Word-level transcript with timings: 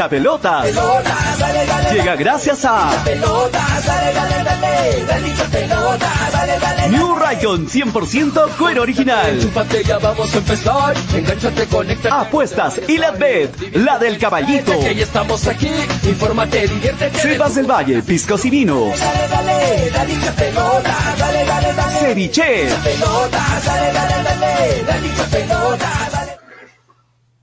hincha 0.00 0.08
pelotas. 0.08 0.66
Llega 1.92 2.16
gracias 2.16 2.64
a 2.64 2.90
New 6.90 7.16
Raycon 7.16 7.68
100% 7.68 8.56
cuero 8.56 8.82
original. 8.82 9.38
vamos 10.02 10.34
a 10.34 10.38
empezar. 10.38 10.94
Engánchate, 11.14 11.66
conecta. 11.66 12.20
Apuestas 12.20 12.80
y 12.88 12.96
la 12.96 13.10
bet, 13.10 13.74
la 13.74 13.98
del 13.98 14.18
caballito. 14.18 14.72
Estamos 14.72 15.46
aquí. 15.46 15.70
Infórmate, 16.04 16.66
diviértete. 16.66 17.18
Sebas 17.18 17.54
del 17.54 17.66
Valle, 17.66 18.02
piscos 18.02 18.44
y 18.44 18.50
vinos. 18.50 18.98
Dale, 18.98 19.80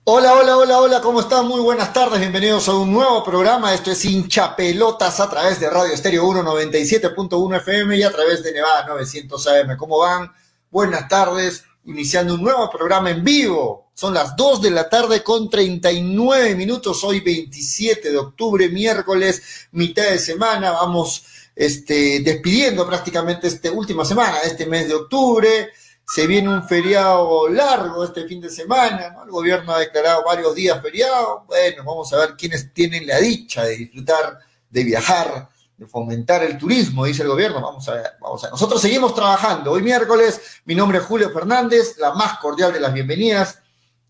Hola, 0.09 0.35
hola, 0.35 0.55
hola, 0.55 0.79
hola, 0.79 1.01
¿cómo 1.01 1.19
están? 1.19 1.45
Muy 1.49 1.59
buenas 1.59 1.91
tardes, 1.91 2.21
bienvenidos 2.21 2.69
a 2.69 2.75
un 2.75 2.93
nuevo 2.93 3.21
programa. 3.25 3.73
Esto 3.73 3.91
es 3.91 4.05
Hincha 4.05 4.55
Pelotas 4.55 5.19
a 5.19 5.29
través 5.29 5.59
de 5.59 5.69
Radio 5.69 5.93
Estéreo 5.93 6.23
197.1 6.23 7.57
FM 7.57 7.97
y 7.97 8.03
a 8.03 8.11
través 8.13 8.41
de 8.41 8.53
Nevada 8.53 8.87
900 8.87 9.47
AM. 9.47 9.75
¿Cómo 9.75 9.97
van? 9.99 10.31
Buenas 10.71 11.09
tardes, 11.09 11.65
iniciando 11.83 12.35
un 12.35 12.41
nuevo 12.41 12.69
programa 12.69 13.09
en 13.09 13.21
vivo. 13.21 13.89
Son 13.93 14.13
las 14.13 14.33
2 14.37 14.61
de 14.61 14.71
la 14.71 14.87
tarde 14.87 15.21
con 15.23 15.49
39 15.49 16.55
minutos, 16.55 17.03
hoy 17.03 17.19
27 17.19 18.09
de 18.09 18.17
octubre, 18.17 18.69
miércoles, 18.69 19.67
mitad 19.73 20.03
de 20.03 20.19
semana. 20.19 20.71
Vamos 20.71 21.25
este, 21.53 22.21
despidiendo 22.21 22.87
prácticamente 22.87 23.47
esta 23.47 23.69
última 23.73 24.05
semana, 24.05 24.37
este 24.45 24.67
mes 24.67 24.87
de 24.87 24.93
octubre 24.93 25.69
se 26.09 26.25
viene 26.25 26.47
un 26.47 26.63
feriado 26.63 27.49
largo 27.49 28.05
este 28.05 28.25
fin 28.25 28.39
de 28.39 28.49
semana, 28.49 29.09
¿no? 29.09 29.25
El 29.25 29.29
gobierno 29.29 29.73
ha 29.73 29.79
declarado 29.79 30.23
varios 30.23 30.55
días 30.55 30.81
feriados. 30.81 31.45
Bueno, 31.47 31.83
vamos 31.83 32.11
a 32.13 32.17
ver 32.17 32.35
quiénes 32.37 32.73
tienen 32.73 33.05
la 33.05 33.17
dicha 33.17 33.65
de 33.65 33.75
disfrutar, 33.75 34.39
de 34.69 34.83
viajar, 34.85 35.49
de 35.75 35.85
fomentar 35.85 36.43
el 36.43 36.57
turismo, 36.57 37.03
dice 37.03 37.23
el 37.23 37.27
gobierno. 37.27 37.61
Vamos 37.61 37.89
a 37.89 37.95
ver, 37.95 38.11
vamos 38.21 38.41
a 38.41 38.47
ver. 38.47 38.51
Nosotros 38.53 38.81
seguimos 38.81 39.13
trabajando. 39.13 39.73
Hoy 39.73 39.81
miércoles, 39.81 40.39
mi 40.63 40.75
nombre 40.75 40.99
es 40.99 41.03
Julio 41.03 41.29
Fernández, 41.31 41.97
la 41.97 42.13
más 42.13 42.39
cordial 42.39 42.71
de 42.71 42.79
las 42.79 42.93
bienvenidas 42.93 43.59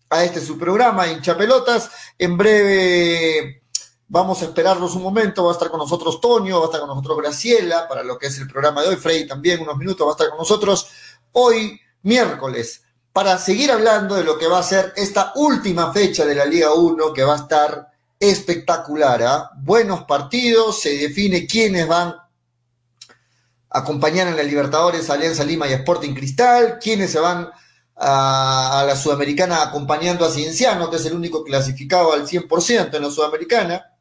a 0.08 0.22
este 0.22 0.40
su 0.40 0.56
programa, 0.56 1.08
Hincha 1.08 1.36
Pelotas. 1.36 1.90
En 2.16 2.36
breve 2.36 3.62
vamos 4.06 4.40
a 4.40 4.44
esperarlos 4.44 4.94
un 4.94 5.02
momento, 5.02 5.44
va 5.44 5.50
a 5.50 5.54
estar 5.54 5.68
con 5.68 5.80
nosotros 5.80 6.20
Toño, 6.20 6.58
va 6.60 6.62
a 6.62 6.66
estar 6.66 6.80
con 6.80 6.90
nosotros 6.90 7.18
Graciela, 7.18 7.88
para 7.88 8.04
lo 8.04 8.16
que 8.16 8.28
es 8.28 8.38
el 8.38 8.46
programa 8.46 8.82
de 8.82 8.90
hoy. 8.90 8.96
Freddy 8.96 9.26
también, 9.26 9.60
unos 9.60 9.76
minutos, 9.76 10.06
va 10.06 10.12
a 10.12 10.14
estar 10.14 10.28
con 10.28 10.38
nosotros. 10.38 10.88
Hoy 11.32 11.80
miércoles 12.02 12.82
para 13.12 13.36
seguir 13.38 13.72
hablando 13.72 14.14
de 14.14 14.24
lo 14.24 14.38
que 14.38 14.46
va 14.46 14.60
a 14.60 14.62
ser 14.62 14.92
esta 14.96 15.32
última 15.34 15.92
fecha 15.92 16.24
de 16.24 16.34
la 16.34 16.44
Liga 16.44 16.72
1 16.72 17.12
que 17.12 17.24
va 17.24 17.34
a 17.34 17.38
estar 17.38 17.88
espectacular. 18.20 19.22
¿ah? 19.22 19.50
Buenos 19.56 20.04
partidos, 20.04 20.80
se 20.80 20.96
define 20.96 21.46
quiénes 21.46 21.86
van 21.88 22.08
a 22.08 23.78
acompañar 23.78 24.28
en 24.28 24.36
la 24.36 24.42
Libertadores 24.42 25.10
Alianza 25.10 25.44
Lima 25.44 25.66
y 25.66 25.72
Sporting 25.72 26.14
Cristal, 26.14 26.78
quiénes 26.80 27.10
se 27.10 27.18
van 27.18 27.50
a, 27.96 28.80
a, 28.80 28.84
la 28.84 28.94
Sudamericana 28.94 29.62
acompañando 29.62 30.24
a 30.24 30.30
Cienciano, 30.30 30.88
que 30.88 30.96
es 30.96 31.06
el 31.06 31.14
único 31.14 31.42
clasificado 31.42 32.12
al 32.12 32.26
100% 32.26 32.94
en 32.94 33.02
la 33.02 33.10
Sudamericana. 33.10 33.94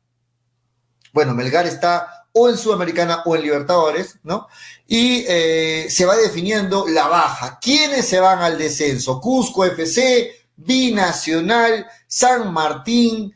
Bueno, 1.11 1.33
Melgar 1.33 1.65
está 1.65 2.27
o 2.33 2.49
en 2.49 2.57
Sudamericana 2.57 3.23
o 3.25 3.35
en 3.35 3.41
Libertadores, 3.41 4.19
¿no? 4.23 4.47
Y 4.87 5.25
eh, 5.27 5.87
se 5.89 6.05
va 6.05 6.15
definiendo 6.15 6.87
la 6.87 7.07
baja. 7.07 7.59
¿Quiénes 7.61 8.07
se 8.07 8.19
van 8.19 8.39
al 8.39 8.57
descenso? 8.57 9.19
Cusco 9.19 9.65
FC, 9.65 10.31
Binacional, 10.55 11.85
San 12.07 12.53
Martín, 12.53 13.33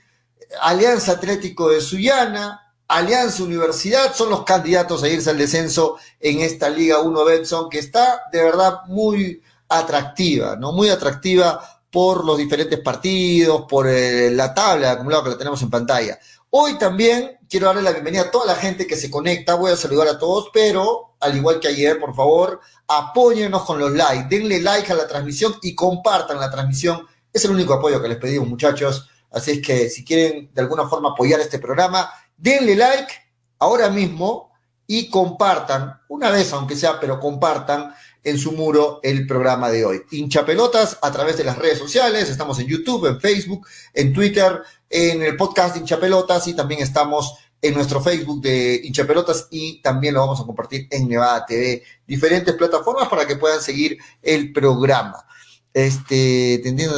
Alianza 0.62 1.14
Atlético 1.14 1.70
de 1.70 1.82
Sullana, 1.82 2.62
Alianza 2.88 3.44
Universidad 3.44 4.14
son 4.14 4.30
los 4.30 4.44
candidatos 4.44 5.04
a 5.04 5.10
irse 5.10 5.30
al 5.30 5.38
descenso 5.38 5.98
en 6.20 6.42
esta 6.42 6.70
Liga 6.70 7.00
1 7.00 7.24
Betson 7.26 7.70
que 7.70 7.80
está 7.80 8.24
de 8.32 8.44
verdad 8.44 8.82
muy 8.88 9.42
atractiva, 9.70 10.58
¿no? 10.58 10.74
Muy 10.74 10.90
atractiva 10.90 11.82
por 11.90 12.26
los 12.26 12.38
diferentes 12.38 12.80
partidos, 12.80 13.66
por 13.68 13.88
eh, 13.88 14.32
la 14.32 14.54
tabla 14.54 14.88
de 14.88 14.94
acumulado 14.94 15.24
que 15.24 15.30
la 15.32 15.38
tenemos 15.38 15.62
en 15.62 15.70
pantalla. 15.70 16.20
Hoy 16.54 16.78
también 16.78 17.40
quiero 17.50 17.68
darle 17.68 17.82
la 17.82 17.94
bienvenida 17.94 18.24
a 18.24 18.30
toda 18.30 18.46
la 18.46 18.56
gente 18.56 18.86
que 18.86 18.98
se 18.98 19.10
conecta, 19.10 19.56
voy 19.56 19.72
a 19.72 19.78
saludar 19.78 20.10
a 20.10 20.20
todos, 20.20 20.50
pero 20.52 21.16
al 21.22 21.38
igual 21.38 21.62
que 21.62 21.70
ayer, 21.70 21.98
por 21.98 22.14
favor, 22.14 22.60
apóyennos 22.90 23.64
con 23.64 23.80
los 23.80 23.94
likes, 23.94 24.28
denle 24.30 24.60
like 24.60 24.92
a 24.92 24.96
la 24.96 25.08
transmisión 25.08 25.56
y 25.62 25.74
compartan 25.74 26.42
la 26.42 26.52
transmisión. 26.52 27.08
Es 27.32 27.46
el 27.46 27.52
único 27.52 27.74
apoyo 27.74 28.02
que 28.02 28.10
les 28.10 28.18
pedimos, 28.18 28.50
muchachos. 28.50 29.08
Así 29.32 29.52
es 29.52 29.62
que 29.66 29.90
si 29.90 30.04
quieren 30.04 30.52
de 30.54 30.62
alguna 30.62 30.90
forma 30.90 31.12
apoyar 31.12 31.40
este 31.40 31.58
programa, 31.58 32.12
denle 32.36 32.76
like 32.76 33.14
ahora 33.60 33.90
mismo 33.90 34.52
y 34.86 35.10
compartan, 35.10 36.02
una 36.10 36.32
vez 36.32 36.52
aunque 36.52 36.76
sea, 36.76 37.00
pero 37.00 37.18
compartan 37.22 37.94
en 38.26 38.38
su 38.38 38.52
muro 38.52 39.00
el 39.04 39.26
programa 39.26 39.72
de 39.72 39.86
hoy. 39.86 40.02
Hincha 40.12 40.46
pelotas 40.46 40.98
a 41.02 41.14
través 41.14 41.38
de 41.38 41.46
las 41.46 41.58
redes 41.58 41.80
sociales, 41.80 42.30
estamos 42.30 42.60
en 42.60 42.68
YouTube, 42.68 43.06
en 43.06 43.22
Facebook, 43.22 43.66
en 43.94 44.12
Twitter, 44.12 44.62
en 44.92 45.24
el 45.24 45.38
podcast 45.38 45.74
de 45.74 45.80
Hincha 45.80 46.00
Pelotas 46.00 46.48
y 46.48 46.54
también 46.54 46.82
estamos 46.82 47.36
en 47.62 47.74
nuestro 47.74 48.02
Facebook 48.02 48.42
de 48.42 48.82
Hincha 48.84 49.08
Pelotas 49.08 49.48
y 49.50 49.82
también 49.82 50.16
lo 50.16 50.20
vamos 50.20 50.42
a 50.42 50.44
compartir 50.44 50.88
en 50.92 51.08
Nevada 51.08 51.46
TV, 51.46 51.84
diferentes 52.06 52.54
plataformas 52.56 53.08
para 53.08 53.26
que 53.26 53.38
puedan 53.38 53.62
seguir 53.62 53.98
el 54.22 54.52
programa. 54.52 55.26
Este, 55.74 56.60
te 56.62 56.70
entiendo, 56.70 56.96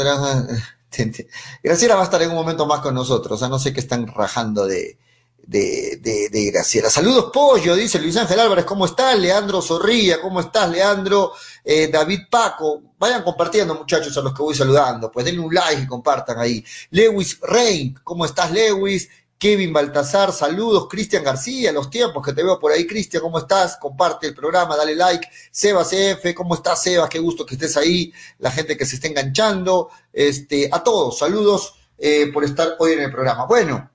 Graciela 1.61 1.95
va 1.95 2.01
a 2.01 2.05
estar 2.05 2.21
en 2.21 2.29
un 2.29 2.35
momento 2.35 2.65
más 2.65 2.79
con 2.79 2.95
nosotros, 2.95 3.33
o 3.33 3.39
sea, 3.39 3.47
no 3.49 3.59
sé 3.59 3.73
qué 3.73 3.79
están 3.79 4.07
rajando 4.07 4.65
de, 4.65 4.97
de, 5.45 5.97
de, 6.01 6.29
de, 6.29 6.51
Graciela. 6.51 6.89
Saludos, 6.89 7.29
Pollo, 7.33 7.75
dice 7.75 7.99
Luis 7.99 8.15
Ángel 8.17 8.39
Álvarez, 8.39 8.65
¿cómo 8.65 8.85
estás? 8.85 9.17
Leandro 9.19 9.61
Zorrilla, 9.61 10.21
¿cómo 10.21 10.39
estás, 10.39 10.69
Leandro? 10.69 11.33
Eh, 11.63 11.89
David 11.91 12.21
Paco, 12.29 12.81
vayan 12.97 13.23
compartiendo, 13.23 13.75
muchachos, 13.75 14.17
a 14.17 14.21
los 14.21 14.33
que 14.33 14.41
voy 14.41 14.55
saludando, 14.55 15.11
pues 15.11 15.25
denle 15.25 15.41
un 15.41 15.53
like 15.53 15.81
y 15.81 15.87
compartan 15.87 16.39
ahí. 16.39 16.63
Lewis 16.91 17.39
Rein, 17.41 17.99
¿cómo 18.03 18.25
estás, 18.25 18.51
Lewis? 18.51 19.09
Kevin 19.37 19.73
Baltasar, 19.73 20.31
saludos. 20.31 20.87
Cristian 20.89 21.21
García, 21.21 21.73
los 21.73 21.89
tiempos 21.89 22.25
que 22.25 22.31
te 22.31 22.41
veo 22.41 22.57
por 22.57 22.71
ahí. 22.71 22.87
Cristian, 22.87 23.21
¿cómo 23.21 23.39
estás? 23.39 23.75
Comparte 23.75 24.27
el 24.27 24.33
programa, 24.33 24.77
dale 24.77 24.95
like. 24.95 25.27
Sebas 25.51 25.91
F, 25.91 26.33
¿cómo 26.33 26.55
estás, 26.55 26.81
Sebas? 26.81 27.09
Qué 27.09 27.19
gusto 27.19 27.45
que 27.45 27.55
estés 27.55 27.75
ahí. 27.75 28.13
La 28.39 28.51
gente 28.51 28.77
que 28.77 28.85
se 28.85 28.95
está 28.95 29.09
enganchando. 29.09 29.89
Este, 30.13 30.69
a 30.71 30.81
todos, 30.81 31.17
saludos 31.17 31.73
eh, 31.97 32.31
por 32.31 32.45
estar 32.45 32.77
hoy 32.79 32.93
en 32.93 33.01
el 33.01 33.11
programa. 33.11 33.45
Bueno, 33.45 33.91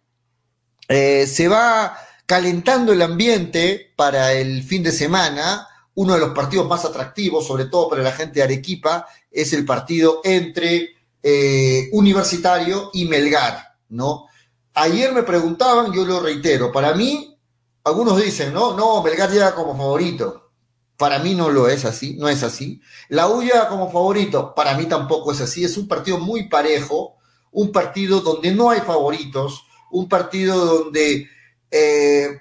eh, 0.89 1.27
se 1.27 1.49
va 1.49 1.97
calentando 2.27 2.93
el 2.93 3.03
ambiente 3.03 3.93
para 3.97 4.33
el 4.33 4.63
fin 4.63 4.83
de 4.83 4.93
semana. 4.93 5.69
Uno 5.95 6.15
de 6.15 6.21
los 6.21 6.31
partidos 6.31 6.67
más 6.67 6.85
atractivos, 6.85 7.47
sobre 7.47 7.67
todo 7.67 7.89
para 7.89 8.03
la 8.03 8.13
gente 8.13 8.35
de 8.35 8.45
Arequipa, 8.45 9.07
es 9.31 9.53
el 9.53 9.65
partido 9.65 10.21
entre 10.25 10.91
eh, 11.23 11.89
Universitario 11.93 12.91
y 12.93 13.05
Melgar, 13.07 13.77
¿no? 13.89 14.27
Ayer 14.75 15.13
me 15.13 15.25
preguntaban, 15.25 15.93
yo 15.93 16.05
lo 16.05 16.21
reitero, 16.21 16.71
para 16.71 16.95
mí, 16.95 17.37
algunos 17.83 18.23
dicen, 18.23 18.53
no, 18.53 18.77
no, 18.77 19.03
Melgar 19.03 19.31
llega 19.31 19.55
como 19.55 19.77
favorito. 19.77 20.51
Para 20.97 21.21
mí 21.21 21.35
no 21.35 21.49
lo 21.51 21.69
es 21.69 21.85
así, 21.85 22.15
no 22.15 22.29
es 22.29 22.43
así. 22.43 22.81
La 23.09 23.29
U 23.29 23.41
llega 23.41 23.69
como 23.69 23.91
favorito, 23.91 24.53
para 24.55 24.77
mí 24.77 24.87
tampoco 24.87 25.31
es 25.31 25.41
así. 25.41 25.65
Es 25.65 25.77
un 25.77 25.87
partido 25.87 26.19
muy 26.19 26.49
parejo, 26.49 27.17
un 27.53 27.71
partido 27.71 28.21
donde 28.21 28.53
no 28.53 28.71
hay 28.71 28.81
favoritos, 28.81 29.65
un 29.91 30.09
partido 30.09 30.83
donde 30.85 31.29
eh, 31.71 32.41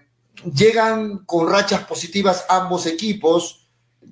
llegan 0.54 1.26
con 1.26 1.50
rachas 1.50 1.86
positivas 1.86 2.46
ambos 2.50 2.86
equipos. 2.86 3.68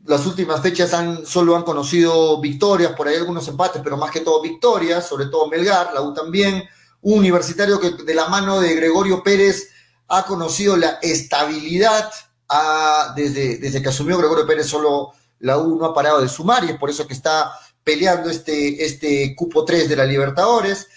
Las 0.06 0.26
últimas 0.26 0.62
fechas 0.62 0.94
han, 0.94 1.26
solo 1.26 1.56
han 1.56 1.64
conocido 1.64 2.40
victorias, 2.40 2.94
por 2.94 3.08
ahí 3.08 3.16
algunos 3.16 3.48
empates, 3.48 3.82
pero 3.84 3.98
más 3.98 4.12
que 4.12 4.22
todo 4.22 4.42
victorias, 4.42 5.08
sobre 5.08 5.28
todo 5.28 5.48
Melgar, 5.48 5.94
la 5.94 6.02
U 6.02 6.14
también. 6.14 6.64
Un 7.02 7.20
universitario 7.20 7.80
que 7.80 7.92
de 7.92 8.16
la 8.16 8.28
mano 8.28 8.60
de 8.60 8.76
Gregorio 8.76 9.24
Pérez 9.24 9.70
ha 10.08 10.26
conocido 10.26 10.78
la 10.78 11.00
estabilidad 11.02 12.10
desde, 13.16 13.58
desde 13.58 13.82
que 13.82 13.90
asumió 13.90 14.18
Gregorio 14.18 14.46
Pérez, 14.46 14.68
solo 14.68 15.14
la 15.40 15.58
U 15.58 15.78
no 15.78 15.86
ha 15.86 15.94
parado 15.94 16.22
de 16.22 16.30
sumar 16.30 16.64
y 16.64 16.70
es 16.70 16.78
por 16.78 16.90
eso 16.90 17.08
que 17.08 17.14
está 17.14 17.52
peleando 17.84 18.30
este, 18.30 18.84
este 18.84 19.36
cupo 19.36 19.66
3 19.66 19.90
de 19.90 19.96
la 19.96 20.06
Libertadores. 20.06 20.88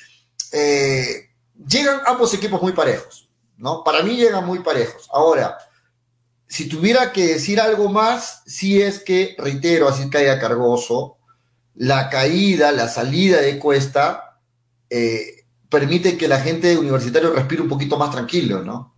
Eh, 0.52 1.27
llegan 1.66 2.00
ambos 2.06 2.32
equipos 2.34 2.60
muy 2.62 2.72
parejos, 2.72 3.28
¿no? 3.56 3.82
Para 3.82 4.02
mí 4.02 4.16
llegan 4.16 4.46
muy 4.46 4.60
parejos. 4.60 5.08
Ahora, 5.12 5.58
si 6.46 6.68
tuviera 6.68 7.12
que 7.12 7.26
decir 7.26 7.60
algo 7.60 7.88
más, 7.88 8.42
si 8.46 8.80
es 8.80 9.00
que, 9.00 9.34
reitero, 9.38 9.88
así 9.88 10.08
caiga 10.08 10.38
Cargoso, 10.38 11.18
la 11.74 12.08
caída, 12.08 12.72
la 12.72 12.88
salida 12.88 13.40
de 13.40 13.58
Cuesta, 13.58 14.40
eh, 14.90 15.44
permite 15.68 16.16
que 16.16 16.28
la 16.28 16.40
gente 16.40 16.76
universitario 16.76 17.32
respire 17.32 17.62
un 17.62 17.68
poquito 17.68 17.98
más 17.98 18.10
tranquilo, 18.10 18.62
¿no? 18.62 18.94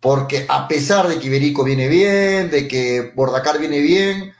Porque 0.00 0.46
a 0.48 0.68
pesar 0.68 1.08
de 1.08 1.18
que 1.18 1.28
Iberico 1.28 1.64
viene 1.64 1.88
bien, 1.88 2.50
de 2.50 2.68
que 2.68 3.12
Bordacar 3.14 3.58
viene 3.58 3.80
bien, 3.80 4.34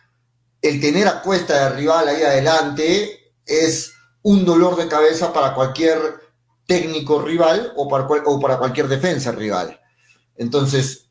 el 0.60 0.80
tener 0.80 1.08
a 1.08 1.22
Cuesta 1.22 1.70
de 1.70 1.76
rival 1.76 2.08
ahí 2.08 2.22
adelante 2.22 3.32
es 3.46 3.92
un 4.22 4.44
dolor 4.44 4.76
de 4.76 4.88
cabeza 4.88 5.32
para 5.32 5.54
cualquier 5.54 6.21
técnico 6.67 7.23
rival 7.23 7.73
o 7.76 7.88
para, 7.88 8.05
o 8.05 8.41
para 8.41 8.59
cualquier 8.59 8.88
defensa 8.88 9.32
rival. 9.32 9.81
Entonces, 10.37 11.09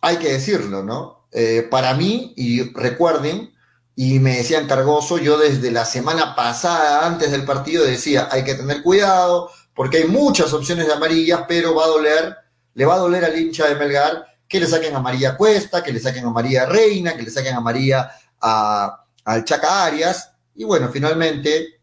hay 0.00 0.16
que 0.18 0.32
decirlo, 0.32 0.82
¿no? 0.82 1.26
Eh, 1.32 1.66
para 1.70 1.94
mí, 1.94 2.32
y 2.36 2.72
recuerden, 2.72 3.52
y 3.94 4.18
me 4.18 4.36
decían 4.36 4.66
Cargoso, 4.66 5.18
yo 5.18 5.38
desde 5.38 5.70
la 5.70 5.84
semana 5.84 6.34
pasada, 6.34 7.06
antes 7.06 7.30
del 7.30 7.44
partido, 7.44 7.84
decía, 7.84 8.28
hay 8.30 8.44
que 8.44 8.54
tener 8.54 8.82
cuidado, 8.82 9.50
porque 9.74 9.98
hay 9.98 10.04
muchas 10.04 10.52
opciones 10.52 10.86
de 10.86 10.92
amarillas, 10.92 11.42
pero 11.48 11.74
va 11.74 11.84
a 11.84 11.88
doler, 11.88 12.36
le 12.74 12.84
va 12.84 12.94
a 12.94 12.98
doler 12.98 13.24
al 13.24 13.38
hincha 13.38 13.66
de 13.66 13.74
Melgar 13.74 14.26
que 14.48 14.60
le 14.60 14.66
saquen 14.66 14.94
a 14.94 15.00
María 15.00 15.36
Cuesta, 15.36 15.82
que 15.82 15.92
le 15.92 16.00
saquen 16.00 16.24
a 16.24 16.30
María 16.30 16.66
Reina, 16.66 17.16
que 17.16 17.22
le 17.22 17.30
saquen 17.30 17.54
a 17.54 17.60
María 17.60 18.10
a, 18.40 19.04
al 19.24 19.44
Chaca 19.44 19.84
Arias, 19.84 20.30
y 20.54 20.64
bueno, 20.64 20.88
finalmente 20.92 21.75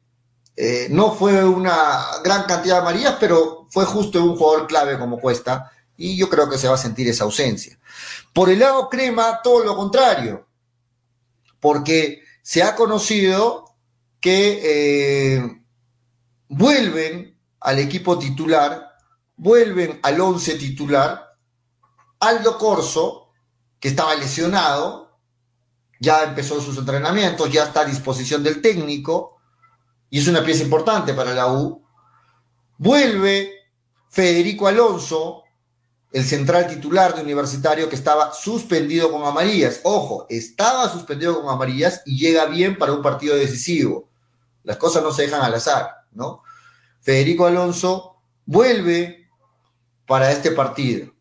eh, 0.56 0.88
no 0.92 1.14
fue 1.14 1.44
una 1.44 2.06
gran 2.24 2.44
cantidad 2.44 2.76
de 2.76 2.82
amarillas, 2.82 3.18
pero 3.20 3.68
fue 3.70 3.86
justo 3.86 4.24
un 4.24 4.36
jugador 4.36 4.68
clave 4.68 5.00
como 5.00 5.20
Cuesta, 5.20 5.72
y 5.98 6.16
yo 6.18 6.30
creo 6.30 6.50
que 6.50 6.58
se 6.58 6.68
va 6.68 6.76
a 6.76 6.78
sentir 6.78 7.08
esa 7.08 7.24
ausencia. 7.24 7.80
Por 8.34 8.50
el 8.50 8.60
lado 8.60 8.90
crema, 8.90 9.42
todo 9.44 9.64
lo 9.64 9.76
contrario, 9.76 10.48
porque 11.60 12.24
se 12.42 12.62
ha 12.62 12.76
conocido 12.76 13.76
que 14.20 14.62
eh, 14.64 15.62
vuelven 16.50 17.38
al 17.60 17.80
equipo 17.80 18.20
titular, 18.20 18.90
vuelven 19.36 20.00
al 20.04 20.22
once 20.22 20.56
titular, 20.56 21.36
Aldo 22.20 22.58
Corso, 22.58 23.30
que 23.80 23.90
estaba 23.90 24.16
lesionado, 24.16 25.18
ya 26.00 26.24
empezó 26.24 26.62
sus 26.62 26.78
entrenamientos, 26.78 27.52
ya 27.52 27.64
está 27.64 27.82
a 27.82 27.86
disposición 27.86 28.44
del 28.44 28.62
técnico, 28.62 29.33
y 30.14 30.20
es 30.20 30.28
una 30.28 30.44
pieza 30.44 30.62
importante 30.62 31.16
para 31.16 31.34
la 31.34 31.52
U. 31.52 31.84
Vuelve 32.78 33.52
Federico 34.10 34.68
Alonso, 34.68 35.42
el 36.12 36.24
central 36.24 36.68
titular 36.68 37.16
de 37.16 37.24
Universitario 37.24 37.90
que 37.90 37.96
estaba 37.96 38.32
suspendido 38.32 39.12
con 39.12 39.24
amarillas. 39.24 39.80
Ojo, 39.82 40.28
estaba 40.30 40.88
suspendido 40.88 41.42
con 41.42 41.52
amarillas 41.52 42.04
y 42.06 42.20
llega 42.20 42.46
bien 42.46 42.78
para 42.78 42.94
un 42.94 43.02
partido 43.02 43.36
decisivo. 43.36 44.08
Las 44.62 44.78
cosas 44.78 45.02
no 45.02 45.12
se 45.12 45.24
dejan 45.24 45.42
al 45.42 45.56
azar, 45.56 45.90
¿no? 46.12 46.44
Federico 47.02 47.48
Alonso 47.48 48.18
vuelve 48.46 49.28
para 50.06 50.32
este 50.32 50.52
partido, 50.52 51.12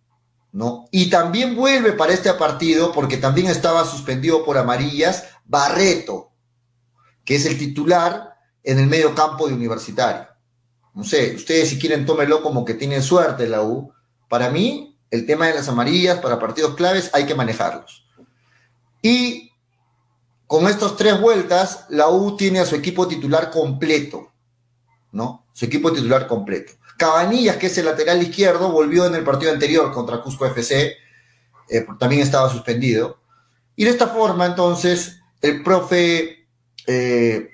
¿no? 0.53 0.85
Y 0.91 1.09
también 1.09 1.56
vuelve 1.56 1.93
para 1.95 2.12
este 2.12 2.31
partido 2.35 2.93
porque 2.93 3.17
también 3.17 3.47
estaba 3.47 3.87
suspendido 3.87 4.45
por 4.45 4.59
amarillas 4.59 5.25
Barreto, 5.47 6.31
que 7.25 7.37
es 7.37 7.47
el 7.47 7.56
titular 7.59 8.31
en 8.64 8.79
el 8.79 8.87
medio 8.87 9.14
campo 9.14 9.47
de 9.47 9.55
Universitario. 9.55 10.29
No 10.94 11.05
sé, 11.05 11.35
ustedes 11.35 11.70
si 11.70 11.79
quieren 11.79 12.05
tómelo 12.05 12.43
como 12.43 12.64
que 12.64 12.75
tienen 12.75 13.03
suerte 13.03 13.49
la 13.49 13.62
U, 13.62 13.93
para 14.29 14.50
mí, 14.50 14.99
el 15.11 15.26
tema 15.26 15.47
de 15.47 15.55
las 15.55 15.69
amarillas 15.69 16.19
para 16.20 16.38
partidos 16.38 16.75
claves 16.75 17.11
hay 17.12 17.26
que 17.26 17.35
manejarlos. 17.35 18.06
Y 19.03 19.50
con 20.47 20.67
estas 20.69 20.97
tres 20.97 21.20
vueltas, 21.20 21.87
la 21.88 22.09
U 22.09 22.37
tiene 22.37 22.61
a 22.61 22.67
su 22.67 22.76
equipo 22.76 23.09
titular 23.09 23.50
completo, 23.50 24.32
¿no? 25.11 25.47
Su 25.53 25.64
equipo 25.64 25.93
titular 25.93 26.26
completo. 26.26 26.73
Cabanillas, 26.99 27.56
que 27.56 27.67
es 27.67 27.79
el 27.79 27.87
lateral 27.87 28.23
izquierdo, 28.23 28.70
volvió 28.70 29.06
en 29.06 29.14
el 29.14 29.25
partido 29.25 29.50
anterior 29.50 29.93
contra 29.93 30.20
Cusco 30.20 30.47
FC, 30.47 30.94
eh, 31.69 31.87
también 31.99 32.23
estaba 32.23 32.50
suspendido. 32.50 33.19
Y 33.75 33.85
de 33.85 33.91
esta 33.91 34.09
forma, 34.09 34.47
entonces, 34.47 35.20
el 35.41 35.62
profe 35.62 36.47
eh, 36.87 37.51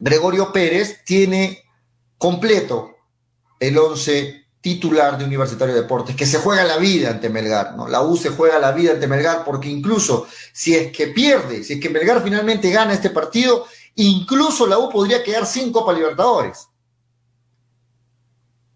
Gregorio 0.00 0.52
Pérez 0.52 1.04
tiene 1.04 1.64
completo 2.16 2.96
el 3.60 3.76
11 3.76 4.46
titular 4.60 5.16
de 5.16 5.24
Universitario 5.24 5.74
de 5.74 5.82
Deportes, 5.82 6.16
que 6.16 6.26
se 6.26 6.38
juega 6.38 6.64
la 6.64 6.78
vida 6.78 7.10
ante 7.10 7.28
Melgar, 7.28 7.76
¿no? 7.76 7.88
La 7.88 8.02
U 8.02 8.16
se 8.16 8.30
juega 8.30 8.58
la 8.58 8.72
vida 8.72 8.92
ante 8.92 9.06
Melgar 9.06 9.44
porque 9.44 9.68
incluso 9.68 10.26
si 10.52 10.74
es 10.74 10.92
que 10.92 11.08
pierde, 11.08 11.62
si 11.62 11.74
es 11.74 11.80
que 11.80 11.90
Melgar 11.90 12.22
finalmente 12.22 12.70
gana 12.70 12.92
este 12.92 13.10
partido, 13.10 13.66
incluso 13.94 14.66
la 14.66 14.78
U 14.78 14.90
podría 14.90 15.22
quedar 15.22 15.46
sin 15.46 15.72
Copa 15.72 15.92
Libertadores. 15.92 16.68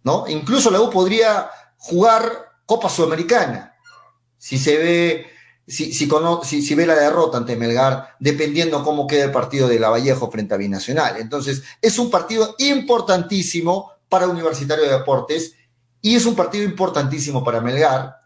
¿No? 0.04 0.24
Incluso 0.28 0.70
la 0.70 0.80
U 0.80 0.90
podría 0.90 1.50
jugar 1.76 2.52
Copa 2.66 2.88
Sudamericana. 2.88 3.76
Si 4.38 4.58
se 4.58 4.76
ve, 4.76 5.31
si, 5.72 6.62
si, 6.62 6.74
ve 6.74 6.86
la 6.86 6.94
derrota 6.94 7.38
ante 7.38 7.56
Melgar, 7.56 8.14
dependiendo 8.20 8.84
cómo 8.84 9.06
quede 9.06 9.22
el 9.22 9.32
partido 9.32 9.68
de 9.68 9.80
la 9.80 9.88
Vallejo 9.88 10.30
frente 10.30 10.54
a 10.54 10.58
Binacional. 10.58 11.16
Entonces, 11.18 11.62
es 11.80 11.98
un 11.98 12.10
partido 12.10 12.54
importantísimo 12.58 13.92
para 14.08 14.28
Universitario 14.28 14.84
de 14.84 14.98
Deportes 14.98 15.54
y 16.02 16.14
es 16.14 16.26
un 16.26 16.36
partido 16.36 16.64
importantísimo 16.64 17.42
para 17.42 17.60
Melgar. 17.60 18.16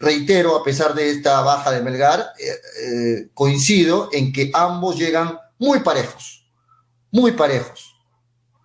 Reitero, 0.00 0.56
a 0.56 0.64
pesar 0.64 0.94
de 0.94 1.10
esta 1.10 1.40
baja 1.42 1.70
de 1.70 1.82
Melgar, 1.82 2.32
eh, 2.38 2.50
eh, 2.82 3.28
coincido 3.34 4.08
en 4.12 4.32
que 4.32 4.50
ambos 4.52 4.98
llegan 4.98 5.38
muy 5.58 5.80
parejos, 5.80 6.44
muy 7.12 7.32
parejos, 7.32 7.94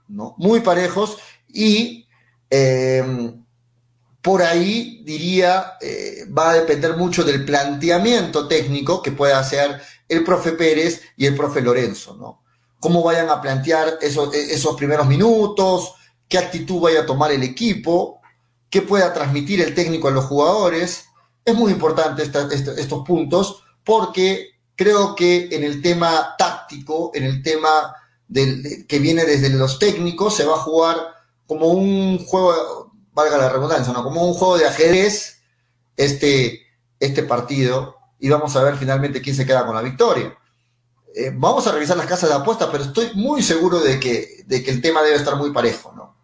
¿no? 0.08 0.34
Muy 0.40 0.62
parejos 0.62 1.18
y 1.48 2.08
em, 2.50 3.46
por 4.22 4.42
ahí 4.42 5.02
diría 5.06 5.74
eh, 5.82 6.26
va 6.36 6.52
a 6.52 6.54
depender 6.56 6.98
mucho 6.98 7.24
del 7.24 7.46
planteamiento 7.46 8.48
técnico 8.48 9.02
que 9.02 9.12
pueda 9.12 9.40
hacer 9.40 9.82
el 10.10 10.24
profe 10.24 10.54
Pérez 10.54 11.02
y 11.16 11.26
el 11.26 11.36
profe 11.36 11.62
Lorenzo, 11.62 12.16
¿no? 12.16 12.44
Cómo 12.80 13.04
vayan 13.04 13.30
a 13.30 13.42
plantear 13.42 13.98
esos, 14.02 14.34
esos 14.34 14.76
primeros 14.76 15.08
minutos, 15.08 15.96
qué 16.28 16.38
actitud 16.38 16.82
vaya 16.82 17.02
a 17.02 17.06
tomar 17.06 17.32
el 17.32 17.44
equipo, 17.44 18.22
qué 18.70 18.82
pueda 18.82 19.14
transmitir 19.14 19.62
el 19.62 19.74
técnico 19.74 20.08
a 20.08 20.12
los 20.12 20.26
jugadores. 20.26 21.06
Es 21.44 21.56
muy 21.56 21.72
importante 21.72 22.24
estos 22.24 23.04
puntos 23.06 23.64
porque 23.84 24.50
creo 24.76 25.16
que 25.16 25.50
en 25.52 25.64
el 25.64 25.82
tema 25.82 26.36
táctico, 26.38 27.12
en 27.14 27.24
el 27.24 27.42
tema 27.42 27.96
del, 28.28 28.86
que 28.88 29.00
viene 29.00 29.26
desde 29.26 29.50
los 29.50 29.80
técnicos, 29.80 30.36
se 30.36 30.46
va 30.46 30.56
a 30.56 30.60
jugar 30.60 30.98
como 31.48 31.68
un 31.68 32.24
juego, 32.26 32.87
valga 33.18 33.36
la 33.36 33.50
redundancia, 33.50 33.92
¿no? 33.92 34.04
como 34.04 34.24
un 34.24 34.36
juego 34.36 34.60
de 34.60 34.68
ajedrez 34.68 35.42
este, 35.96 36.62
este 37.00 37.24
partido 37.24 37.96
y 38.20 38.30
vamos 38.30 38.56
a 38.56 38.64
ver 38.64 38.78
finalmente 38.78 39.24
quién 39.24 39.36
se 39.36 39.44
queda 39.44 39.66
con 39.66 39.76
la 39.76 39.82
victoria. 39.82 40.38
Eh, 41.16 41.32
vamos 41.34 41.66
a 41.66 41.72
revisar 41.72 41.98
las 41.98 42.06
casas 42.06 42.30
de 42.30 42.36
apuestas, 42.36 42.70
pero 42.72 42.84
estoy 42.84 43.10
muy 43.16 43.42
seguro 43.42 43.80
de 43.80 44.00
que, 44.00 44.44
de 44.46 44.64
que 44.64 44.70
el 44.70 44.84
tema 44.84 45.02
debe 45.02 45.16
estar 45.16 45.36
muy 45.36 45.52
parejo, 45.52 45.92
¿no? 45.96 46.16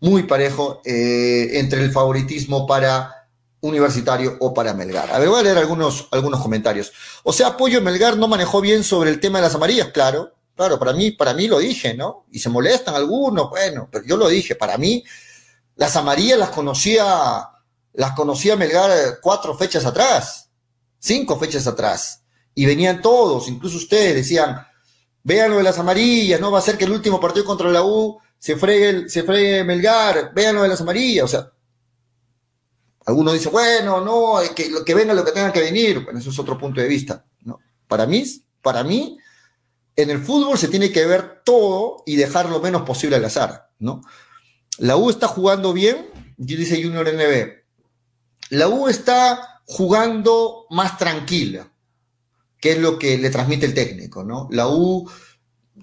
muy 0.00 0.24
parejo 0.24 0.82
eh, 0.84 1.60
entre 1.60 1.80
el 1.80 1.92
favoritismo 1.92 2.66
para 2.66 3.28
Universitario 3.60 4.36
o 4.40 4.52
para 4.52 4.74
Melgar. 4.74 5.12
A 5.12 5.20
ver, 5.20 5.28
voy 5.28 5.38
a 5.38 5.44
leer 5.44 5.58
algunos, 5.58 6.08
algunos 6.10 6.40
comentarios. 6.40 6.92
O 7.22 7.32
sea, 7.32 7.48
Apoyo 7.48 7.80
Melgar 7.80 8.16
no 8.16 8.26
manejó 8.26 8.60
bien 8.60 8.82
sobre 8.82 9.10
el 9.10 9.20
tema 9.20 9.38
de 9.38 9.44
las 9.44 9.54
amarillas, 9.54 9.90
claro, 9.94 10.34
claro, 10.56 10.76
para 10.80 10.92
mí, 10.92 11.12
para 11.12 11.34
mí 11.34 11.46
lo 11.46 11.60
dije, 11.60 11.94
¿no? 11.94 12.26
Y 12.32 12.40
se 12.40 12.48
molestan 12.48 12.96
algunos, 12.96 13.48
bueno, 13.48 13.88
pero 13.92 14.04
yo 14.04 14.16
lo 14.16 14.28
dije, 14.28 14.56
para 14.56 14.76
mí, 14.76 15.04
las 15.82 15.96
amarillas 15.96 16.38
las 16.38 16.50
conocía, 16.50 17.04
las 17.94 18.12
conocía 18.12 18.54
Melgar 18.54 19.18
cuatro 19.20 19.58
fechas 19.58 19.84
atrás, 19.84 20.48
cinco 21.00 21.36
fechas 21.36 21.66
atrás, 21.66 22.22
y 22.54 22.66
venían 22.66 23.02
todos, 23.02 23.48
incluso 23.48 23.78
ustedes 23.78 24.14
decían, 24.14 24.64
vean 25.24 25.50
lo 25.50 25.56
de 25.56 25.64
las 25.64 25.80
amarillas, 25.80 26.40
no 26.40 26.52
va 26.52 26.60
a 26.60 26.62
ser 26.62 26.78
que 26.78 26.84
el 26.84 26.92
último 26.92 27.18
partido 27.18 27.44
contra 27.44 27.68
la 27.68 27.82
U 27.82 28.16
se 28.38 28.54
fregue, 28.54 29.08
se 29.08 29.24
fregue 29.24 29.64
Melgar, 29.64 30.32
vean 30.32 30.54
lo 30.54 30.62
de 30.62 30.68
las 30.68 30.80
amarillas, 30.80 31.24
o 31.24 31.28
sea, 31.28 31.50
algunos 33.04 33.34
dicen, 33.34 33.50
bueno, 33.50 34.00
no, 34.02 34.34
que, 34.54 34.70
que 34.86 34.94
venga 34.94 35.14
lo 35.14 35.24
que 35.24 35.32
tenga 35.32 35.52
que 35.52 35.62
venir, 35.62 36.04
bueno, 36.04 36.20
eso 36.20 36.30
es 36.30 36.38
otro 36.38 36.56
punto 36.56 36.80
de 36.80 36.86
vista, 36.86 37.24
¿no? 37.40 37.58
Para 37.88 38.06
mí, 38.06 38.24
para 38.62 38.84
mí, 38.84 39.18
en 39.96 40.10
el 40.10 40.22
fútbol 40.22 40.56
se 40.56 40.68
tiene 40.68 40.92
que 40.92 41.06
ver 41.06 41.42
todo 41.44 42.04
y 42.06 42.14
dejar 42.14 42.48
lo 42.48 42.60
menos 42.60 42.82
posible 42.82 43.16
al 43.16 43.24
azar, 43.24 43.68
¿no? 43.80 44.02
La 44.78 44.96
U 44.96 45.10
está 45.10 45.28
jugando 45.28 45.72
bien, 45.72 46.08
dice 46.36 46.82
Junior 46.82 47.06
NB, 47.12 47.62
la 48.50 48.68
U 48.68 48.88
está 48.88 49.62
jugando 49.66 50.66
más 50.70 50.98
tranquila, 50.98 51.70
que 52.60 52.72
es 52.72 52.78
lo 52.78 52.98
que 52.98 53.18
le 53.18 53.30
transmite 53.30 53.66
el 53.66 53.74
técnico, 53.74 54.24
¿no? 54.24 54.48
La 54.50 54.68
U 54.68 55.08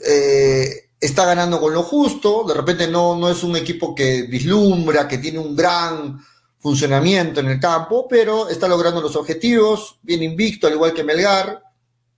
eh, 0.06 0.90
está 1.00 1.26
ganando 1.26 1.60
con 1.60 1.74
lo 1.74 1.84
justo, 1.84 2.44
de 2.48 2.54
repente 2.54 2.88
no, 2.88 3.16
no 3.16 3.30
es 3.30 3.44
un 3.44 3.56
equipo 3.56 3.96
que 3.96 4.24
vislumbra, 4.24 5.08
que 5.08 5.18
tiene 5.18 5.40
un 5.40 5.56
gran 5.56 6.20
funcionamiento 6.60 7.40
en 7.40 7.48
el 7.48 7.60
campo, 7.60 8.08
pero 8.08 8.50
está 8.50 8.68
logrando 8.68 9.02
los 9.02 9.16
objetivos, 9.16 9.98
bien 10.02 10.22
invicto, 10.24 10.68
al 10.68 10.74
igual 10.74 10.94
que 10.94 11.04
Melgar. 11.04 11.64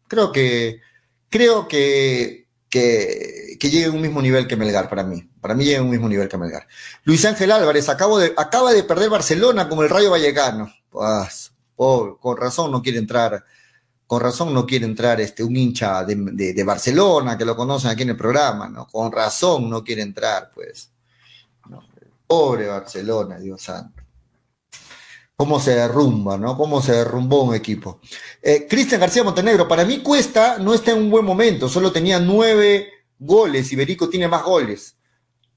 Creo 0.08 0.32
que, 0.32 0.82
creo 1.30 1.68
que, 1.68 2.48
que, 2.70 3.56
que 3.60 3.70
llegue 3.70 3.86
a 3.86 3.92
un 3.92 4.02
mismo 4.02 4.22
nivel 4.22 4.48
que 4.48 4.58
Melgar 4.58 4.90
para 4.90 5.04
mí. 5.04 5.31
Para 5.42 5.56
mí 5.56 5.66
llega 5.66 5.82
un 5.82 5.90
mismo 5.90 6.08
nivel 6.08 6.30
que 6.30 6.38
Melgar. 6.38 6.68
Luis 7.04 7.26
Ángel 7.26 7.52
Álvarez, 7.52 7.90
acabo 7.90 8.20
de, 8.20 8.34
acaba 8.38 8.72
de 8.72 8.84
perder 8.84 9.10
Barcelona 9.10 9.68
como 9.68 9.84
el 9.84 9.90
Rayo 9.90 10.12
Vallecano. 10.12 10.72
Pues, 10.90 11.52
con 11.76 12.38
razón 12.38 12.72
no 12.72 12.82
quiere 12.82 13.00
entrar 13.00 13.44
con 14.12 14.20
razón 14.20 14.54
no 14.54 14.66
quiere 14.66 14.84
entrar 14.84 15.22
este, 15.22 15.42
un 15.42 15.56
hincha 15.56 16.04
de, 16.04 16.64
Barcelona, 16.66 17.38
que 17.38 17.46
lo 17.46 17.56
conocen 17.56 17.92
aquí 17.92 18.02
en 18.02 18.10
el 18.10 18.18
programa, 18.18 18.68
¿no? 18.68 18.86
Con 18.86 19.10
razón 19.10 19.70
no 19.70 19.86
quiere 19.86 20.02
entrar, 20.02 20.52
pues. 20.54 20.92
Pobre 22.28 22.68
Barcelona, 22.68 23.40
Dios 23.40 23.62
santo. 23.62 24.04
Cómo 25.34 25.62
se 25.62 25.76
derrumba, 25.76 26.38
¿no? 26.38 26.58
Cómo 26.58 26.82
se 26.82 26.92
derrumbó 26.92 27.44
un 27.44 27.56
equipo. 27.56 28.02
Eh, 28.42 28.68
Cristian 28.70 29.00
García 29.00 29.24
Montenegro, 29.24 29.66
para 29.66 29.86
mí 29.86 30.00
Cuesta 30.00 30.58
no 30.60 30.74
está 30.74 30.92
en 30.92 30.98
un 30.98 31.10
buen 31.10 31.24
momento, 31.24 31.70
solo 31.70 31.90
tenía 31.94 32.20
nueve 32.20 32.90
goles, 33.18 33.72
Iberico 33.72 34.10
tiene 34.10 34.28
más 34.28 34.44
goles. 34.44 34.98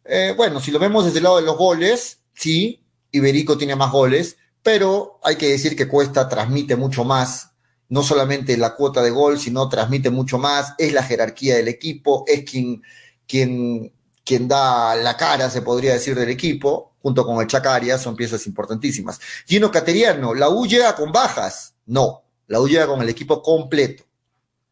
Eh, 0.04 0.34
bueno, 0.36 0.60
si 0.60 0.70
lo 0.70 0.78
vemos 0.78 1.04
desde 1.04 1.18
el 1.18 1.24
lado 1.24 1.36
de 1.36 1.46
los 1.46 1.56
goles, 1.56 2.20
sí, 2.34 2.84
Iberico 3.10 3.56
tiene 3.56 3.76
más 3.76 3.90
goles, 3.90 4.36
pero 4.62 5.18
hay 5.22 5.36
que 5.36 5.48
decir 5.48 5.76
que 5.76 5.88
Cuesta 5.88 6.28
transmite 6.28 6.76
mucho 6.76 7.04
más, 7.04 7.52
no 7.88 8.02
solamente 8.02 8.56
la 8.56 8.74
cuota 8.74 9.02
de 9.02 9.10
gol, 9.10 9.38
sino 9.38 9.68
transmite 9.68 10.10
mucho 10.10 10.38
más, 10.38 10.74
es 10.78 10.92
la 10.92 11.02
jerarquía 11.02 11.56
del 11.56 11.68
equipo, 11.68 12.24
es 12.26 12.44
quien, 12.44 12.82
quien, 13.26 13.92
quien 14.24 14.48
da 14.48 14.94
la 14.96 15.16
cara, 15.16 15.48
se 15.50 15.62
podría 15.62 15.92
decir, 15.94 16.14
del 16.14 16.30
equipo, 16.30 16.94
junto 17.00 17.24
con 17.24 17.40
el 17.40 17.46
Chacaria, 17.46 17.98
son 17.98 18.16
piezas 18.16 18.46
importantísimas. 18.46 19.20
Gino 19.46 19.70
Cateriano, 19.70 20.34
la 20.34 20.48
U 20.48 20.66
llega 20.66 20.94
con 20.96 21.12
bajas, 21.12 21.74
no, 21.86 22.24
la 22.46 22.60
U 22.60 22.68
llega 22.68 22.86
con 22.86 23.00
el 23.02 23.08
equipo 23.08 23.42
completo. 23.42 24.04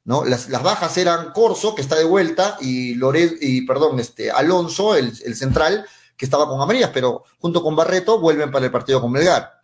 ¿No? 0.04 0.25
Las, 0.25 0.49
bajas 0.50 0.97
eran 0.97 1.32
Corso, 1.32 1.75
que 1.75 1.82
está 1.82 1.97
de 1.97 2.04
vuelta, 2.04 2.56
y 2.61 2.94
Loret, 2.94 3.38
y 3.40 3.62
perdón, 3.62 4.00
este, 4.00 4.30
Alonso, 4.30 4.94
el, 4.97 5.12
central, 5.37 5.87
que 6.16 6.25
estaba 6.25 6.49
con 6.49 6.61
amarillas, 6.61 6.90
pero 6.92 7.25
junto 7.38 7.62
con 7.62 7.76
Barreto 7.76 8.18
vuelven 8.18 8.50
para 8.50 8.66
el 8.66 8.73
partido 8.73 9.00
con 9.00 9.12
Melgar. 9.12 9.62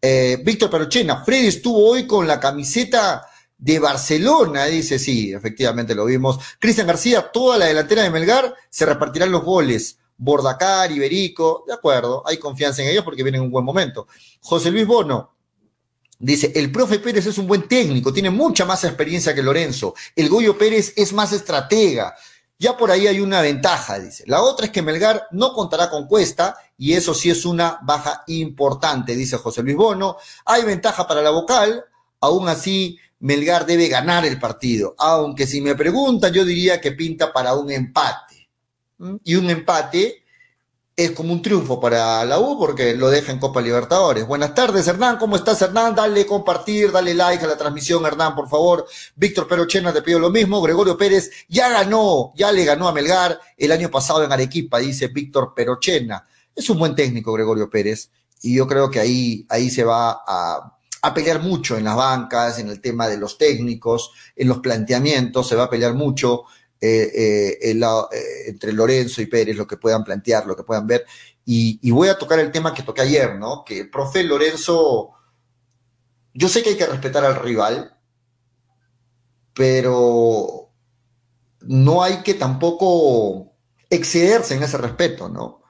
Eh, 0.00 0.40
Víctor 0.44 0.70
Perochena, 0.70 1.24
Freddy 1.24 1.46
estuvo 1.46 1.90
hoy 1.90 2.06
con 2.06 2.26
la 2.26 2.40
camiseta 2.40 3.26
de 3.56 3.78
Barcelona, 3.78 4.64
dice, 4.64 4.98
sí, 4.98 5.32
efectivamente 5.32 5.94
lo 5.94 6.04
vimos. 6.04 6.38
Cristian 6.58 6.86
García, 6.86 7.30
toda 7.30 7.56
la 7.58 7.66
delantera 7.66 8.02
de 8.02 8.10
Melgar, 8.10 8.54
se 8.68 8.84
repartirán 8.84 9.30
los 9.30 9.44
goles. 9.44 9.98
Bordacar, 10.16 10.90
Iberico, 10.92 11.64
de 11.66 11.74
acuerdo, 11.74 12.22
hay 12.26 12.38
confianza 12.38 12.82
en 12.82 12.88
ellos 12.88 13.04
porque 13.04 13.22
vienen 13.22 13.40
en 13.40 13.46
un 13.46 13.52
buen 13.52 13.64
momento. 13.64 14.06
José 14.40 14.70
Luis 14.70 14.86
Bono, 14.86 15.32
Dice, 16.24 16.52
el 16.54 16.70
profe 16.70 17.00
Pérez 17.00 17.26
es 17.26 17.36
un 17.36 17.48
buen 17.48 17.66
técnico, 17.66 18.12
tiene 18.12 18.30
mucha 18.30 18.64
más 18.64 18.84
experiencia 18.84 19.34
que 19.34 19.42
Lorenzo. 19.42 19.92
El 20.14 20.28
Goyo 20.28 20.56
Pérez 20.56 20.92
es 20.94 21.12
más 21.12 21.32
estratega. 21.32 22.14
Ya 22.56 22.76
por 22.76 22.92
ahí 22.92 23.08
hay 23.08 23.18
una 23.18 23.40
ventaja, 23.40 23.98
dice. 23.98 24.22
La 24.28 24.40
otra 24.40 24.66
es 24.66 24.72
que 24.72 24.82
Melgar 24.82 25.26
no 25.32 25.52
contará 25.52 25.90
con 25.90 26.06
Cuesta 26.06 26.54
y 26.78 26.92
eso 26.92 27.12
sí 27.12 27.28
es 27.28 27.44
una 27.44 27.80
baja 27.82 28.22
importante, 28.28 29.16
dice 29.16 29.36
José 29.36 29.64
Luis 29.64 29.74
Bono. 29.74 30.16
Hay 30.44 30.62
ventaja 30.62 31.08
para 31.08 31.22
la 31.22 31.30
vocal, 31.30 31.84
aún 32.20 32.48
así 32.48 33.00
Melgar 33.18 33.66
debe 33.66 33.88
ganar 33.88 34.24
el 34.24 34.38
partido, 34.38 34.94
aunque 34.98 35.48
si 35.48 35.60
me 35.60 35.74
preguntan 35.74 36.32
yo 36.32 36.44
diría 36.44 36.80
que 36.80 36.92
pinta 36.92 37.32
para 37.32 37.54
un 37.54 37.68
empate. 37.72 38.48
¿Mm? 38.98 39.16
Y 39.24 39.34
un 39.34 39.50
empate 39.50 40.21
es 40.94 41.12
como 41.12 41.32
un 41.32 41.40
triunfo 41.40 41.80
para 41.80 42.24
la 42.24 42.38
U 42.38 42.58
porque 42.58 42.94
lo 42.94 43.08
deja 43.08 43.32
en 43.32 43.38
Copa 43.38 43.62
Libertadores. 43.62 44.26
Buenas 44.26 44.54
tardes, 44.54 44.86
Hernán. 44.86 45.16
¿Cómo 45.16 45.36
estás, 45.36 45.62
Hernán? 45.62 45.94
Dale 45.94 46.26
compartir, 46.26 46.92
dale 46.92 47.14
like 47.14 47.44
a 47.44 47.48
la 47.48 47.56
transmisión, 47.56 48.04
Hernán, 48.04 48.34
por 48.34 48.48
favor. 48.48 48.86
Víctor 49.16 49.48
Perochena 49.48 49.92
te 49.92 50.02
pido 50.02 50.18
lo 50.18 50.30
mismo. 50.30 50.60
Gregorio 50.60 50.96
Pérez 50.98 51.30
ya 51.48 51.70
ganó, 51.70 52.32
ya 52.36 52.52
le 52.52 52.64
ganó 52.64 52.88
a 52.88 52.92
Melgar 52.92 53.40
el 53.56 53.72
año 53.72 53.90
pasado 53.90 54.22
en 54.22 54.32
Arequipa, 54.32 54.78
dice 54.80 55.08
Víctor 55.08 55.54
Perochena. 55.54 56.26
Es 56.54 56.68
un 56.68 56.78
buen 56.78 56.94
técnico, 56.94 57.32
Gregorio 57.32 57.70
Pérez, 57.70 58.10
y 58.42 58.54
yo 58.56 58.66
creo 58.66 58.90
que 58.90 59.00
ahí, 59.00 59.46
ahí 59.48 59.70
se 59.70 59.84
va 59.84 60.22
a, 60.26 60.76
a 61.00 61.14
pelear 61.14 61.40
mucho 61.40 61.78
en 61.78 61.84
las 61.84 61.96
bancas, 61.96 62.58
en 62.58 62.68
el 62.68 62.82
tema 62.82 63.08
de 63.08 63.16
los 63.16 63.38
técnicos, 63.38 64.10
en 64.36 64.48
los 64.48 64.58
planteamientos, 64.58 65.48
se 65.48 65.56
va 65.56 65.64
a 65.64 65.70
pelear 65.70 65.94
mucho 65.94 66.44
eh, 66.84 67.60
eh, 67.62 67.80
eh, 67.80 68.44
entre 68.48 68.72
Lorenzo 68.72 69.22
y 69.22 69.26
Pérez, 69.26 69.56
lo 69.56 69.68
que 69.68 69.76
puedan 69.76 70.02
plantear, 70.02 70.46
lo 70.46 70.56
que 70.56 70.64
puedan 70.64 70.84
ver. 70.84 71.06
Y, 71.44 71.88
voy 71.92 72.08
a 72.08 72.18
tocar 72.18 72.40
el 72.40 72.50
tema 72.50 72.74
que 72.74 72.82
toqué 72.82 73.02
ayer, 73.02 73.36
¿no? 73.36 73.64
Que 73.64 73.80
el 73.82 73.90
profe 73.90 74.24
Lorenzo, 74.24 75.12
yo 76.34 76.48
sé 76.48 76.60
que 76.60 76.70
hay 76.70 76.76
que 76.76 76.86
respetar 76.86 77.24
al 77.24 77.36
rival, 77.36 77.96
pero 79.54 80.72
no 81.60 82.02
hay 82.02 82.24
que 82.24 82.34
tampoco 82.34 83.52
excederse 83.88 84.56
en 84.56 84.64
ese 84.64 84.78
respeto, 84.78 85.28
¿no? 85.28 85.62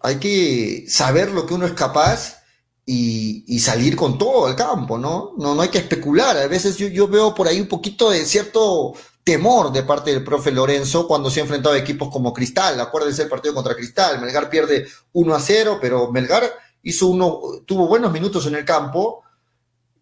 Hay 0.00 0.16
que 0.16 0.86
saber 0.88 1.30
lo 1.30 1.44
que 1.44 1.52
uno 1.52 1.66
es 1.66 1.72
capaz 1.72 2.42
y, 2.86 3.44
y, 3.46 3.58
salir 3.58 3.96
con 3.96 4.16
todo 4.16 4.46
al 4.46 4.56
campo, 4.56 4.96
¿no? 4.96 5.34
¿no? 5.36 5.54
No 5.54 5.60
hay 5.60 5.68
que 5.68 5.78
especular. 5.78 6.38
A 6.38 6.46
veces 6.46 6.78
yo, 6.78 6.88
yo 6.88 7.06
veo 7.06 7.34
por 7.34 7.48
ahí 7.48 7.60
un 7.60 7.68
poquito 7.68 8.10
de 8.10 8.24
cierto 8.24 8.94
temor 9.28 9.70
de 9.70 9.82
parte 9.82 10.10
del 10.10 10.24
profe 10.24 10.50
Lorenzo 10.50 11.06
cuando 11.06 11.30
se 11.30 11.40
ha 11.40 11.42
enfrentado 11.42 11.74
a 11.74 11.78
equipos 11.78 12.08
como 12.10 12.32
Cristal. 12.32 12.80
Acuérdense 12.80 13.24
el 13.24 13.28
partido 13.28 13.52
contra 13.52 13.76
Cristal. 13.76 14.18
Melgar 14.22 14.48
pierde 14.48 14.88
1 15.12 15.34
a 15.34 15.38
0, 15.38 15.78
pero 15.82 16.10
Melgar 16.10 16.50
hizo 16.82 17.08
uno, 17.08 17.38
tuvo 17.66 17.86
buenos 17.86 18.10
minutos 18.10 18.46
en 18.46 18.54
el 18.54 18.64
campo, 18.64 19.22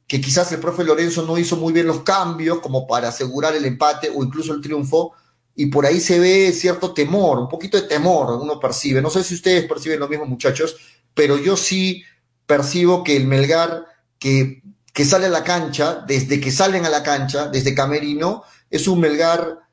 que 0.06 0.20
quizás 0.20 0.52
el 0.52 0.60
profe 0.60 0.84
Lorenzo 0.84 1.22
no 1.22 1.36
hizo 1.38 1.56
muy 1.56 1.72
bien 1.72 1.88
los 1.88 2.04
cambios 2.04 2.60
como 2.60 2.86
para 2.86 3.08
asegurar 3.08 3.56
el 3.56 3.64
empate 3.64 4.12
o 4.14 4.22
incluso 4.22 4.54
el 4.54 4.60
triunfo. 4.60 5.14
Y 5.56 5.66
por 5.66 5.86
ahí 5.86 5.98
se 5.98 6.20
ve 6.20 6.52
cierto 6.52 6.94
temor, 6.94 7.40
un 7.40 7.48
poquito 7.48 7.80
de 7.80 7.88
temor, 7.88 8.30
uno 8.40 8.60
percibe. 8.60 9.02
No 9.02 9.10
sé 9.10 9.24
si 9.24 9.34
ustedes 9.34 9.66
perciben 9.66 9.98
lo 9.98 10.06
mismo, 10.06 10.24
muchachos, 10.24 10.76
pero 11.14 11.36
yo 11.36 11.56
sí 11.56 12.04
percibo 12.46 13.02
que 13.02 13.16
el 13.16 13.26
Melgar 13.26 13.86
que, 14.20 14.62
que 14.92 15.04
sale 15.04 15.26
a 15.26 15.30
la 15.30 15.42
cancha, 15.42 16.04
desde 16.06 16.40
que 16.40 16.52
salen 16.52 16.86
a 16.86 16.90
la 16.90 17.02
cancha, 17.02 17.48
desde 17.48 17.74
Camerino, 17.74 18.44
es 18.70 18.88
un 18.88 19.00
Melgar 19.00 19.66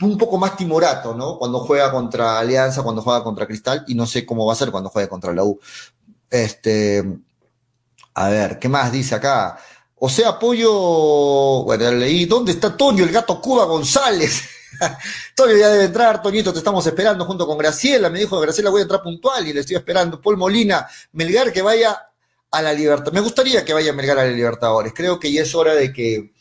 un 0.00 0.16
poco 0.16 0.38
más 0.38 0.56
timorato, 0.56 1.14
¿no? 1.14 1.38
Cuando 1.38 1.60
juega 1.60 1.90
contra 1.90 2.38
Alianza, 2.38 2.82
cuando 2.82 3.02
juega 3.02 3.24
contra 3.24 3.46
Cristal, 3.46 3.84
y 3.88 3.94
no 3.94 4.06
sé 4.06 4.24
cómo 4.24 4.46
va 4.46 4.52
a 4.52 4.56
ser 4.56 4.70
cuando 4.70 4.90
juegue 4.90 5.08
contra 5.08 5.32
la 5.32 5.44
U. 5.44 5.58
Este, 6.30 7.04
a 8.14 8.28
ver, 8.28 8.58
¿qué 8.58 8.68
más 8.68 8.92
dice 8.92 9.14
acá? 9.14 9.58
O 9.96 10.08
sea, 10.08 10.30
apoyo, 10.30 10.70
bueno, 11.64 11.90
leí, 11.92 12.26
¿dónde 12.26 12.52
está 12.52 12.76
Toño, 12.76 13.02
el 13.04 13.10
gato 13.10 13.40
Cuba 13.40 13.64
González? 13.64 14.44
Toño 15.34 15.56
ya 15.56 15.68
debe 15.68 15.84
entrar, 15.84 16.22
Toñito, 16.22 16.52
te 16.52 16.58
estamos 16.58 16.86
esperando 16.86 17.24
junto 17.24 17.46
con 17.46 17.58
Graciela, 17.58 18.08
me 18.08 18.20
dijo 18.20 18.38
Graciela 18.38 18.70
voy 18.70 18.80
a 18.80 18.82
entrar 18.82 19.02
puntual 19.02 19.46
y 19.48 19.52
le 19.52 19.60
estoy 19.60 19.76
esperando. 19.76 20.20
Paul 20.20 20.36
Molina, 20.36 20.86
Melgar 21.12 21.52
que 21.52 21.62
vaya 21.62 22.00
a 22.50 22.62
la 22.62 22.72
Libertad. 22.72 23.12
Me 23.12 23.20
gustaría 23.20 23.64
que 23.64 23.72
vaya 23.72 23.90
a 23.90 23.94
Melgar 23.94 24.18
a 24.20 24.24
la 24.24 24.30
Libertadores. 24.30 24.92
Creo 24.94 25.18
que 25.18 25.32
ya 25.32 25.42
es 25.42 25.54
hora 25.54 25.74
de 25.74 25.92
que 25.92 26.32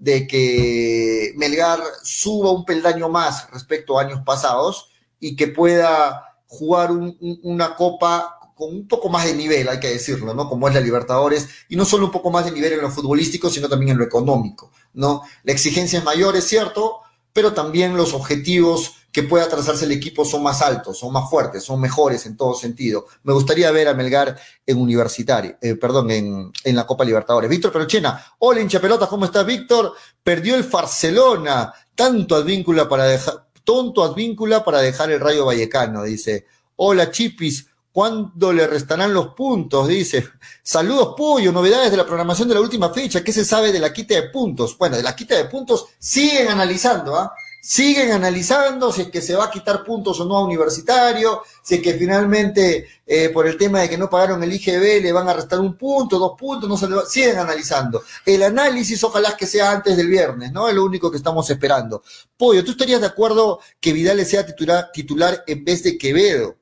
de 0.00 0.26
que 0.26 1.34
Melgar 1.36 1.78
suba 2.02 2.50
un 2.50 2.64
peldaño 2.64 3.08
más 3.10 3.48
respecto 3.50 3.98
a 3.98 4.02
años 4.02 4.22
pasados 4.24 4.90
y 5.20 5.36
que 5.36 5.46
pueda 5.46 6.24
jugar 6.46 6.90
un, 6.90 7.16
una 7.42 7.76
copa 7.76 8.38
con 8.56 8.74
un 8.74 8.88
poco 8.88 9.08
más 9.08 9.26
de 9.26 9.34
nivel, 9.34 9.68
hay 9.68 9.78
que 9.78 9.88
decirlo, 9.88 10.34
¿no? 10.34 10.48
Como 10.48 10.68
es 10.68 10.74
la 10.74 10.80
Libertadores, 10.80 11.48
y 11.68 11.76
no 11.76 11.84
solo 11.84 12.06
un 12.06 12.10
poco 12.10 12.30
más 12.30 12.44
de 12.44 12.50
nivel 12.50 12.72
en 12.72 12.82
lo 12.82 12.90
futbolístico, 12.90 13.48
sino 13.48 13.68
también 13.68 13.92
en 13.92 13.98
lo 13.98 14.04
económico, 14.04 14.72
¿no? 14.94 15.22
La 15.44 15.52
exigencia 15.52 15.98
es 15.98 16.04
mayor, 16.04 16.36
es 16.36 16.44
cierto, 16.44 17.00
pero 17.32 17.52
también 17.52 17.96
los 17.96 18.12
objetivos 18.12 18.96
que 19.12 19.22
pueda 19.24 19.48
trazarse 19.48 19.84
el 19.84 19.92
equipo 19.92 20.24
son 20.24 20.42
más 20.42 20.62
altos, 20.62 20.98
son 20.98 21.12
más 21.12 21.28
fuertes, 21.28 21.64
son 21.64 21.80
mejores 21.80 22.26
en 22.26 22.36
todo 22.36 22.54
sentido. 22.54 23.06
Me 23.24 23.32
gustaría 23.32 23.70
ver 23.70 23.88
a 23.88 23.94
Melgar 23.94 24.38
en 24.66 24.78
Universitario, 24.78 25.56
eh, 25.60 25.74
perdón, 25.74 26.10
en, 26.10 26.52
en, 26.64 26.76
la 26.76 26.86
Copa 26.86 27.04
Libertadores. 27.04 27.50
Víctor 27.50 27.72
Perochena, 27.72 28.24
hola 28.38 28.60
hincha 28.60 28.80
pelota, 28.80 29.06
¿cómo 29.06 29.24
está 29.24 29.42
Víctor? 29.42 29.94
Perdió 30.22 30.54
el 30.54 30.62
Barcelona, 30.62 31.72
tanto 31.94 32.36
advíncula 32.36 32.88
para 32.88 33.04
dejar, 33.04 33.46
tonto 33.64 34.04
advíncula 34.04 34.64
para 34.64 34.80
dejar 34.80 35.10
el 35.10 35.20
Rayo 35.20 35.46
Vallecano, 35.46 36.04
dice. 36.04 36.46
Hola 36.76 37.10
Chipis, 37.10 37.66
¿Cuándo 37.92 38.52
le 38.52 38.68
restarán 38.68 39.12
los 39.12 39.34
puntos? 39.34 39.88
Dice. 39.88 40.28
Saludos, 40.62 41.14
Pollo. 41.16 41.50
Novedades 41.50 41.90
de 41.90 41.96
la 41.96 42.06
programación 42.06 42.46
de 42.48 42.54
la 42.54 42.60
última 42.60 42.90
fecha. 42.90 43.24
¿Qué 43.24 43.32
se 43.32 43.44
sabe 43.44 43.72
de 43.72 43.80
la 43.80 43.92
quita 43.92 44.14
de 44.14 44.28
puntos? 44.28 44.78
Bueno, 44.78 44.96
de 44.96 45.02
la 45.02 45.16
quita 45.16 45.36
de 45.36 45.46
puntos 45.46 45.86
siguen 45.98 46.48
analizando, 46.48 47.16
¿ah? 47.16 47.32
Siguen 47.60 48.12
analizando 48.12 48.92
si 48.92 49.02
es 49.02 49.08
que 49.08 49.20
se 49.20 49.34
va 49.34 49.44
a 49.44 49.50
quitar 49.50 49.84
puntos 49.84 50.18
o 50.20 50.24
no 50.24 50.36
a 50.36 50.44
Universitario, 50.44 51.42
si 51.62 51.76
es 51.76 51.82
que 51.82 51.94
finalmente 51.94 52.86
eh, 53.06 53.28
por 53.28 53.46
el 53.46 53.56
tema 53.56 53.80
de 53.80 53.90
que 53.90 53.98
no 53.98 54.08
pagaron 54.08 54.42
el 54.42 54.52
IGB 54.52 55.02
le 55.02 55.12
van 55.12 55.28
a 55.28 55.34
restar 55.34 55.60
un 55.60 55.76
punto, 55.76 56.18
dos 56.18 56.32
puntos, 56.38 56.68
no 56.68 56.76
se 56.76 56.88
le 56.88 56.96
va, 56.96 57.06
siguen 57.06 57.38
analizando. 57.38 58.02
El 58.24 58.42
análisis 58.42 59.02
ojalá 59.04 59.36
que 59.36 59.46
sea 59.46 59.70
antes 59.70 59.96
del 59.96 60.08
viernes, 60.08 60.52
¿no? 60.52 60.68
Es 60.68 60.74
lo 60.74 60.84
único 60.84 61.10
que 61.10 61.18
estamos 61.18 61.48
esperando. 61.50 62.02
Pollo, 62.36 62.64
¿tú 62.64 62.72
estarías 62.72 63.00
de 63.00 63.06
acuerdo 63.08 63.60
que 63.80 63.92
Vidal 63.92 64.24
sea 64.24 64.46
titular, 64.46 64.90
titular 64.92 65.44
en 65.46 65.64
vez 65.64 65.82
de 65.82 65.98
Quevedo? 65.98 66.56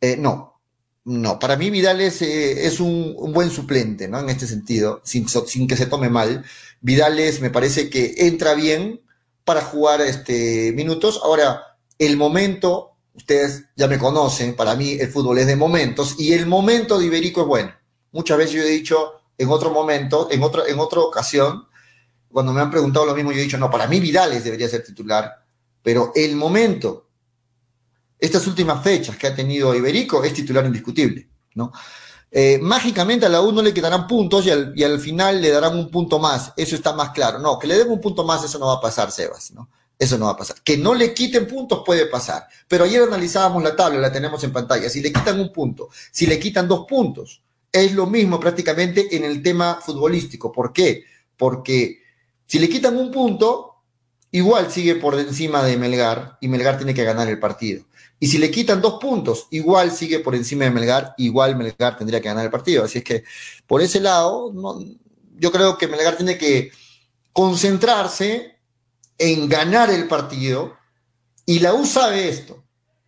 Eh, 0.00 0.16
no, 0.16 0.60
no, 1.04 1.38
para 1.38 1.56
mí 1.56 1.70
Vidal 1.70 2.00
es, 2.00 2.22
eh, 2.22 2.66
es 2.66 2.80
un, 2.80 3.14
un, 3.16 3.32
buen 3.32 3.50
suplente, 3.50 4.08
¿no? 4.08 4.20
En 4.20 4.28
este 4.28 4.46
sentido, 4.46 5.00
sin, 5.04 5.28
sin 5.28 5.66
que 5.66 5.76
se 5.76 5.86
tome 5.86 6.10
mal. 6.10 6.44
Vidal 6.80 7.18
es, 7.18 7.40
me 7.40 7.50
parece 7.50 7.90
que 7.90 8.14
entra 8.18 8.54
bien, 8.54 9.00
para 9.48 9.62
jugar 9.62 10.02
este, 10.02 10.72
minutos. 10.76 11.18
Ahora, 11.24 11.62
el 11.98 12.18
momento, 12.18 12.98
ustedes 13.14 13.64
ya 13.76 13.88
me 13.88 13.98
conocen, 13.98 14.54
para 14.54 14.76
mí 14.76 14.92
el 15.00 15.08
fútbol 15.08 15.38
es 15.38 15.46
de 15.46 15.56
momentos 15.56 16.16
y 16.18 16.34
el 16.34 16.44
momento 16.44 16.98
de 16.98 17.06
Iberico 17.06 17.40
es 17.40 17.46
bueno. 17.46 17.72
Muchas 18.12 18.36
veces 18.36 18.52
yo 18.52 18.62
he 18.62 18.68
dicho 18.68 19.22
en 19.38 19.48
otro 19.48 19.70
momento, 19.70 20.28
en, 20.30 20.42
en 20.42 20.78
otra 20.78 21.00
ocasión, 21.00 21.66
cuando 22.30 22.52
me 22.52 22.60
han 22.60 22.70
preguntado 22.70 23.06
lo 23.06 23.14
mismo, 23.14 23.32
yo 23.32 23.38
he 23.38 23.44
dicho, 23.44 23.56
no, 23.56 23.70
para 23.70 23.86
mí 23.86 24.00
Vidales 24.00 24.44
debería 24.44 24.68
ser 24.68 24.84
titular, 24.84 25.32
pero 25.82 26.12
el 26.14 26.36
momento 26.36 27.08
estas 28.18 28.46
últimas 28.46 28.84
fechas 28.84 29.16
que 29.16 29.28
ha 29.28 29.34
tenido 29.34 29.74
Iberico, 29.74 30.22
es 30.24 30.34
titular 30.34 30.66
indiscutible, 30.66 31.26
¿no? 31.54 31.72
Eh, 32.30 32.58
mágicamente 32.60 33.26
a 33.26 33.28
la 33.28 33.40
U 33.40 33.52
no 33.52 33.62
le 33.62 33.72
quedarán 33.72 34.06
puntos 34.06 34.44
y 34.44 34.50
al, 34.50 34.72
y 34.76 34.84
al, 34.84 35.00
final 35.00 35.40
le 35.40 35.50
darán 35.50 35.76
un 35.76 35.90
punto 35.90 36.18
más. 36.18 36.52
Eso 36.56 36.74
está 36.74 36.92
más 36.92 37.10
claro. 37.10 37.38
No, 37.38 37.58
que 37.58 37.66
le 37.66 37.78
den 37.78 37.90
un 37.90 38.00
punto 38.00 38.24
más, 38.24 38.44
eso 38.44 38.58
no 38.58 38.66
va 38.66 38.74
a 38.74 38.80
pasar, 38.80 39.10
Sebas, 39.10 39.52
¿no? 39.52 39.68
Eso 39.98 40.16
no 40.16 40.26
va 40.26 40.32
a 40.32 40.36
pasar. 40.36 40.56
Que 40.62 40.76
no 40.76 40.94
le 40.94 41.12
quiten 41.12 41.46
puntos 41.46 41.82
puede 41.84 42.06
pasar. 42.06 42.46
Pero 42.68 42.84
ayer 42.84 43.02
analizábamos 43.02 43.62
la 43.62 43.74
tabla, 43.74 43.98
la 43.98 44.12
tenemos 44.12 44.42
en 44.44 44.52
pantalla. 44.52 44.88
Si 44.88 45.00
le 45.00 45.12
quitan 45.12 45.40
un 45.40 45.52
punto, 45.52 45.88
si 46.12 46.26
le 46.26 46.38
quitan 46.38 46.68
dos 46.68 46.86
puntos, 46.86 47.42
es 47.72 47.92
lo 47.94 48.06
mismo 48.06 48.38
prácticamente 48.38 49.16
en 49.16 49.24
el 49.24 49.42
tema 49.42 49.80
futbolístico. 49.84 50.52
¿Por 50.52 50.72
qué? 50.72 51.04
Porque 51.36 52.02
si 52.46 52.58
le 52.58 52.68
quitan 52.68 52.96
un 52.96 53.10
punto, 53.10 53.82
igual 54.30 54.70
sigue 54.70 54.94
por 54.94 55.18
encima 55.18 55.64
de 55.64 55.76
Melgar 55.76 56.38
y 56.40 56.48
Melgar 56.48 56.76
tiene 56.76 56.94
que 56.94 57.04
ganar 57.04 57.28
el 57.28 57.40
partido. 57.40 57.84
Y 58.20 58.26
si 58.26 58.38
le 58.38 58.50
quitan 58.50 58.80
dos 58.80 58.98
puntos, 59.00 59.46
igual 59.50 59.92
sigue 59.92 60.20
por 60.20 60.34
encima 60.34 60.64
de 60.64 60.70
Melgar, 60.70 61.14
igual 61.18 61.56
Melgar 61.56 61.96
tendría 61.96 62.20
que 62.20 62.28
ganar 62.28 62.44
el 62.44 62.50
partido. 62.50 62.84
Así 62.84 62.98
es 62.98 63.04
que 63.04 63.24
por 63.66 63.80
ese 63.80 64.00
lado, 64.00 64.52
no, 64.52 64.82
yo 65.36 65.52
creo 65.52 65.78
que 65.78 65.86
Melgar 65.86 66.16
tiene 66.16 66.36
que 66.36 66.72
concentrarse 67.32 68.58
en 69.18 69.48
ganar 69.48 69.90
el 69.90 70.08
partido 70.08 70.76
y 71.46 71.60
la 71.60 71.74
U 71.74 71.86
sabe 71.86 72.28
esto. 72.28 72.64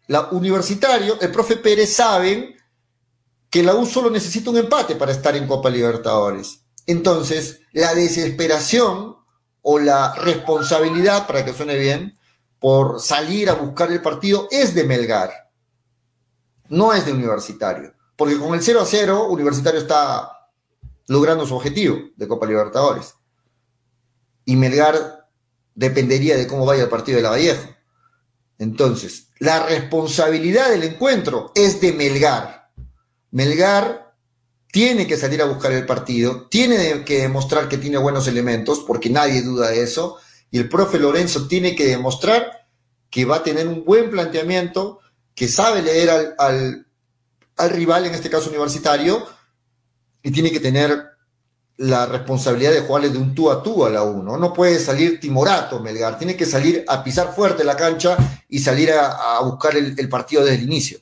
La 0.07 0.29
Universitario, 0.31 1.21
el 1.21 1.31
profe 1.31 1.57
Pérez 1.57 1.93
saben 1.93 2.57
que 3.49 3.63
la 3.63 3.75
U 3.75 3.85
solo 3.85 4.11
necesita 4.11 4.51
un 4.51 4.59
empate 4.59 4.95
para 4.95 5.13
estar 5.13 5.37
en 5.37 5.47
Copa 5.47 5.71
Libertadores. 5.71 6.61
Entonces, 6.87 7.61
la 7.73 7.95
desesperación 7.95 9.17
o 9.63 9.79
la 9.79 10.15
responsabilidad, 10.15 11.27
para 11.27 11.45
que 11.45 11.53
suene 11.53 11.77
bien, 11.77 12.19
por 12.61 13.01
salir 13.01 13.51
a 13.51 13.55
buscar 13.55 13.91
el 13.91 14.03
partido 14.03 14.47
es 14.51 14.75
de 14.75 14.85
Melgar, 14.85 15.51
no 16.69 16.93
es 16.93 17.05
de 17.05 17.13
Universitario. 17.13 17.95
Porque 18.17 18.39
con 18.39 18.55
el 18.55 18.63
0 18.63 18.81
a 18.83 18.87
0, 18.87 19.29
Universitario 19.29 19.81
está 19.81 20.31
logrando 21.09 21.47
su 21.47 21.57
objetivo 21.57 21.99
de 22.15 22.29
Copa 22.29 22.47
Libertadores. 22.47 23.15
Y 24.45 24.57
Melgar 24.57 25.29
dependería 25.75 26.37
de 26.37 26.47
cómo 26.47 26.67
vaya 26.67 26.83
el 26.85 26.91
partido 26.91 27.17
de 27.17 27.23
la 27.23 27.31
Vallejo. 27.31 27.69
Entonces, 28.59 29.29
la 29.39 29.65
responsabilidad 29.67 30.69
del 30.69 30.85
encuentro 30.85 31.51
es 31.55 31.81
de 31.81 31.95
Melgar. 31.95 32.71
Melgar 33.31 34.15
tiene 34.71 35.07
que 35.07 35.17
salir 35.17 35.41
a 35.41 35.47
buscar 35.47 35.73
el 35.73 35.87
partido, 35.87 36.47
tiene 36.49 37.05
que 37.05 37.23
demostrar 37.23 37.69
que 37.69 37.79
tiene 37.79 37.97
buenos 37.97 38.29
elementos, 38.29 38.81
porque 38.81 39.09
nadie 39.09 39.43
duda 39.43 39.71
de 39.71 39.83
eso, 39.83 40.19
y 40.51 40.59
el 40.59 40.69
profe 40.69 40.99
Lorenzo 40.99 41.47
tiene 41.47 41.75
que 41.75 41.87
demostrar 41.87 42.67
que 43.09 43.25
va 43.25 43.37
a 43.37 43.43
tener 43.43 43.67
un 43.67 43.85
buen 43.85 44.11
planteamiento, 44.11 45.01
que 45.35 45.49
sabe 45.49 45.83
leer 45.83 46.11
al, 46.11 46.35
al, 46.39 46.87
al 47.57 47.71
rival, 47.71 48.07
en 48.07 48.15
este 48.15 48.31
caso 48.31 48.51
universitario, 48.51 49.27
y 50.23 50.31
tiene 50.31 50.51
que 50.51 50.61
tener 50.61 51.11
la 51.81 52.05
responsabilidad 52.05 52.73
de 52.73 52.83
jugarle 52.83 53.09
de 53.09 53.17
un 53.17 53.35
tú 53.35 53.51
a 53.51 53.63
tú 53.63 53.87
a 53.87 53.91
la 53.91 54.03
1. 54.03 54.37
No 54.37 54.53
puede 54.53 54.79
salir 54.79 55.19
timorato 55.19 55.81
Melgar, 55.81 56.19
tiene 56.19 56.37
que 56.37 56.45
salir 56.45 56.85
a 56.87 57.03
pisar 57.03 57.35
fuerte 57.35 57.65
la 57.65 57.75
cancha 57.75 58.19
y 58.49 58.59
salir 58.59 58.93
a, 58.93 59.41
buscar 59.41 59.75
el, 59.77 60.09
partido 60.11 60.45
desde 60.45 60.59
el 60.59 60.65
inicio. 60.65 60.99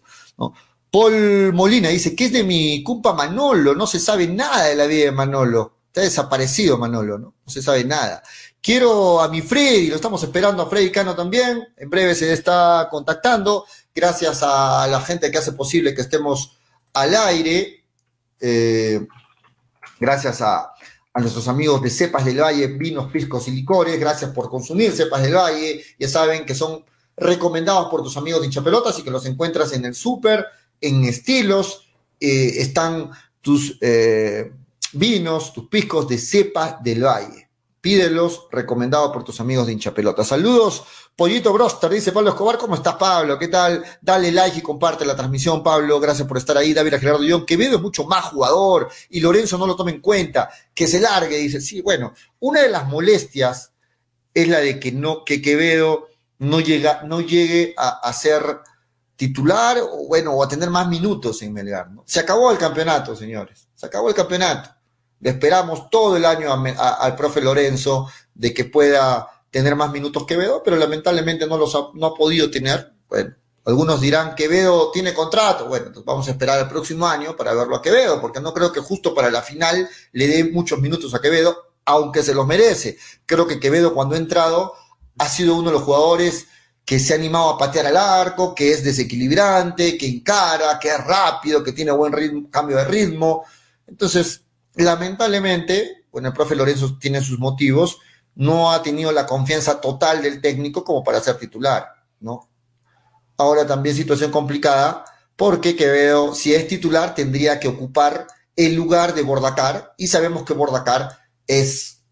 Paul 0.91 1.53
Molina 1.53 1.89
dice, 1.89 2.15
¿qué 2.15 2.27
es 2.27 2.33
de 2.33 2.45
mi 2.45 2.85
cumpa 2.85 3.13
Manolo? 3.13 3.75
No 3.75 3.89
se 3.89 3.99
sabe 3.99 4.29
nada 4.29 4.67
de 4.67 4.77
la 4.77 4.87
vida 4.87 5.07
de 5.07 5.13
Manolo. 5.13 5.79
Está 5.89 6.03
desaparecido 6.03 6.79
Manolo, 6.79 7.19
¿no? 7.19 7.35
No 7.45 7.53
se 7.53 7.61
sabe 7.61 7.85
nada. 7.85 8.23
Quiero 8.69 9.23
a 9.23 9.29
mi 9.29 9.41
Freddy, 9.41 9.87
lo 9.87 9.97
estamos 9.97 10.23
esperando 10.23 10.63
a 10.63 10.69
Freddy 10.69 10.93
Cano 10.93 11.17
también. 11.17 11.69
En 11.75 11.89
breve 11.89 12.15
se 12.15 12.31
está 12.35 12.87
contactando. 12.91 13.65
Gracias 13.95 14.43
a 14.43 14.87
la 14.87 15.01
gente 15.01 15.31
que 15.31 15.39
hace 15.39 15.53
posible 15.53 15.95
que 15.95 16.03
estemos 16.03 16.59
al 16.93 17.17
aire. 17.17 17.83
Eh, 18.39 19.07
gracias 19.99 20.43
a, 20.43 20.75
nuestros 21.15 21.49
amigos 21.49 21.81
de 21.81 21.89
Cepas 21.89 22.27
del 22.27 22.43
Valle, 22.43 22.67
vinos, 22.67 23.11
piscos 23.11 23.49
y 23.49 23.53
licores, 23.53 23.99
gracias 23.99 24.33
por 24.33 24.51
consumir 24.51 24.93
Cepas 24.93 25.23
del 25.23 25.35
Valle, 25.35 25.83
ya 25.99 26.07
saben 26.07 26.45
que 26.45 26.55
son 26.55 26.85
recomendados 27.17 27.89
por 27.89 28.03
tus 28.03 28.19
amigos 28.19 28.43
de 28.43 28.49
hinchapelotas 28.49 28.99
y 28.99 29.03
que 29.03 29.11
los 29.11 29.25
encuentras 29.25 29.73
en 29.73 29.87
el 29.87 29.95
súper, 29.95 30.45
en 30.79 31.07
estilos, 31.07 31.89
eh, 32.21 32.53
están 32.59 33.13
tus 33.41 33.79
eh, 33.81 34.53
vinos, 34.93 35.55
tus 35.55 35.69
piscos 35.69 36.07
de 36.07 36.19
Cepas 36.19 36.83
del 36.83 37.03
Valle. 37.03 37.48
Pídelos, 37.81 38.49
recomendado 38.51 39.13
por 39.13 39.23
tus 39.23 39.41
amigos 39.41 39.67
de 39.67 39.73
hinchapelota. 39.73 40.25
Saludos, 40.25 40.83
Pollito 41.15 41.53
Broster, 41.53 41.89
dice 41.91 42.11
Pablo 42.11 42.31
Escobar, 42.31 42.59
¿cómo 42.59 42.75
estás 42.75 42.97
Pablo? 42.97 43.39
¿Qué 43.39 43.47
tal? 43.47 43.85
Dale 44.01 44.33
like 44.33 44.59
y 44.59 44.63
comparte 44.63 45.05
la 45.05 45.15
transmisión, 45.15 45.63
Pablo, 45.63 46.01
gracias 46.01 46.27
por 46.27 46.39
estar 46.39 46.57
ahí. 46.57 46.75
David 46.75 46.95
Gerardo 46.99 47.23
Young, 47.23 47.45
Quevedo 47.45 47.77
es 47.77 47.83
mucho 47.83 48.05
más 48.05 48.27
jugador 48.27 48.89
y 49.11 49.21
Lorenzo 49.21 49.59
no 49.59 49.67
lo 49.67 49.77
tome 49.77 49.93
en 49.93 50.01
cuenta, 50.01 50.51
que 50.75 50.89
se 50.89 51.01
largue, 51.01 51.37
dice, 51.37 51.61
sí, 51.61 51.81
bueno, 51.81 52.15
una 52.41 52.63
de 52.63 52.69
las 52.69 52.87
molestias 52.89 53.73
es 54.35 54.49
la 54.49 54.59
de 54.59 54.81
que 54.81 54.91
no, 54.91 55.25
que 55.25 55.41
Quevedo 55.41 56.09
no 56.39 56.59
llega, 56.59 57.03
no 57.05 57.21
llegue 57.21 57.75
a, 57.77 58.01
a 58.01 58.13
ser 58.13 58.59
titular 59.15 59.79
o 59.79 60.07
bueno, 60.09 60.33
o 60.33 60.43
a 60.43 60.49
tener 60.49 60.71
más 60.71 60.89
minutos 60.89 61.43
en 61.43 61.53
Melgar, 61.53 61.91
¿no? 61.91 62.03
Se 62.07 62.19
acabó 62.21 62.51
el 62.51 62.59
campeonato, 62.59 63.15
señores, 63.15 63.69
se 63.75 63.87
acabó 63.87 64.09
el 64.09 64.15
campeonato 64.15 64.78
le 65.21 65.31
esperamos 65.31 65.91
todo 65.91 66.17
el 66.17 66.25
año 66.25 66.53
al 66.53 67.17
profe 67.17 67.41
Lorenzo 67.41 68.09
de 68.35 68.55
que 68.55 68.65
pueda 68.65 69.29
tener 69.51 69.75
más 69.77 69.91
minutos 69.91 70.25
que 70.25 70.35
Quevedo, 70.35 70.63
pero 70.63 70.77
lamentablemente 70.77 71.47
no 71.47 71.57
los 71.57 71.75
ha, 71.75 71.89
no 71.95 72.07
ha 72.07 72.15
podido 72.15 72.51
tener. 72.51 72.93
Bueno, 73.09 73.35
algunos 73.65 74.01
dirán 74.01 74.35
Quevedo 74.35 74.91
tiene 74.91 75.15
contrato. 75.15 75.67
Bueno, 75.67 75.87
entonces 75.87 76.07
vamos 76.07 76.29
a 76.29 76.31
esperar 76.33 76.61
el 76.61 76.69
próximo 76.69 77.07
año 77.07 77.37
para 77.37 77.55
verlo 77.55 77.77
a 77.77 77.83
Quevedo, 77.83 78.21
porque 78.21 78.41
no 78.41 78.53
creo 78.53 78.73
que 78.73 78.81
justo 78.81 79.15
para 79.15 79.31
la 79.31 79.43
final 79.43 79.89
le 80.13 80.29
dé 80.29 80.45
muchos 80.45 80.81
minutos 80.81 81.15
a 81.15 81.21
Quevedo, 81.21 81.57
aunque 81.85 82.23
se 82.23 82.35
los 82.35 82.47
merece. 82.47 82.99
Creo 83.27 83.47
que 83.47 83.59
Quevedo 83.59 83.95
cuando 83.95 84.15
ha 84.15 84.19
entrado 84.19 84.75
ha 85.19 85.29
sido 85.29 85.57
uno 85.57 85.71
de 85.71 85.75
los 85.75 85.83
jugadores 85.83 86.47
que 86.85 86.99
se 86.99 87.13
ha 87.13 87.17
animado 87.17 87.51
a 87.51 87.59
patear 87.59 87.87
al 87.87 87.97
arco, 87.97 88.55
que 88.55 88.71
es 88.73 88.83
desequilibrante, 88.83 89.99
que 89.99 90.07
encara, 90.07 90.79
que 90.79 90.89
es 90.89 91.05
rápido, 91.05 91.63
que 91.63 91.73
tiene 91.73 91.91
buen 91.91 92.13
ritmo, 92.13 92.49
cambio 92.51 92.77
de 92.79 92.85
ritmo. 92.85 93.45
Entonces, 93.87 94.43
lamentablemente, 94.79 96.05
bueno, 96.11 96.29
el 96.29 96.35
profe 96.35 96.55
Lorenzo 96.55 96.99
tiene 96.99 97.21
sus 97.21 97.39
motivos, 97.39 97.99
no 98.35 98.71
ha 98.71 98.83
tenido 98.83 99.11
la 99.11 99.27
confianza 99.27 99.81
total 99.81 100.23
del 100.23 100.41
técnico 100.41 100.85
como 100.85 101.03
para 101.03 101.21
ser 101.21 101.37
titular, 101.37 101.89
¿no? 102.21 102.49
Ahora 103.37 103.67
también 103.67 103.97
situación 103.97 104.31
complicada, 104.31 105.05
porque 105.37 105.77
Quevedo, 105.77 106.35
si 106.35 106.55
es 106.55 106.69
titular, 106.69 107.15
tendría 107.15 107.59
que 107.59 107.69
ocupar 107.69 108.27
el 108.55 108.75
lugar 108.75 109.15
de 109.15 109.23
Bordacar, 109.23 109.95
y 109.97 110.07
sabemos 110.07 110.45
que 110.45 110.55
Bordacar 110.55 111.19
es 111.47 112.05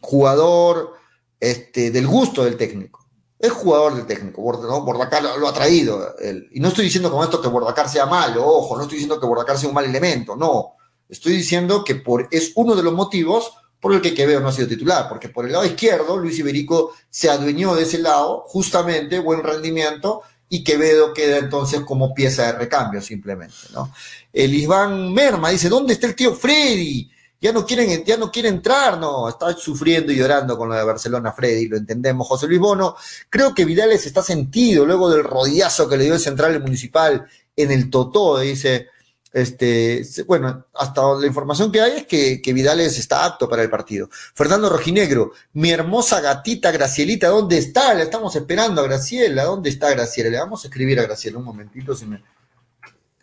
jugador 0.00 0.94
este, 1.38 1.90
del 1.90 2.06
gusto 2.06 2.44
del 2.44 2.56
técnico. 2.56 3.00
Es 3.38 3.52
jugador 3.52 3.94
del 3.94 4.06
técnico, 4.06 4.42
¿no? 4.62 4.82
Bordacar 4.82 5.22
lo, 5.22 5.48
ha 5.48 5.54
traído. 5.54 6.14
y 6.52 6.60
no 6.60 6.68
estoy 6.68 6.84
diciendo 6.84 7.10
con 7.10 7.24
esto 7.24 7.40
que 7.40 7.48
Bordacar 7.48 7.88
sea 7.88 8.04
malo, 8.04 8.46
ojo, 8.46 8.76
no 8.76 8.82
estoy 8.82 8.96
diciendo 8.96 9.18
que 9.18 9.26
Bordacar 9.26 9.56
sea 9.56 9.70
un 9.70 9.74
mal 9.74 9.86
elemento, 9.86 10.36
no 10.36 10.74
Estoy 11.10 11.32
diciendo 11.32 11.84
que 11.84 11.96
por, 11.96 12.28
es 12.30 12.52
uno 12.54 12.76
de 12.76 12.82
los 12.82 12.94
motivos 12.94 13.52
por 13.80 13.94
el 13.94 14.00
que 14.00 14.14
Quevedo 14.14 14.40
no 14.40 14.48
ha 14.48 14.52
sido 14.52 14.68
titular, 14.68 15.08
porque 15.08 15.30
por 15.30 15.46
el 15.46 15.52
lado 15.52 15.64
izquierdo 15.64 16.16
Luis 16.18 16.38
Iberico 16.38 16.92
se 17.08 17.30
adueñó 17.30 17.74
de 17.74 17.82
ese 17.82 17.98
lado, 17.98 18.44
justamente, 18.46 19.18
buen 19.18 19.42
rendimiento, 19.42 20.22
y 20.48 20.62
Quevedo 20.62 21.14
queda 21.14 21.38
entonces 21.38 21.80
como 21.80 22.12
pieza 22.12 22.46
de 22.46 22.52
recambio 22.52 23.00
simplemente, 23.00 23.56
¿no? 23.72 23.92
El 24.32 24.52
Iván 24.54 25.12
Merma 25.12 25.50
dice, 25.50 25.68
¿dónde 25.68 25.94
está 25.94 26.08
el 26.08 26.14
tío 26.14 26.34
Freddy? 26.34 27.10
Ya 27.40 27.52
no 27.52 27.64
quieren, 27.64 28.04
ya 28.04 28.18
no 28.18 28.30
quiere 28.30 28.48
entrar, 28.50 28.98
no, 28.98 29.28
está 29.28 29.56
sufriendo 29.56 30.12
y 30.12 30.16
llorando 30.16 30.58
con 30.58 30.68
lo 30.68 30.74
de 30.74 30.84
Barcelona 30.84 31.32
Freddy, 31.32 31.68
lo 31.68 31.78
entendemos. 31.78 32.28
José 32.28 32.46
Luis 32.48 32.60
Bono, 32.60 32.96
creo 33.30 33.54
que 33.54 33.64
Vidales 33.64 34.04
está 34.04 34.22
sentido 34.22 34.84
luego 34.84 35.08
del 35.08 35.24
rodillazo 35.24 35.88
que 35.88 35.96
le 35.96 36.04
dio 36.04 36.14
el 36.14 36.20
central 36.20 36.60
municipal 36.60 37.26
en 37.56 37.70
el 37.70 37.88
Totó, 37.88 38.40
dice 38.40 38.88
este, 39.32 40.02
bueno, 40.26 40.66
hasta 40.74 41.02
la 41.14 41.26
información 41.26 41.70
que 41.70 41.80
hay 41.80 41.98
es 41.98 42.06
que, 42.06 42.52
Vidales 42.52 42.98
está 42.98 43.24
apto 43.24 43.48
para 43.48 43.62
el 43.62 43.70
partido. 43.70 44.08
Fernando 44.10 44.68
Rojinegro, 44.68 45.32
mi 45.52 45.70
hermosa 45.70 46.20
gatita 46.20 46.72
Gracielita, 46.72 47.28
¿dónde 47.28 47.58
está? 47.58 47.94
La 47.94 48.02
estamos 48.02 48.34
esperando 48.34 48.80
a 48.80 48.84
Graciela. 48.84 49.44
¿Dónde 49.44 49.70
está 49.70 49.90
Graciela? 49.90 50.30
Le 50.30 50.38
vamos 50.38 50.64
a 50.64 50.68
escribir 50.68 50.98
a 50.98 51.04
Graciela 51.04 51.38
un 51.38 51.44
momentito, 51.44 51.94
si 51.94 52.06
me, 52.06 52.24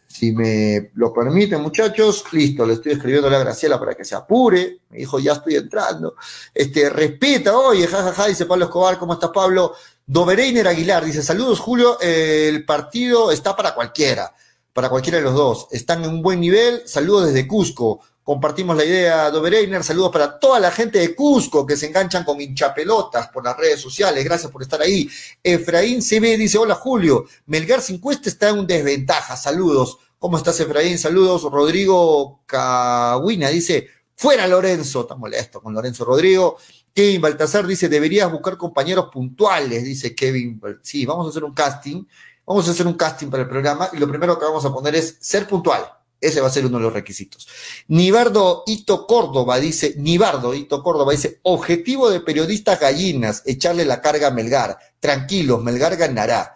si 0.07 0.31
me 0.31 0.91
lo 0.95 1.13
permiten, 1.13 1.61
muchachos. 1.61 2.23
Listo, 2.31 2.65
le 2.65 2.75
estoy 2.75 2.93
escribiendo 2.93 3.27
a 3.27 3.39
Graciela 3.39 3.77
para 3.77 3.93
que 3.93 4.05
se 4.05 4.15
apure. 4.15 4.79
Me 4.89 4.99
dijo, 4.99 5.19
ya 5.19 5.33
estoy 5.33 5.55
entrando. 5.55 6.15
Este, 6.53 6.89
respeta, 6.89 7.57
oye, 7.57 7.85
jajaja, 7.85 8.27
dice 8.27 8.45
Pablo 8.45 8.65
Escobar, 8.65 8.97
¿cómo 8.97 9.13
estás, 9.13 9.31
Pablo? 9.33 9.75
Dobereiner 10.05 10.69
Aguilar 10.69 11.03
dice, 11.03 11.21
saludos, 11.21 11.59
Julio, 11.59 11.99
el 11.99 12.63
partido 12.63 13.29
está 13.29 13.57
para 13.57 13.75
cualquiera 13.75 14.33
para 14.77 14.89
cualquiera 14.89 15.17
de 15.17 15.23
los 15.23 15.33
dos. 15.33 15.67
Están 15.71 16.03
en 16.03 16.11
un 16.11 16.21
buen 16.21 16.39
nivel. 16.39 16.83
Saludos 16.85 17.33
desde 17.33 17.47
Cusco. 17.47 17.99
compartimos 18.21 18.77
la 18.77 18.85
idea, 18.85 19.31
Dobereiner, 19.31 19.83
saludos 19.83 20.11
para 20.11 20.37
toda 20.37 20.59
la 20.59 20.69
gente 20.69 20.99
de 20.99 21.15
Cusco 21.15 21.65
que 21.65 21.75
se 21.75 21.87
enganchan 21.87 22.23
con 22.23 22.39
hinchapelotas 22.39 23.29
por 23.29 23.43
las 23.43 23.57
redes 23.57 23.81
sociales, 23.81 24.23
gracias 24.23 24.51
por 24.51 24.61
estar 24.61 24.79
ahí. 24.79 25.09
Efraín 25.41 25.99
CB 25.99 26.37
dice, 26.37 26.59
hola 26.59 26.75
Julio, 26.75 27.25
Melgar 27.47 27.81
sin 27.81 27.97
cuesta 27.97 28.29
está 28.29 28.49
en 28.49 28.67
desventaja, 28.67 29.35
saludos. 29.35 29.97
¿Cómo 30.19 30.37
estás 30.37 30.59
Efraín? 30.59 30.99
Saludos. 30.99 31.41
Rodrigo 31.41 32.43
Cahuina 32.45 33.49
dice, 33.49 33.87
fuera 34.15 34.45
Lorenzo, 34.45 35.01
está 35.01 35.15
molesto 35.15 35.59
con 35.59 35.73
Lorenzo 35.73 36.05
Rodrigo. 36.05 36.57
Kevin 36.93 37.21
Baltasar 37.21 37.65
dice, 37.65 37.89
deberías 37.89 38.31
buscar 38.31 38.57
compañeros 38.57 39.07
puntuales, 39.11 39.83
dice 39.83 40.13
Kevin. 40.13 40.61
Sí, 40.83 41.03
vamos 41.07 41.25
a 41.25 41.29
hacer 41.31 41.43
un 41.43 41.55
casting, 41.55 42.03
vamos 42.47 42.67
a 42.67 42.71
hacer 42.71 42.87
un 42.87 42.93
casting 42.93 43.27
para 43.27 43.43
el 43.43 43.49
programa 43.49 43.89
y 43.93 43.97
lo 43.97 44.07
primero 44.07 44.39
que 44.39 44.45
vamos 44.45 44.65
a 44.65 44.73
poner 44.73 44.95
es 44.95 45.17
ser 45.19 45.47
puntual 45.47 45.83
ese 46.19 46.41
va 46.41 46.47
a 46.47 46.51
ser 46.51 46.65
uno 46.65 46.77
de 46.77 46.83
los 46.83 46.93
requisitos. 46.93 47.47
Nibardo 47.87 48.63
Ito 48.65 49.05
Córdoba 49.05 49.59
dice, 49.59 49.93
Nibardo 49.97 50.53
Ito 50.53 50.81
Córdoba 50.81 51.11
dice, 51.11 51.39
objetivo 51.43 52.09
de 52.09 52.21
periodistas 52.21 52.79
gallinas, 52.79 53.43
echarle 53.45 53.85
la 53.85 54.01
carga 54.01 54.27
a 54.27 54.31
Melgar. 54.31 54.77
Tranquilos, 54.99 55.61
Melgar 55.61 55.95
ganará. 55.95 56.55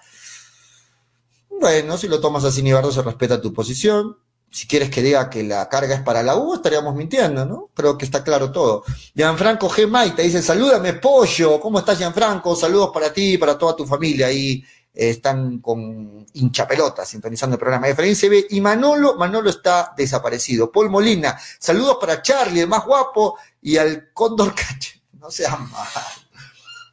Bueno, 1.60 1.98
si 1.98 2.08
lo 2.08 2.20
tomas 2.20 2.44
así, 2.44 2.64
Nibardo, 2.64 2.92
se 2.92 3.04
respeta 3.04 3.40
tu 3.40 3.54
posición. 3.54 4.18
Si 4.50 4.68
quieres 4.68 4.90
que 4.90 5.02
diga 5.02 5.30
que 5.30 5.44
la 5.44 5.70
carga 5.70 5.96
es 5.96 6.02
para 6.02 6.24
la 6.24 6.36
U, 6.36 6.56
estaríamos 6.56 6.96
mintiendo, 6.96 7.46
¿no? 7.46 7.70
Creo 7.74 7.98
que 7.98 8.04
está 8.04 8.24
claro 8.24 8.52
todo. 8.52 8.84
Gianfranco 9.16 9.70
G. 9.70 9.88
Maita 9.88 10.24
dice, 10.24 10.42
salúdame, 10.42 10.94
pollo. 10.94 11.60
¿Cómo 11.60 11.80
estás, 11.80 12.00
Gianfranco? 12.00 12.56
Saludos 12.56 12.90
para 12.94 13.14
ti 13.14 13.34
y 13.34 13.38
para 13.38 13.58
toda 13.58 13.76
tu 13.76 13.86
familia 13.86 14.28
ahí 14.28 14.62
están 14.94 15.60
con 15.60 16.26
hinchapelotas 16.34 17.08
sintonizando 17.08 17.56
el 17.56 17.60
programa 17.60 17.88
de 17.88 17.94
Efraín 17.94 18.16
y 18.50 18.62
Manolo, 18.62 19.16
Manolo 19.16 19.50
está 19.50 19.94
desaparecido. 19.96 20.72
Paul 20.72 20.90
Molina, 20.90 21.40
saludos 21.60 21.98
para 22.00 22.22
Charlie, 22.22 22.62
el 22.62 22.68
más 22.68 22.86
guapo, 22.86 23.38
y 23.62 23.78
al 23.78 24.12
Cóndor 24.14 24.54
Cache. 24.56 25.02
No 25.14 25.30
seas 25.30 25.60
malo, 25.60 26.10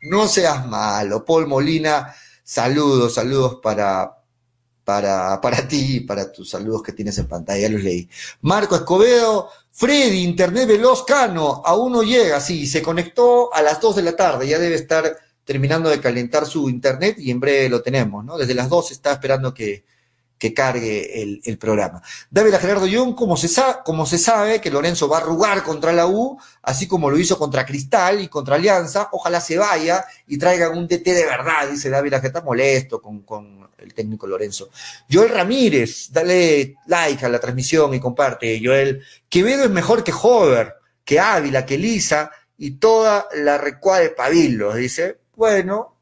no 0.03 0.29
seas 0.29 0.67
malo. 0.67 1.25
Paul 1.25 1.47
Molina, 1.47 2.15
saludos, 2.45 3.15
saludos 3.15 3.59
para, 3.63 4.19
para, 4.85 5.41
para 5.41 5.67
ti, 5.67 6.01
para 6.01 6.31
tus 6.31 6.51
saludos 6.51 6.83
que 6.83 6.93
tienes 6.93 7.17
en 7.19 7.27
pantalla, 7.27 7.61
ya 7.61 7.69
los 7.71 7.83
leí. 7.83 8.09
Marco 8.43 8.77
Escobedo, 8.77 9.51
Freddy, 9.71 10.25
Internet 10.25 10.69
Veloz 10.69 11.05
Cano, 11.05 11.63
aún 11.65 11.93
no 11.93 12.03
llega, 12.03 12.41
sí, 12.41 12.67
se 12.67 12.83
conectó 12.83 13.53
a 13.55 13.63
las 13.63 13.81
2 13.81 13.97
de 13.97 14.03
la 14.03 14.15
tarde, 14.15 14.47
ya 14.47 14.59
debe 14.59 14.75
estar 14.75 15.17
terminando 15.49 15.89
de 15.89 15.99
calentar 15.99 16.45
su 16.45 16.69
internet 16.69 17.17
y 17.19 17.31
en 17.31 17.41
breve 17.41 17.71
lo 17.71 17.81
tenemos, 17.81 18.23
¿no? 18.23 18.37
Desde 18.37 18.53
las 18.53 18.69
dos 18.69 18.91
está 18.91 19.13
esperando 19.13 19.55
que, 19.55 19.83
que 20.37 20.53
cargue 20.53 21.23
el, 21.23 21.41
el, 21.43 21.57
programa. 21.57 22.03
David 22.31 22.57
Gerardo 22.57 22.87
Young, 22.87 23.15
como 23.15 23.35
se, 23.35 23.49
como 23.83 24.05
se 24.05 24.19
sabe 24.19 24.61
que 24.61 24.71
Lorenzo 24.71 25.09
va 25.09 25.17
a 25.17 25.21
arrugar 25.23 25.63
contra 25.63 25.91
la 25.95 26.07
U, 26.07 26.39
así 26.61 26.87
como 26.87 27.09
lo 27.09 27.19
hizo 27.19 27.39
contra 27.39 27.65
Cristal 27.65 28.21
y 28.21 28.29
contra 28.29 28.57
Alianza, 28.57 29.09
ojalá 29.11 29.41
se 29.41 29.57
vaya 29.57 30.05
y 30.27 30.37
traigan 30.37 30.77
un 30.77 30.87
DT 30.87 31.15
de 31.15 31.25
verdad, 31.25 31.67
dice 31.71 31.89
David 31.89 32.17
que 32.21 32.27
está 32.27 32.43
molesto 32.43 33.01
con, 33.01 33.23
con 33.23 33.71
el 33.79 33.95
técnico 33.95 34.27
Lorenzo. 34.27 34.69
Joel 35.11 35.31
Ramírez, 35.31 36.13
dale 36.13 36.75
like 36.89 37.25
a 37.25 37.31
la 37.31 37.41
transmisión 37.41 37.95
y 37.95 38.01
comparte, 38.01 38.61
Joel. 38.63 39.03
Quevedo 39.31 39.65
es 39.65 39.71
mejor 39.71 40.05
que 40.05 40.13
Hover, 40.13 40.75
que 41.07 41.19
Ávila, 41.19 41.65
que 41.65 41.79
Lisa 41.79 42.31
y 42.59 42.73
toda 42.73 43.27
la 43.35 43.57
recua 43.57 43.99
de 44.01 44.11
Pavilo, 44.11 44.75
dice 44.75 45.21
bueno, 45.39 45.95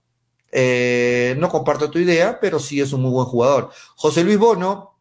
eh, 0.51 1.37
no 1.39 1.51
comparto 1.51 1.91
tu 1.91 1.99
idea, 1.99 2.41
pero 2.41 2.59
sí 2.59 2.81
es 2.81 2.93
un 2.95 3.03
muy 3.03 3.11
buen 3.11 3.27
jugador. 3.27 3.71
José 3.95 4.25
Luis 4.25 4.39
Bono, 4.39 4.95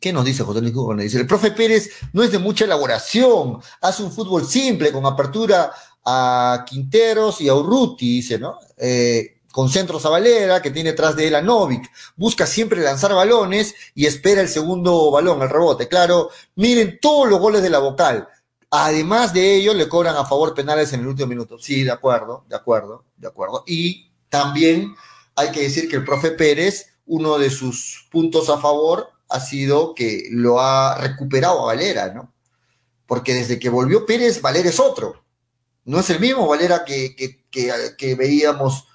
¿Qué 0.00 0.12
nos 0.12 0.26
dice 0.26 0.44
José 0.44 0.60
Luis 0.60 0.74
Bono? 0.74 1.00
Dice, 1.00 1.18
el 1.18 1.26
profe 1.26 1.50
Pérez 1.50 1.88
no 2.12 2.22
es 2.22 2.30
de 2.30 2.38
mucha 2.38 2.66
elaboración, 2.66 3.58
hace 3.80 4.02
un 4.02 4.12
fútbol 4.12 4.46
simple, 4.46 4.92
con 4.92 5.06
apertura 5.06 5.72
a 6.04 6.62
Quinteros 6.68 7.40
y 7.40 7.48
a 7.48 7.54
Urruti, 7.54 8.16
dice, 8.16 8.38
¿no? 8.38 8.58
Eh, 8.76 9.40
con 9.50 9.70
centros 9.70 10.04
a 10.04 10.10
Valera, 10.10 10.60
que 10.60 10.70
tiene 10.70 10.92
tras 10.92 11.16
de 11.16 11.28
él 11.28 11.34
a 11.34 11.40
Novik. 11.40 11.90
Busca 12.16 12.44
siempre 12.44 12.82
lanzar 12.82 13.14
balones 13.14 13.74
y 13.94 14.04
espera 14.04 14.42
el 14.42 14.48
segundo 14.48 15.10
balón, 15.10 15.40
el 15.40 15.48
rebote. 15.48 15.88
Claro, 15.88 16.28
miren 16.56 16.98
todos 17.00 17.30
los 17.30 17.40
goles 17.40 17.62
de 17.62 17.70
la 17.70 17.78
vocal. 17.78 18.28
Además 18.76 19.32
de 19.32 19.54
ello, 19.54 19.72
le 19.72 19.88
cobran 19.88 20.16
a 20.16 20.24
favor 20.24 20.52
penales 20.52 20.92
en 20.92 20.98
el 20.98 21.06
último 21.06 21.28
minuto. 21.28 21.60
Sí, 21.60 21.84
de 21.84 21.92
acuerdo, 21.92 22.44
de 22.48 22.56
acuerdo, 22.56 23.04
de 23.16 23.28
acuerdo. 23.28 23.62
Y 23.68 24.10
también 24.28 24.96
hay 25.36 25.52
que 25.52 25.62
decir 25.62 25.88
que 25.88 25.94
el 25.94 26.04
profe 26.04 26.32
Pérez, 26.32 26.86
uno 27.06 27.38
de 27.38 27.50
sus 27.50 28.08
puntos 28.10 28.50
a 28.50 28.58
favor 28.58 29.10
ha 29.28 29.38
sido 29.38 29.94
que 29.94 30.26
lo 30.32 30.58
ha 30.58 30.98
recuperado 30.98 31.60
a 31.60 31.66
Valera, 31.66 32.12
¿no? 32.12 32.34
Porque 33.06 33.32
desde 33.32 33.60
que 33.60 33.68
volvió 33.68 34.06
Pérez, 34.06 34.42
Valera 34.42 34.68
es 34.68 34.80
otro. 34.80 35.22
No 35.84 36.00
es 36.00 36.10
el 36.10 36.18
mismo 36.18 36.48
Valera 36.48 36.84
que, 36.84 37.14
que, 37.14 38.14
veíamos 38.16 38.88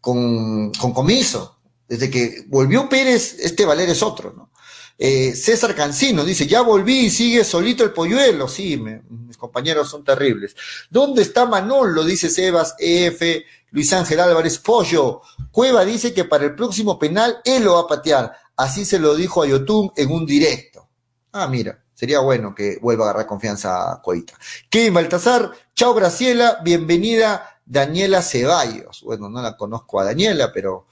con, 0.00 0.72
con 0.72 0.94
Comiso. 0.94 1.58
Desde 1.86 2.08
que 2.08 2.46
volvió 2.48 2.88
Pérez, 2.88 3.36
este 3.40 3.66
Valera 3.66 3.92
es 3.92 4.02
otro, 4.02 4.32
¿no? 4.32 4.50
Eh, 4.98 5.34
César 5.34 5.74
Cancino 5.74 6.24
dice, 6.24 6.46
ya 6.46 6.62
volví 6.62 7.06
y 7.06 7.10
sigue 7.10 7.44
solito 7.44 7.84
el 7.84 7.92
polluelo. 7.92 8.48
Sí, 8.48 8.76
mis 8.76 9.36
compañeros 9.36 9.90
son 9.90 10.04
terribles. 10.04 10.56
¿Dónde 10.90 11.22
está 11.22 11.44
Manolo? 11.44 12.04
Dice 12.04 12.30
Sebas 12.30 12.74
EF, 12.78 13.22
Luis 13.70 13.92
Ángel 13.92 14.20
Álvarez, 14.20 14.58
Pollo. 14.58 15.20
Cueva 15.50 15.84
dice 15.84 16.14
que 16.14 16.24
para 16.24 16.44
el 16.44 16.54
próximo 16.54 16.98
penal 16.98 17.38
él 17.44 17.64
lo 17.64 17.74
va 17.74 17.80
a 17.80 17.86
patear. 17.86 18.32
Así 18.56 18.84
se 18.84 18.98
lo 18.98 19.14
dijo 19.14 19.42
a 19.42 19.46
Yotun 19.46 19.92
en 19.96 20.10
un 20.10 20.24
directo. 20.24 20.88
Ah, 21.32 21.46
mira, 21.46 21.84
sería 21.92 22.20
bueno 22.20 22.54
que 22.54 22.78
vuelva 22.80 23.04
a 23.04 23.10
agarrar 23.10 23.26
confianza 23.26 23.92
a 23.92 24.00
Coita. 24.00 24.32
Kevin 24.70 24.94
Baltasar, 24.94 25.52
chao 25.74 25.92
Graciela, 25.92 26.60
bienvenida 26.64 27.60
Daniela 27.66 28.22
Ceballos. 28.22 29.02
Bueno, 29.02 29.28
no 29.28 29.42
la 29.42 29.56
conozco 29.56 30.00
a 30.00 30.04
Daniela, 30.04 30.52
pero 30.54 30.86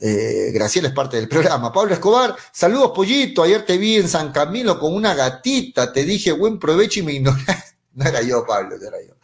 eh, 0.00 0.50
Graciela 0.52 0.88
es 0.88 0.94
parte 0.94 1.16
del 1.16 1.28
programa. 1.28 1.72
Pablo 1.72 1.92
Escobar, 1.92 2.34
saludos 2.52 2.92
pollito. 2.94 3.42
Ayer 3.42 3.64
te 3.64 3.76
vi 3.76 3.96
en 3.96 4.08
San 4.08 4.32
Camilo 4.32 4.78
con 4.78 4.94
una 4.94 5.14
gatita. 5.14 5.92
Te 5.92 6.04
dije 6.04 6.32
buen 6.32 6.58
provecho 6.58 7.00
y 7.00 7.02
me 7.02 7.12
ignoraste. 7.12 7.70
No 7.92 8.04
era 8.04 8.22
yo, 8.22 8.46
Pablo, 8.46 8.78
no 8.80 8.86
era 8.86 8.98
yo. 9.04 9.14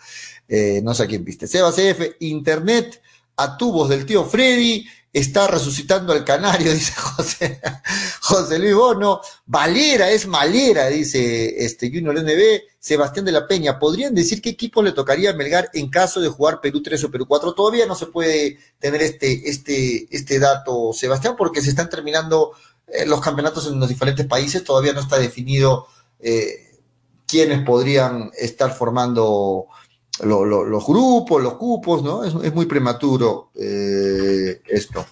Eh, 0.48 0.80
no 0.82 0.92
sé 0.92 1.04
a 1.04 1.06
quién 1.06 1.24
viste. 1.24 1.46
Seba 1.46 1.70
CF, 1.70 2.16
Internet 2.18 3.00
a 3.36 3.56
tubos 3.56 3.88
del 3.88 4.04
tío 4.04 4.24
Freddy 4.24 4.84
está 5.20 5.46
resucitando 5.46 6.12
al 6.12 6.24
canario, 6.24 6.72
dice 6.74 6.92
José, 6.92 7.60
José 8.20 8.58
Luis 8.58 8.74
Bono. 8.74 9.22
Valera 9.46 10.10
es 10.10 10.26
malera, 10.26 10.88
dice 10.88 11.64
este 11.64 11.88
Junior 11.88 12.22
NB. 12.22 12.60
Sebastián 12.78 13.24
de 13.24 13.32
la 13.32 13.48
Peña. 13.48 13.78
¿Podrían 13.78 14.14
decir 14.14 14.40
qué 14.40 14.50
equipo 14.50 14.82
le 14.82 14.92
tocaría 14.92 15.30
a 15.30 15.32
Melgar 15.32 15.70
en 15.72 15.88
caso 15.88 16.20
de 16.20 16.28
jugar 16.28 16.60
Perú 16.60 16.82
3 16.82 17.02
o 17.04 17.10
Perú 17.10 17.26
4? 17.26 17.54
Todavía 17.54 17.86
no 17.86 17.96
se 17.96 18.06
puede 18.06 18.58
tener 18.78 19.02
este, 19.02 19.48
este, 19.48 20.06
este 20.14 20.38
dato, 20.38 20.92
Sebastián, 20.92 21.34
porque 21.36 21.62
se 21.62 21.70
están 21.70 21.88
terminando 21.88 22.52
eh, 22.86 23.06
los 23.06 23.20
campeonatos 23.20 23.66
en 23.66 23.80
los 23.80 23.88
diferentes 23.88 24.26
países. 24.26 24.62
Todavía 24.62 24.92
no 24.92 25.00
está 25.00 25.18
definido 25.18 25.88
eh, 26.20 26.78
quiénes 27.26 27.64
podrían 27.64 28.30
estar 28.38 28.72
formando 28.72 29.66
los 30.24 30.86
grupos, 30.86 31.42
los 31.42 31.54
cupos, 31.54 32.02
¿no? 32.02 32.24
Es, 32.24 32.54
muy 32.54 32.66
prematuro 32.66 33.50
eh, 33.54 34.62
esto. 34.66 35.04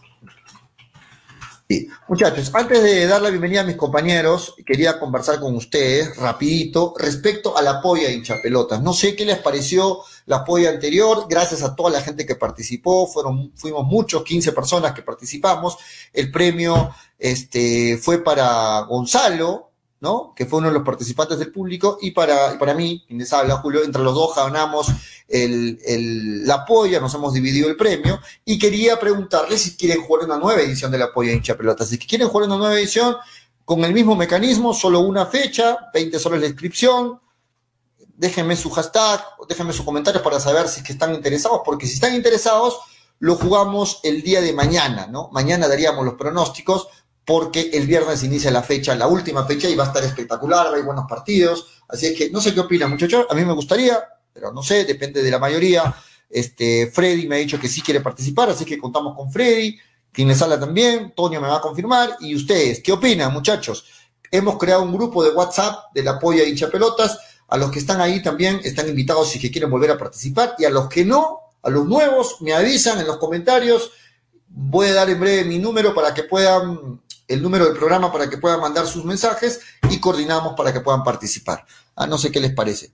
Sí. 1.69 1.89
Muchachos, 2.09 2.51
antes 2.55 2.83
de 2.83 3.07
dar 3.07 3.23
la 3.23 3.31
bienvenida 3.31 3.63
a 3.63 3.65
mis 3.65 3.77
compañeros, 3.77 4.55
quería 4.67 5.01
conversar 5.01 5.41
con 5.41 5.57
ustedes 5.57 6.15
rapidito 6.19 6.93
respecto 6.99 7.57
a 7.57 7.63
la 7.63 7.81
polla 7.81 8.09
de 8.09 8.15
hinchapelotas. 8.15 8.83
No 8.83 8.93
sé 8.93 9.17
qué 9.17 9.25
les 9.25 9.39
pareció 9.39 10.01
la 10.27 10.45
polla 10.45 10.69
anterior, 10.69 11.27
gracias 11.29 11.63
a 11.63 11.75
toda 11.75 11.91
la 11.91 12.03
gente 12.03 12.27
que 12.27 12.35
participó, 12.35 13.07
fueron, 13.07 13.53
fuimos 13.57 13.87
muchos, 13.87 14.25
15 14.25 14.53
personas 14.53 14.93
que 14.93 15.03
participamos. 15.03 15.79
El 16.13 16.31
premio 16.31 16.95
este, 17.19 17.97
fue 17.97 18.23
para 18.23 18.81
Gonzalo, 18.81 19.71
¿no? 20.05 20.35
Que 20.37 20.45
fue 20.45 20.59
uno 20.59 20.69
de 20.69 20.75
los 20.75 20.83
participantes 20.85 21.39
del 21.39 21.51
público, 21.51 21.99
y 22.01 22.11
para, 22.11 22.59
para 22.59 22.75
mí, 22.75 23.03
quien 23.07 23.19
les 23.19 23.33
habla, 23.33 23.57
Julio, 23.57 23.83
entre 23.83 24.03
los 24.03 24.15
dos 24.15 24.37
ganamos 24.37 24.89
el, 25.27 25.81
el, 25.87 26.47
la 26.47 26.67
polla, 26.67 27.01
nos 27.01 27.15
hemos 27.15 27.33
dividido 27.33 27.69
el 27.69 27.77
premio, 27.77 28.21
y 28.45 28.59
quería 28.59 29.01
preguntarles 29.01 29.63
si 29.63 29.77
quieren 29.77 30.03
jugar 30.03 30.27
una 30.27 30.37
nueva 30.37 30.61
edición 30.61 30.93
de 30.93 30.99
la 30.99 31.11
polla 31.13 31.33
hincha 31.33 31.57
pelota. 31.57 31.87
Si 31.87 31.99
quieren 31.99 32.29
jugar 32.29 32.47
una 32.47 32.59
nueva 32.59 32.79
edición, 32.79 33.17
con 33.65 33.83
el 33.83 33.95
mismo 33.95 34.15
mecanismo, 34.15 34.75
solo 34.75 35.01
una 35.01 35.25
fecha, 35.25 35.79
20 35.95 36.19
soles 36.19 36.43
la 36.43 36.49
inscripción, 36.49 37.19
déjenme 37.99 38.57
su 38.57 38.71
hashtag, 38.71 39.25
déjenme 39.49 39.73
sus 39.73 39.87
comentarios 39.87 40.23
para 40.23 40.39
saber 40.39 40.69
si 40.69 40.81
es 40.81 40.87
que 40.87 40.93
están 40.93 41.15
interesados, 41.15 41.63
porque 41.65 41.87
si 41.87 41.95
están 41.95 42.15
interesados, 42.15 42.79
lo 43.21 43.37
jugamos 43.37 44.01
el 44.03 44.23
día 44.23 44.43
de 44.43 44.53
mañana, 44.53 45.07
¿no? 45.07 45.31
Mañana 45.33 45.67
daríamos 45.67 46.05
los 46.05 46.15
pronósticos, 46.15 46.89
porque 47.25 47.71
el 47.73 47.87
viernes 47.87 48.23
inicia 48.23 48.51
la 48.51 48.63
fecha, 48.63 48.95
la 48.95 49.07
última 49.07 49.47
fecha, 49.47 49.69
y 49.69 49.75
va 49.75 49.85
a 49.85 49.87
estar 49.89 50.05
espectacular, 50.05 50.75
hay 50.75 50.83
buenos 50.83 51.07
partidos. 51.09 51.67
Así 51.89 52.07
es 52.07 52.19
que 52.19 52.31
no 52.31 52.41
sé 52.41 52.55
qué 52.55 52.61
opinan, 52.61 52.91
muchachos. 52.91 53.27
A 53.31 53.35
mí 53.35 53.45
me 53.45 53.53
gustaría, 53.53 53.99
pero 54.33 54.53
no 54.53 54.63
sé, 54.63 54.85
depende 54.85 55.23
de 55.23 55.31
la 55.31 55.39
mayoría. 55.39 55.95
Este, 56.29 56.91
Freddy 56.93 57.27
me 57.27 57.37
ha 57.37 57.39
dicho 57.39 57.59
que 57.59 57.69
sí 57.69 57.81
quiere 57.81 58.01
participar, 58.01 58.51
así 58.51 58.65
que 58.65 58.79
contamos 58.79 59.17
con 59.17 59.31
Freddy. 59.31 59.79
Quien 60.13 60.35
sala 60.37 60.61
también, 60.61 61.13
Toño 61.17 61.41
me 61.41 61.49
va 61.49 61.57
a 61.57 61.61
confirmar. 61.61 62.17
Y 62.21 62.37
ustedes, 62.37 62.81
¿qué 62.81 62.93
opinan, 62.93 63.33
muchachos? 63.33 63.85
hemos 64.37 64.59
creado 64.59 64.83
un 64.83 64.93
grupo 64.93 65.23
de 65.23 65.31
WhatsApp 65.31 65.95
de 65.95 66.03
la 66.03 66.19
Polla 66.19 66.45
hincha 66.45 66.69
pelotas. 66.69 67.19
A 67.49 67.57
los 67.57 67.71
que 67.71 67.79
están 67.79 68.01
ahí 68.01 68.23
también 68.23 68.61
están 68.65 68.89
invitados 68.89 69.29
si 69.29 69.39
quieren 69.51 69.71
volver 69.71 69.93
a 69.93 69.99
participar. 69.99 70.57
Y 70.59 70.65
a 70.65 70.71
los 70.71 70.89
que 70.89 71.05
no, 71.05 71.39
a 71.63 71.71
los 71.71 71.87
nuevos, 71.87 72.39
me 72.41 72.53
avisan 72.53 72.99
en 72.99 73.07
los 73.07 73.19
comentarios. 73.19 73.93
Voy 74.49 74.89
a 74.89 74.95
dar 74.95 75.11
en 75.11 75.21
breve 75.21 75.45
mi 75.45 75.59
número 75.59 75.95
para 75.95 76.13
que 76.13 76.25
puedan, 76.25 77.01
el 77.29 77.43
número 77.43 77.65
del 77.65 77.77
programa 77.77 78.13
para 78.13 78.29
que 78.29 78.39
puedan 78.39 78.61
mandar 78.61 78.87
sus 78.87 79.05
mensajes 79.05 79.61
y 79.91 80.01
coordinamos 80.01 80.55
para 80.57 80.73
que 80.73 80.81
puedan 80.81 81.03
participar. 81.03 81.65
Ah, 81.95 82.07
no 82.07 82.19
sé 82.19 82.31
qué 82.31 82.41
les 82.41 82.53
parece. 82.53 82.93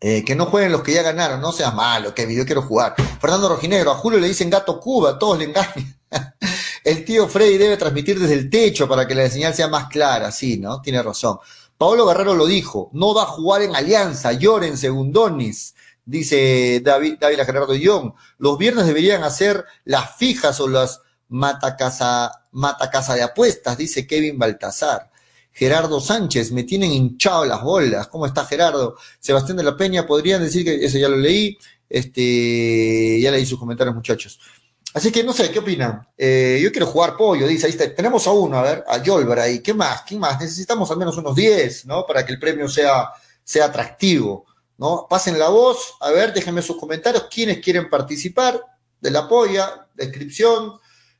Eh, 0.00 0.24
que 0.24 0.36
no 0.36 0.46
jueguen 0.46 0.70
los 0.70 0.82
que 0.82 0.92
ya 0.92 1.02
ganaron, 1.02 1.40
no 1.40 1.50
seas 1.50 1.74
malo, 1.74 2.14
que 2.14 2.32
yo 2.32 2.46
quiero 2.46 2.62
jugar. 2.62 2.94
Fernando 3.20 3.48
Rojinegro, 3.48 3.90
a 3.90 3.96
Julio 3.96 4.20
le 4.20 4.28
dicen 4.28 4.48
gato 4.48 4.78
Cuba, 4.78 5.18
todos 5.18 5.38
le 5.38 5.46
engañan. 5.46 5.98
el 6.84 7.04
tío 7.04 7.28
Freddy 7.28 7.58
debe 7.58 7.76
transmitir 7.76 8.18
desde 8.20 8.34
el 8.34 8.48
techo 8.48 8.88
para 8.88 9.06
que 9.08 9.14
la 9.14 9.28
señal 9.28 9.54
sea 9.54 9.66
más 9.66 9.88
clara, 9.88 10.30
sí, 10.30 10.58
¿no? 10.58 10.80
Tiene 10.80 11.02
razón. 11.02 11.38
Paolo 11.76 12.06
Guerrero 12.06 12.34
lo 12.34 12.46
dijo, 12.46 12.90
no 12.92 13.12
va 13.12 13.24
a 13.24 13.26
jugar 13.26 13.62
en 13.62 13.74
Alianza, 13.74 14.32
lloren 14.32 14.76
segundonis, 14.76 15.74
dice 16.04 16.80
David, 16.84 17.18
David 17.20 17.40
Gerardo 17.44 17.74
Young. 17.74 18.12
Los 18.38 18.56
viernes 18.56 18.86
deberían 18.86 19.24
hacer 19.24 19.64
las 19.84 20.16
fijas 20.16 20.60
o 20.60 20.68
las 20.68 21.02
matacasa, 21.28 22.46
matacasa 22.52 23.14
de 23.14 23.22
apuestas, 23.22 23.76
dice 23.76 24.06
Kevin 24.06 24.38
Baltasar. 24.38 25.10
Gerardo 25.52 26.00
Sánchez, 26.00 26.52
me 26.52 26.62
tienen 26.62 26.92
hinchado 26.92 27.44
las 27.44 27.62
bolas. 27.62 28.06
¿Cómo 28.08 28.26
está 28.26 28.44
Gerardo? 28.44 28.96
Sebastián 29.18 29.56
de 29.56 29.64
la 29.64 29.76
Peña, 29.76 30.06
podrían 30.06 30.40
decir 30.40 30.64
que 30.64 30.84
ese 30.84 31.00
ya 31.00 31.08
lo 31.08 31.16
leí. 31.16 31.58
Este, 31.88 33.18
ya 33.20 33.30
leí 33.30 33.44
sus 33.44 33.58
comentarios, 33.58 33.94
muchachos. 33.94 34.38
Así 34.94 35.10
que 35.10 35.22
no 35.22 35.32
sé, 35.32 35.50
¿qué 35.50 35.58
opinan? 35.58 36.06
Eh, 36.16 36.60
yo 36.62 36.70
quiero 36.70 36.86
jugar 36.86 37.16
pollo, 37.16 37.46
dice, 37.46 37.66
ahí. 37.66 37.72
Tenemos 37.72 38.26
a 38.26 38.32
uno, 38.32 38.58
a 38.58 38.62
ver, 38.62 38.84
a 38.86 39.02
Yolver 39.02 39.38
ahí. 39.38 39.60
¿Qué 39.60 39.74
más? 39.74 40.02
¿Quién 40.02 40.20
más? 40.20 40.40
Necesitamos 40.40 40.90
al 40.90 40.96
menos 40.96 41.16
unos 41.16 41.34
10, 41.34 41.86
¿no? 41.86 42.06
Para 42.06 42.24
que 42.24 42.32
el 42.32 42.38
premio 42.38 42.68
sea, 42.68 43.10
sea 43.42 43.66
atractivo, 43.66 44.46
¿no? 44.78 45.06
Pasen 45.08 45.38
la 45.38 45.48
voz, 45.48 45.94
a 46.00 46.10
ver, 46.10 46.32
déjenme 46.32 46.62
sus 46.62 46.76
comentarios, 46.76 47.26
quiénes 47.30 47.58
quieren 47.58 47.90
participar 47.90 48.60
de 49.00 49.10
la 49.10 49.28
polla, 49.28 49.88
descripción, 49.94 50.78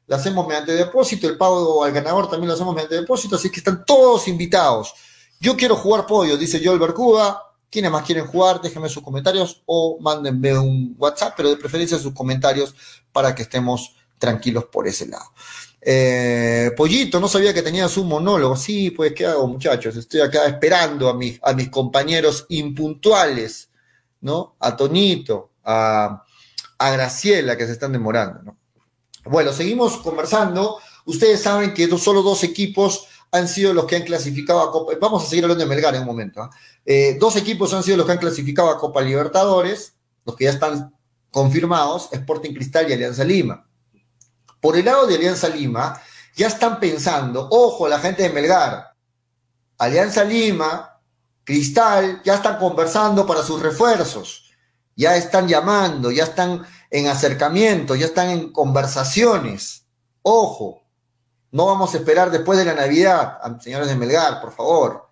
lo 0.09 0.17
hacemos 0.17 0.47
mediante 0.47 0.73
depósito, 0.73 1.29
el 1.29 1.37
pago 1.37 1.85
al 1.85 1.93
ganador 1.93 2.29
también 2.29 2.49
lo 2.49 2.55
hacemos 2.55 2.75
mediante 2.75 2.97
depósito, 2.97 3.37
así 3.37 3.51
que 3.51 3.61
están 3.61 3.85
todos 3.85 4.27
invitados. 4.27 4.95
Yo 5.39 5.57
quiero 5.57 5.77
jugar 5.77 6.07
pollo, 6.07 6.37
dice 6.37 6.61
Joel 6.65 6.81
Bercuba. 6.81 7.45
¿Quiénes 7.71 7.91
más 7.91 8.07
quieren 8.07 8.27
jugar? 8.27 8.63
Déjenme 8.63 8.89
sus 8.89 9.03
comentarios 9.03 9.63
o 9.67 9.99
mándenme 10.01 10.59
un 10.59 10.97
WhatsApp, 10.99 11.35
pero 11.37 11.51
de 11.51 11.57
preferencia 11.59 11.99
sus 11.99 12.15
comentarios 12.15 12.75
para 13.13 13.35
que 13.35 13.43
estemos 13.43 13.95
tranquilos 14.19 14.65
por 14.65 14.89
ese 14.89 15.07
lado. 15.07 15.27
Eh, 15.81 16.73
Pollito, 16.75 17.21
no 17.21 17.29
sabía 17.29 17.53
que 17.53 17.61
tenías 17.61 17.95
un 17.99 18.09
monólogo. 18.09 18.57
Sí, 18.57 18.91
pues, 18.91 19.13
¿qué 19.13 19.27
hago, 19.27 19.47
muchachos? 19.47 19.95
Estoy 19.97 20.23
acá 20.23 20.47
esperando 20.47 21.11
a, 21.11 21.15
mis, 21.15 21.39
a 21.43 21.53
mis 21.53 21.69
compañeros 21.69 22.47
impuntuales, 22.49 23.69
¿no? 24.23 24.57
A 24.61 24.75
Tonito, 24.75 25.51
a, 25.63 26.25
a 26.79 26.91
Graciela, 26.91 27.55
que 27.55 27.67
se 27.67 27.73
están 27.73 27.93
demorando, 27.93 28.43
¿no? 28.43 28.57
Bueno, 29.29 29.53
seguimos 29.53 29.99
conversando. 29.99 30.79
Ustedes 31.05 31.43
saben 31.43 31.75
que 31.75 31.89
solo 31.99 32.23
dos 32.23 32.45
equipos 32.45 33.07
han 33.31 33.49
sido 33.49 33.75
los 33.75 33.85
que 33.85 33.97
han 33.97 34.03
clasificado 34.03 34.61
a 34.61 34.73
Copa. 34.73 34.93
Vamos 35.01 35.25
a 35.25 35.27
seguir 35.27 35.45
hablando 35.45 35.65
de 35.65 35.69
Melgar 35.69 35.95
en 35.95 36.03
un 36.03 36.07
momento. 36.07 36.43
¿ah? 36.43 36.51
Eh, 36.85 37.17
dos 37.21 37.37
equipos 37.37 37.73
han 37.75 37.83
sido 37.83 37.99
los 37.99 38.07
que 38.07 38.13
han 38.13 38.19
clasificado 38.19 38.71
a 38.71 38.79
Copa 38.79 39.03
Libertadores, 39.03 39.95
los 40.25 40.37
que 40.37 40.45
ya 40.45 40.51
están 40.51 40.95
confirmados, 41.31 42.09
Sporting 42.13 42.55
Cristal 42.55 42.89
y 42.89 42.95
Alianza 42.95 43.25
Lima. 43.25 43.67
Por 44.61 44.77
el 44.77 44.85
lado 44.85 45.07
de 45.07 45.17
Alianza 45.17 45.49
Lima, 45.49 46.01
ya 46.35 46.47
están 46.47 46.81
pensando, 46.81 47.49
ojo, 47.51 47.89
la 47.89 47.99
gente 47.99 48.23
de 48.23 48.31
Melgar, 48.31 48.95
Alianza 49.79 50.25
Lima, 50.25 51.01
Cristal, 51.45 52.23
ya 52.25 52.35
están 52.35 52.59
conversando 52.59 53.27
para 53.27 53.43
sus 53.43 53.61
refuerzos, 53.61 54.51
ya 54.97 55.17
están 55.17 55.47
llamando, 55.47 56.11
ya 56.11 56.25
están 56.25 56.67
en 56.91 57.07
acercamiento, 57.09 57.95
ya 57.95 58.07
están 58.07 58.31
en 58.31 58.53
conversaciones. 58.53 59.85
Ojo, 60.23 60.83
no 61.51 61.67
vamos 61.67 61.95
a 61.95 61.99
esperar 61.99 62.31
después 62.31 62.59
de 62.59 62.65
la 62.65 62.75
Navidad, 62.75 63.39
señores 63.61 63.89
de 63.89 63.97
Melgar, 63.97 64.41
por 64.41 64.53
favor. 64.53 65.09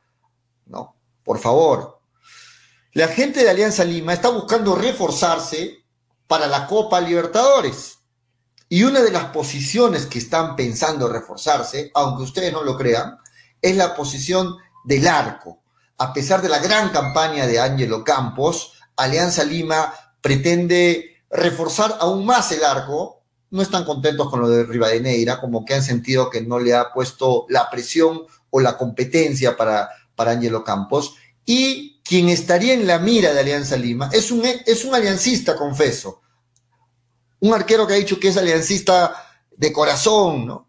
No, 0.66 0.96
por 1.24 1.38
favor. 1.38 2.00
La 2.92 3.08
gente 3.08 3.42
de 3.42 3.50
Alianza 3.50 3.84
Lima 3.84 4.14
está 4.14 4.30
buscando 4.30 4.74
reforzarse 4.74 5.84
para 6.26 6.46
la 6.46 6.66
Copa 6.66 7.00
Libertadores. 7.00 7.98
Y 8.68 8.82
una 8.82 9.00
de 9.00 9.12
las 9.12 9.26
posiciones 9.26 10.06
que 10.06 10.18
están 10.18 10.56
pensando 10.56 11.08
reforzarse, 11.08 11.90
aunque 11.94 12.24
ustedes 12.24 12.52
no 12.52 12.64
lo 12.64 12.76
crean, 12.76 13.18
es 13.62 13.76
la 13.76 13.94
posición 13.94 14.56
del 14.84 15.06
arco. 15.06 15.62
A 15.98 16.12
pesar 16.12 16.42
de 16.42 16.48
la 16.48 16.58
gran 16.58 16.90
campaña 16.90 17.46
de 17.46 17.60
Ángelo 17.60 18.02
Campos, 18.02 18.72
Alianza 18.96 19.44
Lima 19.44 19.92
pretende 20.20 21.15
reforzar 21.36 21.96
aún 22.00 22.26
más 22.26 22.50
el 22.52 22.64
arco. 22.64 23.22
No 23.50 23.62
están 23.62 23.84
contentos 23.84 24.28
con 24.28 24.40
lo 24.40 24.48
de 24.48 24.64
Rivadeneira, 24.64 25.40
como 25.40 25.64
que 25.64 25.74
han 25.74 25.82
sentido 25.82 26.30
que 26.30 26.40
no 26.40 26.58
le 26.58 26.74
ha 26.74 26.92
puesto 26.92 27.46
la 27.48 27.70
presión 27.70 28.22
o 28.50 28.60
la 28.60 28.76
competencia 28.76 29.56
para, 29.56 29.88
para 30.14 30.32
Angelo 30.32 30.64
Campos. 30.64 31.14
Y 31.44 32.00
quien 32.02 32.28
estaría 32.28 32.74
en 32.74 32.86
la 32.86 32.98
mira 32.98 33.32
de 33.32 33.40
Alianza 33.40 33.76
Lima 33.76 34.10
es 34.12 34.30
un, 34.30 34.42
es 34.44 34.84
un 34.84 34.94
aliancista, 34.94 35.56
confeso. 35.56 36.20
Un 37.40 37.54
arquero 37.54 37.86
que 37.86 37.94
ha 37.94 37.98
dicho 37.98 38.18
que 38.18 38.28
es 38.28 38.36
aliancista 38.36 39.14
de 39.56 39.72
corazón, 39.72 40.46
¿no? 40.46 40.68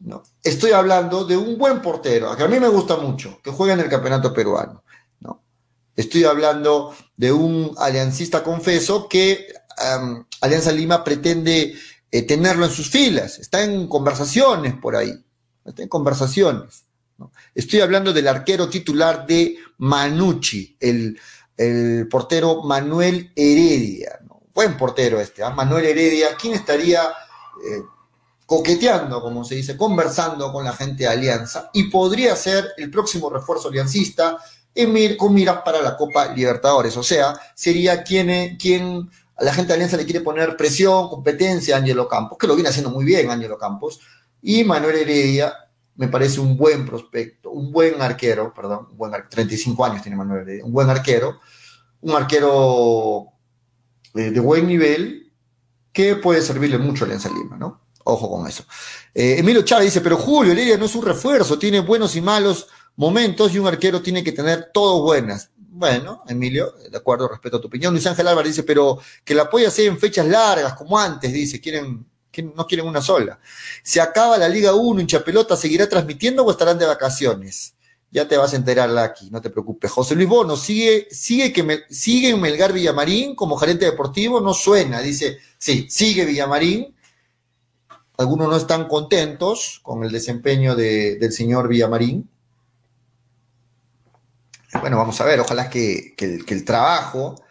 ¿no? 0.00 0.22
Estoy 0.42 0.72
hablando 0.72 1.24
de 1.24 1.36
un 1.36 1.56
buen 1.56 1.80
portero, 1.80 2.36
que 2.36 2.42
a 2.42 2.48
mí 2.48 2.60
me 2.60 2.68
gusta 2.68 2.96
mucho, 2.96 3.40
que 3.42 3.50
juega 3.50 3.72
en 3.72 3.80
el 3.80 3.88
campeonato 3.88 4.32
peruano. 4.32 4.83
Estoy 5.96 6.24
hablando 6.24 6.94
de 7.16 7.32
un 7.32 7.74
aliancista 7.78 8.42
confeso 8.42 9.08
que 9.08 9.46
Alianza 10.40 10.72
Lima 10.72 11.04
pretende 11.04 11.74
eh, 12.10 12.22
tenerlo 12.22 12.64
en 12.64 12.70
sus 12.70 12.90
filas. 12.90 13.38
Está 13.38 13.62
en 13.64 13.88
conversaciones 13.88 14.74
por 14.74 14.96
ahí. 14.96 15.12
Está 15.64 15.82
en 15.82 15.88
conversaciones. 15.88 16.84
Estoy 17.54 17.80
hablando 17.80 18.12
del 18.12 18.28
arquero 18.28 18.68
titular 18.68 19.26
de 19.26 19.56
Manucci, 19.78 20.76
el, 20.80 21.18
portero 22.10 22.62
Manuel 22.62 23.32
Heredia. 23.36 24.18
Buen 24.52 24.76
portero 24.76 25.20
este, 25.20 25.42
¿ah? 25.42 25.50
Manuel 25.50 25.86
Heredia. 25.86 26.36
¿Quién 26.36 26.54
estaría 26.54 27.02
eh, 27.02 27.82
coqueteando, 28.46 29.20
como 29.20 29.44
se 29.44 29.54
dice, 29.54 29.76
conversando 29.76 30.52
con 30.52 30.64
la 30.64 30.72
gente 30.72 31.04
de 31.04 31.08
Alianza? 31.08 31.70
Y 31.72 31.84
podría 31.84 32.34
ser 32.34 32.72
el 32.76 32.90
próximo 32.90 33.30
refuerzo 33.30 33.68
aliancista 33.68 34.38
con 35.16 35.34
miras 35.34 35.62
para 35.64 35.80
la 35.80 35.96
Copa 35.96 36.32
Libertadores. 36.34 36.96
O 36.96 37.02
sea, 37.02 37.38
sería 37.54 38.02
quien, 38.02 39.10
a 39.36 39.44
la 39.44 39.52
gente 39.52 39.68
de 39.68 39.74
Alianza 39.74 39.96
le 39.96 40.04
quiere 40.04 40.20
poner 40.20 40.56
presión, 40.56 41.08
competencia 41.08 41.76
a 41.76 41.78
Ángelo 41.78 42.08
Campos, 42.08 42.38
que 42.38 42.46
lo 42.46 42.54
viene 42.54 42.70
haciendo 42.70 42.90
muy 42.90 43.04
bien 43.04 43.30
Ángelo 43.30 43.58
Campos, 43.58 44.00
y 44.42 44.64
Manuel 44.64 44.96
Heredia 44.96 45.54
me 45.96 46.08
parece 46.08 46.40
un 46.40 46.56
buen 46.56 46.84
prospecto, 46.84 47.50
un 47.50 47.70
buen 47.70 48.02
arquero, 48.02 48.52
perdón, 48.52 48.88
un 48.90 48.96
buen, 48.96 49.12
35 49.28 49.84
años 49.84 50.02
tiene 50.02 50.16
Manuel 50.16 50.42
Heredia, 50.42 50.64
un 50.64 50.72
buen 50.72 50.90
arquero, 50.90 51.40
un 52.00 52.14
arquero 52.14 53.26
eh, 54.14 54.30
de 54.30 54.40
buen 54.40 54.66
nivel 54.66 55.32
que 55.92 56.16
puede 56.16 56.42
servirle 56.42 56.78
mucho 56.78 57.04
a 57.04 57.06
Alianza 57.06 57.28
Lima, 57.28 57.56
¿no? 57.56 57.84
Ojo 58.06 58.28
con 58.28 58.46
eso. 58.46 58.64
Eh, 59.14 59.36
Emilio 59.38 59.62
Chávez 59.62 59.86
dice, 59.86 60.00
pero 60.00 60.18
Julio 60.18 60.52
Heredia 60.52 60.76
no 60.76 60.84
es 60.86 60.94
un 60.94 61.04
refuerzo, 61.04 61.58
tiene 61.58 61.80
buenos 61.80 62.16
y 62.16 62.20
malos 62.20 62.66
momentos 62.96 63.54
y 63.54 63.58
un 63.58 63.66
arquero 63.66 64.02
tiene 64.02 64.22
que 64.22 64.32
tener 64.32 64.70
todo 64.72 65.02
buenas. 65.02 65.50
Bueno, 65.56 66.22
Emilio, 66.28 66.72
de 66.88 66.96
acuerdo, 66.96 67.26
respeto 67.26 67.56
a 67.56 67.60
tu 67.60 67.66
opinión. 67.66 67.92
Luis 67.92 68.06
Ángel 68.06 68.28
Álvarez 68.28 68.52
dice, 68.52 68.62
pero 68.62 69.00
que 69.24 69.34
la 69.34 69.42
apoya 69.42 69.70
sea 69.70 69.86
en 69.86 69.98
fechas 69.98 70.26
largas, 70.26 70.74
como 70.74 70.96
antes, 70.96 71.32
dice, 71.32 71.60
quieren, 71.60 72.06
no 72.54 72.66
quieren 72.66 72.86
una 72.86 73.02
sola. 73.02 73.40
Se 73.82 74.00
acaba 74.00 74.38
la 74.38 74.48
Liga 74.48 74.72
1, 74.74 75.00
hincha 75.00 75.24
pelota, 75.24 75.56
¿seguirá 75.56 75.88
transmitiendo 75.88 76.44
o 76.44 76.50
estarán 76.50 76.78
de 76.78 76.86
vacaciones? 76.86 77.74
Ya 78.12 78.28
te 78.28 78.36
vas 78.36 78.52
a 78.52 78.56
enterar, 78.56 78.96
aquí, 78.98 79.30
no 79.32 79.40
te 79.40 79.50
preocupes. 79.50 79.90
José 79.90 80.14
Luis 80.14 80.28
Bono, 80.28 80.56
sigue, 80.56 81.08
sigue, 81.10 81.52
que 81.52 81.64
me, 81.64 81.80
sigue 81.90 82.30
en 82.30 82.40
Melgar 82.40 82.72
Villamarín 82.72 83.34
como 83.34 83.56
gerente 83.56 83.84
deportivo, 83.86 84.40
no 84.40 84.54
suena, 84.54 85.00
dice, 85.00 85.38
sí, 85.58 85.88
sigue 85.90 86.24
Villamarín. 86.24 86.94
Algunos 88.16 88.48
no 88.48 88.56
están 88.56 88.86
contentos 88.86 89.80
con 89.82 90.04
el 90.04 90.12
desempeño 90.12 90.76
del 90.76 91.32
señor 91.32 91.66
Villamarín, 91.66 92.30
bueno, 94.80 94.98
vamos 94.98 95.20
a 95.20 95.24
ver, 95.24 95.40
ojalá 95.40 95.70
que, 95.70 96.14
el, 96.18 96.64
trabajo 96.64 97.42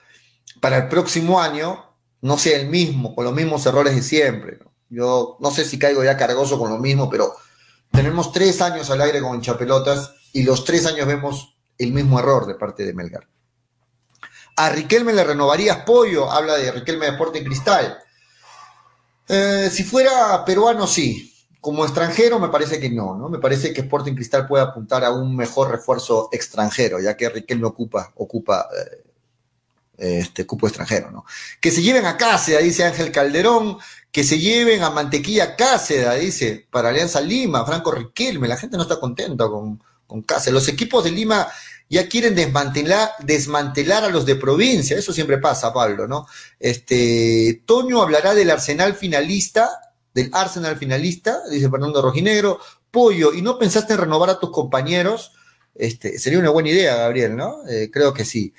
para 0.59 0.77
el 0.77 0.87
próximo 0.87 1.41
año 1.41 1.95
no 2.21 2.37
sea 2.37 2.59
el 2.59 2.67
mismo, 2.67 3.15
con 3.15 3.25
los 3.25 3.33
mismos 3.33 3.65
errores 3.65 3.95
de 3.95 4.01
siempre. 4.01 4.59
Yo 4.89 5.37
no 5.39 5.51
sé 5.51 5.65
si 5.65 5.79
caigo 5.79 6.03
ya 6.03 6.17
cargoso 6.17 6.59
con 6.59 6.69
lo 6.69 6.77
mismo, 6.77 7.09
pero 7.09 7.33
tenemos 7.91 8.31
tres 8.31 8.61
años 8.61 8.89
al 8.89 9.01
aire 9.01 9.21
con 9.21 9.41
Chapelotas 9.41 10.13
y 10.31 10.43
los 10.43 10.63
tres 10.63 10.85
años 10.85 11.07
vemos 11.07 11.55
el 11.77 11.91
mismo 11.91 12.19
error 12.19 12.45
de 12.45 12.55
parte 12.55 12.85
de 12.85 12.93
Melgar. 12.93 13.27
A 14.55 14.69
Riquelme 14.69 15.13
le 15.13 15.23
renovarías 15.23 15.77
pollo, 15.77 16.31
habla 16.31 16.55
de 16.57 16.71
Riquelme 16.71 17.05
de 17.05 17.11
Sporting 17.13 17.43
Cristal. 17.43 17.97
Eh, 19.27 19.69
si 19.71 19.83
fuera 19.83 20.45
peruano, 20.45 20.85
sí. 20.85 21.32
Como 21.63 21.85
extranjero 21.85 22.39
me 22.39 22.49
parece 22.49 22.77
que 22.77 22.89
no, 22.89 23.15
¿no? 23.15 23.29
Me 23.29 23.39
parece 23.39 23.71
que 23.71 23.79
Sporting 23.79 24.15
Cristal 24.15 24.45
puede 24.45 24.65
apuntar 24.65 25.05
a 25.05 25.11
un 25.11 25.33
mejor 25.33 25.71
refuerzo 25.71 26.27
extranjero, 26.33 26.99
ya 26.99 27.15
que 27.15 27.29
Riquelme 27.29 27.65
ocupa, 27.65 28.11
ocupa 28.15 28.67
eh, 29.97 30.17
este 30.19 30.45
cupo 30.45 30.67
extranjero, 30.67 31.09
¿no? 31.09 31.23
Que 31.61 31.71
se 31.71 31.81
lleven 31.81 32.05
a 32.05 32.17
Cáceda, 32.17 32.59
dice 32.59 32.83
Ángel 32.83 33.13
Calderón, 33.13 33.77
que 34.11 34.25
se 34.25 34.39
lleven 34.39 34.83
a 34.83 34.89
Mantequilla 34.89 35.55
Cáceda, 35.55 36.15
dice, 36.15 36.67
para 36.69 36.89
Alianza 36.89 37.21
Lima, 37.21 37.65
Franco 37.65 37.91
Riquelme, 37.91 38.49
la 38.49 38.57
gente 38.57 38.75
no 38.75 38.83
está 38.83 38.99
contenta 38.99 39.47
con, 39.47 39.81
con 40.05 40.21
Cáceda. 40.23 40.55
Los 40.55 40.67
equipos 40.67 41.05
de 41.05 41.11
Lima 41.11 41.47
ya 41.89 42.09
quieren 42.09 42.35
desmantelar, 42.35 43.11
desmantelar 43.19 44.03
a 44.03 44.09
los 44.09 44.25
de 44.25 44.35
provincia, 44.35 44.97
eso 44.97 45.13
siempre 45.13 45.37
pasa, 45.37 45.71
Pablo, 45.71 46.09
¿no? 46.09 46.27
Este, 46.59 47.63
Toño 47.65 48.01
hablará 48.01 48.33
del 48.33 48.51
Arsenal 48.51 48.95
finalista, 48.95 49.92
del 50.13 50.29
Arsenal 50.33 50.77
finalista, 50.77 51.41
dice 51.49 51.69
Fernando 51.69 52.01
Rojinegro, 52.01 52.59
Pollo, 52.91 53.33
¿y 53.33 53.41
no 53.41 53.57
pensaste 53.57 53.93
en 53.93 53.99
renovar 53.99 54.29
a 54.29 54.39
tus 54.39 54.51
compañeros? 54.51 55.31
Este, 55.73 56.19
sería 56.19 56.39
una 56.39 56.51
buena 56.51 56.69
idea, 56.69 56.95
Gabriel, 56.95 57.35
¿no? 57.35 57.67
Eh, 57.67 57.89
creo 57.91 58.13
que 58.13 58.25
sí. 58.25 58.53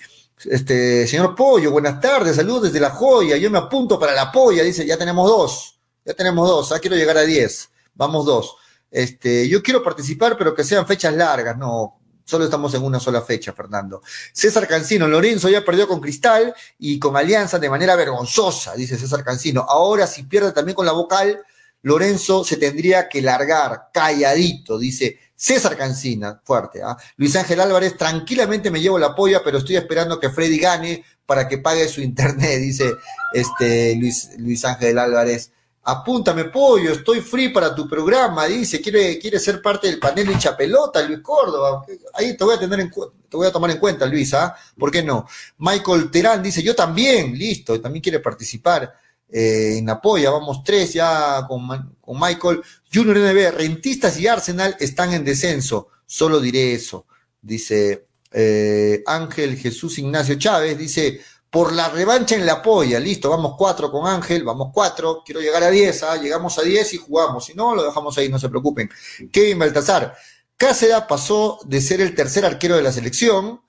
Este, 0.45 1.07
señor 1.07 1.35
Pollo, 1.35 1.71
buenas 1.71 2.01
tardes, 2.01 2.37
saludos 2.37 2.65
desde 2.65 2.81
La 2.81 2.91
Joya, 2.91 3.37
yo 3.37 3.51
me 3.51 3.59
apunto 3.59 3.99
para 3.99 4.13
la 4.13 4.33
polla, 4.33 4.63
dice, 4.63 4.85
ya 4.85 4.99
tenemos 4.99 5.29
dos, 5.29 5.81
ya 6.05 6.13
tenemos 6.13 6.49
dos, 6.49 6.73
ah, 6.73 6.81
quiero 6.81 6.97
llegar 6.97 7.17
a 7.17 7.23
diez, 7.23 7.71
vamos 7.95 8.27
dos. 8.27 8.57
Este, 8.91 9.49
yo 9.49 9.63
quiero 9.63 9.83
participar, 9.83 10.37
pero 10.37 10.55
que 10.55 10.65
sean 10.65 10.87
fechas 10.87 11.15
largas, 11.15 11.57
no, 11.57 12.01
solo 12.25 12.45
estamos 12.45 12.75
en 12.75 12.83
una 12.83 12.99
sola 12.99 13.23
fecha, 13.23 13.53
Fernando. 13.53 14.03
César 14.33 14.67
Cancino, 14.67 15.07
Lorenzo 15.07 15.49
ya 15.49 15.65
perdió 15.65 15.87
con 15.87 16.01
Cristal 16.01 16.55
y 16.79 16.99
con 16.99 17.17
Alianza 17.17 17.59
de 17.59 17.71
manera 17.71 17.97
vergonzosa, 17.97 18.75
dice 18.75 18.99
César 18.99 19.25
Cancino. 19.25 19.67
Ahora, 19.69 20.07
si 20.07 20.25
pierde 20.25 20.53
también 20.53 20.75
con 20.75 20.87
la 20.87 20.93
vocal, 20.93 21.43
Lorenzo 21.83 22.45
se 22.45 22.57
tendría 22.57 23.09
que 23.09 23.21
largar, 23.21 23.91
calladito, 23.93 24.79
dice 24.79 25.19
César 25.37 25.77
Cancina, 25.77 26.41
fuerte. 26.43 26.83
¿ah? 26.83 26.97
Luis 27.17 27.37
Ángel 27.37 27.61
Álvarez, 27.61 27.97
tranquilamente 27.97 28.71
me 28.71 28.81
llevo 28.81 28.99
la 28.99 29.15
polla, 29.15 29.43
pero 29.45 29.59
estoy 29.59 29.77
esperando 29.77 30.19
que 30.19 30.31
Freddy 30.31 30.59
gane 30.59 31.05
para 31.27 31.47
que 31.47 31.59
pague 31.59 31.87
su 31.89 32.01
internet, 32.01 32.61
dice 32.61 32.91
este 33.35 33.97
Luis, 33.97 34.31
Luis 34.39 34.65
Ángel 34.65 34.99
Álvarez. 34.99 35.51
Apúntame, 35.87 36.45
pollo, 36.45 36.93
estoy 36.93 37.21
free 37.21 37.51
para 37.51 37.75
tu 37.75 37.87
programa, 37.87 38.47
dice, 38.47 38.81
quiere, 38.81 39.19
quiere 39.19 39.39
ser 39.39 39.61
parte 39.61 39.87
del 39.87 39.99
panel 39.99 40.29
de 40.29 40.39
Chapelota, 40.39 41.03
Luis 41.03 41.21
Córdoba. 41.21 41.85
Ahí 42.15 42.37
te 42.37 42.45
voy 42.45 42.55
a 42.55 42.59
tener 42.59 42.81
en 42.81 42.91
te 42.91 43.37
voy 43.37 43.47
a 43.47 43.53
tomar 43.53 43.71
en 43.71 43.79
cuenta, 43.79 44.07
Luis, 44.07 44.33
¿ah? 44.33 44.55
¿Por 44.79 44.91
qué 44.91 45.03
no? 45.03 45.27
Michael 45.59 46.11
Terán 46.11 46.43
dice, 46.43 46.63
yo 46.63 46.75
también, 46.75 47.37
listo, 47.37 47.79
también 47.81 48.03
quiere 48.03 48.21
participar 48.21 48.95
eh, 49.29 49.77
en 49.79 49.91
Apoya, 49.91 50.31
vamos 50.31 50.63
tres 50.65 50.95
ya 50.95 51.45
con, 51.47 51.67
con 52.01 52.19
Michael. 52.19 52.63
Junior 52.93 53.19
NB, 53.19 53.57
Rentistas 53.57 54.19
y 54.19 54.27
Arsenal 54.27 54.77
están 54.79 55.13
en 55.13 55.25
descenso, 55.25 55.89
solo 56.07 56.41
diré 56.41 56.73
eso. 56.73 57.07
Dice 57.43 58.07
eh, 58.33 59.03
Ángel 59.07 59.57
Jesús 59.57 59.99
Ignacio 59.99 60.37
Chávez, 60.37 60.79
dice, 60.79 61.21
por 61.55 61.73
la 61.73 61.89
revancha 61.89 62.35
en 62.35 62.45
la 62.45 62.61
polla, 62.61 62.99
listo, 62.99 63.31
vamos 63.31 63.55
cuatro 63.57 63.89
con 63.89 64.09
Ángel, 64.09 64.43
vamos 64.43 64.71
cuatro, 64.75 65.23
quiero 65.25 65.41
llegar 65.41 65.63
a 65.63 65.71
diez, 65.71 66.03
¿ah? 66.03 66.17
llegamos 66.17 66.59
a 66.59 66.63
diez 66.63 66.93
y 66.95 66.97
jugamos, 66.97 67.45
si 67.45 67.55
no, 67.55 67.77
lo 67.77 67.85
dejamos 67.85 68.19
ahí, 68.19 68.29
no 68.29 68.41
se 68.41 68.49
preocupen. 68.49 68.91
Kevin 69.31 69.61
Baltasar, 69.61 70.17
Cáceres 70.57 71.03
pasó 71.09 71.61
de 71.65 71.81
ser 71.81 72.01
el 72.01 72.13
tercer 72.17 72.45
arquero 72.45 72.75
de 72.75 72.83
la 72.83 72.91
selección, 72.91 73.61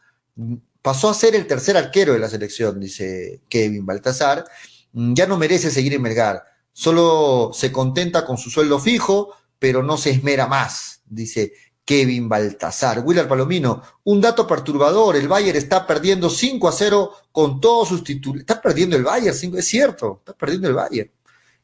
pasó 0.81 1.09
a 1.09 1.13
ser 1.13 1.35
el 1.35 1.45
tercer 1.45 1.77
arquero 1.77 2.13
de 2.13 2.17
la 2.17 2.27
selección, 2.27 2.79
dice 2.79 3.41
Kevin 3.49 3.85
Baltasar, 3.85 4.45
ya 4.91 5.27
no 5.27 5.37
merece 5.37 5.69
seguir 5.69 5.93
en 5.93 6.01
Melgar, 6.01 6.43
solo 6.73 7.51
se 7.53 7.71
contenta 7.71 8.25
con 8.25 8.39
su 8.39 8.49
sueldo 8.49 8.79
fijo, 8.79 9.35
pero 9.59 9.83
no 9.83 9.97
se 9.97 10.09
esmera 10.09 10.47
más, 10.47 11.01
dice 11.05 11.53
Kevin 11.85 12.27
Baltasar. 12.27 12.99
Willard 12.99 13.27
Palomino, 13.27 13.81
un 14.05 14.19
dato 14.19 14.47
perturbador, 14.47 15.15
el 15.15 15.27
Bayern 15.27 15.57
está 15.57 15.85
perdiendo 15.85 16.29
5 16.29 16.67
a 16.67 16.71
0 16.71 17.11
con 17.31 17.61
todos 17.61 17.89
sus 17.89 18.03
títulos. 18.03 18.41
Está 18.41 18.59
perdiendo 18.59 18.97
el 18.97 19.03
Bayern, 19.03 19.35
es 19.55 19.67
cierto, 19.67 20.17
está 20.19 20.33
perdiendo 20.33 20.67
el 20.67 20.73
Bayern. 20.73 21.11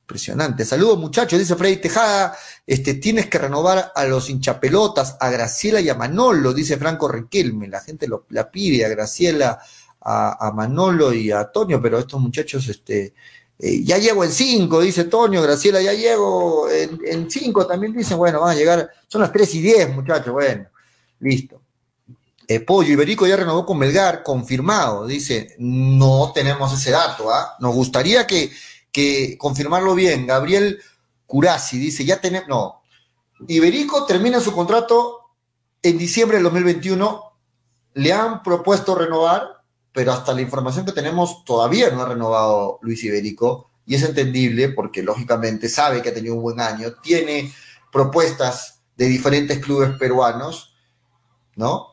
Impresionante. 0.02 0.66
Saludos 0.66 1.00
muchachos, 1.00 1.40
dice 1.40 1.56
Freddy 1.56 1.78
Tejada, 1.78 2.38
este, 2.68 2.96
tienes 2.96 3.28
que 3.28 3.38
renovar 3.38 3.94
a 3.96 4.06
los 4.06 4.30
hinchapelotas, 4.30 5.18
a 5.20 5.30
Graciela 5.30 5.80
y 5.80 5.90
a 5.90 5.96
Manolo, 5.96 6.54
dice 6.54 6.78
Franco 6.78 7.08
Riquelme. 7.08 7.68
La 7.68 7.80
gente 7.80 8.08
la 8.30 8.52
pide 8.52 8.86
a 8.86 8.90
Graciela, 8.90 9.60
a 10.02 10.52
Manolo 10.54 11.14
y 11.14 11.32
a 11.32 11.42
Antonio, 11.42 11.82
pero 11.82 12.00
estos 12.00 12.20
muchachos, 12.20 12.68
este, 12.68 13.14
eh, 13.63 13.84
ya 13.84 14.00
llego 14.00 14.24
en 14.24 14.32
cinco, 14.32 14.82
dice 14.82 15.04
Toño, 15.04 15.39
Graciela, 15.39 15.80
ya 15.84 15.93
llego 15.93 16.67
en, 16.67 17.30
cinco, 17.30 17.67
también 17.67 17.93
dicen, 17.93 18.17
bueno, 18.17 18.41
van 18.41 18.56
a 18.56 18.60
llegar, 18.60 18.89
son 19.08 19.21
las 19.21 19.32
tres 19.32 19.54
y 19.54 19.62
diez, 19.62 19.88
muchachos, 19.93 20.34
bueno, 20.34 20.65
listo. 21.19 21.62
Eh, 22.47 22.60
Pollo 22.62 22.91
Iberico 22.91 23.28
ya 23.28 23.36
renovó 23.38 23.63
con 23.63 23.78
Melgar, 23.78 24.24
confirmado, 24.24 25.06
dice, 25.06 25.56
no 25.60 26.32
tenemos 26.34 26.74
ese 26.74 26.89
dato, 26.89 27.32
¿ah? 27.32 27.56
Nos 27.60 27.76
gustaría 27.76 28.26
que, 28.26 28.52
que 28.91 29.38
confirmarlo 29.38 29.93
bien. 29.93 30.26
Gabriel 30.26 30.82
Curasi 31.28 31.78
dice, 31.78 32.04
ya 32.04 32.19
tenemos, 32.19 32.50
no, 32.50 32.82
Iberico 33.47 34.08
termina 34.08 34.39
su 34.39 34.54
contrato 34.54 35.19
en 35.84 36.00
diciembre 36.00 36.38
del 36.38 36.45
2021, 36.45 37.34
le 37.93 38.12
han 38.12 38.41
propuesto 38.41 38.95
renovar, 38.95 39.61
pero 39.94 40.14
hasta 40.14 40.34
la 40.34 40.42
información 40.42 40.86
que 40.86 40.92
tenemos 40.92 41.44
todavía 41.44 41.90
no 41.90 42.02
ha 42.02 42.10
renovado 42.10 42.80
Luis 42.82 43.04
Iberico 43.04 43.72
y 43.86 43.96
es 43.96 44.04
entendible 44.04 44.70
porque 44.70 45.04
lógicamente 45.04 45.68
sabe 45.68 46.02
que 46.02 46.10
ha 46.10 46.14
tenido 46.14 46.36
un 46.36 46.42
buen 46.42 46.60
año, 46.60 46.94
tiene 47.02 47.54
propuestas 47.92 48.82
de 48.96 49.06
diferentes 49.08 49.60
clubes 49.60 49.92
peruanos, 49.98 50.76
¿no? 51.56 51.88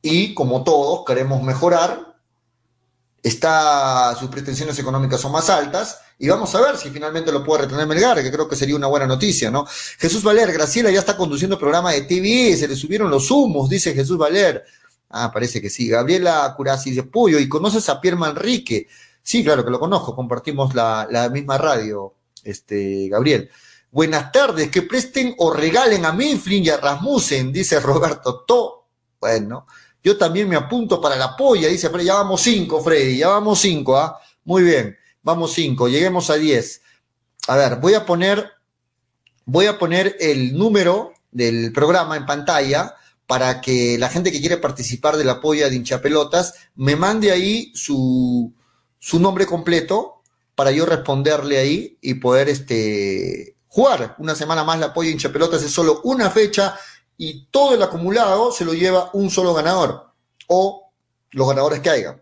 Y 0.00 0.34
como 0.34 0.64
todos 0.64 1.04
queremos 1.06 1.42
mejorar, 1.42 2.16
está, 3.22 4.14
sus 4.18 4.28
pretensiones 4.28 4.78
económicas 4.78 5.20
son 5.20 5.32
más 5.32 5.50
altas 5.50 5.98
y 6.18 6.28
vamos 6.28 6.54
a 6.54 6.60
ver 6.60 6.76
si 6.76 6.90
finalmente 6.90 7.32
lo 7.32 7.42
puede 7.42 7.62
retener 7.62 7.86
Melgar, 7.86 8.22
que 8.22 8.30
creo 8.30 8.48
que 8.48 8.54
sería 8.54 8.76
una 8.76 8.86
buena 8.86 9.06
noticia, 9.06 9.50
¿no? 9.50 9.66
Jesús 9.98 10.22
Valer, 10.22 10.52
Graciela 10.52 10.90
ya 10.90 11.00
está 11.00 11.16
conduciendo 11.16 11.58
programa 11.58 11.92
de 11.92 12.02
TV, 12.02 12.56
se 12.56 12.68
le 12.68 12.76
subieron 12.76 13.10
los 13.10 13.30
humos, 13.30 13.68
dice 13.68 13.94
Jesús 13.94 14.16
Valer. 14.16 14.64
Ah, 15.16 15.30
parece 15.32 15.62
que 15.62 15.70
sí. 15.70 15.88
Gabriela 15.88 16.52
Curasi 16.56 16.90
de 16.90 17.04
Puyo, 17.04 17.38
¿y 17.38 17.48
conoces 17.48 17.88
a 17.88 18.00
Pierre 18.00 18.16
Manrique? 18.16 18.88
Sí, 19.22 19.44
claro 19.44 19.64
que 19.64 19.70
lo 19.70 19.78
conozco, 19.78 20.16
compartimos 20.16 20.74
la, 20.74 21.30
misma 21.32 21.56
radio, 21.56 22.14
este, 22.42 23.08
Gabriel. 23.08 23.48
Buenas 23.92 24.32
tardes, 24.32 24.72
que 24.72 24.82
presten 24.82 25.36
o 25.38 25.52
regalen 25.52 26.04
a 26.04 26.10
Mifflin 26.10 26.64
y 26.64 26.68
a 26.68 26.78
Rasmussen, 26.78 27.52
dice 27.52 27.78
Roberto 27.78 28.40
To. 28.40 28.88
Bueno, 29.20 29.68
yo 30.02 30.18
también 30.18 30.48
me 30.48 30.56
apunto 30.56 31.00
para 31.00 31.14
la 31.14 31.36
polla, 31.36 31.68
dice 31.68 31.90
Freddy. 31.90 32.06
Ya 32.06 32.14
vamos 32.14 32.40
cinco, 32.40 32.82
Freddy, 32.82 33.18
ya 33.18 33.28
vamos 33.28 33.60
cinco, 33.60 33.96
¿ah? 33.96 34.20
Muy 34.42 34.64
bien, 34.64 34.98
vamos 35.22 35.52
cinco, 35.52 35.88
lleguemos 35.88 36.28
a 36.28 36.34
diez. 36.34 36.82
A 37.46 37.54
ver, 37.54 37.76
voy 37.76 37.94
a 37.94 38.04
poner, 38.04 38.50
voy 39.44 39.66
a 39.66 39.78
poner 39.78 40.16
el 40.18 40.58
número 40.58 41.12
del 41.30 41.72
programa 41.72 42.16
en 42.16 42.26
pantalla 42.26 42.96
para 43.26 43.60
que 43.60 43.96
la 43.98 44.08
gente 44.08 44.30
que 44.30 44.40
quiere 44.40 44.58
participar 44.58 45.16
de 45.16 45.24
la 45.24 45.40
polla 45.40 45.68
de 45.68 45.76
hinchapelotas 45.76 46.54
me 46.74 46.96
mande 46.96 47.30
ahí 47.30 47.72
su, 47.74 48.52
su 48.98 49.18
nombre 49.18 49.46
completo 49.46 50.22
para 50.54 50.70
yo 50.70 50.86
responderle 50.86 51.58
ahí 51.58 51.98
y 52.00 52.14
poder 52.14 52.48
este, 52.48 53.56
jugar 53.68 54.14
una 54.18 54.34
semana 54.34 54.62
más 54.62 54.78
la 54.78 54.92
polla 54.92 55.08
de 55.08 55.12
hinchapelotas. 55.12 55.62
Es 55.62 55.70
solo 55.70 56.00
una 56.04 56.30
fecha 56.30 56.78
y 57.16 57.46
todo 57.46 57.74
el 57.74 57.82
acumulado 57.82 58.52
se 58.52 58.64
lo 58.64 58.74
lleva 58.74 59.10
un 59.14 59.30
solo 59.30 59.54
ganador 59.54 60.12
o 60.48 60.92
los 61.30 61.48
ganadores 61.48 61.80
que 61.80 61.90
haya. 61.90 62.20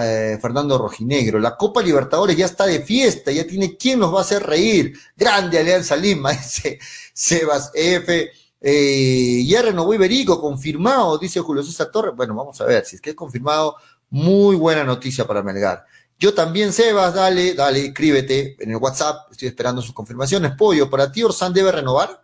eh, 0.00 0.38
Fernando 0.40 0.78
Rojinegro. 0.78 1.38
La 1.38 1.56
Copa 1.56 1.82
Libertadores 1.82 2.36
ya 2.36 2.46
está 2.46 2.66
de 2.66 2.82
fiesta, 2.82 3.30
ya 3.30 3.46
tiene 3.46 3.76
quien 3.76 3.98
nos 3.98 4.14
va 4.14 4.18
a 4.18 4.22
hacer 4.22 4.42
reír. 4.42 4.98
Grande 5.16 5.58
Alianza 5.58 5.96
Lima, 5.96 6.32
dice 6.32 6.78
Sebas 7.12 7.70
F. 7.74 8.30
Eh, 8.60 9.44
ya 9.46 9.62
renovó 9.62 9.92
Iberico, 9.92 10.40
confirmado, 10.40 11.18
dice 11.18 11.40
Julio 11.40 11.62
César 11.62 11.90
Torres. 11.90 12.14
Bueno, 12.14 12.34
vamos 12.34 12.60
a 12.60 12.64
ver, 12.64 12.84
si 12.84 12.96
es 12.96 13.02
que 13.02 13.10
es 13.10 13.16
confirmado, 13.16 13.76
muy 14.10 14.56
buena 14.56 14.84
noticia 14.84 15.26
para 15.26 15.42
Melgar. 15.42 15.84
Yo 16.18 16.32
también, 16.32 16.72
Sebas, 16.72 17.14
dale, 17.14 17.54
dale, 17.54 17.86
escríbete 17.86 18.56
en 18.60 18.70
el 18.70 18.76
WhatsApp, 18.76 19.32
estoy 19.32 19.48
esperando 19.48 19.82
sus 19.82 19.92
confirmaciones. 19.92 20.52
Pollo, 20.56 20.88
¿para 20.88 21.10
ti 21.10 21.24
Orsán 21.24 21.52
debe 21.52 21.72
renovar? 21.72 22.22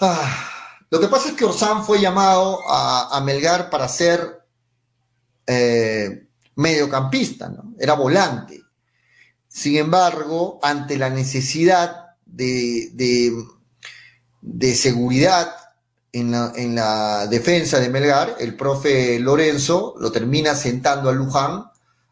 Ah, 0.00 0.48
lo 0.90 0.98
que 0.98 1.08
pasa 1.08 1.28
es 1.28 1.34
que 1.34 1.44
Orsán 1.44 1.84
fue 1.84 2.00
llamado 2.00 2.60
a, 2.68 3.20
Melgar 3.24 3.68
para 3.68 3.88
ser 3.88 4.37
eh, 5.48 6.28
mediocampista, 6.54 7.48
¿no? 7.48 7.74
Era 7.80 7.94
volante. 7.94 8.62
Sin 9.48 9.76
embargo, 9.76 10.60
ante 10.62 10.96
la 10.96 11.10
necesidad 11.10 12.14
de 12.24 12.92
de 14.40 14.74
seguridad 14.74 15.54
en 16.12 16.30
la, 16.30 16.52
en 16.56 16.74
la, 16.74 17.26
defensa 17.26 17.78
de 17.80 17.90
Melgar, 17.90 18.36
el 18.38 18.56
profe 18.56 19.18
Lorenzo 19.18 19.94
lo 19.98 20.10
termina 20.10 20.54
sentando 20.54 21.10
a 21.10 21.12
Luján, 21.12 21.64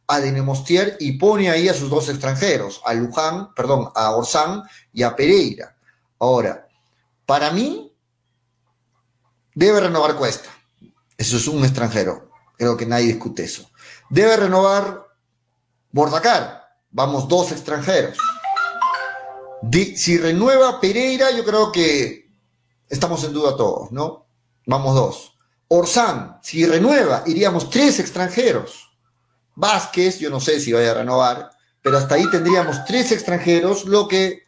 a 0.09 0.21
Denemostier 0.21 0.97
y 1.01 1.13
pone 1.13 1.51
ahí 1.51 1.69
a 1.69 1.75
sus 1.75 1.91
dos 1.91 2.09
extranjeros, 2.09 2.81
a 2.85 2.95
Luján, 2.95 3.55
perdón, 3.55 3.89
a 3.95 4.11
Orsán 4.15 4.63
y 4.93 5.03
a 5.03 5.17
Pereira. 5.17 5.77
Ahora, 6.19 6.69
para 7.25 7.51
mí, 7.51 7.93
debe 9.55 9.81
renovar 9.81 10.17
Cuesta. 10.17 10.51
Eso 11.17 11.39
es 11.39 11.49
un 11.49 11.65
extranjero. 11.65 12.26
Creo 12.57 12.77
que 12.77 12.87
nadie 12.87 13.07
discute 13.07 13.45
eso. 13.45 13.71
Debe 14.11 14.37
renovar 14.37 15.07
Bordacar. 15.93 16.67
Vamos, 16.91 17.29
dos 17.29 17.53
extranjeros 17.53 18.17
si 19.71 20.19
renueva 20.19 20.81
Pereira, 20.81 21.31
yo 21.31 21.45
creo 21.45 21.73
que 21.73 22.31
estamos 22.89 23.25
en 23.25 23.33
duda 23.33 23.57
todos, 23.57 23.93
¿no? 23.93 24.27
Vamos 24.67 24.95
dos. 24.95 25.39
Orsán, 25.69 26.39
si 26.43 26.65
renueva, 26.67 27.23
iríamos 27.27 27.71
tres 27.71 27.99
extranjeros. 27.99 28.93
Vázquez, 29.55 30.19
yo 30.19 30.31
no 30.31 30.41
sé 30.41 30.61
si 30.61 30.73
vaya 30.73 30.93
a 30.93 30.95
renovar, 30.95 31.51
pero 31.83 31.99
hasta 31.99 32.17
ahí 32.17 32.31
tendríamos 32.31 32.85
tres 32.85 33.11
extranjeros, 33.13 33.85
lo 33.85 34.07
que 34.07 34.43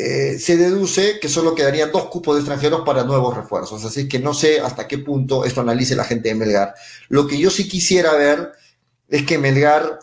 eh, 0.00 0.38
se 0.38 0.56
deduce 0.56 1.18
que 1.18 1.28
solo 1.28 1.56
quedarían 1.56 1.90
dos 1.90 2.04
cupos 2.04 2.36
de 2.36 2.42
extranjeros 2.42 2.82
para 2.86 3.02
nuevos 3.02 3.36
refuerzos. 3.36 3.84
Así 3.84 4.08
que 4.08 4.20
no 4.20 4.32
sé 4.32 4.60
hasta 4.60 4.86
qué 4.86 4.98
punto 4.98 5.44
esto 5.44 5.60
analice 5.60 5.96
la 5.96 6.04
gente 6.04 6.28
de 6.28 6.36
Melgar. 6.36 6.74
Lo 7.08 7.26
que 7.26 7.36
yo 7.36 7.50
sí 7.50 7.68
quisiera 7.68 8.14
ver 8.14 8.52
es 9.08 9.26
que 9.26 9.38
Melgar 9.38 9.98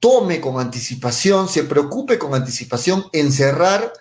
tome 0.00 0.40
con 0.40 0.60
anticipación, 0.60 1.48
se 1.48 1.62
preocupe 1.62 2.18
con 2.18 2.34
anticipación 2.34 3.06
en 3.12 3.32
cerrar 3.32 3.92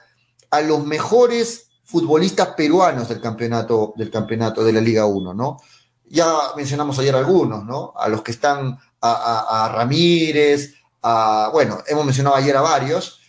a 0.50 0.62
los 0.62 0.84
mejores 0.84 1.68
futbolistas 1.86 2.50
peruanos 2.58 3.08
del 3.08 3.22
campeonato, 3.22 3.94
del 3.96 4.10
campeonato 4.10 4.64
de 4.64 4.74
la 4.74 4.82
Liga 4.82 5.06
1, 5.06 5.34
¿no? 5.34 5.62
Ya 6.10 6.28
mencionamos 6.58 6.98
ayer 6.98 7.16
algunos, 7.16 7.64
¿no? 7.66 7.94
A 7.96 8.10
los 8.10 8.24
que 8.24 8.32
están 8.32 8.80
a, 9.00 9.72
Ramírez, 9.74 10.74
a, 11.04 11.50
bueno, 11.54 11.80
hemos 11.88 12.04
mencionado 12.04 12.36
ayer 12.36 12.58
a 12.58 12.62
varios. 12.62 13.20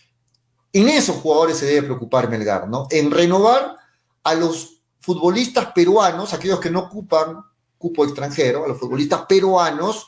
En 0.75 0.89
esos 0.89 1.15
jugadores 1.15 1.55
se 1.55 1.67
debe 1.67 1.83
preocupar 1.83 2.29
Melgar, 2.29 2.67
¿no? 2.67 2.87
En 2.91 3.09
renovar 3.09 3.77
a 4.21 4.33
los 4.35 4.81
futbolistas 4.99 5.67
peruanos, 5.67 6.33
aquellos 6.33 6.59
que 6.59 6.69
no 6.69 6.81
ocupan 6.81 7.45
cupo 7.77 8.03
extranjero, 8.03 8.65
a 8.65 8.67
los 8.67 8.77
futbolistas 8.77 9.21
peruanos 9.21 10.07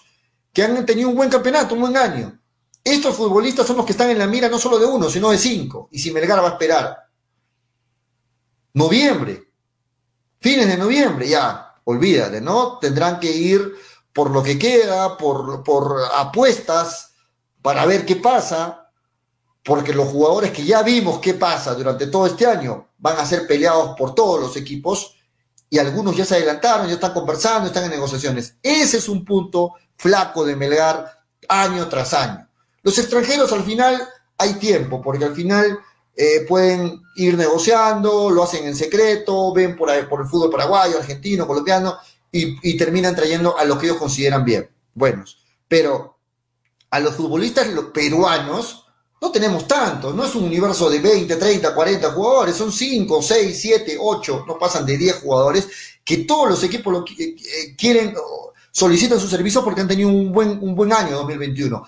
que 0.52 0.64
han 0.64 0.86
tenido 0.86 1.08
un 1.08 1.16
buen 1.16 1.30
campeonato, 1.30 1.74
un 1.74 1.80
buen 1.80 1.96
año. 1.96 2.38
Estos 2.84 3.16
futbolistas 3.16 3.66
son 3.66 3.78
los 3.78 3.86
que 3.86 3.94
están 3.94 4.10
en 4.10 4.20
la 4.20 4.28
mira 4.28 4.50
no 4.50 4.60
solo 4.60 4.78
de 4.78 4.86
uno, 4.86 5.10
sino 5.10 5.32
de 5.32 5.38
cinco. 5.38 5.88
Y 5.90 6.00
si 6.00 6.12
Melgar 6.12 6.44
va 6.44 6.50
a 6.50 6.52
esperar 6.52 6.98
noviembre, 8.74 9.50
fines 10.42 10.68
de 10.68 10.76
noviembre, 10.76 11.30
ya, 11.30 11.76
olvídate, 11.86 12.42
¿no? 12.42 12.78
Tendrán 12.80 13.22
que 13.22 13.32
ir 13.32 13.74
por 14.12 14.32
lo 14.32 14.44
que 14.44 14.60
queda, 14.60 15.18
por, 15.18 15.64
por 15.64 15.96
apuestas, 16.14 17.14
para 17.62 17.86
ver 17.86 18.06
qué 18.06 18.18
pasa, 18.18 18.87
porque 19.68 19.94
los 19.94 20.08
jugadores 20.08 20.52
que 20.52 20.64
ya 20.64 20.82
vimos 20.82 21.20
qué 21.20 21.34
pasa 21.34 21.74
durante 21.74 22.08
todo 22.08 22.26
este 22.26 22.46
año 22.46 22.88
van 23.00 23.18
a 23.18 23.26
ser 23.26 23.46
peleados 23.46 23.98
por 23.98 24.16
todos 24.16 24.40
los 24.40 24.56
equipos 24.56 25.18
y 25.70 25.78
algunos 25.78 26.16
ya 26.16 26.24
se 26.24 26.36
adelantaron, 26.36 26.88
ya 26.88 26.94
están 26.94 27.12
conversando, 27.12 27.68
están 27.68 27.84
en 27.84 27.90
negociaciones. 27.90 28.56
Ese 28.64 28.96
es 28.96 29.10
un 29.10 29.26
punto 29.26 29.74
flaco 29.98 30.46
de 30.46 30.56
Melgar 30.56 31.20
año 31.50 31.90
tras 31.90 32.14
año. 32.14 32.48
Los 32.82 32.98
extranjeros 32.98 33.52
al 33.52 33.66
final 33.66 34.08
hay 34.38 34.54
tiempo, 34.54 35.02
porque 35.02 35.26
al 35.26 35.36
final 35.36 35.78
eh, 36.16 36.46
pueden 36.48 37.02
ir 37.18 37.38
negociando, 37.38 38.30
lo 38.30 38.44
hacen 38.44 38.66
en 38.66 38.76
secreto, 38.76 39.52
ven 39.52 39.76
por, 39.76 39.90
por 40.08 40.22
el 40.22 40.28
fútbol 40.28 40.50
paraguayo, 40.50 40.98
argentino, 40.98 41.46
colombiano, 41.46 41.98
y, 42.32 42.78
terminan 42.78 43.16
trayendo 43.16 43.58
a 43.58 43.66
lo 43.66 43.78
que 43.78 43.88
ellos 43.88 43.98
consideran 43.98 44.46
bien, 44.46 44.70
buenos. 44.94 45.44
Pero 45.68 46.20
a 46.90 47.02
los 47.02 47.16
futbolistas 47.16 47.68
los 47.68 47.86
peruanos 47.86 48.87
no 49.20 49.32
tenemos 49.32 49.68
tantos, 49.68 50.14
no 50.14 50.26
es 50.26 50.36
un 50.36 50.44
universo 50.44 50.90
de 50.90 51.00
20, 51.00 51.36
30, 51.36 51.74
40 51.74 52.12
jugadores, 52.12 52.56
son 52.56 52.72
5, 52.72 53.22
6, 53.22 53.60
7, 53.60 53.98
8, 54.00 54.46
no 54.48 54.58
pasan 54.58 54.86
de 54.86 54.98
10 54.98 55.22
jugadores 55.22 55.68
que 56.04 56.18
todos 56.20 56.50
los 56.50 56.64
equipos 56.64 56.94
lo, 56.94 57.00
eh, 57.06 57.36
eh, 57.36 57.76
quieren, 57.78 58.16
solicitan 58.72 59.20
su 59.20 59.28
servicio 59.28 59.64
porque 59.64 59.82
han 59.82 59.88
tenido 59.88 60.10
un 60.10 60.32
buen, 60.32 60.60
un 60.62 60.76
buen 60.76 60.94
año 60.94 61.18
2021 61.18 61.86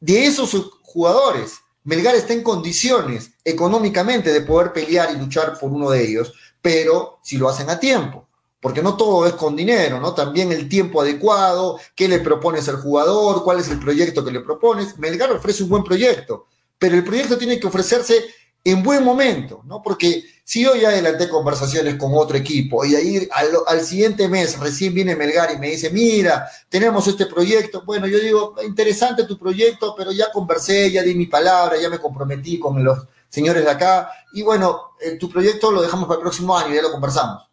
de 0.00 0.26
esos 0.26 0.70
jugadores. 0.82 1.60
Melgar 1.84 2.14
está 2.14 2.32
en 2.32 2.42
condiciones 2.42 3.30
económicamente 3.44 4.32
de 4.32 4.40
poder 4.40 4.72
pelear 4.72 5.14
y 5.14 5.18
luchar 5.18 5.58
por 5.58 5.70
uno 5.70 5.90
de 5.90 6.04
ellos, 6.04 6.32
pero 6.60 7.18
si 7.22 7.38
lo 7.38 7.48
hacen 7.48 7.70
a 7.70 7.78
tiempo, 7.78 8.26
porque 8.60 8.82
no 8.82 8.96
todo 8.96 9.26
es 9.26 9.32
con 9.34 9.56
dinero, 9.56 10.00
¿no? 10.00 10.14
También 10.14 10.52
el 10.52 10.68
tiempo 10.68 11.00
adecuado, 11.00 11.78
qué 11.94 12.08
le 12.08 12.18
propones 12.18 12.68
al 12.68 12.76
jugador, 12.76 13.42
cuál 13.42 13.60
es 13.60 13.68
el 13.68 13.78
proyecto 13.78 14.24
que 14.24 14.30
le 14.30 14.40
propones. 14.40 14.98
Melgar 14.98 15.32
ofrece 15.32 15.62
un 15.62 15.70
buen 15.70 15.84
proyecto, 15.84 16.46
pero 16.80 16.96
el 16.96 17.04
proyecto 17.04 17.36
tiene 17.36 17.60
que 17.60 17.66
ofrecerse 17.66 18.24
en 18.64 18.82
buen 18.82 19.04
momento, 19.04 19.62
¿no? 19.64 19.82
Porque 19.82 20.24
si 20.42 20.62
yo 20.64 20.74
ya 20.74 20.88
adelanté 20.88 21.28
conversaciones 21.28 21.96
con 21.96 22.12
otro 22.14 22.36
equipo 22.36 22.84
y 22.84 22.94
ahí 22.94 23.28
al, 23.66 23.80
siguiente 23.82 24.28
mes 24.28 24.58
recién 24.58 24.94
viene 24.94 25.14
Melgar 25.14 25.52
y 25.52 25.58
me 25.58 25.70
dice, 25.70 25.90
mira, 25.90 26.50
tenemos 26.68 27.06
este 27.06 27.26
proyecto, 27.26 27.82
bueno, 27.84 28.06
yo 28.06 28.18
digo, 28.18 28.54
interesante 28.66 29.24
tu 29.24 29.38
proyecto, 29.38 29.94
pero 29.96 30.10
ya 30.10 30.32
conversé, 30.32 30.90
ya 30.90 31.02
di 31.02 31.14
mi 31.14 31.26
palabra, 31.26 31.76
ya 31.80 31.90
me 31.90 31.98
comprometí 31.98 32.58
con 32.58 32.82
los 32.82 33.06
señores 33.28 33.62
de 33.62 33.70
acá 33.70 34.10
y 34.32 34.42
bueno, 34.42 34.92
eh, 35.00 35.16
tu 35.18 35.30
proyecto 35.30 35.70
lo 35.70 35.82
dejamos 35.82 36.06
para 36.06 36.16
el 36.16 36.22
próximo 36.22 36.56
año, 36.56 36.74
ya 36.74 36.82
lo 36.82 36.92
conversamos. 36.92 37.44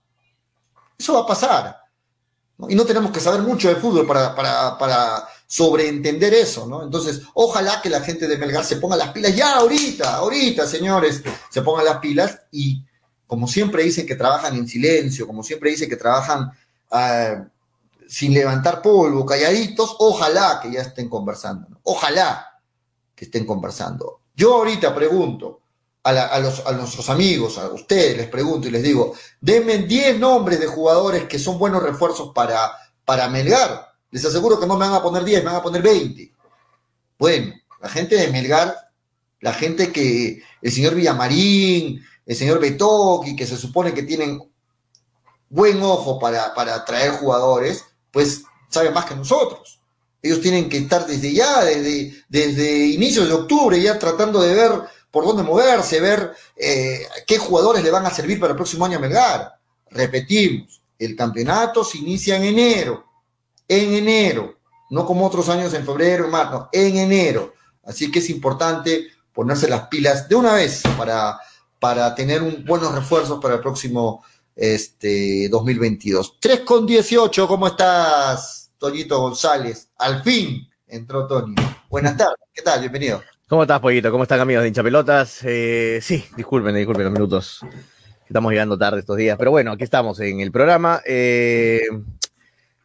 Eso 0.97 1.13
va 1.13 1.21
a 1.21 1.27
pasar. 1.27 1.77
Y 2.69 2.75
no 2.75 2.85
tenemos 2.85 3.11
que 3.11 3.19
saber 3.19 3.41
mucho 3.41 3.67
de 3.67 3.75
fútbol 3.75 4.07
para, 4.07 4.33
para, 4.33 4.77
para 4.77 5.27
sobreentender 5.47 6.33
eso, 6.33 6.67
¿no? 6.67 6.83
Entonces, 6.83 7.21
ojalá 7.33 7.81
que 7.81 7.89
la 7.89 8.01
gente 8.01 8.27
de 8.27 8.37
Melgar 8.37 8.65
se 8.65 8.75
ponga 8.75 8.97
las 8.97 9.11
pilas 9.11 9.33
ya 9.33 9.55
ahorita, 9.55 10.17
ahorita, 10.17 10.67
señores, 10.67 11.23
se 11.49 11.61
pongan 11.61 11.85
las 11.85 11.97
pilas 11.99 12.41
y 12.51 12.83
como 13.25 13.47
siempre 13.47 13.83
dicen 13.83 14.05
que 14.05 14.15
trabajan 14.15 14.55
en 14.55 14.67
silencio, 14.67 15.25
como 15.25 15.43
siempre 15.43 15.69
dicen 15.69 15.89
que 15.89 15.95
trabajan 15.95 16.51
ah, 16.91 17.45
sin 18.07 18.33
levantar 18.33 18.81
polvo, 18.81 19.25
calladitos, 19.25 19.95
ojalá 19.99 20.59
que 20.61 20.71
ya 20.71 20.81
estén 20.81 21.09
conversando, 21.09 21.69
¿no? 21.69 21.79
ojalá 21.83 22.59
que 23.15 23.25
estén 23.25 23.45
conversando. 23.45 24.19
Yo 24.35 24.53
ahorita 24.55 24.93
pregunto 24.93 25.61
a, 26.03 26.39
los, 26.39 26.65
a 26.65 26.71
nuestros 26.73 27.09
amigos, 27.09 27.57
a 27.57 27.69
ustedes 27.69 28.17
les 28.17 28.27
pregunto 28.27 28.67
y 28.67 28.71
les 28.71 28.83
digo, 28.83 29.13
denme 29.41 29.79
10 29.79 30.19
nombres 30.19 30.59
de 30.59 30.67
jugadores 30.67 31.23
que 31.23 31.39
son 31.39 31.57
buenos 31.57 31.83
refuerzos 31.83 32.31
para, 32.33 32.71
para 33.03 33.27
Melgar 33.29 33.86
les 34.11 34.25
aseguro 34.25 34.59
que 34.59 34.67
no 34.67 34.77
me 34.77 34.85
van 34.85 34.95
a 34.95 35.01
poner 35.01 35.23
10, 35.23 35.39
me 35.43 35.49
van 35.49 35.55
a 35.55 35.63
poner 35.63 35.81
20. 35.81 36.33
Bueno, 37.17 37.53
la 37.81 37.89
gente 37.89 38.15
de 38.15 38.27
Melgar, 38.29 38.75
la 39.41 39.53
gente 39.53 39.91
que 39.91 40.41
el 40.61 40.71
señor 40.71 40.95
Villamarín, 40.95 42.03
el 42.25 42.35
señor 42.35 42.59
Betoki, 42.59 43.35
que 43.35 43.45
se 43.45 43.57
supone 43.57 43.93
que 43.93 44.03
tienen 44.03 44.41
buen 45.49 45.81
ojo 45.81 46.19
para, 46.19 46.53
para 46.53 46.75
atraer 46.75 47.11
jugadores, 47.11 47.83
pues 48.11 48.43
saben 48.69 48.93
más 48.93 49.05
que 49.05 49.15
nosotros. 49.15 49.79
Ellos 50.21 50.41
tienen 50.41 50.67
que 50.67 50.77
estar 50.77 51.05
desde 51.05 51.31
ya, 51.31 51.63
desde, 51.63 52.23
desde 52.27 52.87
inicios 52.87 53.27
de 53.27 53.33
octubre, 53.33 53.81
ya 53.81 53.99
tratando 53.99 54.41
de 54.41 54.53
ver 54.53 54.71
por 55.11 55.25
dónde 55.25 55.43
moverse, 55.43 55.99
ver 56.01 56.33
eh, 56.55 57.07
qué 57.25 57.37
jugadores 57.37 57.83
le 57.83 57.91
van 57.91 58.05
a 58.05 58.11
servir 58.13 58.39
para 58.39 58.51
el 58.51 58.57
próximo 58.57 58.85
año 58.85 58.97
a 58.97 59.01
Melgar. 59.01 59.59
Repetimos, 59.89 60.81
el 60.99 61.15
campeonato 61.15 61.83
se 61.83 61.99
inicia 61.99 62.35
en 62.35 62.43
enero 62.43 63.06
en 63.67 63.93
enero. 63.93 64.55
no 64.89 65.05
como 65.05 65.25
otros 65.25 65.49
años 65.49 65.73
en 65.73 65.85
febrero, 65.85 66.29
marzo, 66.29 66.69
en 66.71 66.97
enero. 66.97 67.53
Así 67.83 68.09
que 68.09 68.19
es 68.19 68.29
importante 68.29 69.07
ponerse 69.33 69.67
las 69.67 69.87
pilas 69.87 70.29
de 70.29 70.35
una 70.35 70.53
vez 70.53 70.81
para, 70.97 71.37
para 71.79 72.15
tener 72.15 72.41
buenos 72.65 72.95
refuerzos 72.95 73.39
para 73.41 73.55
el 73.55 73.61
próximo 73.61 74.23
este, 74.55 75.49
2022. 75.49 76.37
3 76.39 76.61
con 76.61 76.85
18, 76.85 77.47
¿cómo 77.47 77.67
estás, 77.67 78.71
Toñito 78.77 79.19
González? 79.19 79.89
Al 79.97 80.23
fin 80.23 80.67
entró 80.87 81.27
Tony. 81.27 81.55
Buenas 81.89 82.17
tardes, 82.17 82.35
¿qué 82.53 82.61
tal? 82.61 82.79
Bienvenido. 82.79 83.21
¿Cómo 83.47 83.61
estás, 83.61 83.79
Pollito? 83.79 84.11
¿Cómo 84.11 84.23
están, 84.23 84.39
amigos 84.39 84.63
de 84.63 84.69
hinchapelotas? 84.69 85.39
Eh, 85.43 85.99
sí, 86.01 86.25
disculpen, 86.35 86.75
disculpen 86.75 87.05
los 87.05 87.13
minutos. 87.13 87.61
Estamos 88.25 88.51
llegando 88.51 88.77
tarde 88.77 88.99
estos 88.99 89.15
días, 89.15 89.37
pero 89.37 89.51
bueno, 89.51 89.71
aquí 89.71 89.85
estamos 89.85 90.19
en 90.19 90.41
el 90.41 90.51
programa. 90.51 91.01
Eh, 91.05 91.79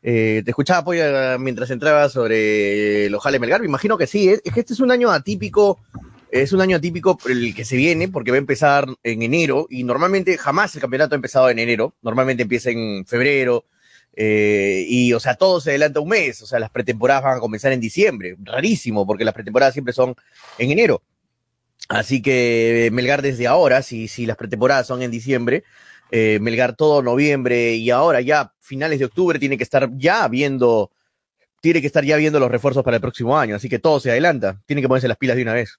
eh, 0.02 0.42
te 0.44 0.50
escuchaba, 0.50 0.84
Polla, 0.84 1.38
mientras 1.38 1.70
entraba 1.70 2.08
sobre 2.08 3.08
los 3.08 3.22
Jale 3.22 3.38
Melgar. 3.38 3.60
Me 3.60 3.66
imagino 3.66 3.96
que 3.96 4.06
sí. 4.06 4.28
Es, 4.28 4.40
que 4.40 4.60
este 4.60 4.74
es 4.74 4.80
un 4.80 4.90
año 4.90 5.10
atípico. 5.10 5.78
Es 6.30 6.52
un 6.52 6.62
año 6.62 6.78
atípico 6.78 7.18
el 7.28 7.54
que 7.54 7.64
se 7.64 7.76
viene 7.76 8.08
porque 8.08 8.30
va 8.30 8.36
a 8.36 8.38
empezar 8.38 8.86
en 9.02 9.22
enero 9.22 9.66
y 9.68 9.84
normalmente 9.84 10.38
jamás 10.38 10.74
el 10.74 10.80
campeonato 10.80 11.14
ha 11.14 11.16
empezado 11.16 11.50
en 11.50 11.58
enero. 11.58 11.94
Normalmente 12.00 12.44
empieza 12.44 12.70
en 12.70 13.04
febrero, 13.06 13.66
eh, 14.14 14.84
y, 14.88 15.12
o 15.14 15.20
sea, 15.20 15.34
todo 15.36 15.60
se 15.60 15.70
adelanta 15.70 16.00
un 16.00 16.08
mes. 16.08 16.42
O 16.42 16.46
sea, 16.46 16.58
las 16.58 16.70
pretemporadas 16.70 17.22
van 17.24 17.36
a 17.36 17.40
comenzar 17.40 17.72
en 17.72 17.80
diciembre. 17.80 18.36
Rarísimo, 18.42 19.06
porque 19.06 19.24
las 19.24 19.34
pretemporadas 19.34 19.74
siempre 19.74 19.92
son 19.92 20.14
en 20.58 20.70
enero. 20.70 21.02
Así 21.88 22.22
que 22.22 22.90
Melgar 22.92 23.22
desde 23.22 23.46
ahora, 23.46 23.82
si, 23.82 24.08
si 24.08 24.26
las 24.26 24.36
pretemporadas 24.36 24.86
son 24.86 25.02
en 25.02 25.10
diciembre, 25.10 25.64
eh, 26.14 26.38
Melgar 26.42 26.76
todo 26.76 27.02
noviembre 27.02 27.74
y 27.74 27.88
ahora 27.90 28.20
ya 28.20 28.52
finales 28.60 28.98
de 28.98 29.06
octubre 29.06 29.38
tiene 29.38 29.56
que 29.56 29.64
estar 29.64 29.88
ya 29.96 30.28
viendo, 30.28 30.90
tiene 31.62 31.80
que 31.80 31.86
estar 31.86 32.04
ya 32.04 32.16
viendo 32.16 32.38
los 32.38 32.50
refuerzos 32.50 32.84
para 32.84 32.98
el 32.98 33.00
próximo 33.00 33.38
año. 33.38 33.56
Así 33.56 33.70
que 33.70 33.78
todo 33.78 33.98
se 33.98 34.10
adelanta. 34.10 34.60
Tiene 34.66 34.82
que 34.82 34.88
ponerse 34.88 35.08
las 35.08 35.16
pilas 35.16 35.36
de 35.36 35.42
una 35.42 35.54
vez. 35.54 35.78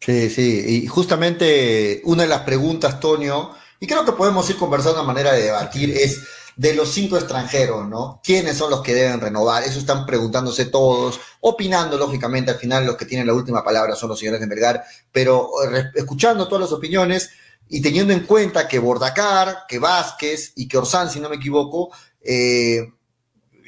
Sí, 0.00 0.28
sí. 0.28 0.64
Y 0.66 0.86
justamente 0.88 2.02
una 2.04 2.24
de 2.24 2.28
las 2.28 2.40
preguntas, 2.40 2.98
Tonio, 2.98 3.52
y 3.78 3.86
creo 3.86 4.04
que 4.04 4.10
podemos 4.10 4.50
ir 4.50 4.56
conversando 4.56 5.00
de 5.00 5.06
manera 5.06 5.32
de 5.32 5.42
debatir, 5.42 5.90
es 5.90 6.20
de 6.56 6.74
los 6.74 6.90
cinco 6.90 7.16
extranjeros, 7.16 7.88
¿no? 7.88 8.20
¿Quiénes 8.24 8.56
son 8.56 8.72
los 8.72 8.82
que 8.82 8.92
deben 8.92 9.20
renovar? 9.20 9.62
Eso 9.62 9.78
están 9.78 10.04
preguntándose 10.04 10.64
todos, 10.64 11.20
opinando, 11.40 11.96
lógicamente, 11.96 12.50
al 12.50 12.58
final 12.58 12.84
los 12.84 12.96
que 12.96 13.06
tienen 13.06 13.28
la 13.28 13.34
última 13.34 13.62
palabra 13.62 13.94
son 13.94 14.08
los 14.08 14.18
señores 14.18 14.40
de 14.40 14.48
Melgar, 14.48 14.82
pero 15.12 15.48
eh, 15.72 15.90
escuchando 15.94 16.48
todas 16.48 16.62
las 16.62 16.72
opiniones 16.72 17.30
y 17.68 17.80
teniendo 17.80 18.12
en 18.12 18.26
cuenta 18.26 18.68
que 18.68 18.78
Bordacar, 18.78 19.64
que 19.68 19.78
Vázquez 19.78 20.52
y 20.56 20.68
que 20.68 20.78
Orsán, 20.78 21.10
si 21.10 21.20
no 21.20 21.28
me 21.28 21.36
equivoco, 21.36 21.90
eh, 22.20 22.92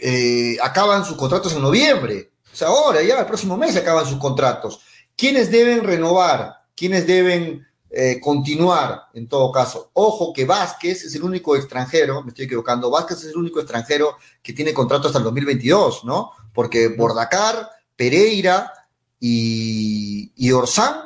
eh, 0.00 0.56
acaban 0.62 1.04
sus 1.04 1.16
contratos 1.16 1.52
en 1.54 1.62
noviembre. 1.62 2.32
O 2.52 2.56
sea, 2.56 2.68
ahora 2.68 3.02
ya 3.02 3.18
el 3.18 3.26
próximo 3.26 3.56
mes 3.56 3.76
acaban 3.76 4.06
sus 4.06 4.18
contratos. 4.18 4.80
¿Quiénes 5.16 5.50
deben 5.50 5.82
renovar? 5.84 6.54
¿Quiénes 6.74 7.06
deben 7.06 7.66
eh, 7.96 8.18
continuar 8.20 9.04
en 9.14 9.28
todo 9.28 9.52
caso. 9.52 9.92
Ojo 9.92 10.32
que 10.32 10.44
Vázquez 10.44 11.04
es 11.04 11.14
el 11.14 11.22
único 11.22 11.54
extranjero, 11.54 12.24
me 12.24 12.30
estoy 12.30 12.46
equivocando, 12.46 12.90
Vázquez 12.90 13.18
es 13.18 13.26
el 13.26 13.36
único 13.36 13.60
extranjero 13.60 14.16
que 14.42 14.52
tiene 14.52 14.74
contrato 14.74 15.06
hasta 15.06 15.18
el 15.18 15.24
2022, 15.24 16.04
¿no? 16.04 16.32
Porque 16.52 16.88
Bordacar, 16.88 17.70
Pereira 17.94 18.72
y, 19.20 20.32
y 20.34 20.50
Orsán, 20.50 21.03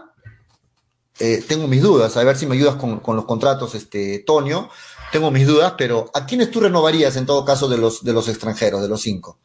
eh, 1.21 1.45
tengo 1.47 1.67
mis 1.67 1.83
dudas, 1.83 2.17
a 2.17 2.25
ver 2.25 2.37
si 2.37 2.47
me 2.47 2.55
ayudas 2.55 2.77
con, 2.77 3.17
los 3.17 3.25
contratos, 3.25 3.75
este, 3.75 4.21
Tonio, 4.21 4.71
tengo 5.13 5.31
mis 5.31 5.47
dudas, 5.47 5.75
pero 5.77 6.11
¿a 6.15 6.27
quiénes 6.27 6.51
tú 6.51 6.61
renovarías 6.61 7.17
en 7.17 7.27
todo 7.27 7.45
caso 7.45 7.69
de 7.69 7.79
los, 7.79 8.05
de 8.05 8.13
los 8.13 8.29
extranjeros, 8.29 8.83
de 8.83 8.89
los 8.89 9.01
cinco? 9.01 9.39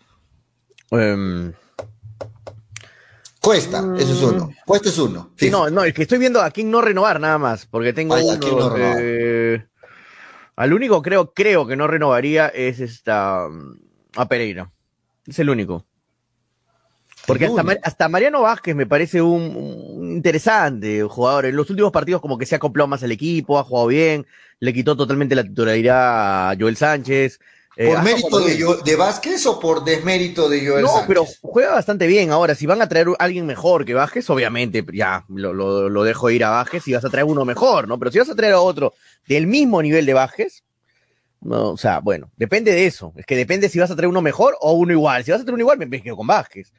Um, 0.91 1.51
Cuesta, 3.43 3.83
eso 3.97 4.13
es 4.13 4.21
uno. 4.21 4.45
Mm. 4.45 4.55
Cuesta 4.65 4.87
es 4.87 4.97
uno. 4.97 5.31
No, 5.51 5.69
no, 5.69 5.83
el 5.83 5.93
que 5.93 6.03
estoy 6.03 6.17
viendo 6.17 6.41
a 6.41 6.49
quién 6.51 6.71
no 6.71 6.79
renovar 6.79 7.19
nada 7.19 7.37
más, 7.37 7.65
porque 7.65 7.91
tengo 7.91 8.15
uno, 8.15 8.73
eh, 8.77 9.65
al 10.55 10.71
único 10.71 11.01
creo, 11.01 11.33
creo 11.33 11.67
que 11.67 11.75
no 11.75 11.87
renovaría 11.87 12.47
es 12.47 12.79
esta 12.79 13.49
mm, 13.49 13.79
a 14.15 14.29
Pereira. 14.29 14.71
Es 15.27 15.39
el 15.39 15.49
único. 15.49 15.85
Porque 17.25 17.49
hasta, 17.83 18.09
Mariano 18.09 18.41
Vázquez 18.41 18.75
me 18.75 18.85
parece 18.85 19.21
un, 19.21 20.11
interesante 20.15 21.03
jugador. 21.03 21.45
En 21.45 21.55
los 21.55 21.69
últimos 21.69 21.91
partidos 21.91 22.21
como 22.21 22.37
que 22.37 22.45
se 22.45 22.55
ha 22.55 22.57
acoplado 22.57 22.87
más 22.87 23.03
al 23.03 23.11
equipo, 23.11 23.57
ha 23.57 23.63
jugado 23.63 23.87
bien, 23.87 24.25
le 24.59 24.73
quitó 24.73 24.97
totalmente 24.97 25.35
la 25.35 25.43
titularidad 25.43 26.51
a 26.51 26.55
Joel 26.59 26.75
Sánchez. 26.75 27.39
Eh, 27.75 27.87
¿Por 27.87 28.03
mérito 28.03 28.39
de, 28.83 28.95
Vázquez 28.95 29.45
o 29.47 29.59
por 29.59 29.83
desmérito 29.83 30.47
de 30.47 30.67
Joel 30.67 30.83
No, 30.83 31.05
pero 31.07 31.25
juega 31.41 31.71
bastante 31.71 32.07
bien. 32.07 32.29
Ahora, 32.31 32.55
si 32.55 32.65
van 32.65 32.81
a 32.81 32.89
traer 32.89 33.07
a 33.07 33.23
alguien 33.23 33.45
mejor 33.45 33.85
que 33.85 33.93
Vázquez, 33.93 34.29
obviamente 34.29 34.85
ya 34.93 35.25
lo, 35.29 36.03
dejo 36.03 36.29
ir 36.29 36.43
a 36.43 36.49
Vázquez 36.49 36.87
y 36.87 36.93
vas 36.93 37.05
a 37.05 37.09
traer 37.09 37.25
uno 37.25 37.45
mejor, 37.45 37.87
¿no? 37.87 37.97
Pero 37.97 38.11
si 38.11 38.19
vas 38.19 38.29
a 38.29 38.35
traer 38.35 38.53
a 38.53 38.61
otro 38.61 38.93
del 39.27 39.47
mismo 39.47 39.81
nivel 39.81 40.05
de 40.05 40.13
Vázquez, 40.13 40.63
no, 41.41 41.71
o 41.71 41.77
sea, 41.77 41.99
bueno, 41.99 42.29
depende 42.35 42.71
de 42.71 42.85
eso. 42.85 43.13
Es 43.15 43.25
que 43.25 43.35
depende 43.35 43.69
si 43.69 43.79
vas 43.79 43.89
a 43.89 43.95
traer 43.95 44.09
uno 44.09 44.21
mejor 44.21 44.55
o 44.59 44.73
uno 44.73 44.91
igual. 44.91 45.23
Si 45.23 45.31
vas 45.31 45.41
a 45.41 45.43
traer 45.43 45.55
uno 45.55 45.63
igual, 45.63 45.77
me 45.77 46.01
quedo 46.01 46.17
con 46.17 46.27
Vázquez. 46.27 46.71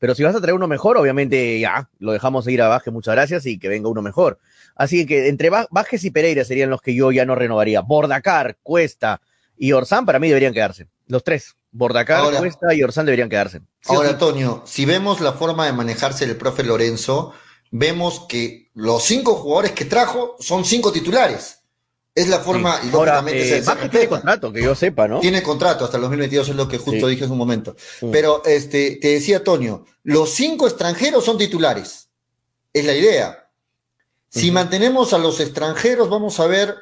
Pero 0.00 0.14
si 0.14 0.24
vas 0.24 0.34
a 0.34 0.40
traer 0.40 0.54
uno 0.54 0.66
mejor, 0.66 0.96
obviamente 0.96 1.60
ya, 1.60 1.90
lo 1.98 2.12
dejamos 2.12 2.48
ir 2.48 2.62
a 2.62 2.68
Vázquez, 2.68 2.92
muchas 2.92 3.14
gracias, 3.14 3.46
y 3.46 3.58
que 3.58 3.68
venga 3.68 3.88
uno 3.88 4.00
mejor. 4.02 4.38
Así 4.74 5.04
que 5.06 5.28
entre 5.28 5.50
Vázquez 5.50 6.02
y 6.04 6.10
Pereira 6.10 6.42
serían 6.44 6.70
los 6.70 6.80
que 6.80 6.94
yo 6.94 7.12
ya 7.12 7.26
no 7.26 7.34
renovaría. 7.34 7.82
Bordacar, 7.82 8.56
Cuesta, 8.62 9.20
y 9.58 9.72
Orsán 9.72 10.06
para 10.06 10.18
mí 10.18 10.28
deberían 10.28 10.54
quedarse. 10.54 10.88
Los 11.06 11.22
tres. 11.22 11.54
Bordacar, 11.70 12.34
Cuesta 12.34 12.74
y 12.74 12.82
Orsán 12.82 13.04
deberían 13.04 13.28
quedarse. 13.28 13.60
ahora, 13.86 14.08
Antonio, 14.08 14.62
si 14.64 14.86
vemos 14.86 15.20
la 15.20 15.34
forma 15.34 15.66
de 15.66 15.74
manejarse 15.74 16.26
del 16.26 16.36
profe 16.36 16.64
Lorenzo, 16.64 17.34
vemos 17.70 18.24
que 18.26 18.70
los 18.72 19.04
cinco 19.04 19.34
jugadores 19.34 19.72
que 19.72 19.84
trajo 19.84 20.36
son 20.40 20.64
cinco 20.64 20.92
titulares. 20.92 21.59
Es 22.14 22.28
la 22.28 22.40
forma, 22.40 22.80
y 22.82 22.90
lógicamente 22.90 23.58
eh, 23.58 23.62
tiene 23.90 24.08
contrato, 24.08 24.52
que 24.52 24.62
yo 24.62 24.74
sepa, 24.74 25.06
¿no? 25.06 25.20
Tiene 25.20 25.42
contrato 25.42 25.84
hasta 25.84 25.96
el 25.96 26.02
2022, 26.02 26.48
es 26.48 26.56
lo 26.56 26.66
que 26.66 26.78
justo 26.78 27.06
dije 27.06 27.24
hace 27.24 27.32
un 27.32 27.38
momento. 27.38 27.76
Pero 28.10 28.42
este, 28.44 28.98
te 29.00 29.08
decía, 29.08 29.44
Toño, 29.44 29.84
los 30.02 30.30
cinco 30.30 30.66
extranjeros 30.66 31.24
son 31.24 31.38
titulares. 31.38 32.08
Es 32.72 32.84
la 32.84 32.94
idea. 32.94 33.50
Si 34.28 34.50
mantenemos 34.50 35.12
a 35.12 35.18
los 35.18 35.40
extranjeros, 35.40 36.08
vamos 36.08 36.38
a 36.40 36.46
ver 36.46 36.74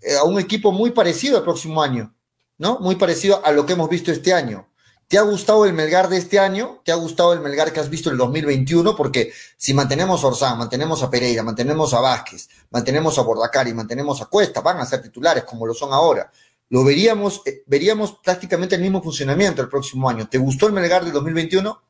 eh, 0.00 0.16
a 0.16 0.24
un 0.24 0.38
equipo 0.38 0.72
muy 0.72 0.90
parecido 0.90 1.36
al 1.36 1.44
próximo 1.44 1.82
año, 1.82 2.14
¿no? 2.58 2.78
Muy 2.80 2.96
parecido 2.96 3.44
a 3.44 3.52
lo 3.52 3.66
que 3.66 3.74
hemos 3.74 3.88
visto 3.88 4.12
este 4.12 4.32
año. 4.32 4.68
¿Te 5.14 5.18
ha 5.18 5.22
gustado 5.22 5.64
el 5.64 5.72
Melgar 5.72 6.08
de 6.08 6.16
este 6.16 6.40
año? 6.40 6.80
¿Te 6.84 6.90
ha 6.90 6.96
gustado 6.96 7.32
el 7.34 7.38
Melgar 7.38 7.72
que 7.72 7.78
has 7.78 7.88
visto 7.88 8.08
en 8.08 8.14
el 8.14 8.18
2021? 8.18 8.96
Porque 8.96 9.32
si 9.56 9.72
mantenemos 9.72 10.24
a 10.24 10.26
Orsán, 10.26 10.58
mantenemos 10.58 11.04
a 11.04 11.08
Pereira, 11.08 11.44
mantenemos 11.44 11.94
a 11.94 12.00
Vázquez, 12.00 12.48
mantenemos 12.72 13.16
a 13.16 13.22
Bordacari, 13.22 13.72
mantenemos 13.72 14.20
a 14.20 14.26
Cuesta, 14.26 14.60
van 14.60 14.78
a 14.78 14.84
ser 14.84 15.02
titulares 15.02 15.44
como 15.44 15.68
lo 15.68 15.72
son 15.72 15.92
ahora. 15.92 16.32
Lo 16.70 16.82
veríamos, 16.82 17.42
eh, 17.46 17.62
veríamos 17.66 18.18
prácticamente 18.24 18.74
el 18.74 18.82
mismo 18.82 19.00
funcionamiento 19.00 19.62
el 19.62 19.68
próximo 19.68 20.10
año. 20.10 20.28
¿Te 20.28 20.38
gustó 20.38 20.66
el 20.66 20.72
Melgar 20.72 21.04
del 21.04 21.12
2021? 21.12 21.80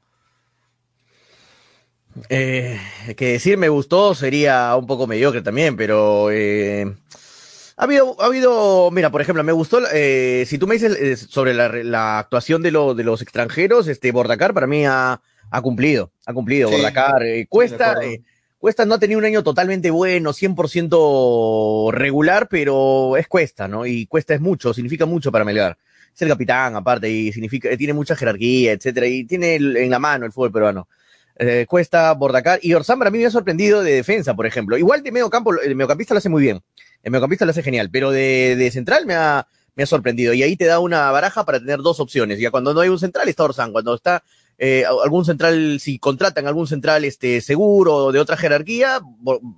Eh, 2.28 2.78
que 3.16 3.32
decir 3.32 3.56
me 3.56 3.70
gustó 3.70 4.14
sería 4.14 4.76
un 4.76 4.86
poco 4.86 5.06
mediocre 5.06 5.40
también, 5.40 5.78
pero 5.78 6.30
eh, 6.30 6.94
ha 7.76 7.84
habido, 7.84 8.20
ha 8.20 8.26
habido, 8.26 8.90
mira, 8.90 9.10
por 9.10 9.20
ejemplo, 9.20 9.42
me 9.42 9.52
gustó, 9.52 9.80
eh, 9.92 10.44
si 10.46 10.58
tú 10.58 10.66
me 10.66 10.74
dices 10.74 10.96
eh, 10.96 11.16
sobre 11.16 11.54
la, 11.54 12.18
actuación 12.18 12.62
de, 12.62 12.70
lo, 12.70 12.94
de 12.94 13.04
los 13.04 13.20
extranjeros, 13.20 13.88
este 13.88 14.12
Bordacar 14.12 14.54
para 14.54 14.66
mí 14.66 14.86
ha, 14.86 15.20
ha 15.50 15.62
cumplido, 15.62 16.12
ha 16.26 16.32
cumplido, 16.32 16.70
Bordacar. 16.70 17.22
Eh, 17.24 17.46
Cuesta, 17.48 17.98
Cuesta 18.58 18.86
no 18.86 18.94
ha 18.94 18.98
tenido 18.98 19.18
un 19.18 19.24
año 19.24 19.42
totalmente 19.42 19.90
bueno, 19.90 20.32
100% 20.32 21.92
regular, 21.92 22.48
pero 22.48 23.16
es 23.16 23.26
Cuesta, 23.26 23.68
¿no? 23.68 23.84
Y 23.84 24.06
Cuesta 24.06 24.34
es 24.34 24.40
mucho, 24.40 24.72
significa 24.72 25.04
mucho 25.04 25.30
para 25.30 25.44
Melgar. 25.44 25.76
Es 26.14 26.22
el 26.22 26.28
capitán, 26.28 26.76
aparte, 26.76 27.10
y 27.10 27.32
significa, 27.32 27.76
tiene 27.76 27.92
mucha 27.92 28.14
jerarquía, 28.14 28.72
etcétera, 28.72 29.06
y 29.06 29.24
tiene 29.24 29.56
en 29.56 29.90
la 29.90 29.98
mano 29.98 30.24
el 30.24 30.32
fútbol 30.32 30.52
peruano. 30.52 30.88
Cuesta, 31.68 32.12
Bordacar, 32.12 32.60
y 32.62 32.74
Orsán 32.74 32.98
para 32.98 33.10
mí 33.10 33.18
me 33.18 33.26
ha 33.26 33.30
sorprendido 33.30 33.82
de 33.82 33.92
defensa, 33.92 34.34
por 34.34 34.46
ejemplo. 34.46 34.78
Igual 34.78 35.02
de 35.02 35.12
medio 35.12 35.30
campo, 35.30 35.52
el 35.58 35.74
mediocampista 35.74 36.14
lo 36.14 36.18
hace 36.18 36.28
muy 36.28 36.42
bien. 36.42 36.62
El 37.02 37.10
mediocampista 37.10 37.44
lo 37.44 37.50
hace 37.50 37.62
genial, 37.62 37.90
pero 37.90 38.10
de, 38.10 38.70
central 38.72 39.04
me 39.04 39.14
ha, 39.14 39.46
me 39.74 39.82
ha 39.82 39.86
sorprendido. 39.86 40.32
Y 40.32 40.42
ahí 40.42 40.56
te 40.56 40.64
da 40.64 40.78
una 40.78 41.10
baraja 41.10 41.44
para 41.44 41.58
tener 41.58 41.80
dos 41.80 42.00
opciones. 42.00 42.38
Ya 42.38 42.50
cuando 42.50 42.72
no 42.72 42.80
hay 42.80 42.88
un 42.88 42.98
central 42.98 43.28
está 43.28 43.44
Orsán. 43.44 43.72
Cuando 43.72 43.94
está 43.94 44.22
eh, 44.56 44.84
algún 44.86 45.24
central, 45.24 45.80
si 45.80 45.98
contratan 45.98 46.46
algún 46.46 46.66
central 46.66 47.04
este, 47.04 47.40
seguro 47.40 48.12
de 48.12 48.20
otra 48.20 48.36
jerarquía, 48.36 49.00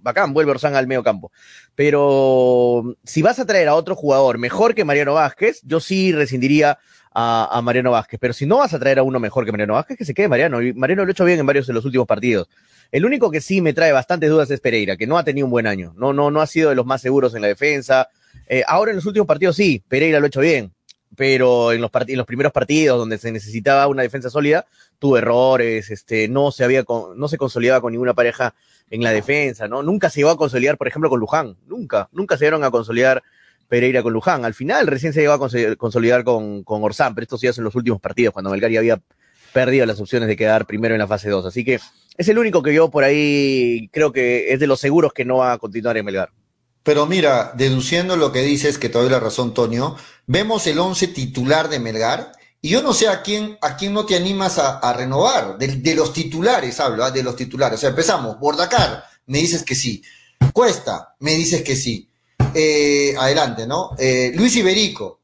bacán, 0.02 0.32
vuelve 0.32 0.52
Orsán 0.52 0.74
al 0.74 0.86
medio 0.86 1.02
campo. 1.02 1.30
Pero 1.74 2.96
si 3.04 3.22
vas 3.22 3.38
a 3.38 3.46
traer 3.46 3.68
a 3.68 3.74
otro 3.74 3.94
jugador 3.94 4.38
mejor 4.38 4.74
que 4.74 4.84
Mariano 4.84 5.14
Vázquez, 5.14 5.60
yo 5.62 5.80
sí 5.80 6.12
rescindiría 6.12 6.78
a, 7.18 7.60
Mariano 7.62 7.92
Vázquez. 7.92 8.20
Pero 8.20 8.34
si 8.34 8.44
no 8.44 8.58
vas 8.58 8.74
a 8.74 8.78
traer 8.78 8.98
a 8.98 9.02
uno 9.02 9.18
mejor 9.18 9.46
que 9.46 9.52
Mariano 9.52 9.74
Vázquez, 9.74 9.96
que 9.96 10.04
se 10.04 10.12
quede 10.12 10.28
Mariano. 10.28 10.60
Y 10.60 10.74
Mariano 10.74 11.04
lo 11.04 11.08
ha 11.08 11.12
hecho 11.12 11.24
bien 11.24 11.38
en 11.38 11.46
varios 11.46 11.66
de 11.66 11.72
los 11.72 11.84
últimos 11.86 12.06
partidos. 12.06 12.48
El 12.92 13.06
único 13.06 13.30
que 13.30 13.40
sí 13.40 13.62
me 13.62 13.72
trae 13.72 13.90
bastantes 13.90 14.28
dudas 14.28 14.50
es 14.50 14.60
Pereira, 14.60 14.96
que 14.96 15.06
no 15.06 15.16
ha 15.16 15.24
tenido 15.24 15.46
un 15.46 15.50
buen 15.50 15.66
año. 15.66 15.94
No, 15.96 16.12
no, 16.12 16.30
no 16.30 16.42
ha 16.42 16.46
sido 16.46 16.68
de 16.68 16.76
los 16.76 16.84
más 16.84 17.00
seguros 17.00 17.34
en 17.34 17.40
la 17.40 17.48
defensa. 17.48 18.08
Eh, 18.46 18.62
ahora 18.66 18.90
en 18.90 18.96
los 18.96 19.06
últimos 19.06 19.26
partidos 19.26 19.56
sí, 19.56 19.82
Pereira 19.88 20.20
lo 20.20 20.26
ha 20.26 20.28
hecho 20.28 20.40
bien. 20.40 20.72
pero 21.16 21.72
en 21.72 21.80
los, 21.80 21.90
en 22.06 22.18
los 22.18 22.26
primeros 22.26 22.52
partidos 22.52 22.98
donde 22.98 23.16
se 23.16 23.32
necesitaba 23.32 23.86
una 23.86 24.02
defensa 24.02 24.28
sólida, 24.28 24.66
tuvo 24.98 25.16
errores, 25.16 25.90
este, 25.90 26.28
no 26.28 26.50
se 26.50 26.64
había, 26.64 26.84
no 27.16 27.28
se 27.28 27.38
consolidaba 27.38 27.80
con 27.80 27.92
ninguna 27.92 28.12
pareja 28.12 28.54
en 28.90 29.02
la 29.02 29.10
defensa, 29.10 29.66
¿no? 29.68 29.82
Nunca 29.82 30.10
se 30.10 30.20
llegó 30.20 30.30
a 30.30 30.36
consolidar, 30.36 30.76
por 30.76 30.88
ejemplo, 30.88 31.08
con 31.08 31.18
Luján, 31.18 31.56
nunca, 31.66 32.10
nunca 32.12 32.36
se 32.36 32.44
dieron 32.44 32.62
a 32.64 32.70
consolidar 32.70 33.22
Pereira 33.68 34.02
con 34.02 34.12
Luján. 34.12 34.44
Al 34.44 34.54
final 34.54 34.86
recién 34.86 35.12
se 35.12 35.20
llegó 35.20 35.32
a 35.32 35.76
consolidar 35.76 36.24
con, 36.24 36.62
con 36.64 36.82
Orsán, 36.82 37.14
pero 37.14 37.24
esto 37.24 37.38
sí 37.38 37.46
en 37.46 37.64
los 37.64 37.74
últimos 37.74 38.00
partidos, 38.00 38.32
cuando 38.32 38.50
Melgar 38.50 38.70
ya 38.70 38.80
había 38.80 39.00
perdido 39.52 39.86
las 39.86 40.00
opciones 40.00 40.28
de 40.28 40.36
quedar 40.36 40.66
primero 40.66 40.94
en 40.94 41.00
la 41.00 41.06
fase 41.06 41.30
2. 41.30 41.46
Así 41.46 41.64
que 41.64 41.80
es 42.16 42.28
el 42.28 42.38
único 42.38 42.62
que 42.62 42.74
yo 42.74 42.90
por 42.90 43.04
ahí 43.04 43.88
creo 43.92 44.12
que 44.12 44.52
es 44.52 44.60
de 44.60 44.66
los 44.66 44.80
seguros 44.80 45.12
que 45.12 45.24
no 45.24 45.38
va 45.38 45.52
a 45.52 45.58
continuar 45.58 45.96
en 45.96 46.04
Melgar. 46.04 46.30
Pero 46.82 47.06
mira, 47.06 47.52
deduciendo 47.56 48.16
lo 48.16 48.30
que 48.30 48.42
dices, 48.42 48.78
que 48.78 48.88
te 48.88 48.98
doy 48.98 49.10
la 49.10 49.18
razón, 49.18 49.54
Tonio, 49.54 49.96
vemos 50.26 50.66
el 50.66 50.78
once 50.78 51.08
titular 51.08 51.68
de 51.68 51.80
Melgar 51.80 52.32
y 52.60 52.68
yo 52.68 52.82
no 52.82 52.92
sé 52.92 53.08
a 53.08 53.22
quién, 53.22 53.58
a 53.60 53.76
quién 53.76 53.92
no 53.92 54.06
te 54.06 54.16
animas 54.16 54.58
a, 54.58 54.92
renovar. 54.92 55.58
De, 55.58 55.94
los 55.94 56.12
titulares 56.12 56.80
hablo, 56.80 57.04
¿ah? 57.04 57.10
de 57.10 57.22
los 57.22 57.36
titulares. 57.36 57.78
O 57.78 57.80
sea, 57.80 57.90
empezamos. 57.90 58.38
Bordacar, 58.38 59.04
me 59.26 59.38
dices 59.38 59.62
que 59.62 59.74
sí. 59.74 60.02
Cuesta, 60.52 61.14
me 61.20 61.34
dices 61.34 61.62
que 61.62 61.76
sí. 61.76 62.08
Eh, 62.54 63.14
adelante, 63.18 63.66
¿no? 63.66 63.90
Eh, 63.98 64.32
Luis 64.34 64.56
Iberico. 64.56 65.20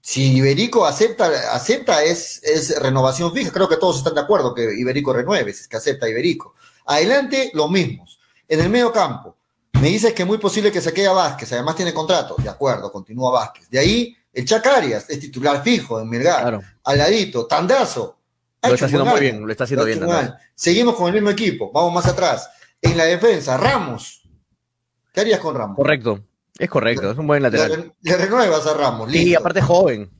Si 0.00 0.36
Iberico 0.36 0.86
acepta, 0.86 1.52
acepta 1.52 2.02
es, 2.02 2.42
es 2.42 2.80
renovación 2.80 3.32
fija. 3.32 3.50
Creo 3.50 3.68
que 3.68 3.76
todos 3.76 3.98
están 3.98 4.14
de 4.14 4.20
acuerdo 4.20 4.54
que 4.54 4.62
Iberico 4.62 5.12
renueve, 5.12 5.50
es 5.50 5.68
que 5.68 5.76
acepta 5.76 6.08
Iberico. 6.08 6.54
Adelante, 6.86 7.50
los 7.54 7.70
mismos. 7.70 8.18
En 8.48 8.60
el 8.60 8.70
medio 8.70 8.90
campo, 8.90 9.36
me 9.80 9.88
dices 9.88 10.14
que 10.14 10.22
es 10.22 10.28
muy 10.28 10.38
posible 10.38 10.72
que 10.72 10.80
se 10.80 10.92
quede 10.92 11.08
a 11.08 11.12
Vázquez, 11.12 11.52
además 11.52 11.76
tiene 11.76 11.92
contrato. 11.92 12.36
De 12.38 12.48
acuerdo, 12.48 12.90
continúa 12.90 13.32
Vázquez. 13.32 13.68
De 13.68 13.78
ahí, 13.78 14.16
el 14.32 14.44
Chacarias 14.44 15.10
es 15.10 15.20
titular 15.20 15.62
fijo 15.62 16.00
en 16.00 16.08
Melgar. 16.08 16.40
Claro. 16.40 16.62
Al 16.84 16.98
ladito, 16.98 17.46
Tandazo. 17.46 18.16
Lo 18.62 18.74
está 18.74 18.86
haciendo 18.86 19.06
muy 19.06 19.20
bien, 19.20 19.44
lo 19.44 19.52
está 19.52 19.64
haciendo 19.64 19.84
bien. 19.84 20.00
Seguimos 20.54 20.96
con 20.96 21.08
el 21.08 21.14
mismo 21.14 21.30
equipo, 21.30 21.70
vamos 21.72 21.92
más 21.92 22.06
atrás. 22.06 22.50
En 22.80 22.96
la 22.96 23.04
defensa, 23.04 23.56
Ramos. 23.56 24.22
¿Qué 25.12 25.20
harías 25.20 25.40
con 25.40 25.54
Ramos? 25.54 25.76
Correcto, 25.76 26.20
es 26.58 26.68
correcto, 26.68 27.12
es 27.12 27.18
un 27.18 27.26
buen 27.26 27.42
lateral. 27.42 27.92
Le, 28.02 28.16
renuevas 28.16 28.66
a 28.66 28.74
Ramos. 28.74 29.14
Y 29.14 29.34
aparte 29.34 29.62
joven. 29.62 30.10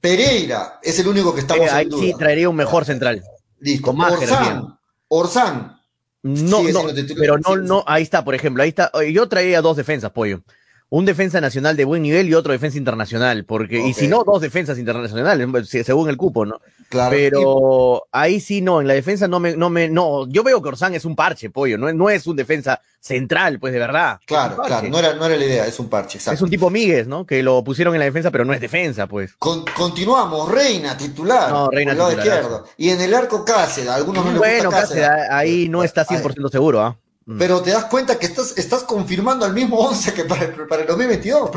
Pereira 0.00 0.80
es 0.82 0.98
el 0.98 1.08
único 1.08 1.34
que 1.34 1.40
estamos 1.40 1.66
eh, 1.66 1.70
ahí 1.70 1.88
sí 1.90 2.14
traería 2.18 2.48
un 2.48 2.56
mejor 2.56 2.84
central. 2.84 3.22
Listo. 3.58 3.86
Con 3.86 3.96
más 3.96 4.12
Orsán, 4.12 4.78
Orsán. 5.08 5.80
No, 6.22 6.62
no, 6.62 6.84
pero 7.18 7.38
no, 7.38 7.56
no, 7.56 7.84
ahí 7.86 8.02
está, 8.02 8.24
por 8.24 8.34
ejemplo, 8.34 8.62
ahí 8.62 8.70
está. 8.70 8.90
Yo 9.10 9.28
traería 9.28 9.60
dos 9.60 9.76
defensas, 9.76 10.10
pollo 10.10 10.42
un 10.90 11.04
defensa 11.04 11.40
nacional 11.40 11.76
de 11.76 11.84
buen 11.84 12.02
nivel 12.02 12.28
y 12.28 12.34
otro 12.34 12.52
defensa 12.52 12.78
internacional, 12.78 13.44
porque, 13.44 13.80
y 13.80 13.94
si 13.94 14.06
no, 14.06 14.22
dos 14.22 14.40
defensas 14.40 14.78
internacionales, 14.78 15.68
según 15.84 16.08
el 16.08 16.16
cupo, 16.16 16.46
¿no? 16.46 16.60
Claro. 16.88 17.10
Pero 17.10 18.06
ahí 18.12 18.38
sí 18.38 18.60
no, 18.60 18.80
en 18.80 18.86
la 18.86 18.94
defensa 18.94 19.26
no 19.26 19.40
me, 19.40 19.56
no 19.56 19.70
me, 19.70 19.88
no, 19.88 20.28
yo 20.28 20.44
veo 20.44 20.62
que 20.62 20.68
Orsán 20.68 20.94
es 20.94 21.04
un 21.04 21.16
parche, 21.16 21.50
pollo, 21.50 21.78
no, 21.78 21.92
no 21.92 22.10
es 22.10 22.26
un 22.26 22.36
defensa 22.36 22.80
central, 23.00 23.58
pues 23.58 23.72
de 23.72 23.78
verdad. 23.80 24.20
Claro, 24.24 24.56
claro, 24.62 24.88
no 24.88 24.98
era, 24.98 25.14
no 25.14 25.26
era 25.26 25.36
la 25.36 25.44
idea, 25.44 25.66
es 25.66 25.78
un 25.80 25.88
parche, 25.88 26.18
exacto. 26.18 26.36
Es 26.36 26.42
un 26.42 26.50
tipo 26.50 26.70
Miguel, 26.70 27.08
¿no? 27.08 27.26
Que 27.26 27.42
lo 27.42 27.64
pusieron 27.64 27.94
en 27.94 27.98
la 27.98 28.04
defensa, 28.06 28.30
pero 28.30 28.44
no 28.44 28.52
es 28.52 28.60
defensa, 28.60 29.06
pues. 29.06 29.34
continuamos, 29.36 30.50
Reina 30.50 30.96
titular. 30.96 31.50
No, 31.50 31.70
Reina 31.70 31.92
titular. 31.92 32.18
Izquierdo. 32.18 32.64
Y 32.76 32.90
en 32.90 33.00
el 33.00 33.14
arco 33.14 33.44
Cáceres, 33.44 33.90
algunos 33.90 34.24
no 34.24 34.38
bueno, 34.38 34.70
Cáceres, 34.70 35.08
ahí 35.30 35.68
no 35.68 35.82
está 35.82 36.06
100% 36.06 36.50
seguro, 36.50 36.82
¿ah? 36.82 36.96
Pero 37.26 37.62
te 37.62 37.70
das 37.70 37.86
cuenta 37.86 38.18
que 38.18 38.26
estás, 38.26 38.56
estás 38.58 38.82
confirmando 38.82 39.46
al 39.46 39.54
mismo 39.54 39.78
11 39.78 40.12
que 40.12 40.24
para 40.24 40.44
el, 40.44 40.66
para 40.66 40.82
el 40.82 40.88
2022. 40.88 41.50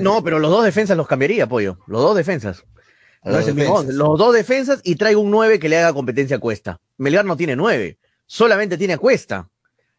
No, 0.00 0.24
pero 0.24 0.40
los 0.40 0.50
dos 0.50 0.64
defensas 0.64 0.96
los 0.96 1.06
cambiaría, 1.06 1.46
Pollo. 1.46 1.78
Los 1.86 2.02
dos 2.02 2.16
defensas. 2.16 2.64
Los, 3.24 4.18
dos 4.18 4.34
defensas 4.34 4.80
y 4.82 4.96
traigo 4.96 5.20
un 5.20 5.30
9 5.30 5.60
que 5.60 5.68
le 5.68 5.78
haga 5.78 5.92
competencia 5.92 6.36
a 6.36 6.40
Cuesta. 6.40 6.80
Melgar 6.98 7.24
no 7.24 7.36
tiene 7.36 7.54
9, 7.54 7.98
solamente 8.26 8.76
tiene 8.76 8.94
a 8.94 8.98
Cuesta. 8.98 9.48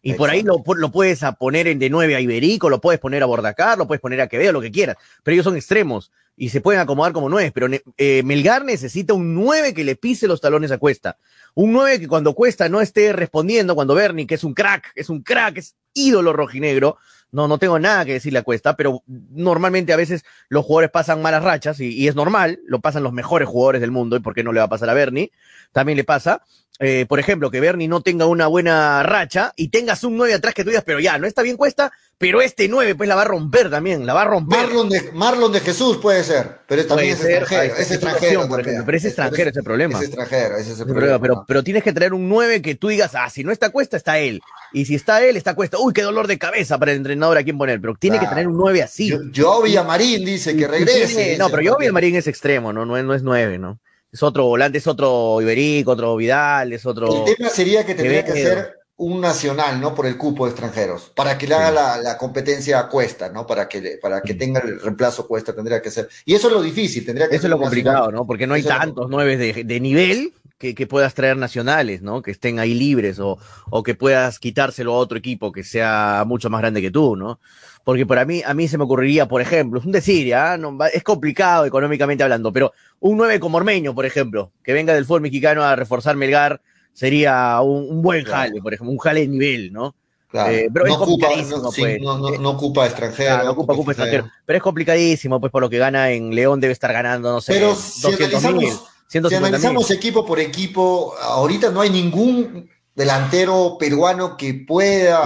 Y 0.02 0.16
por 0.16 0.30
ahí 0.30 0.44
lo, 0.44 0.62
lo, 0.76 0.92
puedes 0.92 1.22
poner 1.40 1.68
en 1.68 1.80
de 1.80 1.90
9 1.90 2.18
a 2.18 2.20
Iberico, 2.20 2.70
lo 2.70 2.82
puedes 2.82 3.00
poner 3.00 3.24
a 3.24 3.26
Bordacar, 3.26 3.78
lo 3.78 3.88
puedes 3.88 4.02
poner 4.02 4.20
a 4.20 4.28
Quevedo, 4.28 4.52
lo 4.52 4.60
que 4.60 4.72
quieras. 4.72 4.98
Pero 5.24 5.34
ellos 5.34 5.46
son 5.46 5.56
extremos 5.56 6.12
y 6.36 6.50
se 6.50 6.62
pueden 6.62 6.82
acomodar 6.82 7.14
como 7.14 7.30
9. 7.30 7.52
Pero 7.54 7.68
eh, 7.98 8.24
Melgar 8.24 8.66
necesita 8.66 9.14
un 9.14 9.34
9 9.36 9.74
que 9.74 9.84
le 9.84 9.96
pise 9.96 10.28
los 10.28 10.42
talones 10.42 10.72
a 10.72 10.78
Cuesta. 10.78 11.18
Un 11.56 11.72
9 11.74 12.00
que 12.00 12.08
cuando 12.08 12.34
Cuesta 12.34 12.70
no 12.70 12.82
esté 12.82 13.14
respondiendo, 13.14 13.76
cuando 13.76 13.96
Bernie, 13.96 14.28
que 14.28 14.36
es 14.36 14.44
un 14.44 14.54
crack, 14.54 14.92
es 14.96 15.10
un 15.10 15.22
crack, 15.22 15.58
es 15.58 15.76
ídolo 15.94 16.34
rojinegro, 16.34 16.98
no, 17.32 17.48
no 17.48 17.58
tengo 17.58 17.80
nada 17.80 18.06
que 18.06 18.14
decirle 18.14 18.40
a 18.40 18.44
Cuesta, 18.44 18.76
pero 18.76 19.04
normalmente 19.08 19.94
a 19.94 19.98
veces 19.98 20.24
los 20.50 20.66
jugadores 20.66 20.92
pasan 20.92 21.22
malas 21.22 21.44
rachas 21.44 21.80
y, 21.80 21.90
y, 21.90 22.08
es 22.08 22.16
normal, 22.16 22.60
lo 22.66 22.80
pasan 22.80 23.04
los 23.04 23.14
mejores 23.14 23.48
jugadores 23.48 23.82
del 23.82 23.92
mundo 23.92 24.16
y 24.16 24.20
por 24.20 24.36
qué 24.36 24.44
no 24.44 24.52
le 24.52 24.60
va 24.60 24.66
a 24.66 24.70
pasar 24.70 24.90
a 24.90 24.94
Bernie, 24.94 25.32
también 25.72 25.98
le 25.98 26.04
pasa. 26.04 26.44
Eh, 26.80 27.06
por 27.08 27.20
ejemplo, 27.20 27.52
que 27.52 27.60
Bernie 27.60 27.88
no 27.88 28.02
tenga 28.02 28.26
una 28.26 28.48
buena 28.48 29.04
racha 29.04 29.54
y 29.56 29.68
tengas 29.68 30.04
un 30.04 30.18
9 30.18 30.34
atrás 30.34 30.56
que 30.56 30.64
tú 30.64 30.72
digas, 30.72 30.84
pero 30.84 31.00
ya, 31.00 31.20
no 31.20 31.28
está 31.28 31.44
bien 31.44 31.56
Cuesta, 31.56 31.92
pero 32.18 32.42
este 32.42 32.68
9 32.68 32.96
pues 32.96 33.08
la 33.08 33.16
va 33.16 33.22
a 33.22 33.26
romper 33.26 33.70
también, 33.70 34.08
la 34.08 34.14
va 34.16 34.24
a 34.24 34.26
romper. 34.26 34.60
Marlon 34.60 34.90
de, 34.90 35.12
Marlon 35.14 35.52
de 35.52 35.60
Jesús 35.60 35.98
puede 35.98 36.24
ser, 36.24 36.62
pero 36.68 36.86
también 36.88 37.14
es 37.14 37.24
extranjero, 37.24 37.76
es 37.76 37.92
extranjero. 37.92 38.48
pero 38.50 38.98
es 38.98 39.06
extranjero 39.06 39.50
ese 39.52 39.62
problema. 39.62 40.00
Es 40.00 40.06
extranjero, 40.06 40.58
ese 40.58 40.74
es 40.74 40.80
el 40.80 40.88
problema. 40.88 41.20
Pero, 41.20 41.46
pero 41.48 41.64
tienes 41.64 41.84
que 41.84 41.94
traer 41.94 42.14
un 42.14 42.28
9 42.28 42.64
que 42.64 42.74
tú 42.74 42.88
digas, 42.88 43.14
ah, 43.14 43.30
si 43.30 43.44
no 43.44 43.52
está 43.52 43.70
Cuesta, 43.70 43.96
está 43.96 44.18
él. 44.18 44.42
Y 44.74 44.86
si 44.86 44.96
está 44.96 45.24
él, 45.24 45.38
está 45.38 45.54
Cuesta. 45.54 45.78
Uy, 45.80 45.94
qué 45.94 46.02
dolor 46.02 46.26
de 46.26 46.40
cabeza 46.40 46.80
para 46.80 46.92
el 46.92 46.98
entrenador 46.98 47.38
a 47.38 47.44
quién 47.44 47.58
poner, 47.58 47.80
pero 47.80 47.94
tiene 47.94 48.20
que 48.20 48.26
tener 48.26 48.48
un 48.48 48.58
9 48.58 48.82
así. 48.82 49.10
Yo, 49.10 49.20
yo 49.32 49.62
Villamarín 49.62 50.26
dice 50.26 50.58
que 50.58 50.68
regrese. 50.68 51.38
no, 51.38 51.50
pero 51.50 51.62
yo 51.62 51.78
Villamarín 51.78 52.16
es 52.16 52.26
extremo, 52.26 52.74
¿no? 52.74 52.84
No 52.84 52.98
es, 52.98 53.04
no 53.04 53.14
es 53.14 53.22
9, 53.22 53.60
¿no? 53.60 53.80
Es 54.14 54.22
otro 54.22 54.46
volante, 54.46 54.78
es 54.78 54.86
otro 54.86 55.42
Iberico, 55.42 55.92
otro 55.92 56.16
Vidal, 56.16 56.72
es 56.72 56.86
otro. 56.86 57.26
El 57.26 57.36
tema 57.36 57.50
sería 57.50 57.84
que 57.84 57.96
tendría 57.96 58.24
que 58.24 58.34
ser 58.34 58.78
un 58.96 59.20
nacional, 59.20 59.82
¿no? 59.82 59.96
Por 59.96 60.06
el 60.06 60.18
cupo 60.18 60.46
de 60.46 60.52
extranjeros, 60.52 61.12
para 61.16 61.36
que 61.36 61.48
le 61.48 61.56
haga 61.56 61.98
la, 61.98 62.18
competencia 62.18 62.80
a 62.80 62.90
Cuesta, 62.90 63.30
¿no? 63.30 63.48
Para 63.48 63.68
que, 63.68 63.98
para 64.00 64.22
que 64.22 64.36
tenga 64.36 64.60
el 64.60 64.80
reemplazo 64.80 65.28
Cuesta, 65.28 65.56
tendría 65.56 65.82
que 65.82 65.90
ser. 65.90 66.10
Y 66.26 66.36
eso 66.36 66.48
es 66.48 66.54
lo 66.54 66.62
difícil, 66.62 67.04
tendría 67.04 67.28
que 67.28 67.36
Eso 67.36 67.48
es 67.48 67.50
lo 67.50 67.58
complicado, 67.58 68.12
¿no? 68.12 68.28
Porque 68.28 68.46
no 68.46 68.54
hay 68.54 68.62
tantos 68.62 69.08
nueve 69.10 69.36
de, 69.36 69.80
nivel 69.80 70.32
que, 70.64 70.74
que, 70.74 70.88
puedas 70.88 71.14
traer 71.14 71.36
nacionales, 71.36 72.02
¿no? 72.02 72.22
Que 72.22 72.32
estén 72.32 72.58
ahí 72.58 72.74
libres 72.74 73.20
o, 73.20 73.38
o 73.70 73.84
que 73.84 73.96
puedas 73.96 74.40
quitárselo 74.40 74.94
a 74.94 74.98
otro 74.98 75.18
equipo 75.18 75.52
que 75.52 75.66
sea 75.66 76.24
mucho 76.26 76.50
más 76.50 76.62
grande 76.62 76.82
que 76.82 76.90
tú, 76.90 77.18
¿no? 77.18 77.42
Porque 77.84 78.06
para 78.06 78.24
mí, 78.24 78.42
a 78.46 78.54
mí 78.54 78.70
se 78.70 78.78
me 78.78 78.86
ocurriría, 78.86 79.28
por 79.28 79.42
ejemplo, 79.42 79.82
es 79.82 79.86
un 79.86 79.92
decir, 79.92 80.26
¿ya? 80.26 80.58
No, 80.58 80.78
es 80.86 81.04
complicado 81.04 81.66
económicamente 81.66 82.24
hablando, 82.24 82.54
pero 82.54 82.72
un 83.02 83.18
nueve 83.18 83.42
como 83.42 83.58
Ormeño, 83.58 83.94
por 83.94 84.06
ejemplo, 84.06 84.54
que 84.64 84.72
venga 84.72 84.94
del 84.94 85.04
fútbol 85.04 85.20
mexicano 85.20 85.64
a 85.64 85.76
reforzar 85.76 86.16
Melgar, 86.16 86.62
sería 86.94 87.60
un, 87.60 88.02
buen 88.02 88.24
jale, 88.24 88.62
por 88.62 88.74
ejemplo, 88.74 88.94
un 88.94 89.00
jale 89.00 89.20
de 89.22 89.28
nivel, 89.28 89.74
¿no? 89.74 89.96
Claro. 90.30 90.50
Eh, 90.50 90.70
pero 90.74 90.86
no, 90.86 90.96
ocupa, 90.96 91.28
no, 91.36 91.72
pues. 91.72 92.02
no, 92.02 92.50
ocupa 92.52 92.86
extranjero. 92.86 93.44
no 93.44 93.52
ocupa, 93.52 93.74
ocupa 93.74 93.92
extranjero. 93.92 94.32
Pero 94.46 94.58
es 94.58 94.64
complicadísimo, 94.64 95.42
pues 95.42 95.52
por 95.52 95.62
lo 95.62 95.70
que 95.70 95.78
gana 95.78 96.10
en 96.12 96.34
León 96.34 96.62
debe 96.62 96.72
estar 96.72 96.94
ganando, 96.94 97.34
no 97.34 97.42
sé, 97.42 97.54
pero 97.54 97.76
si 97.76 98.02
200 98.02 98.46
analizamos, 98.46 98.93
Si 99.22 99.36
analizamos 99.36 99.92
equipo 99.92 100.26
por 100.26 100.40
equipo, 100.40 101.14
ahorita 101.22 101.70
no 101.70 101.82
hay 101.82 101.92
ningún 101.92 102.70
delantero 102.96 103.78
peruano 103.80 104.36
que 104.36 104.54
pueda 104.54 105.24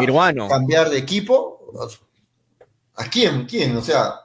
cambiar 0.50 0.90
de 0.90 0.98
equipo. 0.98 1.72
¿A 2.96 3.06
quién? 3.06 3.46
¿Quién? 3.46 3.78
O 3.78 3.82
sea, 3.82 4.16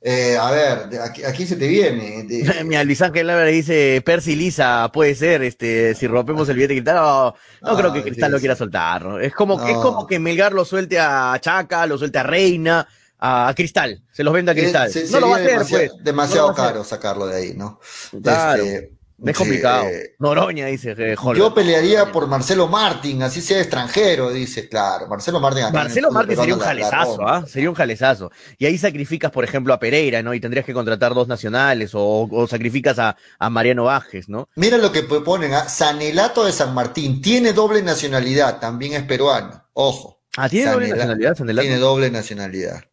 eh, 0.00 0.38
a 0.40 0.50
ver, 0.50 1.00
aquí, 1.02 1.24
aquí, 1.24 1.46
se 1.46 1.56
te 1.56 1.68
viene. 1.68 2.26
Mira, 2.64 2.84
Luis 2.84 3.02
Ángel 3.02 3.26
Lara 3.26 3.44
dice, 3.44 4.02
Percy 4.02 4.34
Lisa, 4.34 4.90
puede 4.92 5.14
ser, 5.14 5.42
este, 5.42 5.94
si 5.94 6.06
rompemos 6.06 6.48
el 6.48 6.56
billete 6.56 6.74
de 6.74 6.80
Cristal, 6.80 6.96
no, 6.96 7.34
no 7.60 7.76
creo 7.76 7.92
que 7.92 8.02
Cristal 8.02 8.32
lo 8.32 8.38
quiera 8.38 8.56
soltar. 8.56 9.20
Es 9.20 9.34
como, 9.34 9.62
es 9.66 9.76
como 9.76 10.06
que 10.06 10.18
Melgar 10.18 10.52
lo 10.52 10.64
suelte 10.64 10.98
a 10.98 11.36
Chaca, 11.38 11.86
lo 11.86 11.98
suelte 11.98 12.18
a 12.18 12.22
Reina, 12.22 12.88
a, 13.20 13.52
Cristal, 13.54 14.02
se 14.12 14.24
los 14.24 14.32
vende 14.32 14.52
a 14.52 14.54
Cristal. 14.54 14.90
no 15.10 15.20
lo 15.20 15.28
va 15.28 15.36
a 15.36 15.38
hacer, 15.38 15.50
demasiado, 15.50 15.94
pues. 15.94 16.04
Demasiado 16.04 16.54
caro 16.54 16.84
sacarlo 16.84 17.26
de 17.26 17.36
ahí, 17.36 17.54
¿no? 17.54 17.78
Claro. 18.22 18.64
Este, 18.64 19.00
es 19.24 19.36
complicado. 19.36 19.86
Noroña 20.18 20.66
dice 20.66 20.94
que 20.94 21.14
Yo 21.36 21.52
pelearía 21.52 22.10
por 22.10 22.26
Marcelo 22.26 22.68
Martín, 22.68 23.22
así 23.22 23.40
sea 23.40 23.60
extranjero, 23.60 24.30
dice, 24.30 24.68
claro. 24.68 25.06
Marcelo 25.08 25.40
Martín. 25.40 25.64
Marcelo 25.72 26.10
Martín 26.10 26.36
sería 26.36 26.54
un 26.54 26.60
jalezazo, 26.60 27.28
¿ah? 27.28 27.44
Sería 27.46 27.68
un 27.68 27.74
jalezazo. 27.76 28.30
Y 28.58 28.66
ahí 28.66 28.78
sacrificas, 28.78 29.30
por 29.30 29.44
ejemplo, 29.44 29.74
a 29.74 29.78
Pereira, 29.78 30.22
¿no? 30.22 30.32
Y 30.32 30.40
tendrías 30.40 30.64
que 30.64 30.72
contratar 30.72 31.14
dos 31.14 31.28
nacionales 31.28 31.90
o, 31.94 32.46
sacrificas 32.48 32.98
a, 32.98 33.16
Mariano 33.50 33.84
Bajes, 33.84 34.28
¿no? 34.28 34.48
Mira 34.54 34.78
lo 34.78 34.90
que 34.92 35.02
ponen, 35.02 35.52
a 35.52 35.60
¿ah? 35.60 35.68
Sanelato 35.68 36.44
de 36.44 36.52
San 36.52 36.72
Martín. 36.72 37.20
Tiene 37.20 37.52
doble 37.52 37.82
nacionalidad, 37.82 38.58
también 38.58 38.94
es 38.94 39.02
peruano. 39.02 39.64
Ojo. 39.74 40.20
Ah, 40.36 40.48
tiene 40.48 40.70
doble 40.70 40.88
nacionalidad, 40.88 41.36
Sanelato. 41.36 41.66
Tiene 41.66 41.78
doble 41.78 42.10
nacionalidad. 42.10 42.84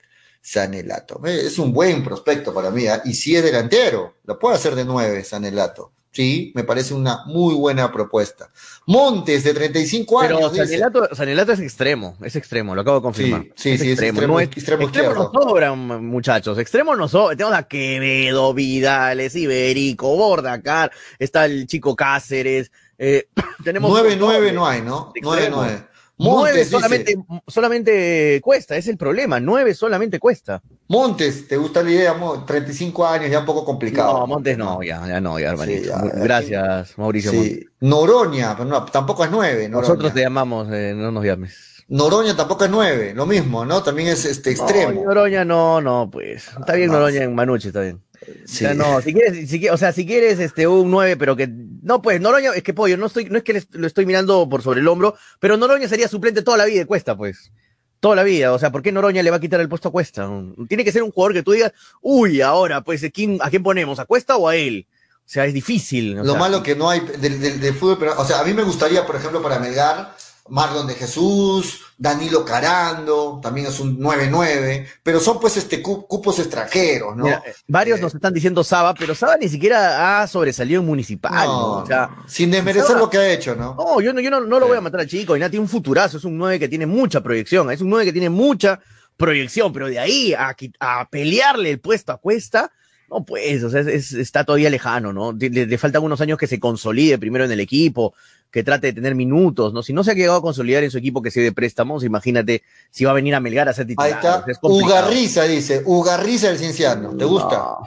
Sanelato. 0.48 1.20
Es 1.26 1.60
un 1.60 1.74
buen 1.74 2.04
prospecto 2.06 2.54
para 2.54 2.72
mí, 2.72 2.88
¿ah? 2.88 3.02
y 3.04 3.14
si 3.14 3.36
es 3.36 3.44
delantero, 3.44 4.16
lo 4.24 4.40
puede 4.40 4.56
hacer 4.56 4.76
de 4.76 4.86
nueve, 4.86 5.24
Sanelato 5.26 5.92
Sí, 6.10 6.52
me 6.56 6.64
parece 6.64 6.96
una 6.96 7.26
muy 7.26 7.54
buena 7.54 7.92
propuesta. 7.92 8.50
Montes, 8.88 9.44
de 9.44 9.54
35 9.54 10.20
años. 10.20 10.52
Pero 10.52 11.14
Sanelato, 11.14 11.52
es 11.52 11.60
extremo, 11.60 12.18
es 12.24 12.36
extremo, 12.36 12.74
lo 12.74 12.82
acabo 12.82 12.98
de 12.98 13.04
confirmar. 13.04 13.44
Sí, 13.56 13.78
sí, 13.78 13.92
es 13.92 14.00
extremo. 14.02 14.22
no 14.22 14.40
es, 14.40 14.48
extremo, 14.48 14.84
extremo 14.84 15.32
no 15.32 15.42
sobran, 15.44 16.06
muchachos. 16.08 16.58
Extremo 16.58 16.96
no 16.96 17.08
sobran. 17.08 17.38
Tenemos 17.38 17.60
a 17.60 17.68
Quevedo, 17.68 18.52
Vidales, 18.56 19.36
Iberico, 19.36 20.16
Bordacar, 20.16 20.92
está 21.20 21.46
el 21.46 21.68
chico 21.68 21.96
Cáceres. 21.96 22.72
Eh, 22.98 23.28
tenemos 23.64 23.92
9-9 23.92 24.54
no 24.54 24.66
hay, 24.66 24.82
¿no? 24.82 25.14
9-9. 25.14 25.88
Montes, 26.20 26.70
solamente, 26.70 27.16
solamente 27.46 28.42
cuesta, 28.44 28.76
es 28.76 28.88
el 28.88 28.98
problema. 28.98 29.40
Nueve 29.40 29.76
solamente 29.76 30.20
cuesta. 30.20 30.62
Montes, 30.88 31.48
¿te 31.48 31.58
gusta 31.58 31.84
la 31.84 31.92
idea? 31.92 32.16
35 32.46 33.06
años, 33.08 33.30
ya 33.30 33.40
un 33.40 33.46
poco 33.46 33.64
complicado. 33.64 34.20
No, 34.20 34.28
Montes 34.28 34.58
no, 34.58 34.82
ya, 34.82 35.06
ya 35.08 35.22
no, 35.22 35.40
ya, 35.40 35.50
hermanito. 35.50 35.94
Gracias, 36.16 36.98
Mauricio. 36.98 37.32
Sí. 37.32 37.64
Noroña, 37.82 38.56
pero 38.58 38.68
no, 38.68 38.84
tampoco 38.86 39.24
es 39.26 39.32
nueve. 39.32 39.70
Nosotros 39.70 40.14
te 40.14 40.22
llamamos, 40.22 40.68
eh, 40.72 40.94
no 40.96 41.12
nos 41.12 41.24
llames. 41.24 41.77
Noroña 41.90 42.36
tampoco 42.36 42.66
es 42.66 42.70
nueve, 42.70 43.14
lo 43.16 43.26
mismo, 43.26 43.66
¿no? 43.66 43.82
También 43.82 44.10
es 44.10 44.26
este 44.26 44.52
extremo. 44.52 45.06
Noroña 45.06 45.46
no, 45.46 45.80
no, 45.80 46.10
pues. 46.12 46.50
Está 46.60 46.74
bien 46.74 46.92
Noroña 46.92 47.24
en 47.24 47.34
Manuche, 47.34 47.70
está 47.70 47.82
bien. 47.82 48.02
Sí. 48.46 48.66
O 48.66 48.68
sea, 48.68 48.74
no, 48.74 49.02
si 49.02 49.14
quieres, 49.14 49.50
si, 49.50 49.70
o 49.70 49.78
sea, 49.78 49.94
si 49.94 50.06
quieres 50.06 50.40
este 50.40 50.68
un 50.68 50.92
9, 50.92 51.16
pero 51.16 51.36
que 51.36 51.48
no, 51.48 52.02
pues 52.02 52.20
Noroña, 52.20 52.52
es 52.56 52.64
que 52.64 52.74
pollo, 52.74 52.98
no 52.98 53.06
estoy 53.06 53.26
no 53.26 53.38
es 53.38 53.44
que 53.44 53.64
lo 53.72 53.88
estoy 53.88 54.06
mirando 54.06 54.50
por 54.50 54.62
sobre 54.64 54.82
el 54.82 54.88
hombro, 54.88 55.16
pero 55.40 55.56
Noroña 55.56 55.88
sería 55.88 56.10
suplente 56.10 56.42
toda 56.42 56.58
la 56.58 56.66
vida 56.66 56.80
de 56.80 56.86
Cuesta, 56.86 57.16
pues. 57.16 57.52
Toda 58.00 58.16
la 58.16 58.24
vida, 58.24 58.54
o 58.54 58.60
sea, 58.60 58.72
¿por 58.72 58.82
qué 58.84 58.92
Noroña 58.92 59.24
le 59.24 59.32
va 59.32 59.38
a 59.38 59.40
quitar 59.40 59.60
el 59.62 59.70
puesto 59.70 59.90
a 59.90 59.92
Cuesta? 59.92 60.30
Tiene 60.68 60.84
que 60.84 60.92
ser 60.92 61.04
un 61.04 61.12
jugador 61.12 61.34
que 61.34 61.44
tú 61.44 61.54
digas, 61.54 61.72
uy, 62.02 62.42
ahora, 62.42 62.82
pues, 62.82 63.04
¿a 63.04 63.10
quién, 63.10 63.40
¿a 63.42 63.50
quién 63.50 63.64
ponemos? 63.64 63.98
¿A 64.00 64.06
Cuesta 64.06 64.36
o 64.36 64.48
a 64.48 64.56
él? 64.56 64.88
O 65.28 65.30
sea, 65.30 65.46
es 65.46 65.54
difícil. 65.54 66.14
Lo 66.14 66.36
malo 66.36 66.62
que 66.62 66.76
no 66.76 66.90
hay 66.90 67.00
del, 67.00 67.74
fútbol, 67.74 67.98
pero, 68.00 68.14
o 68.18 68.24
sea, 68.24 68.40
a 68.40 68.44
mí 68.44 68.54
me 68.54 68.64
gustaría, 68.64 69.06
por 69.06 69.16
ejemplo, 69.16 69.42
para 69.42 69.60
Melgar, 69.60 70.16
Marlon 70.50 70.88
de 70.88 70.96
Jesús, 70.96 71.82
Danilo 71.98 72.46
Carando, 72.46 73.40
también 73.42 73.68
es 73.68 73.80
un 73.80 74.00
9-9, 74.00 74.86
pero 75.04 75.20
son 75.20 75.40
pues 75.40 75.58
este 75.58 75.82
cupos 75.82 76.40
extranjeros, 76.40 77.16
¿no? 77.16 77.28
Eh, 77.28 77.42
varios 77.68 78.00
nos 78.00 78.14
están 78.14 78.34
diciendo 78.34 78.64
Saba, 78.64 78.94
pero 78.94 79.16
Saba 79.16 79.38
ni 79.38 79.50
siquiera 79.50 80.22
ha 80.22 80.28
sobresalido 80.28 80.82
en 80.82 80.88
municipal, 80.88 81.48
¿no? 81.48 81.86
sin 82.28 82.52
desmerecer 82.52 82.98
lo 82.98 83.10
que 83.10 83.18
ha 83.18 83.32
hecho, 83.32 83.56
¿no? 83.56 83.76
No, 83.76 84.02
yo 84.02 84.14
no, 84.14 84.22
yo 84.22 84.30
no, 84.30 84.42
lo 84.42 84.68
voy 84.68 84.78
a 84.78 84.82
matar 84.82 85.02
al 85.02 85.08
chico, 85.08 85.36
y 85.36 85.40
nada, 85.40 85.50
tiene 85.50 85.64
un 85.64 85.70
futurazo, 85.70 86.18
es 86.18 86.24
un 86.24 86.38
9 86.38 86.60
que 86.60 86.70
tiene 86.70 86.86
mucha 86.86 87.22
proyección, 87.22 87.72
es 87.72 87.82
un 87.82 87.90
9 87.90 88.06
que 88.06 88.14
tiene 88.14 88.30
mucha 88.30 88.80
proyección, 89.18 89.74
pero 89.74 89.88
de 89.88 90.00
ahí 90.00 90.34
a, 90.34 90.56
a 90.80 91.10
pelearle 91.10 91.72
el 91.72 91.80
puesto 91.80 92.12
a 92.12 92.18
cuesta, 92.18 92.72
no, 93.10 93.24
pues, 93.24 93.64
o 93.64 93.70
sea, 93.70 93.82
está 93.82 94.44
todavía 94.44 94.70
lejano, 94.70 95.14
¿no? 95.14 95.32
Le, 95.32 95.78
faltan 95.78 96.04
unos 96.04 96.20
años 96.20 96.38
que 96.38 96.48
se 96.48 96.60
consolide 96.60 97.18
primero 97.18 97.46
en 97.46 97.52
el 97.52 97.62
equipo, 97.62 98.14
que 98.52 98.64
trate 98.64 98.88
de 98.88 98.94
tener 98.94 99.16
minutos, 99.16 99.74
¿no? 99.74 99.84
Si 99.84 99.94
no 99.94 100.04
se 100.04 100.12
ha 100.12 100.14
llegado 100.14 100.38
a 100.38 100.42
consolidar 100.42 100.84
en 100.84 100.92
su 100.92 100.98
equipo 100.98 101.22
que 101.22 101.32
se 101.32 101.42
de 101.42 101.52
préstamos, 101.52 102.04
imagínate 102.04 102.64
si 102.90 103.06
va 103.06 103.12
a 103.12 103.16
venir 103.16 103.36
a 103.36 103.40
Melgar 103.40 103.70
a 103.70 103.74
ser 103.74 103.88
titular. 103.88 104.10
Ahí 104.10 104.16
está. 104.16 104.46
Ugarriza 104.62 105.44
dice, 105.44 105.84
Ugarriza 105.86 106.50
el 106.50 106.58
Cienciano, 106.58 107.16
¿te 107.16 107.26
gusta? 107.26 107.78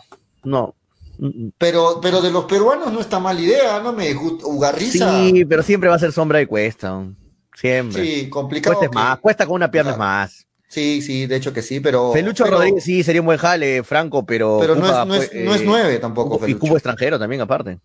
No. 0.44 0.74
Pero, 1.58 2.00
pero 2.00 2.22
de 2.22 2.30
los 2.30 2.44
peruanos 2.44 2.92
no 2.92 3.00
está 3.00 3.18
mala 3.18 3.40
idea, 3.40 3.80
¿no? 3.80 3.92
Me 3.92 4.12
gusta. 4.14 4.46
Ugarriza. 4.46 5.20
Sí, 5.22 5.44
pero 5.44 5.62
siempre 5.62 5.90
va 5.90 5.96
a 5.96 5.98
ser 5.98 6.12
sombra 6.12 6.38
de 6.38 6.46
cuesta. 6.46 7.04
Siempre. 7.54 8.04
Sí, 8.04 8.30
complicado. 8.30 8.78
Cuesta 8.78 8.94
más, 8.94 9.18
cuesta 9.18 9.46
con 9.46 9.56
una 9.56 9.70
pierna 9.70 9.96
más. 9.96 10.46
Sí, 10.68 11.02
sí, 11.02 11.26
de 11.26 11.36
hecho 11.36 11.52
que 11.52 11.62
sí, 11.62 11.80
pero. 11.80 12.12
Felucho 12.12 12.44
Rodríguez 12.44 12.84
sí 12.84 13.02
sería 13.02 13.20
un 13.20 13.26
buen 13.26 13.38
jale, 13.38 13.82
Franco, 13.82 14.24
pero. 14.24 14.58
Pero 14.60 14.76
no, 14.76 14.86
es, 14.86 15.06
no, 15.06 15.14
es, 15.16 15.34
no 15.34 15.54
es 15.54 15.62
nueve 15.64 15.98
tampoco. 15.98 16.46
Y 16.46 16.54
cubo 16.54 16.76
extranjero 16.76 17.18
también, 17.18 17.42
aparte. 17.42 17.78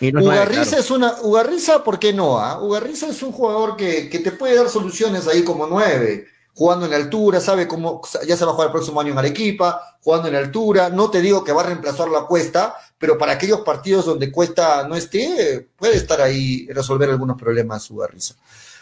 Ugarriza 0.00 0.78
es 0.78 0.90
una. 0.90 1.14
Ugarriza, 1.22 1.84
¿por 1.84 1.98
qué 1.98 2.12
no? 2.12 2.38
Ah? 2.38 2.60
Ugarriza 2.60 3.08
es 3.08 3.22
un 3.22 3.32
jugador 3.32 3.76
que, 3.76 4.08
te 4.22 4.32
puede 4.32 4.56
dar 4.56 4.68
soluciones 4.68 5.26
ahí 5.26 5.42
como 5.42 5.66
nueve, 5.66 6.26
jugando 6.54 6.86
en 6.86 6.94
altura, 6.94 7.40
sabe 7.40 7.66
cómo. 7.66 8.02
Ya 8.26 8.36
se 8.36 8.44
va 8.44 8.52
a 8.52 8.54
jugar 8.54 8.68
el 8.68 8.72
próximo 8.72 9.00
año 9.00 9.12
en 9.12 9.18
Arequipa, 9.18 9.98
jugando 10.00 10.28
en 10.28 10.34
altura. 10.34 10.90
No 10.90 11.10
te 11.10 11.20
digo 11.20 11.44
que 11.44 11.52
va 11.52 11.62
a 11.62 11.66
reemplazar 11.66 12.08
la 12.08 12.22
Cuesta, 12.22 12.74
pero 12.98 13.18
para 13.18 13.32
aquellos 13.32 13.60
partidos 13.60 14.06
donde 14.06 14.32
Cuesta 14.32 14.86
no 14.86 14.94
esté, 14.94 15.68
puede 15.76 15.96
estar 15.96 16.20
ahí 16.20 16.66
resolver 16.68 17.10
algunos 17.10 17.36
problemas 17.38 17.90
Ugarriza. 17.90 18.34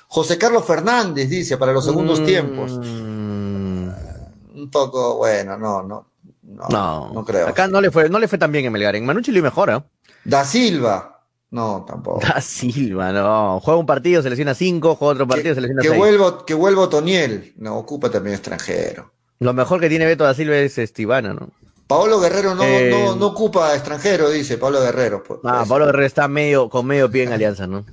José 0.09 0.39
Carlos 0.39 0.65
Fernández 0.65 1.29
dice 1.29 1.57
para 1.57 1.73
los 1.73 1.85
segundos 1.85 2.21
mm. 2.21 2.25
tiempos. 2.25 2.73
Un 2.73 4.71
poco, 4.71 5.17
bueno, 5.17 5.59
no, 5.59 5.83
no. 5.83 6.07
No, 6.43 7.11
no, 7.13 7.25
creo. 7.25 7.49
Acá 7.49 7.67
no 7.67 7.81
le 7.81 7.91
fue, 7.91 8.09
no 8.09 8.19
le 8.19 8.29
fue 8.29 8.39
tan 8.39 8.53
bien 8.53 8.65
en 8.65 8.73
Melgar. 8.73 8.95
En 8.95 9.05
Manucci 9.05 9.33
lo 9.33 9.43
mejora. 9.43 9.85
Da 10.27 10.45
Silva. 10.45 11.23
No, 11.51 11.85
tampoco. 11.87 12.21
Da 12.21 12.41
Silva, 12.41 13.13
no. 13.13 13.61
Juega 13.61 13.79
un 13.79 13.87
partido, 13.87 14.23
selecciona 14.23 14.55
cinco, 14.55 14.97
juega 14.97 15.15
otro 15.15 15.29
partido, 15.29 15.55
selecciona 15.55 15.83
que 15.83 15.91
Vuelvo, 15.91 16.45
que 16.45 16.55
vuelva 16.55 16.83
Otoniel. 16.83 17.55
No, 17.57 17.77
ocupa 17.77 18.11
también 18.11 18.35
extranjero. 18.35 19.13
Lo 19.39 19.53
mejor 19.53 19.81
que 19.81 19.89
tiene 19.89 20.07
Beto 20.07 20.25
da 20.25 20.35
Silva 20.35 20.57
es 20.57 20.77
Estivana, 20.79 21.35
¿no? 21.35 21.51
Paolo 21.87 22.19
Guerrero 22.19 22.57
no, 22.57 22.65
no, 22.65 23.15
no, 23.15 23.27
ocupa 23.27 23.73
extranjero, 23.75 24.31
dice 24.31 24.59
Pablo 24.59 24.81
Guerrero. 24.81 25.23
Pues, 25.23 25.39
ah, 25.45 25.65
Pablo 25.69 25.87
Guerrero 25.87 26.07
está 26.07 26.27
medio, 26.27 26.69
con 26.69 26.85
medio 26.85 27.09
pie 27.09 27.23
en 27.23 27.33
alianza, 27.33 27.69
¿no? 27.69 27.87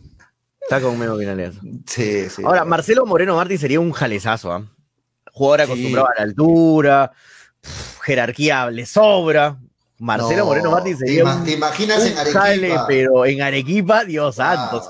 Está 0.59 0.81
con 0.81 0.97
medio 0.97 1.15
bien 1.15 1.29
alianza. 1.29 1.61
Sí, 1.85 2.27
sí. 2.29 2.41
Ahora, 2.43 2.65
Marcelo 2.65 3.05
Moreno 3.05 3.35
Martí 3.35 3.57
sería 3.57 3.79
un 3.79 3.91
jalezazo, 3.91 4.51
¿ah? 4.51 4.63
Jugador 5.31 5.61
acostumbrado 5.61 6.07
a 6.07 6.13
la 6.17 6.23
altura, 6.23 7.11
jerarquía 8.01 8.71
le 8.71 8.85
sobra. 8.85 9.57
Marcelo 10.03 10.45
Moreno 10.45 10.69
Martín 10.69 10.97
sería. 10.97 11.23
¿Te, 11.45 11.53
imaginas 11.53 12.05
en 12.05 12.17
Arequipa? 12.17 12.85
pero 12.87 13.25
en 13.25 13.41
Arequipa, 13.41 14.03
Dios 14.03 14.35
santos. 14.35 14.89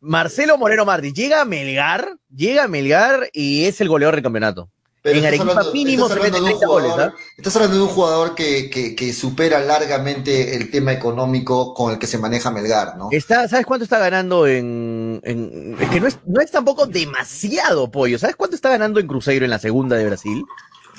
Marcelo 0.00 0.58
Moreno 0.58 0.84
Martín 0.84 1.14
llega 1.14 1.42
a 1.42 1.44
Melgar, 1.44 2.16
llega 2.34 2.64
a 2.64 2.68
Melgar 2.68 3.30
y 3.32 3.66
es 3.66 3.80
el 3.80 3.88
goleador 3.88 4.16
del 4.16 4.24
campeonato. 4.24 4.68
en 5.04 5.24
Arequipa 5.24 5.62
mínimo 5.72 6.08
se 6.08 6.16
mete 6.16 6.40
30 6.40 6.66
goles. 6.66 6.92
¿ah? 6.98 7.14
Estás 7.36 7.54
hablando 7.54 7.76
de 7.76 7.82
un 7.84 7.88
jugador 7.88 8.34
que, 8.34 8.68
que, 8.68 9.12
supera 9.12 9.60
largamente 9.60 10.56
el 10.56 10.72
tema 10.72 10.92
económico 10.92 11.72
con 11.72 11.92
el 11.92 11.98
que 12.00 12.08
se 12.08 12.18
maneja 12.18 12.50
Melgar, 12.50 12.96
¿no? 12.96 13.10
Está, 13.12 13.46
¿Sabes 13.46 13.64
cuánto 13.64 13.84
está 13.84 13.98
ganando 13.98 14.48
en, 14.48 15.20
en, 15.22 15.76
Es 15.80 15.88
que 15.88 16.00
no 16.00 16.08
es, 16.08 16.18
no 16.26 16.40
es 16.40 16.50
tampoco 16.50 16.86
demasiado 16.86 17.92
pollo. 17.92 18.18
¿Sabes 18.18 18.34
cuánto 18.34 18.56
está 18.56 18.70
ganando 18.70 18.98
en 18.98 19.06
Cruzeiro 19.06 19.44
en 19.44 19.52
la 19.52 19.60
segunda 19.60 19.96
de 19.96 20.06
Brasil? 20.06 20.44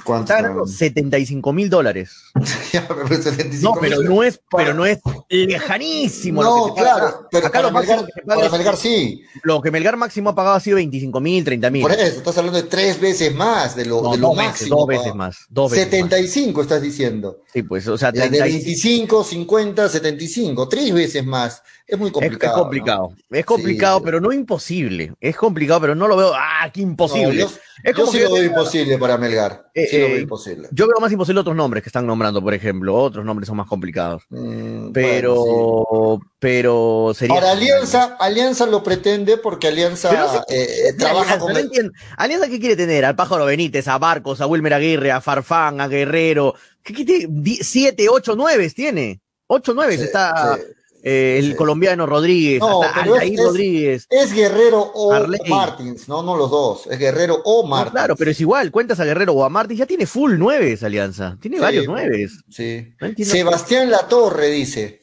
¿Cuánto? 0.03 0.33
Está 0.33 0.41
ganando 0.41 0.65
75 0.65 1.53
mil 1.53 1.69
dólares. 1.69 2.11
no, 3.61 3.73
pero 3.79 4.01
no 4.01 4.23
es, 4.23 4.39
pero 4.49 4.73
no 4.73 4.85
es 4.85 4.99
lejanísimo. 5.29 6.43
No, 6.43 6.67
lo 6.67 6.73
que 6.73 6.81
claro. 6.81 7.27
Pero 7.31 7.47
Acá 7.47 7.61
lo 7.61 7.71
Melgar, 7.71 8.05
que 8.05 8.21
para 8.21 8.49
Melgar 8.49 8.77
sí. 8.77 9.23
Lo 9.43 9.61
que 9.61 9.71
Melgar 9.71 9.97
máximo 9.97 10.31
ha 10.31 10.35
pagado 10.35 10.55
ha 10.55 10.59
sido 10.59 10.75
25 10.75 11.19
mil, 11.19 11.43
30 11.43 11.69
mil. 11.69 11.81
Por 11.81 11.91
eso, 11.91 12.17
estás 12.17 12.37
hablando 12.37 12.61
de 12.61 12.67
tres 12.67 12.99
veces 12.99 13.33
más 13.33 13.75
de 13.75 13.85
lo, 13.85 14.01
de 14.11 14.17
lo 14.17 14.33
máximo. 14.33 14.77
dos 14.77 14.87
veces 14.87 15.15
más. 15.15 15.37
Dos 15.49 15.71
veces 15.71 15.85
75 15.89 16.61
estás 16.61 16.81
diciendo. 16.81 17.41
Sí, 17.53 17.63
pues, 17.63 17.87
o 17.87 17.97
sea, 17.97 18.11
30, 18.11 18.29
de 18.29 18.41
25, 18.41 19.23
50, 19.23 19.89
75, 19.89 20.69
tres 20.69 20.93
veces 20.93 21.25
más. 21.25 21.63
Es 21.89 21.97
muy 21.97 22.11
complicado. 22.11 22.55
Es, 22.55 22.61
complicado. 22.61 23.13
Es 23.31 23.45
complicado, 23.45 24.01
pero 24.03 24.21
no 24.21 24.31
imposible. 24.31 25.13
Es 25.19 25.35
complicado, 25.35 25.81
pero 25.81 25.95
no 25.95 26.07
lo 26.07 26.15
veo. 26.15 26.33
¡Ah, 26.35 26.69
qué 26.71 26.81
imposible! 26.81 27.39
yo, 27.41 28.07
sí 28.07 28.19
lo 28.19 28.33
veo 28.33 28.43
imposible 28.43 28.97
para 28.99 29.17
Melgar. 29.17 29.71
sí 29.73 29.97
lo 29.99 30.07
veo 30.07 30.17
eh, 30.17 30.21
imposible. 30.21 30.67
Yo 30.71 30.87
veo 30.87 30.99
más 30.99 31.11
imposible 31.11 31.41
otros 31.41 31.55
nombres 31.55 31.83
que 31.83 31.89
están 31.89 32.05
nombrando, 32.05 32.41
por 32.41 32.53
ejemplo. 32.53 32.95
Otros 32.95 33.25
nombres 33.25 33.47
son 33.47 33.57
más 33.57 33.67
complicados. 33.67 34.23
Mm, 34.29 34.91
pero, 34.91 36.19
pero 36.39 37.11
sería. 37.15 37.35
Ahora, 37.35 37.51
Alianza, 37.51 38.17
Alianza 38.19 38.65
lo 38.65 38.83
pretende 38.83 39.37
porque 39.37 39.67
Alianza 39.67 40.43
eh, 40.49 40.93
trabaja 40.97 41.39
con. 41.39 41.51
¿Alianza 42.17 42.47
qué 42.47 42.59
quiere 42.59 42.75
tener? 42.75 43.05
Al 43.05 43.15
Pájaro 43.15 43.45
Benítez, 43.45 43.87
a 43.87 43.97
Barcos, 43.97 44.41
a 44.41 44.47
Wilmer 44.47 44.73
Aguirre, 44.73 45.11
a 45.11 45.21
Farfán, 45.21 45.81
a 45.81 45.87
Guerrero. 45.87 46.55
¿Qué, 46.83 46.93
tiene? 47.05 47.57
¿Siete, 47.61 48.07
ocho, 48.09 48.35
nueve 48.35 48.69
tiene? 48.69 49.21
Ocho, 49.47 49.73
nueve 49.73 49.95
está. 49.95 50.57
Eh, 51.01 51.37
el 51.39 51.55
colombiano 51.55 52.05
Rodríguez, 52.05 52.59
no, 52.59 52.83
es, 52.83 53.37
Rodríguez. 53.37 54.05
Es 54.09 54.33
Guerrero 54.33 54.81
o 54.81 55.27
Martins, 55.47 56.09
no, 56.09 56.21
no 56.21 56.35
los 56.35 56.51
dos, 56.51 56.87
es 56.87 56.99
Guerrero 56.99 57.41
o 57.45 57.65
Martins. 57.65 57.91
claro, 57.93 58.15
pero 58.17 58.31
es 58.31 58.41
igual, 58.41 58.69
cuentas 58.69 58.99
a 58.99 59.05
Guerrero 59.05 59.33
o 59.33 59.45
a 59.45 59.49
Martins, 59.49 59.79
ya 59.79 59.85
tiene 59.85 60.05
full 60.05 60.35
nueve 60.37 60.73
esa 60.73 60.87
alianza, 60.87 61.37
tiene 61.39 61.59
varios 61.59 61.85
nueve. 61.87 62.27
Sí. 62.49 62.93
Sebastián 63.23 63.89
Latorre 63.89 64.49
dice. 64.49 65.01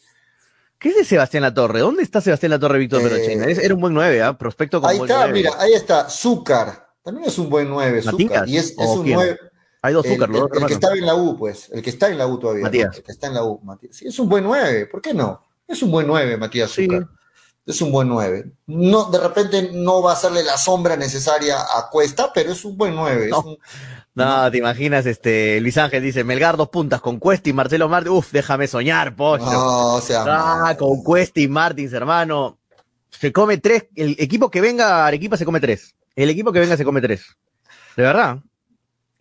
¿Qué 0.79 0.91
es 0.91 0.97
de 0.97 1.05
Sebastián 1.05 1.43
Latorre? 1.43 1.81
¿Dónde 1.81 2.03
está 2.03 2.21
Sebastián 2.21 2.51
Latorre 2.51 2.79
Víctor 2.79 3.01
eh, 3.11 3.57
Era 3.63 3.75
un 3.75 3.81
buen 3.81 3.95
nueve, 3.95 4.23
¿ah? 4.23 4.37
Prospecto 4.37 4.81
como 4.81 4.91
Ahí 4.91 4.99
está, 4.99 5.27
mira, 5.29 5.53
ahí 5.59 5.73
está, 5.73 6.11
Zúcar. 6.11 6.91
También 7.03 7.27
es 7.27 7.39
un 7.39 7.49
buen 7.49 7.71
nueve, 7.71 8.03
Zúcar. 8.03 8.47
Y 8.47 8.59
es, 8.59 8.75
un 8.77 9.11
nueve. 9.11 9.39
Hay 9.81 9.95
dos 9.95 10.07
Zúcar, 10.07 10.29
el, 10.29 10.37
el, 10.37 10.67
que 10.67 10.75
está 10.75 10.93
en 10.93 11.07
la 11.07 11.15
U, 11.15 11.39
pues. 11.39 11.71
El 11.73 11.81
que 11.81 11.91
está 11.91 12.09
en 12.09 12.19
la 12.19 12.27
U 12.27 12.39
todavía. 12.39 12.65
Matías. 12.65 12.97
El 12.97 13.03
que 13.03 13.13
está 13.13 13.29
en 13.29 13.35
la 13.35 13.45
U, 13.45 13.61
Matías. 13.63 13.97
Sí, 13.97 14.09
es 14.09 14.19
un 14.19 14.29
buen 14.29 14.45
nueve, 14.45 14.87
¿por 14.87 15.01
qué 15.01 15.15
no? 15.15 15.46
Es 15.69 15.83
un 15.83 15.91
buen 15.91 16.07
9, 16.07 16.37
Matías 16.37 16.71
Zucker. 16.71 17.07
es 17.67 17.81
un 17.81 17.91
buen 17.91 18.09
9. 18.09 18.51
No, 18.67 19.11
de 19.11 19.19
repente 19.19 19.71
no 19.73 20.03
va 20.03 20.13
a 20.13 20.15
hacerle 20.15 20.45
la 20.45 20.57
sombra 20.57 20.97
necesaria 20.97 21.57
a 21.61 21.89
Cuesta, 21.91 22.33
pero 22.33 22.53
es 22.53 22.65
un 22.65 22.77
buen 22.77 22.95
9. 22.95 23.31
No. 24.15 24.51
te 24.51 24.59
imaginas, 24.59 25.07
este, 25.07 25.61
Luis 25.61 25.77
Ángel 25.77 26.03
dice, 26.03 26.25
Melgar 26.25 26.57
dos 26.57 26.69
puntas 26.69 27.01
con 27.01 27.19
Cuesta 27.19 27.51
y 27.51 27.53
Marcelo 27.53 27.89
Martins, 27.89 28.17
uf, 28.17 28.33
déjame 28.33 28.67
soñar, 28.69 29.15
pollo. 29.17 29.45
No, 29.45 29.95
o 29.95 30.01
sea, 30.01 30.25
ah, 30.27 30.77
con 30.79 31.03
Cuesta 31.03 31.41
y 31.41 31.49
Martins, 31.49 31.93
hermano. 31.93 32.59
Se 33.11 33.33
come 33.33 33.59
tres, 33.59 33.87
el 33.95 34.17
equipo 34.19 34.51
que 34.51 34.61
venga 34.61 35.03
a 35.03 35.07
Arequipa 35.07 35.37
se 35.37 35.45
come 35.45 35.61
tres. 35.61 35.95
El 36.15 36.31
equipo 36.31 36.53
que 36.53 36.61
venga 36.61 36.77
se 36.77 36.85
come 36.85 37.01
tres. 37.01 37.25
De 37.97 38.03
verdad. 38.03 38.39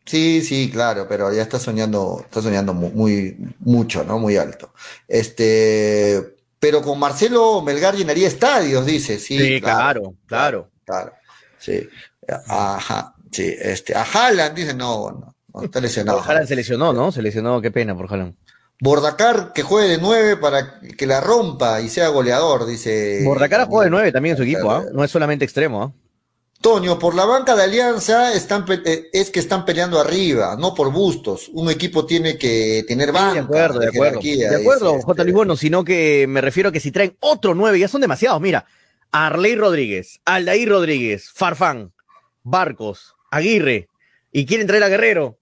Sí, 0.06 0.41
sí, 0.43 0.70
claro, 0.72 1.08
pero 1.10 1.34
ya 1.34 1.41
está 1.41 1.58
soñando, 1.58 2.22
está 2.24 2.41
soñando 2.41 2.74
muy, 2.74 3.36
mucho, 3.60 4.04
¿no? 4.04 4.20
Muy 4.20 4.38
alto. 4.38 4.72
Este, 5.08 6.35
pero 6.66 6.82
con 6.82 6.97
Marcelo 6.97 7.61
Melgar 7.61 7.93
llenaría 7.93 8.28
estadios, 8.28 8.88
dice, 8.88 9.20
sí. 9.20 9.38
Sí, 9.38 9.61
claro, 9.61 10.16
claro. 10.26 10.72
Claro, 10.84 11.13
sí. 11.59 11.88
Ajá, 12.47 13.13
sí, 13.32 13.55
este, 13.61 13.93
a 13.93 14.01
Haaland 14.01 14.55
dice, 14.55 14.74
no, 14.74 15.36
no, 15.53 15.61
está 15.61 15.80
lesionado. 15.80 16.24
Haaland 16.26 16.47
se 16.47 16.55
lesionó, 16.55 16.91
¿no? 16.91 17.11
Se 17.11 17.22
lesionó, 17.22 17.61
qué 17.61 17.70
pena 17.70 17.95
por 17.95 18.11
Haaland. 18.11 18.34
Bordacar 18.82 19.53
que 19.53 19.61
juegue 19.61 19.89
de 19.89 19.97
nueve 19.99 20.38
para 20.38 20.80
que 20.80 21.05
la 21.05 21.22
rompa 21.22 21.82
y 21.82 21.89
sea 21.89 22.07
goleador, 22.07 22.66
dice. 22.66 23.22
Bordacar 23.24 23.68
juega 23.68 23.84
de 23.84 23.91
nueve 23.91 24.11
también 24.11 24.34
en 24.34 24.38
su 24.38 24.43
equipo, 24.43 24.72
¿ah? 24.72 24.86
No 24.91 25.03
es 25.03 25.11
solamente 25.11 25.45
extremo, 25.45 25.84
¿ah? 25.84 25.93
Toño, 26.66 26.97
por 26.97 27.13
la 27.13 27.26
banca 27.26 27.55
de 27.55 27.61
Alianza 27.61 28.34
están, 28.34 28.66
eh, 28.68 29.11
es 29.13 29.30
que 29.30 29.39
están 29.39 29.66
peleando 29.66 29.99
arriba, 29.99 30.55
no 30.57 30.74
por 30.74 30.91
bustos. 30.91 31.47
Un 31.53 31.70
equipo 31.70 32.07
tiene 32.07 32.39
que 32.39 32.84
tener 32.88 33.11
banca. 33.11 33.34
de 33.34 33.39
acuerdo, 33.41 33.80
de, 33.82 33.89
acuerdo. 33.89 34.20
De 34.20 34.55
acuerdo, 34.55 34.99
J. 34.99 35.26
Bueno, 35.32 35.55
sino 35.57 35.84
que 35.84 36.26
me 36.28 36.41
refiero 36.41 36.70
a 36.70 36.72
que 36.72 36.80
si 36.80 36.91
traen 36.91 37.16
otro 37.20 37.53
nueve, 37.53 37.78
ya 37.78 37.88
son 37.88 38.01
demasiados. 38.01 38.41
Mira, 38.41 38.66
Arley 39.11 39.55
Rodríguez, 39.55 40.22
Aldair 40.26 40.68
Rodríguez, 40.68 41.30
Farfán, 41.32 41.93
Barcos, 42.41 43.13
Aguirre, 43.30 43.88
y 44.32 44.47
quieren 44.47 44.66
traer 44.66 44.86
a 44.86 44.89
Guerrero. 44.89 45.38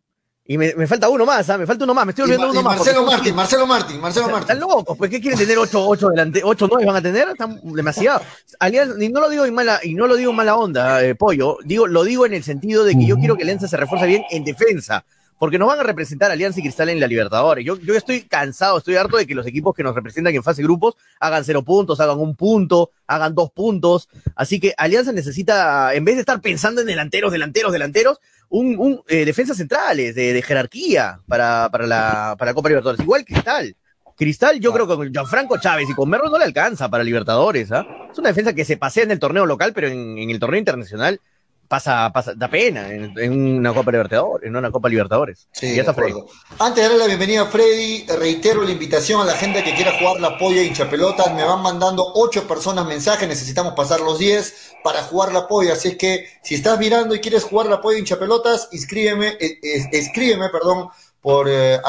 Y 0.46 0.58
me, 0.58 0.74
me, 0.76 0.88
falta 0.88 1.08
uno 1.08 1.26
más, 1.26 1.50
¿ah? 1.50 1.58
me 1.58 1.66
falta 1.66 1.86
uno 1.86 1.94
más, 1.94 2.06
me 2.06 2.10
estoy 2.12 2.24
olvidando 2.24 2.52
uno 2.52 2.64
más. 2.64 2.76
Marcelo 2.76 3.06
Martín, 3.06 3.34
Marcelo 3.34 3.66
Martín, 3.66 4.02
Marcelo 4.02 4.26
Martín. 4.26 4.42
Están 4.42 4.60
locos, 4.60 4.98
pues 4.98 5.10
¿qué 5.10 5.22
quieren 5.22 5.40
tener 5.40 5.58
ocho, 5.58 5.88
ocho 5.88 6.10
delante, 6.10 6.42
ocho 6.44 6.68
nueve 6.70 6.86
van 6.86 6.98
a 6.98 7.02
tener? 7.02 7.30
Están 7.30 7.62
demasiado. 7.64 8.22
Alianza, 8.60 9.02
y 9.02 9.08
no 9.08 9.22
lo 9.22 9.30
digo 9.30 9.46
en 9.46 9.54
mala, 9.54 9.80
y 9.82 9.94
no 9.94 10.06
lo 10.06 10.18
digo 10.18 10.32
en 10.32 10.36
mala 10.36 10.58
onda, 10.58 11.02
eh, 11.02 11.16
pollo, 11.16 11.60
digo, 11.64 11.88
lo 11.88 12.04
digo 12.04 12.26
en 12.26 12.34
el 12.34 12.44
sentido 12.44 12.84
de 12.84 12.94
que 12.94 13.06
yo 13.06 13.16
quiero 13.16 13.38
que 13.38 13.44
Alianza 13.44 13.70
se 13.70 13.78
refuerce 13.78 14.06
bien 14.06 14.24
en 14.32 14.44
defensa. 14.44 15.06
Porque 15.40 15.58
nos 15.58 15.68
van 15.68 15.80
a 15.80 15.84
representar 15.84 16.32
Alianza 16.32 16.60
y 16.60 16.64
Cristal 16.64 16.88
en 16.90 17.02
la 17.02 17.08
Libertadores. 17.08 17.66
Yo, 17.66 17.78
yo 17.78 17.96
estoy 17.96 18.22
cansado, 18.22 18.78
estoy 18.78 18.96
harto 18.96 19.18
de 19.18 19.28
que 19.28 19.36
los 19.36 19.46
equipos 19.46 19.76
que 19.76 19.84
nos 19.84 19.94
representan 19.94 20.34
en 20.34 20.42
fase 20.42 20.64
grupos 20.64 20.96
hagan 21.20 21.44
cero 21.44 21.64
puntos, 21.64 22.00
hagan 22.00 22.18
un 22.20 22.36
punto, 22.36 22.92
hagan 23.08 23.36
dos 23.36 23.52
puntos. 23.52 24.08
Así 24.36 24.62
que 24.62 24.74
Alianza 24.78 25.12
necesita, 25.12 25.94
en 25.96 26.06
vez 26.06 26.16
de 26.16 26.22
estar 26.22 26.40
pensando 26.40 26.80
en 26.80 26.88
delanteros, 26.88 27.32
delanteros, 27.32 27.74
delanteros, 27.74 28.20
un, 28.54 28.76
un 28.78 29.02
eh, 29.08 29.26
defensas 29.26 29.58
centrales 29.58 30.14
de, 30.14 30.32
de 30.32 30.42
jerarquía 30.44 31.20
para, 31.28 31.70
para, 31.72 31.88
la, 31.88 32.36
para 32.38 32.52
la 32.52 32.56
Copa 32.56 32.70
Libertadores. 32.70 33.04
Igual 33.04 33.26
Cristal. 33.26 33.76
Cristal, 34.16 34.60
yo 34.60 34.72
creo 34.72 34.88
que 34.88 34.96
con 34.96 35.12
Gianfranco 35.12 35.58
Chávez 35.58 35.90
y 35.90 35.96
con 35.96 36.08
Merlo 36.08 36.30
no 36.30 36.38
le 36.38 36.46
alcanza 36.46 36.88
para 36.88 37.04
Libertadores. 37.04 37.72
¿ah? 37.72 37.84
Es 38.12 38.20
una 38.20 38.30
defensa 38.30 38.54
que 38.54 38.64
se 38.64 38.78
pasea 38.78 39.06
en 39.06 39.12
el 39.12 39.18
torneo 39.18 39.48
local, 39.48 39.74
pero 39.74 39.88
en, 39.88 40.20
en 40.20 40.30
el 40.30 40.40
torneo 40.40 40.60
internacional 40.60 41.20
pasa, 41.68 42.12
pasa, 42.14 42.34
da 42.36 42.48
pena 42.50 42.90
en, 42.90 43.58
una 43.58 43.74
Copa 43.74 43.92
Libertadores, 43.92 44.48
en 44.48 44.56
una 44.56 44.72
Copa 44.72 44.90
Libertadores. 44.90 45.48
Sí, 45.52 45.76
ya 45.76 45.82
está 45.82 45.94
Freddy. 45.94 46.14
Antes 46.60 46.76
de 46.76 46.82
darle 46.84 46.98
la 46.98 47.08
bienvenida 47.08 47.42
a 47.42 47.46
Freddy, 47.46 48.06
reitero 48.18 48.64
la 48.64 48.72
invitación 48.72 49.22
a 49.22 49.26
la 49.26 49.34
gente 49.34 49.64
que 49.64 49.74
quiera 49.74 49.98
jugar 49.98 50.20
la 50.20 50.38
polla 50.38 50.62
hincha 50.62 50.90
pelotas. 50.90 51.34
Me 51.34 51.44
van 51.44 51.62
mandando 51.62 52.06
ocho 52.16 52.48
personas 52.48 52.86
mensajes, 52.86 53.28
necesitamos 53.28 53.74
pasar 53.74 54.00
los 54.00 54.20
10 54.20 54.76
para 54.84 55.02
jugar 55.04 55.34
la 55.34 55.48
polla. 55.48 55.74
Así 55.74 55.90
es 55.90 55.98
que 55.98 56.28
si 56.44 56.56
estás 56.56 56.78
mirando 56.80 57.16
y 57.16 57.20
quieres 57.20 57.44
jugar 57.44 57.68
la 57.68 57.82
polla 57.82 58.00
hincha 58.00 58.20
pelotas, 58.20 58.70
inscríbeme, 58.72 59.38
eh, 59.40 59.60
escríbeme, 59.92 60.50
perdón, 60.50 60.90
por, 61.22 61.48
eh, 61.50 61.80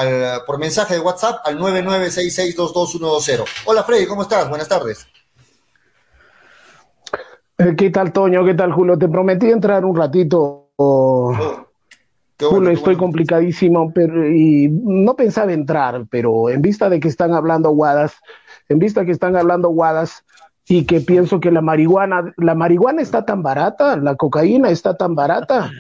por 0.47 0.59
mensaje 0.59 0.95
de 0.95 1.01
WhatsApp 1.01 1.41
al 1.45 1.59
9966222120. 1.59 3.45
Hola 3.67 3.83
Freddy, 3.85 4.07
¿cómo 4.07 4.23
estás? 4.23 4.49
Buenas 4.49 4.69
tardes. 4.69 5.07
Eh, 7.59 7.75
¿Qué 7.77 7.91
tal, 7.91 8.13
Toño? 8.13 8.45
¿Qué 8.45 8.55
tal, 8.55 8.73
Julio? 8.73 8.99
Te 8.99 9.09
prometí 9.09 9.51
entrar 9.51 9.85
un 9.85 9.97
ratito. 9.97 10.71
Oh, 10.77 11.33
Julio, 12.41 12.71
estoy 12.71 12.97
complicadísimo, 12.97 13.93
pero 13.93 14.29
y 14.29 14.69
no 14.69 15.15
pensaba 15.15 15.53
entrar, 15.53 16.05
pero 16.11 16.51
en 16.51 16.63
vista 16.63 16.89
de 16.89 16.99
que 16.99 17.07
están 17.07 17.33
hablando 17.33 17.71
guadas, 17.71 18.17
en 18.69 18.81
vista 18.81 19.05
que 19.05 19.13
están 19.13 19.37
hablando 19.37 19.69
guadas 19.69 20.25
y 20.67 20.85
que 20.85 21.01
pienso 21.01 21.39
que 21.39 21.53
la 21.53 21.61
marihuana, 21.61 22.35
la 22.37 22.57
marihuana 22.57 23.03
está 23.03 23.25
tan 23.25 23.43
barata, 23.43 23.97
la 23.97 24.17
cocaína 24.17 24.71
está 24.71 24.97
tan 24.97 25.15
barata, 25.15 25.71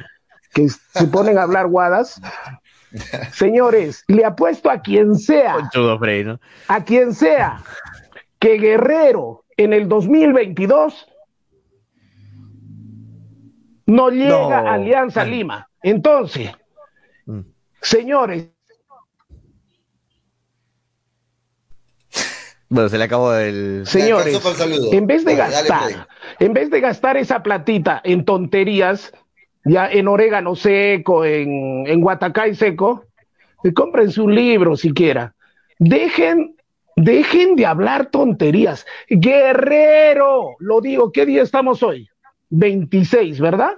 que 0.52 0.68
se 0.68 1.06
ponen 1.08 1.38
a 1.38 1.42
hablar 1.42 1.66
guadas. 1.66 2.20
Señores, 3.32 4.04
le 4.06 4.24
apuesto 4.24 4.70
a 4.70 4.80
quien 4.80 5.16
sea, 5.16 5.56
a 6.68 6.84
quien 6.84 7.14
sea, 7.14 7.60
que 8.38 8.58
Guerrero 8.58 9.44
en 9.56 9.72
el 9.72 9.88
2022 9.88 11.08
no 13.86 14.10
llega 14.10 14.72
Alianza 14.72 15.24
Lima. 15.24 15.68
Entonces, 15.82 16.50
mm. 17.26 17.40
señores. 17.80 18.48
Bueno, 22.68 22.88
se 22.88 22.98
le 22.98 23.04
acabó 23.04 23.34
el. 23.34 23.82
Señores, 23.86 24.40
en 24.92 25.06
vez 25.06 25.24
de 25.24 25.36
gastar, 25.36 26.08
en 26.38 26.52
vez 26.54 26.70
de 26.70 26.80
gastar 26.80 27.16
esa 27.16 27.42
platita 27.42 28.00
en 28.02 28.24
tonterías, 28.24 29.12
ya 29.64 29.88
en 29.90 30.08
orégano 30.08 30.56
seco, 30.56 31.24
en, 31.24 31.86
en 31.86 32.00
guatacay 32.00 32.54
seco, 32.54 33.04
eh, 33.62 33.72
cómprense 33.72 34.20
un 34.20 34.34
libro 34.34 34.76
siquiera. 34.76 35.34
Dejen, 35.78 36.56
dejen 36.96 37.56
de 37.56 37.66
hablar 37.66 38.06
tonterías. 38.06 38.86
Guerrero, 39.08 40.56
lo 40.58 40.80
digo, 40.80 41.12
¿qué 41.12 41.26
día 41.26 41.42
estamos 41.42 41.82
hoy? 41.82 42.08
26, 42.54 43.40
¿verdad? 43.40 43.72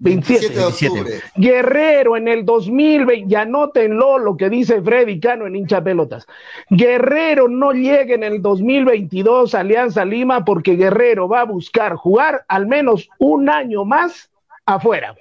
27. 0.00 0.54
de 0.54 0.64
octubre. 0.64 1.10
Guerrero 1.36 2.16
en 2.16 2.28
el 2.28 2.44
2020, 2.44 3.26
y 3.28 3.34
anótenlo 3.34 4.18
lo 4.18 4.36
que 4.36 4.48
dice 4.48 4.80
Freddy 4.80 5.18
Cano 5.18 5.46
en 5.46 5.56
hincha 5.56 5.82
pelotas. 5.82 6.26
Guerrero 6.70 7.48
no 7.48 7.72
llega 7.72 8.14
en 8.14 8.22
el 8.22 8.40
2022 8.40 9.54
a 9.54 9.60
Alianza 9.60 10.04
Lima 10.04 10.44
porque 10.44 10.76
Guerrero 10.76 11.28
va 11.28 11.40
a 11.40 11.44
buscar 11.44 11.96
jugar 11.96 12.44
al 12.46 12.66
menos 12.66 13.08
un 13.18 13.48
año 13.50 13.84
más 13.84 14.30
afuera. 14.64 15.16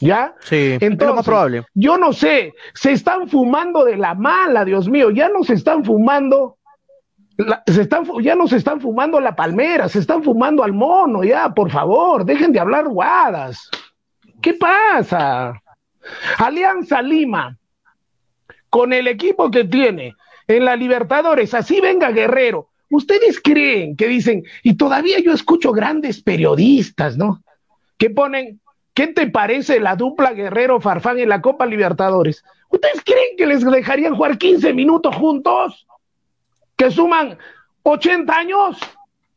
¿Ya? 0.00 0.34
Sí, 0.40 0.76
Entonces, 0.80 1.16
más 1.16 1.24
probable. 1.24 1.64
Yo 1.74 1.96
no 1.96 2.12
sé, 2.12 2.52
se 2.74 2.92
están 2.92 3.28
fumando 3.28 3.84
de 3.84 3.96
la 3.96 4.14
mala, 4.14 4.64
Dios 4.64 4.88
mío, 4.88 5.10
ya 5.10 5.28
no 5.28 5.42
se 5.42 5.54
están 5.54 5.84
fumando 5.84 6.57
se 7.66 7.82
están, 7.82 8.04
ya 8.20 8.34
no 8.34 8.48
se 8.48 8.56
están 8.56 8.80
fumando 8.80 9.20
la 9.20 9.36
palmera, 9.36 9.88
se 9.88 10.00
están 10.00 10.22
fumando 10.22 10.64
al 10.64 10.72
mono, 10.72 11.22
ya, 11.22 11.54
por 11.54 11.70
favor, 11.70 12.24
dejen 12.24 12.52
de 12.52 12.60
hablar 12.60 12.88
guadas. 12.88 13.70
¿Qué 14.42 14.54
pasa? 14.54 15.60
Alianza 16.38 17.00
Lima, 17.00 17.56
con 18.70 18.92
el 18.92 19.06
equipo 19.06 19.50
que 19.50 19.64
tiene 19.64 20.14
en 20.48 20.64
la 20.64 20.74
Libertadores, 20.74 21.54
así 21.54 21.80
venga 21.80 22.10
Guerrero. 22.10 22.70
¿Ustedes 22.90 23.40
creen 23.40 23.96
que 23.96 24.08
dicen, 24.08 24.44
y 24.62 24.76
todavía 24.76 25.20
yo 25.20 25.32
escucho 25.32 25.72
grandes 25.72 26.22
periodistas, 26.22 27.16
¿no? 27.18 27.42
Que 27.98 28.10
ponen, 28.10 28.60
¿qué 28.94 29.08
te 29.08 29.28
parece 29.28 29.78
la 29.78 29.94
dupla 29.94 30.32
Guerrero 30.32 30.80
Farfán 30.80 31.18
en 31.18 31.28
la 31.28 31.42
Copa 31.42 31.66
Libertadores? 31.66 32.42
¿Ustedes 32.70 33.02
creen 33.04 33.36
que 33.36 33.46
les 33.46 33.62
dejarían 33.64 34.16
jugar 34.16 34.38
15 34.38 34.72
minutos 34.72 35.14
juntos? 35.14 35.86
Que 36.78 36.90
suman 36.92 37.36
80 37.82 38.32
años 38.32 38.78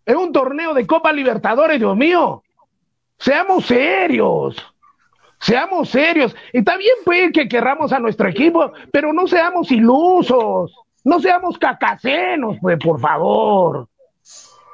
en 0.05 0.15
un 0.15 0.31
torneo 0.31 0.73
de 0.73 0.85
Copa 0.85 1.11
Libertadores, 1.11 1.79
Dios 1.79 1.97
mío. 1.97 2.43
Seamos 3.17 3.65
serios. 3.65 4.55
Seamos 5.39 5.89
serios. 5.89 6.35
Está 6.53 6.77
bien, 6.77 6.95
pues, 7.03 7.31
que 7.33 7.49
querramos 7.49 7.91
a 7.91 7.99
nuestro 7.99 8.29
equipo, 8.29 8.71
pero 8.91 9.11
no 9.11 9.27
seamos 9.27 9.71
ilusos. 9.71 10.71
No 11.03 11.19
seamos 11.19 11.57
cacasenos, 11.57 12.57
pues, 12.61 12.77
por 12.77 12.99
favor. 12.99 13.87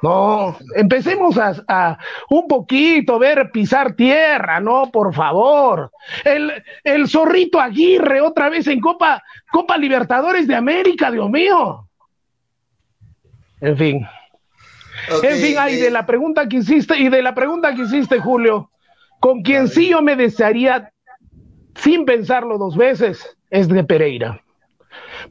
No, 0.02 0.56
empecemos 0.76 1.38
a, 1.38 1.54
a, 1.66 1.98
un 2.28 2.46
poquito 2.46 3.18
ver 3.18 3.50
pisar 3.50 3.94
tierra, 3.94 4.60
no, 4.60 4.90
por 4.92 5.12
favor. 5.14 5.90
El, 6.22 6.52
el 6.84 7.08
zorrito 7.08 7.58
Aguirre 7.58 8.20
otra 8.20 8.50
vez 8.50 8.66
en 8.68 8.78
Copa, 8.78 9.22
Copa 9.50 9.76
Libertadores 9.78 10.46
de 10.46 10.54
América, 10.54 11.10
Dios 11.10 11.28
mío. 11.30 11.87
En 13.60 13.76
fin. 13.76 14.06
en 15.22 15.36
fin, 15.36 15.56
ay, 15.58 15.76
de 15.76 15.90
la 15.90 16.06
pregunta 16.06 16.48
que 16.48 16.58
hiciste, 16.58 16.96
y 16.96 17.08
de 17.08 17.22
la 17.22 17.34
pregunta 17.34 17.74
que 17.74 17.82
hiciste, 17.82 18.20
Julio, 18.20 18.70
con 19.20 19.42
quien 19.42 19.68
sí 19.68 19.88
yo 19.88 20.02
me 20.02 20.16
desearía, 20.16 20.92
sin 21.74 22.04
pensarlo 22.04 22.58
dos 22.58 22.76
veces, 22.76 23.36
es 23.50 23.68
de 23.68 23.84
Pereira. 23.84 24.42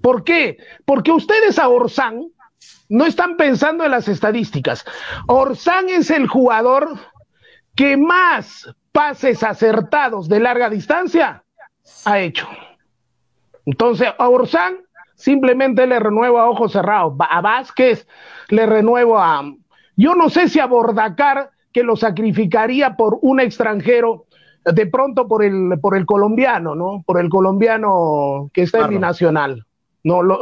¿Por 0.01 0.23
qué? 0.23 0.57
Porque 0.85 1.11
ustedes 1.11 1.59
a 1.59 1.69
Orsán 1.69 2.27
no 2.89 3.05
están 3.05 3.37
pensando 3.37 3.83
en 3.85 3.91
las 3.91 4.07
estadísticas. 4.07 4.85
Orsán 5.27 5.89
es 5.89 6.09
el 6.09 6.27
jugador 6.27 6.97
que 7.75 7.97
más 7.97 8.73
pases 8.91 9.43
acertados 9.43 10.27
de 10.27 10.39
larga 10.39 10.69
distancia 10.69 11.43
ha 12.05 12.19
hecho. 12.19 12.47
Entonces, 13.65 14.09
a 14.17 14.29
Orsán 14.29 14.77
simplemente 15.17 15.85
le 15.85 15.99
renuevo 15.99 16.39
a 16.39 16.49
ojos 16.49 16.71
cerrados. 16.71 17.15
A 17.19 17.41
Vázquez 17.41 18.07
le 18.49 18.65
renuevo 18.65 19.19
a... 19.19 19.43
Yo 19.97 20.15
no 20.15 20.29
sé 20.29 20.47
si 20.47 20.59
a 20.59 20.67
Bordacar, 20.67 21.49
que 21.73 21.83
lo 21.83 21.95
sacrificaría 21.95 22.95
por 22.95 23.17
un 23.21 23.39
extranjero, 23.39 24.25
de 24.63 24.85
pronto 24.85 25.27
por 25.27 25.43
el, 25.43 25.79
por 25.81 25.97
el 25.97 26.05
colombiano, 26.05 26.75
¿no? 26.75 27.03
Por 27.05 27.19
el 27.19 27.29
colombiano 27.29 28.49
que 28.53 28.61
está 28.61 28.81
en 28.81 28.89
binacional. 28.91 29.65
No, 30.03 30.21
lo, 30.21 30.39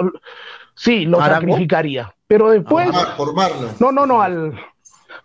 sí, 0.75 1.05
lo 1.05 1.19
sacrificaría. 1.19 2.13
Pero 2.27 2.49
después... 2.49 2.89
por 3.17 3.33
Marlon. 3.33 3.69
No, 3.79 3.91
no, 3.91 4.05
no, 4.05 4.21
al, 4.21 4.59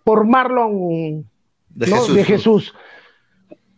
por 0.04 0.26
Marlon 0.26 1.28
de, 1.70 1.86
Jesús. 1.86 2.14
de 2.14 2.24
Jesús. 2.24 2.74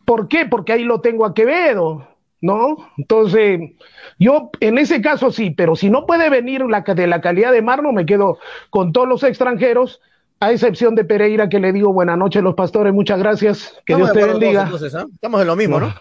¿Por 0.04 0.28
qué? 0.28 0.44
Porque 0.44 0.72
ahí 0.72 0.84
lo 0.84 1.00
tengo 1.00 1.24
a 1.24 1.32
Quevedo. 1.32 2.06
¿No? 2.42 2.76
Entonces, 2.98 3.60
yo 4.18 4.50
en 4.60 4.76
ese 4.76 5.00
caso 5.00 5.30
sí, 5.30 5.50
pero 5.50 5.74
si 5.74 5.88
no 5.88 6.04
puede 6.04 6.28
venir 6.28 6.62
la, 6.66 6.82
de 6.82 7.06
la 7.06 7.22
calidad 7.22 7.52
de 7.52 7.62
Marno, 7.62 7.92
me 7.92 8.04
quedo 8.04 8.38
con 8.68 8.92
todos 8.92 9.08
los 9.08 9.22
extranjeros, 9.22 10.00
a 10.40 10.50
excepción 10.52 10.96
de 10.96 11.04
Pereira, 11.04 11.48
que 11.48 11.60
le 11.60 11.72
digo 11.72 11.92
buenas 11.92 12.18
noches 12.18 12.42
los 12.42 12.54
pastores, 12.54 12.92
muchas 12.92 13.20
gracias, 13.20 13.80
que 13.86 13.94
Dios 13.94 14.12
te 14.12 14.24
bendiga. 14.24 14.68
¿ah? 14.68 15.06
Estamos 15.14 15.40
en 15.40 15.46
lo 15.46 15.56
mismo, 15.56 15.80
¿no? 15.80 15.94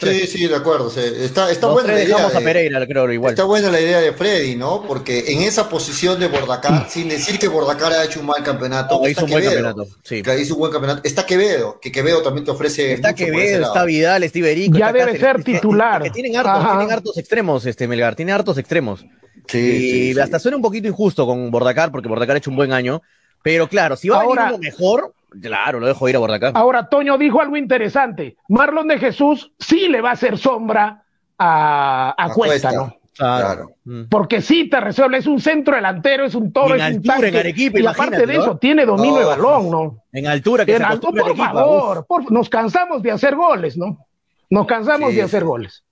Sí, 0.00 0.26
sí, 0.26 0.46
de 0.48 0.56
acuerdo. 0.56 0.90
Está, 0.96 1.50
está 1.50 1.68
buena 1.68 1.92
la 1.92 2.02
idea. 2.02 2.26
a 2.26 2.40
Pereira, 2.40 2.84
creo, 2.86 3.12
igual. 3.12 3.32
Está 3.32 3.44
buena 3.44 3.70
la 3.70 3.80
idea 3.80 4.00
de 4.00 4.12
Freddy, 4.12 4.56
¿no? 4.56 4.82
Porque 4.82 5.24
en 5.28 5.42
esa 5.42 5.68
posición 5.68 6.18
de 6.18 6.26
Bordacar, 6.26 6.88
sin 6.90 7.08
decir 7.08 7.38
que 7.38 7.46
Bordacar 7.46 7.92
ha 7.92 8.04
hecho 8.04 8.20
un 8.20 8.26
mal 8.26 8.42
campeonato, 8.42 9.06
hizo 9.08 9.24
un 9.24 9.30
buen 9.30 9.44
campeonato. 9.44 9.86
Sí. 10.02 10.22
hizo 10.40 10.54
un 10.54 10.60
buen 10.60 10.72
campeonato. 10.72 11.02
Está 11.04 11.24
Quevedo, 11.24 11.78
que 11.80 11.92
Quevedo 11.92 12.22
también 12.22 12.44
te 12.44 12.50
ofrece. 12.50 12.94
Está 12.94 13.14
Quevedo, 13.14 13.66
está 13.66 13.84
Vidal, 13.84 14.24
está 14.24 14.38
Iberico. 14.38 14.76
Ya 14.76 14.92
debe 14.92 15.18
ser 15.18 15.44
titular. 15.44 16.02
Que, 16.02 16.10
tienen, 16.10 16.36
hartos, 16.36 16.68
tienen, 16.68 16.90
hartos, 16.90 17.18
extremos, 17.18 17.66
este 17.66 17.86
Melgar, 17.86 18.16
tiene 18.16 18.32
hartos 18.32 18.58
extremos. 18.58 19.04
Sí, 19.46 20.12
y 20.12 20.18
hasta 20.18 20.40
suena 20.40 20.56
un 20.56 20.62
poquito 20.62 20.88
injusto 20.88 21.24
con 21.26 21.50
Bordacar, 21.52 21.92
porque 21.92 22.08
Bordacar 22.08 22.34
ha 22.34 22.38
hecho 22.38 22.50
un 22.50 22.56
buen 22.56 22.72
año. 22.72 23.02
Pero 23.46 23.68
claro, 23.68 23.94
si 23.94 24.08
va 24.08 24.16
a 24.16 24.20
venir 24.22 24.38
uno 24.40 24.58
mejor, 24.58 25.14
Claro, 25.40 25.78
lo 25.78 25.86
dejo 25.86 26.08
ir 26.08 26.16
a 26.16 26.18
Bordacar. 26.18 26.52
Ahora, 26.56 26.88
Toño 26.88 27.16
dijo 27.16 27.40
algo 27.40 27.56
interesante. 27.56 28.36
Marlon 28.48 28.88
de 28.88 28.98
Jesús 28.98 29.52
sí 29.58 29.86
le 29.88 30.00
va 30.00 30.10
a 30.10 30.12
hacer 30.14 30.36
sombra 30.36 31.04
a, 31.38 32.30
Cuesta, 32.34 32.72
¿no? 32.72 32.96
Claro. 33.14 33.70
Mm. 33.84 34.04
Porque 34.10 34.40
sí 34.40 34.68
te 34.68 34.80
resuelve, 34.80 35.18
es 35.18 35.28
un 35.28 35.40
centro 35.40 35.76
delantero, 35.76 36.24
es 36.24 36.34
un 36.34 36.52
toro, 36.52 36.74
es 36.74 36.96
un 36.96 37.02
tanque. 37.02 37.28
En 37.28 37.36
Arequipa, 37.36 37.78
y 37.78 37.86
aparte 37.86 38.26
de 38.26 38.34
eso, 38.34 38.56
tiene 38.56 38.84
dominio 38.84 39.20
de 39.20 39.26
balón, 39.26 39.70
¿no? 39.70 40.02
En 40.12 40.26
altura, 40.26 40.64
que 40.66 40.74
en 40.74 40.82
se 40.82 40.98
por 40.98 41.36
favor, 41.36 42.06
nos 42.30 42.48
cansamos 42.48 43.00
de 43.00 43.12
hacer 43.12 43.36
goles, 43.36 43.76
¿no? 43.76 44.06
Nos 44.50 44.66
cansamos 44.66 45.14
de 45.14 45.22
hacer 45.22 45.44
goles. 45.44 45.84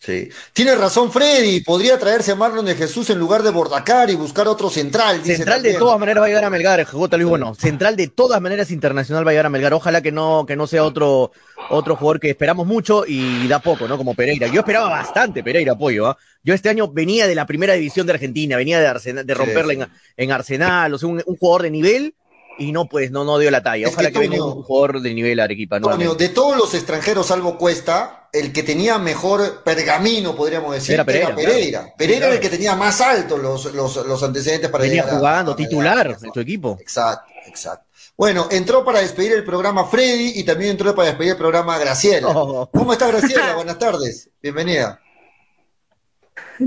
Sí. 0.00 0.30
Tiene 0.54 0.74
razón 0.76 1.12
Freddy, 1.12 1.60
podría 1.60 1.98
traerse 1.98 2.32
a 2.32 2.34
Marlon 2.34 2.64
de 2.64 2.74
Jesús 2.74 3.10
en 3.10 3.18
lugar 3.18 3.42
de 3.42 3.50
Bordacar 3.50 4.08
y 4.08 4.14
buscar 4.14 4.48
otro 4.48 4.70
central. 4.70 5.22
central 5.22 5.62
de 5.62 5.74
todas 5.74 6.00
maneras 6.00 6.22
va 6.22 6.24
a 6.24 6.28
llegar 6.28 6.44
a 6.46 6.48
Melgar, 6.48 6.86
Luis, 6.90 7.24
bueno, 7.26 7.54
central 7.54 7.96
de 7.96 8.08
todas 8.08 8.40
maneras 8.40 8.70
internacional 8.70 9.26
va 9.26 9.32
a 9.32 9.34
llegar 9.34 9.44
a 9.44 9.50
Melgar. 9.50 9.74
Ojalá 9.74 10.00
que 10.00 10.10
no, 10.10 10.46
que 10.46 10.56
no 10.56 10.66
sea 10.66 10.84
otro, 10.84 11.32
otro 11.68 11.96
jugador 11.96 12.18
que 12.18 12.30
esperamos 12.30 12.66
mucho 12.66 13.04
y 13.06 13.46
da 13.46 13.58
poco, 13.58 13.86
¿no? 13.86 13.98
Como 13.98 14.14
Pereira. 14.14 14.46
Yo 14.46 14.60
esperaba 14.60 14.88
bastante 14.88 15.42
Pereira 15.42 15.72
apoyo, 15.72 16.06
¿ah? 16.06 16.16
Yo 16.42 16.54
este 16.54 16.70
año 16.70 16.88
venía 16.88 17.26
de 17.26 17.34
la 17.34 17.44
primera 17.44 17.74
división 17.74 18.06
de 18.06 18.14
Argentina, 18.14 18.56
venía 18.56 18.80
de, 18.80 18.86
Arsenal, 18.86 19.26
de 19.26 19.34
romperla 19.34 19.90
En, 20.16 20.32
Arsenal, 20.32 20.94
o 20.94 20.98
sea, 20.98 21.10
un, 21.10 21.22
un 21.26 21.36
jugador 21.36 21.64
de 21.64 21.70
nivel 21.70 22.14
y 22.58 22.72
no, 22.72 22.86
pues 22.86 23.10
no, 23.10 23.24
no 23.24 23.38
dio 23.38 23.50
la 23.50 23.62
talla. 23.62 23.88
Ojalá 23.88 24.10
que, 24.10 24.18
venga 24.18 24.44
un 24.44 24.62
jugador 24.62 25.00
de 25.00 25.14
nivel 25.14 25.40
Arequipa. 25.40 25.76
Antonio, 25.76 26.14
de 26.14 26.28
todos 26.28 26.56
los 26.56 26.74
extranjeros, 26.74 27.26
salvo 27.26 27.56
Cuesta, 27.56 28.28
el 28.32 28.52
que 28.52 28.62
tenía 28.62 28.98
mejor 28.98 29.62
pergamino, 29.64 30.36
podríamos 30.36 30.74
decir, 30.74 30.94
era 30.94 31.04
Pereira. 31.04 31.34
Pereira. 31.34 31.94
Pereira 31.96 32.26
era 32.26 32.34
el 32.34 32.40
que 32.40 32.48
tenía 32.48 32.76
más 32.76 33.00
alto 33.00 33.38
los, 33.38 33.72
los, 33.74 34.22
antecedentes 34.22 34.70
para 34.70 34.84
Venía 34.84 35.04
jugando, 35.04 35.56
titular 35.56 36.18
en 36.22 36.32
tu 36.32 36.40
equipo. 36.40 36.76
Exacto, 36.80 37.32
exacto. 37.46 37.86
Bueno, 38.16 38.48
entró 38.50 38.84
para 38.84 39.00
despedir 39.00 39.32
el 39.32 39.44
programa 39.44 39.86
Freddy 39.86 40.32
y 40.36 40.44
también 40.44 40.72
entró 40.72 40.94
para 40.94 41.08
despedir 41.08 41.32
el 41.32 41.38
programa 41.38 41.78
Graciela. 41.78 42.28
Oh. 42.28 42.68
¿Cómo 42.70 42.92
estás, 42.92 43.10
Graciela? 43.12 43.54
Buenas 43.56 43.78
tardes. 43.78 44.28
Bienvenida. 44.42 45.00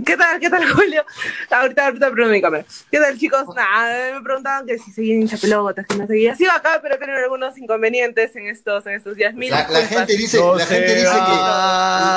¿Qué 0.06 0.18
tal? 0.18 0.40
¿Qué 0.40 0.50
tal, 0.50 0.68
Julio? 0.72 1.06
Ahorita, 1.52 1.86
ahorita 1.86 2.12
prendo 2.12 2.32
mi 2.32 2.42
cámara. 2.42 2.66
¿Qué 2.90 3.00
tal, 3.00 3.18
chicos? 3.18 3.44
Nada, 3.56 4.14
me 4.16 4.22
preguntaban 4.24 4.66
que 4.66 4.80
si 4.80 4.92
seguían 4.92 5.22
hinchapelotas, 5.22 5.86
que 5.86 5.96
no 5.96 6.08
seguía. 6.08 6.36
Sí, 6.36 6.46
acá, 6.48 6.80
pero 6.82 6.98
tienen 6.98 7.18
algunos 7.18 7.56
inconvenientes 7.60 8.36
en 8.36 8.48
estos, 8.48 8.88
en 8.88 8.94
estos 8.94 9.16
días. 9.16 9.36
Mil 9.36 9.52
la, 9.52 9.68
la, 9.70 9.82
gente 9.86 10.18
dice, 10.18 10.40
la 10.40 10.66
gente 10.66 10.96
dice 10.96 11.12
que. 11.12 11.36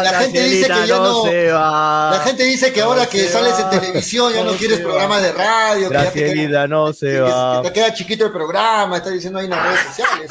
La 0.05 0.21
gente 0.21 0.43
dice 0.43 0.69
que 0.69 0.87
ya 0.87 0.97
no. 0.97 1.27
la 1.27 2.23
gente 2.25 2.45
dice 2.45 2.73
que 2.73 2.81
ahora 2.81 3.07
que 3.07 3.29
sales 3.29 3.59
en 3.59 3.69
televisión 3.69 4.33
ya 4.33 4.43
no, 4.43 4.53
quieres 4.53 4.81
programas 4.81 5.23
de 5.23 5.33
radio. 5.33 5.91
Gracielita, 5.91 6.63
que 6.63 6.69
no 6.69 6.93
se 6.95 7.21
va. 7.21 7.61
Que 7.63 7.69
te 7.69 7.75
queda 7.75 7.93
chiquito 7.93 8.25
el 8.25 8.33
programa, 8.33 8.97
está 8.97 9.11
diciendo 9.11 9.39
ahí 9.39 9.45
en 9.45 9.51
las 9.51 9.67
redes 9.67 9.81
sociales. 9.81 10.31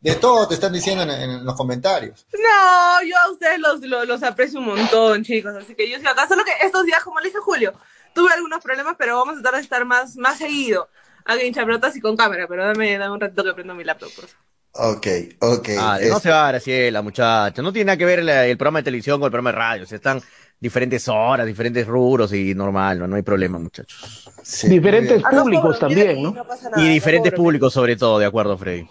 De, 0.00 0.14
todo 0.14 0.46
te 0.46 0.54
están 0.54 0.72
diciendo 0.72 1.02
en, 1.02 1.44
los 1.44 1.56
comentarios. 1.56 2.26
No, 2.32 3.02
yo 3.02 3.16
a 3.24 3.30
ustedes 3.32 3.58
los, 3.58 3.80
los, 3.80 4.06
los, 4.06 4.22
aprecio 4.22 4.60
un 4.60 4.66
montón, 4.66 5.24
chicos. 5.24 5.52
Así 5.56 5.74
que 5.74 5.90
yo 5.90 5.98
sí 5.98 6.06
acá. 6.06 6.28
Solo 6.28 6.44
que 6.44 6.52
esto 6.64 6.75
días, 6.84 7.02
como 7.02 7.20
le 7.20 7.28
dije 7.28 7.38
Julio, 7.38 7.72
tuve 8.14 8.32
algunos 8.32 8.62
problemas, 8.62 8.96
pero 8.98 9.16
vamos 9.16 9.38
a 9.38 9.42
tratar 9.42 9.54
de 9.54 9.62
estar 9.62 9.84
más, 9.84 10.16
más 10.16 10.38
seguido. 10.38 10.88
Hago 11.24 11.40
hinchapelotas 11.40 11.96
y 11.96 12.00
con 12.00 12.16
cámara, 12.16 12.46
pero 12.48 12.64
dame, 12.64 12.98
dame 12.98 13.14
un 13.14 13.20
ratito 13.20 13.44
que 13.44 13.54
prendo 13.54 13.74
mi 13.74 13.84
laptop, 13.84 14.10
por 14.14 14.26
favor. 14.26 14.46
Ok, 14.78 15.06
ok. 15.40 15.68
Ah, 15.78 15.98
no 16.08 16.20
se 16.20 16.30
va, 16.30 16.48
Graciela, 16.48 17.02
muchacha. 17.02 17.62
No 17.62 17.72
tiene 17.72 17.86
nada 17.86 17.96
que 17.96 18.04
ver 18.04 18.20
el, 18.20 18.56
programa 18.56 18.80
de 18.80 18.84
televisión 18.84 19.18
con 19.18 19.26
el 19.26 19.30
programa 19.30 19.52
de 19.52 19.56
radio. 19.56 19.86
O 19.90 19.94
están 19.94 20.20
diferentes 20.60 21.08
horas, 21.08 21.46
diferentes 21.46 21.86
rubros 21.86 22.32
y 22.32 22.54
normal, 22.54 22.98
no, 22.98 23.06
no 23.06 23.16
hay 23.16 23.22
problema, 23.22 23.58
muchachos. 23.58 24.30
diferentes 24.64 25.22
públicos 25.22 25.78
también, 25.78 26.22
¿no? 26.22 26.34
y 26.76 26.88
diferentes 26.88 27.32
públicos 27.32 27.72
sobre 27.72 27.96
todo, 27.96 28.18
de 28.18 28.26
acuerdo, 28.26 28.56
Freddy. 28.56 28.88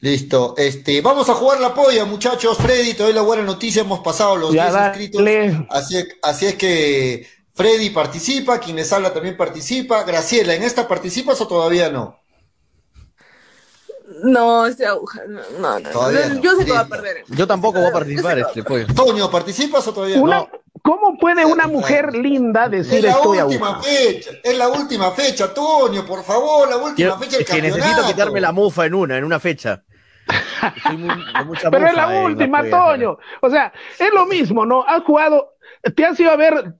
Listo. 0.00 0.54
Este, 0.56 1.00
vamos 1.00 1.28
a 1.28 1.34
jugar 1.34 1.60
la 1.60 1.74
polla, 1.74 2.04
muchachos. 2.04 2.56
Freddy, 2.58 2.94
te 2.94 3.02
doy 3.02 3.12
la 3.12 3.22
buena 3.22 3.42
noticia. 3.42 3.82
Hemos 3.82 4.00
pasado 4.00 4.36
los 4.36 4.52
10 4.52 4.64
inscritos. 4.66 5.22
Así, 5.70 5.96
así 6.22 6.46
es 6.46 6.54
que 6.54 7.26
Freddy 7.54 7.90
participa, 7.90 8.60
quien 8.60 8.76
les 8.76 8.92
habla 8.92 9.12
también 9.12 9.36
participa. 9.36 10.04
Graciela, 10.04 10.54
¿en 10.54 10.62
esta 10.62 10.86
participas 10.86 11.40
o 11.40 11.48
todavía 11.48 11.90
no? 11.90 12.20
No, 14.22 14.66
este 14.66 14.86
aguja, 14.86 15.20
no, 15.28 15.78
no, 15.78 16.40
Yo 16.40 16.56
sé 16.56 16.64
que 16.64 16.72
va 16.72 16.80
a 16.80 16.88
perder. 16.88 17.24
Yo 17.28 17.46
tampoco 17.46 17.78
voy 17.78 17.88
a 17.88 17.92
participar, 17.92 18.38
este 18.38 18.62
pollo. 18.62 18.86
Toño, 18.94 19.30
¿participas 19.30 19.86
o 19.88 19.92
todavía 19.92 20.18
no? 20.18 20.48
¿Cómo 20.82 21.18
puede 21.18 21.44
una 21.44 21.66
mujer 21.66 22.14
linda 22.14 22.68
decir 22.68 23.04
esto? 23.04 23.34
Es 23.34 23.38
la 23.38 23.44
última 23.44 23.82
fecha, 23.82 24.30
es 24.42 24.56
la 24.56 24.68
última 24.68 25.10
fecha, 25.10 25.52
Toño, 25.52 26.06
por 26.06 26.24
favor, 26.24 26.68
la 26.68 26.76
última 26.76 27.18
fecha 27.18 27.32
del 27.32 27.42
es 27.42 27.50
que 27.50 27.62
necesito 27.62 28.06
quitarme 28.06 28.40
la 28.40 28.52
mufa 28.52 28.86
en 28.86 28.94
una, 28.94 29.18
en 29.18 29.24
una 29.24 29.40
fecha. 29.40 29.84
Pero 31.70 31.86
es 31.86 31.94
la 31.94 32.22
última, 32.22 32.68
Toño. 32.68 33.18
O 33.40 33.50
sea, 33.50 33.72
es 33.98 34.12
lo 34.12 34.26
mismo, 34.26 34.66
¿no? 34.66 34.84
Has 34.86 35.02
jugado, 35.04 35.54
te 35.94 36.04
has 36.04 36.18
ido 36.20 36.30
a 36.30 36.36
ver 36.36 36.74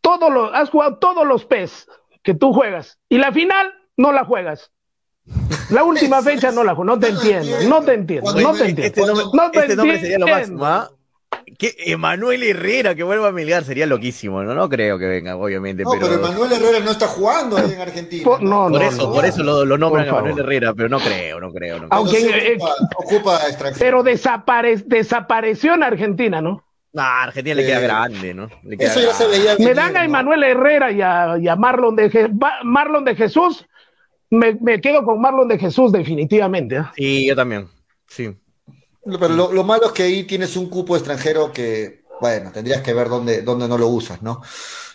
todos 0.00 0.32
los, 0.32 0.50
has 0.54 0.70
jugado 0.70 0.98
todos 0.98 1.26
los 1.26 1.44
PES 1.44 1.88
que 2.22 2.34
tú 2.34 2.52
juegas 2.52 2.98
y 3.08 3.18
la 3.18 3.32
final 3.32 3.72
no 3.96 4.12
la 4.12 4.24
juegas. 4.24 4.70
La 5.70 5.84
última 5.84 6.20
fecha 6.20 6.50
no 6.50 6.62
la 6.64 6.74
juego, 6.74 6.84
no 6.84 6.98
te 6.98 7.08
entiendo, 7.10 7.56
no 7.68 7.82
te 7.82 7.94
entiendo, 7.94 8.32
no 8.34 8.52
te 8.52 8.68
entiendo. 8.68 8.82
Este 8.82 9.06
nombre, 9.06 9.24
no 9.32 9.50
te 9.50 9.58
este 9.60 10.00
sería 10.00 10.18
lo 10.18 10.26
máximo, 10.26 10.64
¿ah? 10.66 10.90
Que 11.58 11.74
Emanuel 11.78 12.42
Herrera 12.42 12.94
que 12.94 13.02
vuelva 13.02 13.28
a 13.28 13.32
Melgar 13.32 13.64
sería 13.64 13.86
loquísimo, 13.86 14.42
¿no? 14.42 14.54
No 14.54 14.68
creo 14.68 14.98
que 14.98 15.06
venga, 15.06 15.36
obviamente. 15.36 15.84
No, 15.84 15.90
pero, 15.92 16.14
Emanuel 16.14 16.52
Herrera 16.52 16.80
no 16.80 16.90
está 16.90 17.06
jugando 17.06 17.56
ahí 17.56 17.72
en 17.72 17.80
Argentina. 17.80 18.24
Por, 18.24 18.42
no, 18.42 18.68
por 18.68 18.82
eso, 18.82 19.12
por 19.12 19.24
eso 19.24 19.42
lo, 19.42 19.64
lo 19.64 19.78
nombran 19.78 20.06
a 20.06 20.08
Emanuel 20.08 20.38
Herrera, 20.38 20.74
pero 20.74 20.88
no 20.88 20.98
creo, 20.98 21.40
no 21.40 21.52
creo. 21.52 21.80
No 21.80 21.88
Aunque 21.90 22.58
ocupa, 22.96 23.40
Pero 23.78 24.02
desapareció 24.02 25.74
en 25.74 25.82
Argentina, 25.82 26.40
¿no? 26.40 26.64
No, 26.94 27.02
Argentina 27.02 27.56
le 27.56 27.66
queda 27.66 27.80
grande, 27.80 28.34
¿no? 28.34 28.48
eso 28.78 29.00
ya 29.00 29.12
se 29.12 29.26
veía. 29.26 29.56
Me 29.58 29.74
dan 29.74 29.96
a 29.96 30.04
Emanuel 30.04 30.44
Herrera 30.44 30.92
y 30.92 31.00
a, 31.02 31.56
Marlon, 31.56 31.96
de 31.96 32.30
Marlon 32.62 33.04
de 33.04 33.16
Jesús. 33.16 33.66
Me, 34.30 34.54
me, 34.60 34.80
quedo 34.80 35.04
con 35.04 35.20
Marlon 35.20 35.48
de 35.48 35.58
Jesús, 35.58 35.92
definitivamente. 35.92 36.76
¿eh? 36.76 36.84
Sí, 36.96 37.26
yo 37.26 37.36
también. 37.36 37.68
Sí. 38.08 38.36
Pero 39.04 39.52
lo, 39.52 39.64
malo 39.64 39.86
es 39.86 39.92
que 39.92 40.04
ahí 40.04 40.24
tienes 40.24 40.56
un 40.56 40.68
cupo 40.68 40.96
extranjero 40.96 41.52
que, 41.52 42.04
bueno, 42.20 42.50
tendrías 42.52 42.82
que 42.82 42.94
ver 42.94 43.08
dónde, 43.08 43.42
dónde 43.42 43.68
no 43.68 43.76
lo 43.76 43.88
usas, 43.88 44.22
¿no? 44.22 44.40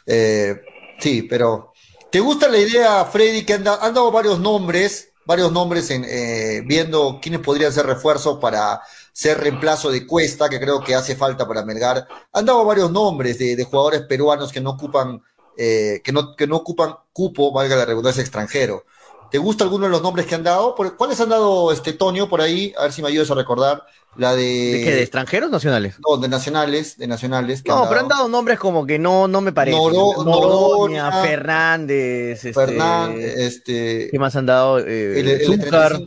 Eh, 0.06 0.62
sí, 1.00 1.24
pero 1.24 1.74
¿te 2.10 2.20
gusta 2.20 2.48
la 2.48 2.58
idea, 2.58 3.06
Freddy, 3.06 3.46
que 3.46 3.54
han, 3.54 3.64
dado 3.64 4.12
varios 4.12 4.40
nombres, 4.40 5.14
varios 5.26 5.52
nombres 5.52 5.92
en 5.92 6.06
eh, 6.08 6.64
viendo 6.66 7.20
quiénes 7.22 7.42
podrían 7.42 7.72
ser 7.72 7.86
refuerzos 7.86 8.40
para 8.40 8.82
ser 9.14 9.40
reemplazo 9.40 9.92
de 9.92 10.08
Cuesta, 10.08 10.50
que 10.50 10.60
creo 10.60 10.82
que 10.82 10.96
hace 10.96 11.16
falta 11.16 11.48
para 11.48 11.64
Melgar? 11.64 12.08
Han 12.34 12.46
dado 12.46 12.66
varios 12.66 12.92
nombres 12.92 13.38
de, 13.38 13.64
jugadores 13.64 14.02
peruanos 14.02 14.52
que 14.52 14.62
no 14.62 14.72
ocupan 14.72 15.22
eh, 15.56 16.02
que, 16.04 16.12
no, 16.12 16.36
que 16.36 16.48
no 16.48 16.56
ocupan 16.56 16.96
cupo, 17.14 17.52
valga 17.52 17.76
la 17.76 17.86
redundancia, 17.86 18.22
extranjero. 18.22 18.86
¿Te 19.32 19.38
gusta 19.38 19.64
alguno 19.64 19.86
de 19.86 19.92
los 19.92 20.02
nombres 20.02 20.26
que 20.26 20.36
han 20.36 20.44
dado? 20.44 20.76
¿Cuáles 20.98 21.20
han 21.20 21.30
dado, 21.30 21.72
este 21.72 21.94
Tonio, 21.94 22.28
por 22.28 22.42
ahí? 22.42 22.74
A 22.78 22.84
ver 22.84 22.92
si 22.92 23.02
me 23.02 23.10
ayudas 23.10 23.30
a 23.32 23.36
recordar. 23.36 23.86
La 24.16 24.34
de... 24.34 24.44
¿De 24.44 24.84
qué? 24.84 24.92
¿De 24.92 25.02
extranjeros 25.02 25.52
nacionales? 25.52 25.96
No, 26.06 26.18
de 26.18 26.28
nacionales, 26.28 26.98
de 26.98 27.08
nacionales. 27.08 27.64
No, 27.66 27.88
pero 27.88 28.02
han 28.02 28.08
dado 28.08 28.28
nombres 28.28 28.58
como 28.58 28.86
que 28.86 28.98
no, 28.98 29.28
no 29.28 29.40
me 29.40 29.52
parece. 29.52 29.78
Noroña, 29.78 31.12
Fernández, 31.22 32.44
este... 32.44 32.54
Fernández, 32.54 33.38
este... 33.38 34.10
¿Qué 34.12 34.20
más 34.20 34.36
han 34.36 34.48
dado? 34.48 34.80
Eh, 34.80 35.20
el, 35.20 35.46
Zúcar. 35.46 36.02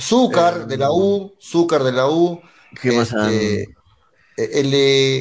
Zúcar 0.00 0.62
eh, 0.62 0.66
de 0.66 0.78
la 0.78 0.90
U, 0.90 1.34
Zúcar 1.40 1.82
de 1.84 1.92
la 1.92 2.08
U. 2.08 2.40
¿Qué 2.80 2.92
más 2.92 3.12
han... 3.12 3.30
Este, 3.30 3.74
el, 4.36 4.72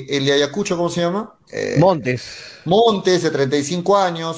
el 0.09 0.25
de 0.25 0.31
Ayacucho, 0.31 0.77
¿cómo 0.77 0.89
se 0.89 1.01
llama? 1.01 1.35
Eh, 1.51 1.75
Montes. 1.79 2.61
Montes, 2.65 3.23
de 3.23 3.31
35 3.31 3.97
años. 3.97 4.37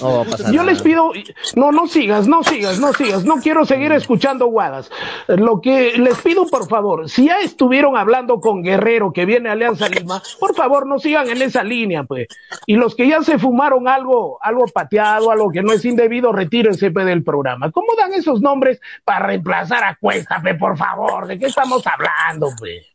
Yo 0.52 0.64
les 0.64 0.82
pido, 0.82 1.12
no, 1.56 1.72
no 1.72 1.88
sigas, 1.88 2.28
no 2.28 2.44
sigas, 2.44 2.80
no 2.80 2.94
sigas, 2.94 3.26
no 3.26 3.36
quiero 3.36 3.66
seguir 3.66 3.92
escuchando 3.92 4.48
guadas. 4.48 4.90
Lo 5.28 5.60
que 5.62 5.98
les 5.98 6.18
pido, 6.20 6.48
por 6.48 6.68
favor, 6.68 7.10
si 7.10 7.26
ya 7.26 7.40
estuvieron 7.40 7.98
hablando 7.98 8.40
con 8.40 8.64
Guerrero, 8.64 9.12
que 9.12 9.26
viene 9.26 9.50
a 9.50 9.54
Alianza 9.54 9.90
Lima, 9.90 10.22
por 10.40 10.56
favor, 10.56 10.88
no 10.88 11.00
sigan 11.00 11.30
en 11.30 11.42
esa 11.42 11.64
línea, 11.64 12.04
pues. 12.04 12.28
Y 12.66 12.76
los 12.76 12.96
que 12.96 13.08
ya 13.08 13.22
se 13.24 13.38
fumaron 13.38 13.88
algo, 13.88 14.40
algo 14.42 14.66
pateado, 14.68 15.30
algo 15.32 15.52
que 15.52 15.62
no 15.62 15.74
es 15.74 15.84
indebido, 15.84 16.32
retírense 16.32 16.92
pues, 16.92 17.06
del 17.06 17.24
programa. 17.24 17.72
¿Cómo 17.72 17.96
dan 17.98 18.14
esos 18.14 18.42
nombres 18.42 18.80
para 19.04 19.28
reemplazar 19.28 19.84
a 19.84 19.96
Cuesta, 19.96 20.40
pues, 20.42 20.58
por 20.58 20.78
favor? 20.78 21.28
¿De 21.28 21.38
qué 21.38 21.48
estamos 21.48 21.84
hablando, 21.86 22.50
pues? 22.58 22.93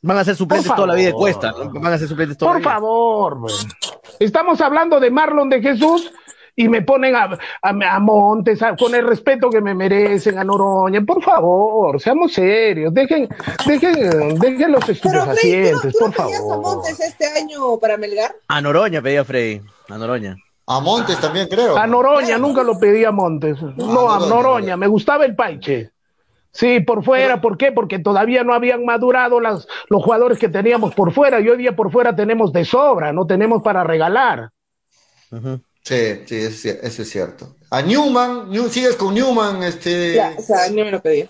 Van 0.00 0.16
a 0.18 0.24
ser 0.24 0.36
suplentes 0.36 0.72
toda 0.74 0.86
la 0.86 0.94
vida 0.94 1.08
de 1.08 1.12
Cuesta. 1.12 1.52
Van 1.52 1.92
a 1.92 1.98
ser 1.98 2.08
suplentes 2.08 2.38
toda 2.38 2.52
Por 2.52 2.62
favor, 2.62 3.38
estamos 4.20 4.60
hablando 4.60 5.00
de 5.00 5.10
Marlon 5.10 5.48
de 5.48 5.60
Jesús 5.60 6.12
y 6.54 6.68
me 6.68 6.82
ponen 6.82 7.14
a, 7.14 7.38
a, 7.62 8.00
Montes 8.00 8.58
con 8.78 8.92
el 8.94 9.06
respeto 9.06 9.48
que 9.48 9.60
me 9.60 9.74
merecen, 9.74 10.38
a 10.38 10.44
Noroña. 10.44 11.00
Por 11.02 11.22
favor, 11.22 12.00
seamos 12.00 12.32
serios. 12.32 12.92
Dejen, 12.92 13.28
dejen, 13.64 14.38
dejen 14.40 14.72
los 14.72 14.88
estupefacientes, 14.88 15.96
por 15.96 16.12
favor. 16.12 16.34
a 16.52 16.56
Montes 16.56 16.98
este 16.98 17.26
año 17.26 17.78
para 17.78 17.96
Melgar? 17.96 18.34
A 18.48 18.60
Noroña 18.60 19.00
pedía 19.00 19.24
Freddy. 19.24 19.60
A 19.88 19.98
Noroña. 19.98 20.36
A 20.66 20.80
Montes 20.80 21.20
también 21.20 21.46
creo. 21.48 21.76
A 21.76 21.86
Noroña, 21.86 22.38
nunca 22.38 22.64
lo 22.64 22.78
pedí 22.78 23.04
a 23.04 23.12
Montes. 23.12 23.56
No, 23.76 24.12
a 24.12 24.18
Noroña, 24.18 24.76
me 24.76 24.88
gustaba 24.88 25.24
el 25.24 25.36
Paiche. 25.36 25.92
Sí, 26.50 26.80
por 26.80 27.04
fuera, 27.04 27.40
¿por 27.40 27.56
qué? 27.56 27.72
Porque 27.72 27.98
todavía 27.98 28.42
no 28.42 28.54
habían 28.54 28.84
madurado 28.84 29.40
las, 29.40 29.66
los 29.88 30.02
jugadores 30.02 30.38
que 30.38 30.48
teníamos 30.48 30.94
por 30.94 31.12
fuera 31.12 31.40
y 31.40 31.48
hoy 31.48 31.58
día 31.58 31.76
por 31.76 31.92
fuera 31.92 32.16
tenemos 32.16 32.52
de 32.52 32.64
sobra, 32.64 33.12
no 33.12 33.26
tenemos 33.26 33.62
para 33.62 33.84
regalar. 33.84 34.50
Sí, 35.82 36.22
sí, 36.26 36.36
eso 36.36 37.02
es 37.02 37.10
cierto. 37.10 37.56
A 37.70 37.82
Newman, 37.82 38.50
sigues 38.70 38.96
con 38.96 39.14
Newman, 39.14 39.62
este. 39.62 40.14
Ya, 40.14 40.34
o 40.36 40.42
sea, 40.42 40.70
me 40.70 40.90
lo 40.90 41.00
pedí. 41.00 41.28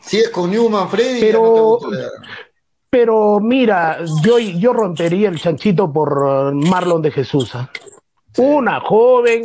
Sigues 0.00 0.30
con 0.30 0.50
Newman, 0.50 0.88
Freddy. 0.88 1.20
Pero, 1.20 1.78
pero 2.90 3.40
mira, 3.40 3.98
yo, 4.22 4.38
yo 4.38 4.72
rompería 4.72 5.28
el 5.28 5.40
chanchito 5.40 5.92
por 5.92 6.18
uh, 6.18 6.52
Marlon 6.54 7.02
de 7.02 7.10
Jesús. 7.10 7.54
¿ah? 7.54 7.70
Una 8.36 8.80
joven 8.80 9.44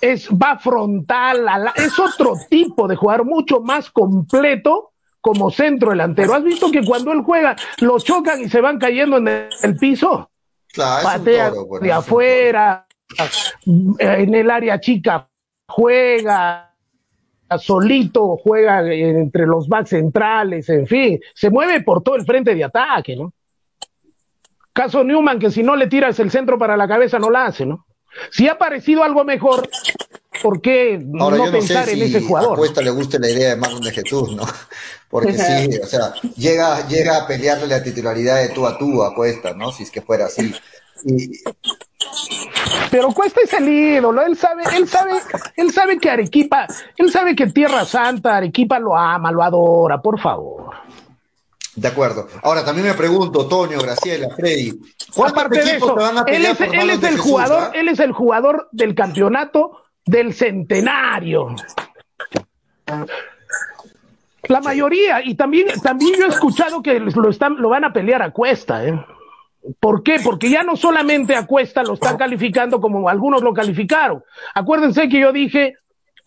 es, 0.00 0.28
va 0.30 0.58
frontal, 0.58 1.46
es 1.76 1.98
otro 1.98 2.34
tipo 2.50 2.88
de 2.88 2.96
jugador, 2.96 3.24
mucho 3.26 3.60
más 3.60 3.90
completo 3.90 4.92
como 5.20 5.50
centro 5.50 5.90
delantero. 5.90 6.34
¿Has 6.34 6.44
visto 6.44 6.70
que 6.70 6.84
cuando 6.84 7.12
él 7.12 7.22
juega 7.22 7.56
lo 7.80 7.98
chocan 7.98 8.40
y 8.40 8.48
se 8.48 8.60
van 8.60 8.78
cayendo 8.78 9.18
en 9.18 9.28
el, 9.28 9.76
piso? 9.76 10.30
Claro, 10.72 11.04
Patea 11.04 11.52
de 11.80 11.92
afuera, 11.92 12.86
en 13.98 14.34
el 14.34 14.50
área 14.50 14.80
chica 14.80 15.28
juega, 15.66 16.74
solito 17.58 18.36
juega 18.36 18.86
entre 18.92 19.46
los 19.46 19.68
backs 19.68 19.90
centrales, 19.90 20.68
en 20.68 20.86
fin, 20.86 21.20
se 21.34 21.50
mueve 21.50 21.82
por 21.82 22.02
todo 22.02 22.16
el 22.16 22.24
frente 22.24 22.54
de 22.54 22.64
ataque, 22.64 23.16
¿no? 23.16 23.32
Caso 24.72 25.02
Newman, 25.02 25.40
que 25.40 25.50
si 25.50 25.62
no 25.62 25.74
le 25.74 25.88
tiras 25.88 26.20
el 26.20 26.30
centro 26.30 26.58
para 26.58 26.76
la 26.76 26.86
cabeza 26.86 27.18
no 27.18 27.30
la 27.30 27.46
hace, 27.46 27.66
¿no? 27.66 27.87
Si 28.30 28.48
ha 28.48 28.58
parecido 28.58 29.02
algo 29.02 29.24
mejor, 29.24 29.68
¿por 30.42 30.60
qué 30.60 31.00
no, 31.04 31.30
pensar 31.50 31.88
en 31.88 32.02
ese 32.02 32.20
jugador? 32.20 32.54
A 32.54 32.56
Cuesta 32.56 32.82
le 32.82 32.90
gusta 32.90 33.18
la 33.18 33.30
idea 33.30 33.50
de 33.50 33.56
Marlon 33.56 33.82
de 33.82 33.90
Jesús, 33.90 34.34
¿no? 34.34 34.44
Porque 35.10 35.32
sí, 35.32 35.78
o 35.82 35.86
sea, 35.86 36.12
llega, 36.36 36.86
llega 36.86 37.16
a 37.16 37.26
pelearle 37.26 37.66
la 37.66 37.82
titularidad 37.82 38.36
de 38.42 38.50
tú 38.50 38.66
a 38.66 38.76
tú 38.76 39.02
a 39.02 39.14
Cuesta, 39.14 39.54
¿no? 39.54 39.72
Si 39.72 39.84
es 39.84 39.90
que 39.90 40.02
fuera 40.02 40.26
así. 40.26 40.54
Pero 42.90 43.12
Cuesta 43.12 43.40
es 43.42 43.52
el 43.54 43.68
ídolo, 43.68 44.22
él 44.22 44.36
sabe, 44.36 44.64
él 44.76 44.88
sabe, 44.88 45.12
él 45.56 45.72
sabe 45.72 45.98
que 45.98 46.10
Arequipa, 46.10 46.66
él 46.96 47.10
sabe 47.10 47.34
que 47.34 47.46
Tierra 47.46 47.84
Santa, 47.84 48.36
Arequipa 48.36 48.78
lo 48.78 48.96
ama, 48.96 49.32
lo 49.32 49.42
adora, 49.42 50.00
por 50.00 50.20
favor. 50.20 50.74
De 51.78 51.86
acuerdo. 51.86 52.26
Ahora 52.42 52.64
también 52.64 52.88
me 52.88 52.94
pregunto, 52.94 53.46
Tonio, 53.46 53.78
Graciela, 53.80 54.28
Freddy, 54.34 54.72
Aparte 55.24 55.62
de 55.62 55.76
eso, 55.76 55.96
él 56.26 56.44
es, 56.44 56.60
él 56.60 56.90
es 56.90 57.02
el 57.04 57.18
jugador, 57.18 57.58
ah? 57.60 57.70
él 57.72 57.88
es 57.88 58.00
el 58.00 58.10
jugador 58.10 58.68
del 58.72 58.96
campeonato 58.96 59.82
del 60.04 60.34
centenario. 60.34 61.54
La 64.48 64.60
mayoría, 64.60 65.22
y 65.24 65.36
también, 65.36 65.68
también 65.80 66.14
yo 66.18 66.26
he 66.26 66.30
escuchado 66.30 66.82
que 66.82 66.98
lo, 66.98 67.30
están, 67.30 67.56
lo 67.56 67.68
van 67.68 67.84
a 67.84 67.92
pelear 67.92 68.22
a 68.22 68.32
cuesta, 68.32 68.84
¿eh? 68.84 68.98
¿Por 69.78 70.02
qué? 70.02 70.18
Porque 70.22 70.50
ya 70.50 70.62
no 70.62 70.76
solamente 70.76 71.36
a 71.36 71.46
Cuesta 71.46 71.82
lo 71.82 71.94
están 71.94 72.16
calificando 72.16 72.80
como 72.80 73.08
algunos 73.08 73.42
lo 73.42 73.52
calificaron. 73.52 74.24
Acuérdense 74.54 75.08
que 75.08 75.20
yo 75.20 75.32
dije, 75.32 75.74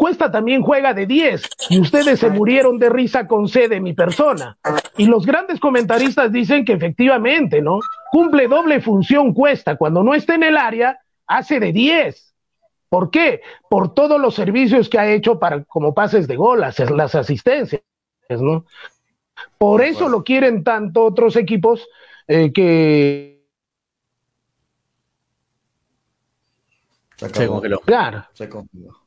Cuesta 0.02 0.32
también 0.32 0.64
juega 0.64 0.96
de 0.96 1.06
10 1.06 1.48
y 1.70 1.80
ustedes 1.80 2.20
se 2.20 2.32
murieron 2.32 2.80
de 2.80 2.90
risa 2.90 3.28
con 3.28 3.48
C 3.48 3.68
de 3.68 3.80
mi 3.80 3.94
persona. 3.94 4.58
Y 4.98 5.06
los 5.06 5.28
grandes 5.28 5.60
comentaristas 5.60 6.32
dicen 6.32 6.66
que 6.66 6.74
efectivamente, 6.74 7.62
¿no? 7.62 7.78
Cumple 8.12 8.48
doble 8.48 8.82
función 8.82 9.32
Cuesta. 9.32 9.76
Cuando 9.76 10.02
no 10.02 10.16
está 10.16 10.34
en 10.34 10.42
el 10.42 10.58
área, 10.58 11.00
hace 11.28 11.60
de 11.60 11.72
10. 11.72 12.34
¿Por 12.90 13.12
qué? 13.12 13.44
Por 13.70 13.94
todos 13.94 14.20
los 14.20 14.34
servicios 14.34 14.90
que 14.90 14.98
ha 14.98 15.08
hecho 15.08 15.38
para 15.38 15.64
como 15.66 15.94
pases 15.94 16.28
de 16.28 16.36
gol, 16.36 16.62
las, 16.62 16.80
las 16.80 17.14
asistencias, 17.14 17.84
¿no? 18.28 18.66
Por 19.60 19.84
eso 19.84 20.10
lo 20.10 20.24
quieren 20.24 20.64
tanto 20.64 21.06
otros 21.06 21.36
equipos 21.36 21.88
eh, 22.28 22.52
que 22.52 23.46
se 27.18 27.46
congeló. 27.46 27.82
Claro. 27.82 28.26
Se 28.34 28.50
congeló. 28.50 29.01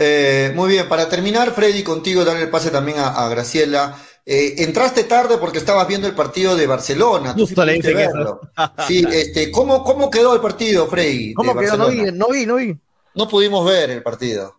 Eh, 0.00 0.52
muy 0.54 0.68
bien, 0.68 0.88
para 0.88 1.08
terminar, 1.08 1.50
Freddy, 1.50 1.82
contigo, 1.82 2.24
darle 2.24 2.44
el 2.44 2.50
pase 2.50 2.70
también 2.70 2.98
a, 3.00 3.28
Graciela. 3.28 3.96
Eh, 4.24 4.54
entraste 4.58 5.02
tarde 5.04 5.38
porque 5.38 5.58
estabas 5.58 5.88
viendo 5.88 6.06
el 6.06 6.14
partido 6.14 6.54
de 6.54 6.68
Barcelona. 6.68 7.32
Justo 7.32 7.64
le 7.64 7.80
verlo. 7.80 8.40
Sí, 8.86 9.04
este, 9.10 9.50
¿cómo, 9.50 9.82
¿cómo 9.82 10.08
quedó 10.08 10.34
el 10.34 10.40
partido, 10.40 10.86
Freddy? 10.86 11.34
¿Cómo 11.34 11.56
quedó? 11.56 11.76
No 11.76 11.88
vi, 11.88 12.12
no 12.12 12.28
vi, 12.28 12.46
no 12.46 12.54
vi. 12.56 12.76
No 13.14 13.26
pudimos 13.28 13.66
ver 13.66 13.90
el 13.90 14.02
partido. 14.04 14.54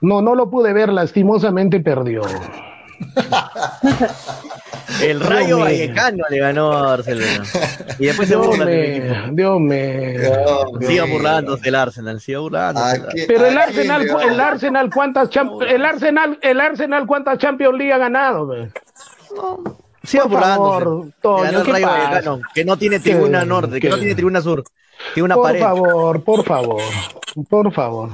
No, 0.00 0.20
no 0.20 0.34
lo 0.34 0.50
pude 0.50 0.74
ver, 0.74 0.90
lastimosamente 0.90 1.80
perdió. 1.80 2.22
El 5.02 5.20
Rayo 5.20 5.58
Vallecano 5.58 6.24
le 6.28 6.38
ganó 6.38 6.72
a 6.72 6.82
Barcelona. 6.82 7.44
Y 7.98 8.06
después 8.06 8.28
se 8.28 8.36
burla 8.36 8.64
Dios 9.32 9.60
mío. 9.60 9.80
Siga 10.80 11.04
burlándose 11.04 11.68
el 11.68 11.74
Arsenal, 11.74 12.20
siga 12.20 12.38
burlándose. 12.40 13.24
Pero 13.26 13.46
el 13.46 13.58
Arsenal, 13.58 14.08
el 14.22 14.40
Arsenal, 14.40 14.90
¿cuántas 14.92 15.28
el 15.68 15.84
Arsenal, 15.84 16.38
el 16.42 16.60
Arsenal, 16.60 17.06
¿cuántas 17.06 17.38
Champions 17.38 17.76
League 17.76 17.92
ha 17.92 17.98
ganado? 17.98 18.50
Siga 20.02 20.24
burlándose. 20.24 21.12
Ganó 21.22 21.60
el 21.60 21.66
Rayo 21.66 21.86
Vallecano, 21.86 22.40
que 22.54 22.64
no 22.64 22.76
tiene 22.76 23.00
tribuna 23.00 23.44
norte, 23.44 23.80
que 23.80 23.88
no 23.88 23.98
tiene 23.98 24.14
tribuna 24.14 24.40
sur. 24.40 24.64
Tiene 25.14 25.26
una 25.26 25.36
pared. 25.36 25.60
Por 25.60 25.68
favor, 25.68 26.24
por 26.24 26.44
favor, 26.44 26.82
por 27.48 27.72
favor. 27.72 28.10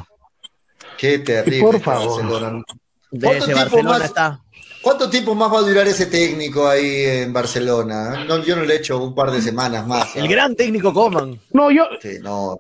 Qué 0.98 1.18
terrible. 1.20 1.60
Por 1.62 1.80
favor. 1.80 2.64
De 3.10 3.38
ese 3.38 3.54
Barcelona 3.54 4.04
está. 4.04 4.40
¿Cuánto 4.84 5.08
tiempo 5.08 5.34
más 5.34 5.50
va 5.50 5.60
a 5.60 5.62
durar 5.62 5.86
ese 5.86 6.04
técnico 6.04 6.68
ahí 6.68 7.04
en 7.06 7.32
Barcelona? 7.32 8.26
yo 8.44 8.54
no 8.54 8.64
le 8.64 8.74
he 8.74 8.76
hecho 8.76 9.02
un 9.02 9.14
par 9.14 9.30
de 9.30 9.40
semanas 9.40 9.86
más. 9.86 10.14
El 10.14 10.28
gran 10.28 10.54
técnico 10.54 10.92
Coman. 10.92 11.40
No, 11.52 11.70
yo, 11.70 11.84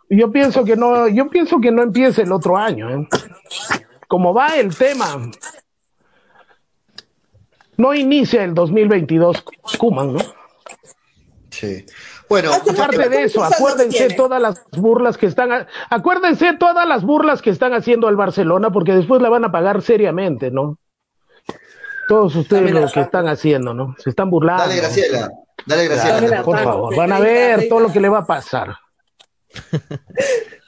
yo 0.08 0.32
pienso 0.32 0.64
que 0.64 0.74
no, 0.74 1.06
yo 1.06 1.28
pienso 1.28 1.60
que 1.60 1.70
no 1.70 1.82
empiece 1.82 2.22
el 2.22 2.32
otro 2.32 2.56
año. 2.56 2.88
¿eh? 2.88 3.08
Como 4.08 4.32
va 4.32 4.56
el 4.56 4.74
tema, 4.74 5.30
no 7.76 7.92
inicia 7.92 8.42
el 8.42 8.54
2022 8.54 9.44
Kuman, 9.76 10.14
¿no? 10.14 10.20
Sí. 11.50 11.84
Bueno, 12.26 12.54
aparte 12.54 13.10
de 13.10 13.24
eso, 13.24 13.44
acuérdense 13.44 14.14
todas 14.14 14.40
las 14.40 14.64
burlas 14.72 15.18
que 15.18 15.26
están, 15.26 15.66
acuérdense 15.90 16.54
todas 16.54 16.88
las 16.88 17.04
burlas 17.04 17.42
que 17.42 17.50
están 17.50 17.74
haciendo 17.74 18.08
al 18.08 18.16
Barcelona, 18.16 18.70
porque 18.72 18.94
después 18.94 19.20
la 19.20 19.28
van 19.28 19.44
a 19.44 19.52
pagar 19.52 19.82
seriamente, 19.82 20.50
¿no? 20.50 20.78
Todos 22.08 22.36
ustedes 22.36 22.70
lo 22.72 22.88
que 22.90 23.00
están 23.00 23.28
haciendo, 23.28 23.74
¿no? 23.74 23.94
Se 23.98 24.10
están 24.10 24.30
burlando. 24.30 24.62
Dale, 24.62 24.76
Graciela. 24.76 25.30
Dale, 25.66 25.88
Graciela. 25.88 26.42
por 26.42 26.58
favor, 26.58 26.96
van 26.96 27.12
a 27.12 27.20
ver 27.20 27.68
todo 27.68 27.80
lo 27.80 27.92
que 27.92 28.00
le 28.00 28.08
va 28.08 28.18
a 28.18 28.26
pasar. 28.26 28.76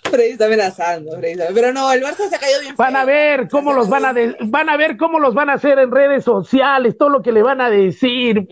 Freddy 0.04 0.30
está 0.30 0.46
amenazando, 0.46 1.16
Freddy 1.18 1.42
pero 1.52 1.72
no, 1.72 1.92
el 1.92 2.02
Barça 2.02 2.28
se 2.28 2.36
ha 2.36 2.38
caído 2.38 2.60
bien. 2.60 2.74
Van 2.76 2.96
a 2.96 3.04
ver 3.04 3.48
cómo 3.48 3.72
los 3.72 3.88
van 3.88 4.04
a 4.04 4.14
van 4.42 4.68
a 4.68 4.76
ver 4.76 4.96
cómo 4.96 5.18
los 5.18 5.34
van 5.34 5.50
a 5.50 5.54
hacer 5.54 5.78
en 5.78 5.90
redes 5.90 6.24
sociales, 6.24 6.96
todo 6.96 7.08
lo 7.08 7.22
que 7.22 7.32
le 7.32 7.42
van 7.42 7.60
a 7.60 7.68
decir. 7.68 8.46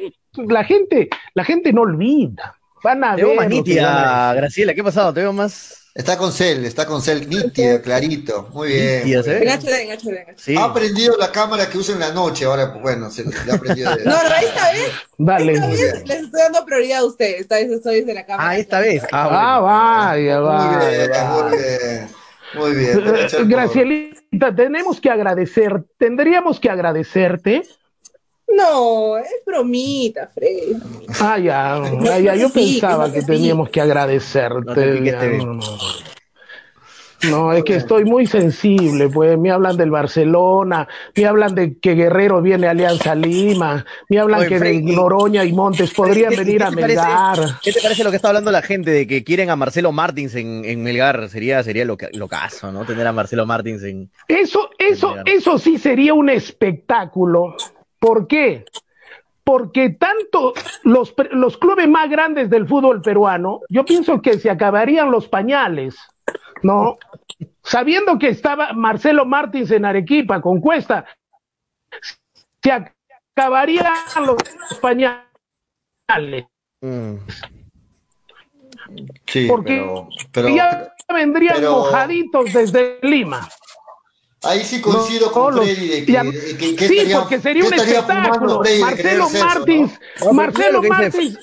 La 0.48 0.64
gente, 0.64 1.08
la 1.34 1.44
gente 1.44 1.72
no 1.72 1.82
olvida. 1.82 2.56
Van 2.82 3.04
a 3.04 3.14
Te 3.14 3.24
ver. 3.24 3.36
veo 3.38 3.48
más 3.48 4.36
Graciela, 4.36 4.74
¿qué 4.74 4.80
ha 4.80 4.84
pasado? 4.84 5.14
Te 5.14 5.20
veo 5.20 5.32
más. 5.32 5.83
Está 5.94 6.18
con 6.18 6.32
Cel, 6.32 6.64
está 6.64 6.86
con 6.86 7.00
Cel 7.00 7.28
nítido, 7.28 7.80
clarito. 7.80 8.48
Muy 8.52 8.68
bien. 8.68 9.04
Nítido, 9.04 9.22
¿se 9.22 9.38
ve? 9.38 10.34
Sí. 10.36 10.56
Ha 10.56 10.64
aprendido 10.64 11.16
la 11.16 11.30
cámara 11.30 11.68
que 11.70 11.78
usa 11.78 11.94
en 11.94 12.00
la 12.00 12.10
noche, 12.10 12.46
ahora, 12.46 12.72
pues, 12.72 12.82
bueno, 12.82 13.10
se 13.10 13.22
le 13.22 13.52
ha 13.52 13.54
aprendido. 13.54 13.94
De... 13.94 14.04
no, 14.04 14.10
no, 14.10 14.34
esta 14.34 14.72
vez, 14.72 14.92
Vale. 15.18 15.52
esta 15.52 15.66
vez 15.68 16.04
les 16.04 16.22
estoy 16.24 16.40
dando 16.40 16.64
prioridad 16.64 16.98
a 16.98 17.04
ustedes. 17.04 17.42
Esta 17.42 17.54
vez 17.56 17.70
estoy 17.70 18.00
desde 18.00 18.12
la 18.12 18.26
cámara. 18.26 18.50
Ah, 18.50 18.58
esta 18.58 18.80
vez. 18.80 19.04
Ah, 19.12 19.28
ah 19.30 19.60
vaya, 19.60 20.40
vaya. 20.40 20.78
Muy 20.78 20.86
bien, 20.88 21.30
muy 21.30 21.58
bien. 21.58 22.08
Muy 22.54 22.72
bien. 22.74 23.48
Gracielita, 23.48 24.54
tenemos 24.54 25.00
que 25.00 25.10
agradecer, 25.10 25.84
tendríamos 25.96 26.58
que 26.58 26.70
agradecerte. 26.70 27.62
No, 28.56 29.16
es 29.18 29.26
bromita, 29.46 30.30
Freddy. 30.34 30.76
Ah, 31.20 31.38
ya, 31.38 31.74
ah, 32.12 32.18
ya 32.20 32.34
yo 32.34 32.50
pensaba 32.50 33.12
que 33.12 33.22
teníamos 33.22 33.68
que 33.70 33.80
agradecerte. 33.80 35.00
No, 35.00 35.44
no, 35.54 35.60
no, 37.30 37.54
es 37.54 37.64
que 37.64 37.76
estoy 37.76 38.04
muy 38.04 38.26
sensible, 38.26 39.08
pues 39.08 39.38
me 39.38 39.50
hablan 39.50 39.78
del 39.78 39.90
Barcelona, 39.90 40.86
me 41.16 41.24
hablan 41.24 41.54
de 41.54 41.78
que 41.78 41.94
Guerrero 41.94 42.42
viene 42.42 42.66
a 42.66 42.72
Alianza 42.72 43.14
Lima, 43.14 43.82
me 44.10 44.18
hablan 44.18 44.40
Oye, 44.40 44.48
que 44.50 44.58
Freddy, 44.58 44.82
de 44.84 44.92
Noroña 44.94 45.42
y 45.42 45.52
Montes 45.54 45.94
podrían 45.94 46.28
¿qué- 46.30 46.36
qué- 46.36 46.44
venir 46.44 46.58
qué 46.58 46.64
a 46.64 46.70
parece- 46.70 46.86
Melgar. 46.86 47.38
¿Qué 47.62 47.72
te 47.72 47.80
parece 47.80 48.04
lo 48.04 48.10
que 48.10 48.16
está 48.16 48.28
hablando 48.28 48.50
la 48.50 48.60
gente 48.60 48.90
de 48.90 49.06
que 49.06 49.24
quieren 49.24 49.48
a 49.48 49.56
Marcelo 49.56 49.90
Martins 49.90 50.34
en, 50.34 50.66
en 50.66 50.82
Melgar? 50.82 51.30
Sería, 51.30 51.62
sería 51.62 51.86
lo, 51.86 51.96
lo 52.12 52.28
caso, 52.28 52.70
¿no? 52.70 52.84
Tener 52.84 53.06
a 53.06 53.12
Marcelo 53.12 53.46
Martins 53.46 53.82
en. 53.84 54.10
Eso, 54.28 54.68
eso, 54.78 55.08
Melgar. 55.14 55.28
eso 55.30 55.58
sí 55.58 55.78
sería 55.78 56.12
un 56.12 56.28
espectáculo. 56.28 57.56
¿Por 58.04 58.26
qué? 58.26 58.66
Porque 59.44 59.88
tanto 59.88 60.52
los, 60.82 61.14
los 61.30 61.56
clubes 61.56 61.88
más 61.88 62.10
grandes 62.10 62.50
del 62.50 62.68
fútbol 62.68 63.00
peruano, 63.00 63.60
yo 63.70 63.86
pienso 63.86 64.20
que 64.20 64.38
se 64.38 64.50
acabarían 64.50 65.10
los 65.10 65.26
pañales, 65.26 65.96
¿no? 66.62 66.98
Sabiendo 67.62 68.18
que 68.18 68.28
estaba 68.28 68.74
Marcelo 68.74 69.24
Martins 69.24 69.70
en 69.70 69.86
Arequipa 69.86 70.42
con 70.42 70.60
Cuesta, 70.60 71.06
se 72.62 72.72
acabarían 72.72 73.94
los 74.26 74.36
pañales. 74.82 76.44
Mm. 76.82 77.14
Sí, 79.24 79.46
Porque 79.48 79.76
pero, 79.80 80.08
pero 80.30 80.48
ya 80.50 80.92
vendrían 81.08 81.56
pero- 81.56 81.70
mojaditos 81.70 82.52
desde 82.52 82.98
Lima. 83.00 83.48
Ahí 84.46 84.64
sí 84.64 84.80
coincido 84.80 85.26
No, 85.26 85.32
con 85.32 85.54
Freddy 85.56 85.88
de 85.88 86.04
que, 86.06 86.12
ya- 86.12 86.22
de 86.24 86.56
que- 86.56 86.76
que 86.76 86.88
sí, 86.88 86.94
estaría- 86.98 87.18
porque 87.20 87.40
sería 87.40 87.64
un 87.64 87.74
espectáculo. 87.74 88.60
Marcelo 88.80 88.96
querer 88.96 89.22
sexo, 89.22 89.38
¿no? 89.38 89.44
Martins, 89.44 90.00
Marcelo 90.32 90.82
Martins, 90.82 91.38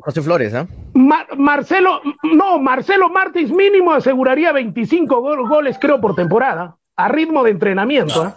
José 0.00 0.22
Flores, 0.22 0.54
¿ah? 0.54 0.66
Mar- 0.94 1.36
Marcelo, 1.36 2.00
no, 2.22 2.58
Marcelo 2.58 3.08
Martins 3.08 3.50
mínimo 3.50 3.92
aseguraría 3.92 4.52
25 4.52 5.20
gol- 5.20 5.48
goles, 5.48 5.76
creo, 5.80 6.00
por 6.00 6.14
temporada, 6.14 6.76
a 6.96 7.08
ritmo 7.08 7.42
de 7.44 7.50
entrenamiento. 7.50 8.24
¿eh? 8.26 8.32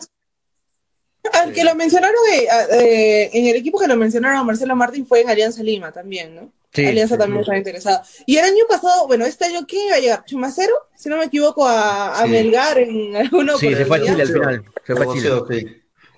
Al 1.34 1.52
que 1.52 1.64
lo 1.64 1.76
mencionaron 1.76 2.16
eh, 2.34 2.48
eh, 2.72 3.30
en 3.34 3.48
el 3.48 3.56
equipo 3.58 3.78
que 3.80 3.88
lo 3.88 3.98
mencionaron 3.98 4.38
a 4.38 4.44
Marcelo 4.44 4.76
Martín 4.76 5.06
fue 5.06 5.22
en 5.22 5.30
Alianza 5.30 5.62
Lima 5.62 5.92
también, 5.92 6.34
¿no? 6.36 6.50
Sí, 6.74 6.86
Alianza 6.86 7.16
sí, 7.16 7.20
también 7.20 7.42
estaba 7.42 7.58
interesada. 7.58 8.04
Y 8.26 8.38
el 8.38 8.46
año 8.46 8.64
pasado, 8.70 9.08
bueno, 9.08 9.26
este 9.26 9.46
año, 9.46 9.62
¿quién 9.68 9.88
iba 9.88 9.96
a 9.96 10.00
llegar? 10.00 10.26
¿Chumacero? 10.26 10.74
Si 10.96 11.10
no 11.10 11.18
me 11.18 11.26
equivoco, 11.26 11.68
a, 11.68 12.20
a 12.20 12.24
Sí. 12.26 12.30
Melgar 12.30 12.78
en 12.78 13.16
alguna 13.16 13.58
Sí, 13.58 13.74
se 13.74 13.86
fue 13.86 13.98
a 13.98 14.02
Chile 14.04 14.22
al 14.22 14.28
final. 14.28 14.66
Se 14.86 14.96
fue 14.96 15.06
a 15.06 15.14
Chile. 15.14 15.32
Sí. 15.50 15.68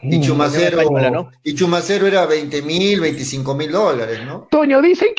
Y 0.01 0.21
Chumacero, 0.21 0.79
española, 0.81 1.09
¿no? 1.11 1.31
y 1.43 1.55
Chumacero 1.55 2.07
era 2.07 2.25
20 2.25 2.61
mil, 2.61 3.01
25 3.01 3.53
mil 3.53 3.71
dólares, 3.71 4.19
¿no? 4.25 4.47
Toño, 4.49 4.81
dicen 4.81 5.09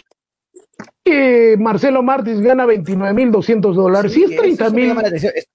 que 1.04 1.56
Marcelo 1.58 2.02
Martins 2.02 2.40
gana 2.40 2.64
29.200 2.66 3.74
dólares. 3.74 4.12
Sí, 4.12 4.24
es 4.24 4.30
Eso 4.30 4.40
30 4.40 4.70
me 4.70 4.94
mil. 4.94 4.96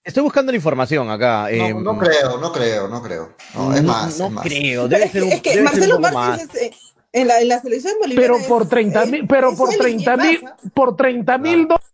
Estoy 0.04 0.24
buscando 0.24 0.52
la 0.52 0.56
información 0.58 1.10
acá. 1.10 1.50
eh, 1.52 1.74
No, 1.74 1.94
no 1.94 1.98
creo, 2.00 2.38
no 2.38 2.52
creo, 2.52 2.88
no 2.88 3.02
creo. 3.02 3.36
No, 3.56 3.74
es 3.74 3.84
más, 3.84 4.20
no 4.20 4.26
es 4.28 4.32
más. 4.32 4.46
creo. 4.46 4.88
Debe 4.88 5.06
es 5.06 5.12
ser 5.12 5.22
que, 5.22 5.28
un, 5.28 5.34
es 5.34 5.42
que 5.42 5.50
debe 5.56 5.68
ser 5.70 5.90
Marcelo. 5.90 6.00
Martins 6.00 6.56
es, 6.56 6.62
eh, 6.62 6.72
en, 7.16 7.28
la, 7.28 7.40
en 7.42 7.48
la 7.48 7.60
selección 7.62 7.94
boliviana. 8.00 8.34
Pero 8.38 8.48
por 8.48 8.70
30 8.70 9.04
es- 9.04 9.10
mil, 9.12 9.28
pero 9.28 9.56
por 9.56 9.70
él 9.70 9.76
y 9.76 9.80
30 9.80 10.18
quién 10.18 10.28
mil, 10.42 10.72
por 10.74 10.96
30 10.96 11.38
mil 11.40 11.62
dólares. 11.68 11.86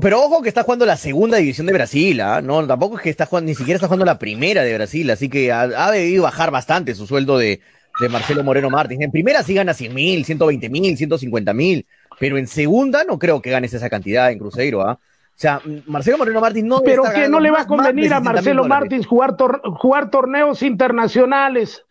Pero 0.00 0.22
ojo 0.22 0.42
que 0.42 0.50
está 0.50 0.62
jugando 0.62 0.84
la 0.84 0.96
segunda 0.98 1.38
división 1.38 1.66
de 1.66 1.72
Brasil, 1.72 2.20
¿ah? 2.20 2.42
No, 2.42 2.66
tampoco 2.66 2.96
es 2.98 3.02
que 3.02 3.08
está 3.10 3.24
jugando, 3.24 3.48
ni 3.48 3.54
siquiera 3.54 3.76
está 3.76 3.86
jugando 3.86 4.04
la 4.04 4.18
primera 4.18 4.62
de 4.62 4.74
Brasil, 4.74 5.10
así 5.10 5.30
que 5.30 5.50
ha, 5.50 5.62
ha 5.62 5.90
debido 5.90 6.24
bajar 6.24 6.50
bastante 6.50 6.94
su 6.94 7.06
sueldo 7.06 7.38
de, 7.38 7.60
de 8.00 8.08
Marcelo 8.10 8.44
Moreno 8.44 8.68
Martins. 8.68 9.00
En 9.00 9.10
primera 9.10 9.42
sí 9.42 9.54
gana 9.54 9.72
100 9.72 9.94
mil, 9.94 10.24
120 10.26 10.68
mil, 10.68 10.96
150 10.98 11.54
mil, 11.54 11.86
pero 12.20 12.36
en 12.36 12.46
segunda 12.46 13.04
no 13.04 13.18
creo 13.18 13.40
que 13.40 13.50
ganes 13.50 13.72
esa 13.72 13.88
cantidad 13.88 14.30
en 14.30 14.38
Cruzeiro, 14.38 14.82
¿ah? 14.82 14.98
O 15.36 15.38
sea, 15.38 15.60
Marcelo 15.86 16.16
Moreno 16.16 16.40
Martins 16.40 16.66
no 16.66 16.80
Pero 16.82 17.02
que 17.14 17.28
no 17.28 17.40
le 17.40 17.50
va 17.50 17.58
a 17.58 17.62
de 17.64 17.68
convenir 17.68 18.10
a 18.14 18.20
60.000 18.20 18.24
Marcelo. 18.24 18.64
Martins 18.64 19.06
jugar, 19.06 19.36
tor- 19.36 19.60
jugar 19.76 20.08
torneos 20.10 20.62
internacionales, 20.62 21.84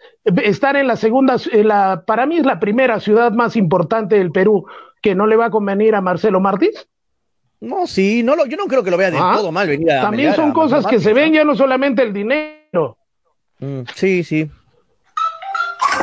estar 0.43 0.75
en 0.75 0.87
la 0.87 0.95
segunda, 0.95 1.35
en 1.51 1.67
la, 1.67 2.03
para 2.07 2.25
mí 2.25 2.37
es 2.37 2.45
la 2.45 2.59
primera 2.59 2.99
ciudad 2.99 3.31
más 3.33 3.55
importante 3.55 4.17
del 4.17 4.31
Perú, 4.31 4.65
que 4.99 5.13
no 5.13 5.27
le 5.27 5.35
va 5.35 5.45
a 5.45 5.49
convenir 5.51 5.93
a 5.93 6.01
Marcelo 6.01 6.39
Martins. 6.39 6.87
No, 7.61 7.85
sí, 7.85 8.23
no 8.23 8.35
lo, 8.35 8.47
yo 8.47 8.57
no 8.57 8.65
creo 8.65 8.83
que 8.83 8.89
lo 8.89 8.97
vea 8.97 9.11
del 9.11 9.19
Ah, 9.21 9.33
todo 9.37 9.51
mal 9.51 9.67
venir 9.67 9.91
a 9.91 10.01
También 10.01 10.29
Melgar, 10.31 10.35
son 10.43 10.49
a 10.49 10.53
cosas 10.53 10.87
que 10.87 10.99
se 10.99 11.13
ven, 11.13 11.31
ya 11.33 11.43
no 11.43 11.55
solamente 11.55 12.01
el 12.01 12.13
dinero. 12.13 12.97
Mm, 13.59 13.81
sí, 13.93 14.23
sí. 14.23 14.49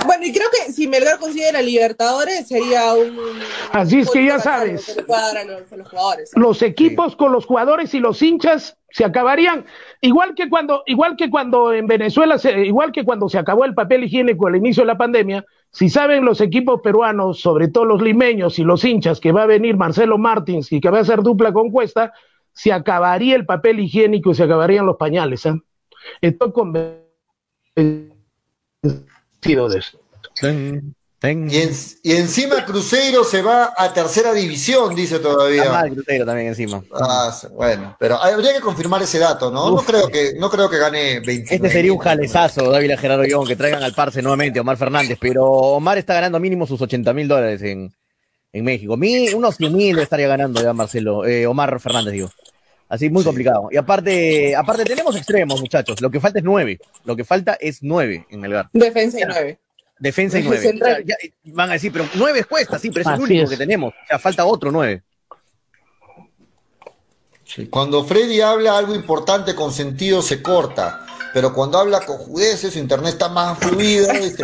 Bueno, 0.07 0.24
y 0.27 0.33
creo 0.33 0.49
que 0.51 0.73
si 0.73 0.87
Melgar 0.89 1.19
consigue 1.19 1.53
la 1.53 1.62
Libertadores 1.62 2.49
sería 2.49 2.93
un. 2.95 3.19
Así 3.73 4.01
es 4.01 4.11
que 4.11 4.24
ya 4.24 4.39
sabes. 4.39 4.87
que 4.95 5.03
los, 5.03 5.73
a 5.73 5.77
los 5.77 5.89
jugadores. 5.89 6.31
Los 6.35 6.62
equipos 6.62 7.16
con 7.16 7.33
los 7.33 7.47
jugadores 7.47 7.95
y 7.95 8.01
los 8.01 8.20
hinchas 8.23 8.77
se 8.91 9.05
acabarían, 9.05 9.65
igual 10.03 10.35
que 10.35 10.51
cuando, 10.51 10.83
igual 10.87 11.16
que 11.16 11.31
cuando 11.31 11.73
en 11.73 11.87
Venezuela, 11.87 12.37
se- 12.39 12.66
igual 12.66 12.93
que 12.93 13.05
cuando 13.05 13.29
se 13.29 13.39
acabó 13.39 13.65
el 13.65 13.74
papel 13.74 14.05
higiénico 14.05 14.47
al 14.49 14.57
inicio 14.57 14.83
de 14.83 14.89
la 14.89 14.99
pandemia, 14.99 15.45
si 15.70 15.89
saben 15.89 16.24
los 16.27 16.43
equipos 16.43 16.81
peruanos, 16.83 17.41
sobre 17.41 17.69
todo 17.69 17.87
los 17.87 18.03
limeños 18.03 18.59
y 18.59 18.65
los 18.65 18.85
hinchas, 18.85 19.19
que 19.20 19.33
va 19.33 19.45
a 19.45 19.47
venir 19.47 19.77
Marcelo 19.79 20.19
Martins 20.19 20.70
y 20.73 20.81
que 20.81 20.91
va 20.91 20.99
a 20.99 21.03
hacer 21.03 21.23
dupla 21.23 21.53
con 21.55 21.70
Cuesta, 21.70 22.12
se 22.53 22.70
acabaría 22.70 23.35
el 23.35 23.47
papel 23.47 23.81
higiénico 23.81 24.33
y 24.33 24.35
se 24.35 24.43
acabarían 24.43 24.85
los 24.85 24.97
pañales. 24.99 25.47
¿eh? 25.47 25.55
Estoy 26.20 26.53
convencido 26.53 27.03
de 29.43 29.78
eso. 29.78 29.98
Ten, 30.40 30.94
ten. 31.19 31.51
Y, 31.51 31.56
en- 31.59 31.77
y 32.02 32.12
encima 32.12 32.64
Cruzeiro 32.64 33.24
se 33.24 33.43
va 33.43 33.74
a 33.77 33.93
tercera 33.93 34.32
división, 34.32 34.94
dice 34.94 35.19
todavía. 35.19 35.70
mal 35.70 35.90
Cruzeiro 35.93 36.24
también 36.24 36.48
encima. 36.48 36.82
Ah, 36.94 37.36
bueno, 37.52 37.97
pero 37.98 38.16
habría 38.23 38.55
que 38.55 38.60
confirmar 38.60 39.02
ese 39.02 39.19
dato, 39.19 39.51
¿no? 39.51 39.70
No 39.70 39.77
creo 39.82 40.09
que, 40.09 40.35
no 40.39 40.48
creo 40.51 40.70
que 40.70 40.78
gane 40.78 41.20
20. 41.20 41.55
Este 41.55 41.70
sería 41.70 41.93
un 41.93 41.98
jalezazo, 41.98 42.70
Dávila 42.70 42.97
Gerardo 42.97 43.24
Young, 43.24 43.47
que 43.47 43.56
traigan 43.56 43.82
al 43.82 43.94
Parse 43.94 44.23
nuevamente, 44.23 44.60
Omar 44.60 44.77
Fernández, 44.77 45.19
pero 45.20 45.44
Omar 45.44 45.98
está 45.98 46.14
ganando 46.14 46.39
mínimo 46.40 46.66
sus 46.66 46.81
80 46.81 47.12
mil 47.12 47.28
dólares 47.28 47.60
en, 47.62 47.93
en 48.52 48.64
México. 48.64 48.97
Mi, 48.97 49.28
unos 49.35 49.56
100 49.56 49.73
mil 49.77 49.98
estaría 49.98 50.28
ganando 50.28 50.62
ya 50.62 50.73
Marcelo, 50.73 51.27
eh, 51.27 51.47
Omar 51.47 51.78
Fernández, 51.81 52.12
digo. 52.12 52.31
Así, 52.93 53.09
muy 53.09 53.24
complicado. 53.24 53.69
Y 53.73 53.78
aparte, 53.78 54.55
aparte 54.55 54.85
tenemos 54.85 55.16
extremos, 55.16 55.59
muchachos. 55.59 55.98
Lo 56.02 56.10
que 56.10 56.20
falta 56.20 56.40
es 56.40 56.44
nueve. 56.44 56.78
Lo 57.06 57.16
que 57.16 57.24
falta 57.24 57.55
es 57.59 57.82
nueve 57.82 58.27
en 58.28 58.39
Melgar. 58.39 58.69
Defensa 58.74 59.19
y 59.19 59.24
nueve. 59.27 59.59
Defensa 59.98 60.39
y 60.39 60.43
nueve. 60.43 60.59
Central. 60.60 61.02
Ya- 61.06 61.16
ya 61.23 61.52
van 61.55 61.70
a 61.70 61.73
decir, 61.73 61.90
pero 61.90 62.05
nueve 62.16 62.44
cuesta, 62.44 62.78
sí, 62.78 62.90
pero 62.90 63.09
es 63.09 63.16
el 63.16 63.23
único 63.24 63.44
es. 63.44 63.48
que 63.51 63.56
tenemos. 63.56 63.94
O 63.94 64.06
sea, 64.06 64.19
falta 64.19 64.44
otro 64.44 64.70
nueve. 64.70 65.02
Cuando 67.70 68.05
Freddy 68.05 68.43
habla 68.43 68.77
algo 68.77 68.94
importante 68.94 69.55
con 69.55 69.73
sentido 69.73 70.20
se 70.20 70.43
corta, 70.43 71.06
pero 71.33 71.53
cuando 71.53 71.79
habla 71.79 72.01
con 72.01 72.17
judeces 72.19 72.73
su 72.73 72.79
internet 72.79 73.15
está 73.15 73.29
más 73.29 73.59
fluido. 73.59 74.09
¿viste? 74.13 74.43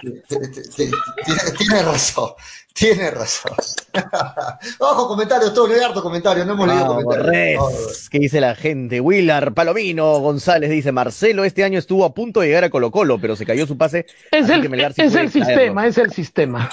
Te- 0.00 0.38
te- 0.38 0.38
te- 0.38 0.86
te- 0.86 1.52
Tiene 1.58 1.82
razón, 1.82 2.30
tiene 2.72 3.10
razón. 3.10 3.52
Ojo, 4.78 5.08
comentarios, 5.08 5.52
todo, 5.52 5.66
leer 5.68 5.84
harto 5.84 6.02
comentario, 6.02 6.44
no 6.44 6.52
hemos 6.52 6.68
leído 6.68 6.86
comentarios. 6.86 8.08
¿Qué 8.10 8.18
dice 8.18 8.40
la 8.40 8.54
gente? 8.54 9.00
Willard 9.00 9.52
Palomino 9.54 10.18
González 10.20 10.70
dice, 10.70 10.92
Marcelo 10.92 11.44
este 11.44 11.64
año 11.64 11.78
estuvo 11.78 12.04
a 12.04 12.14
punto 12.14 12.40
de 12.40 12.48
llegar 12.48 12.64
a 12.64 12.70
Colo 12.70 12.90
Colo, 12.90 13.20
pero 13.20 13.36
se 13.36 13.44
cayó 13.46 13.66
su 13.66 13.76
pase. 13.76 14.06
Es 14.30 14.44
así 14.44 14.52
el, 14.52 14.62
que 14.62 14.68
Melgar 14.68 14.92
sí 14.92 15.02
es 15.02 15.14
el 15.14 15.30
traerlo". 15.30 15.46
sistema, 15.46 15.86
es 15.86 15.98
el 15.98 16.12
sistema. 16.12 16.70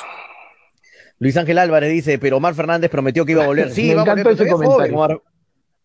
Luis 1.20 1.36
Ángel 1.36 1.58
Álvarez 1.58 1.92
dice, 1.92 2.20
pero 2.20 2.38
Omar 2.38 2.54
Fernández 2.54 2.92
prometió 2.92 3.26
que 3.26 3.32
iba 3.32 3.44
a 3.44 3.48
volver. 3.48 3.72
Sí, 3.74 3.88
Me 3.90 3.96
va 3.96 4.02
a 4.02 4.06
volver, 4.06 4.20
encantó 4.20 4.44
ese 4.44 4.52
comentario. 4.52 4.76
joven, 4.78 4.94
Omar, 4.96 5.22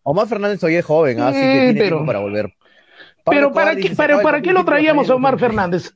Omar 0.03 0.27
Fernández 0.27 0.59
todavía 0.59 0.79
es 0.79 0.85
joven, 0.85 1.19
así 1.21 1.39
que 1.39 1.41
tiene 1.43 1.73
pero- 1.73 1.87
tiempo 1.87 2.05
para 2.05 2.19
volver. 2.19 2.53
Pero 3.25 3.51
¿para 3.53 3.75
qué, 3.75 3.89
"Se 3.89 3.95
pero 3.95 4.21
¿para 4.21 4.41
qué 4.41 4.51
lo 4.51 4.65
traíamos 4.65 5.09
a 5.09 5.15
Omar 5.15 5.39
Fernández? 5.39 5.93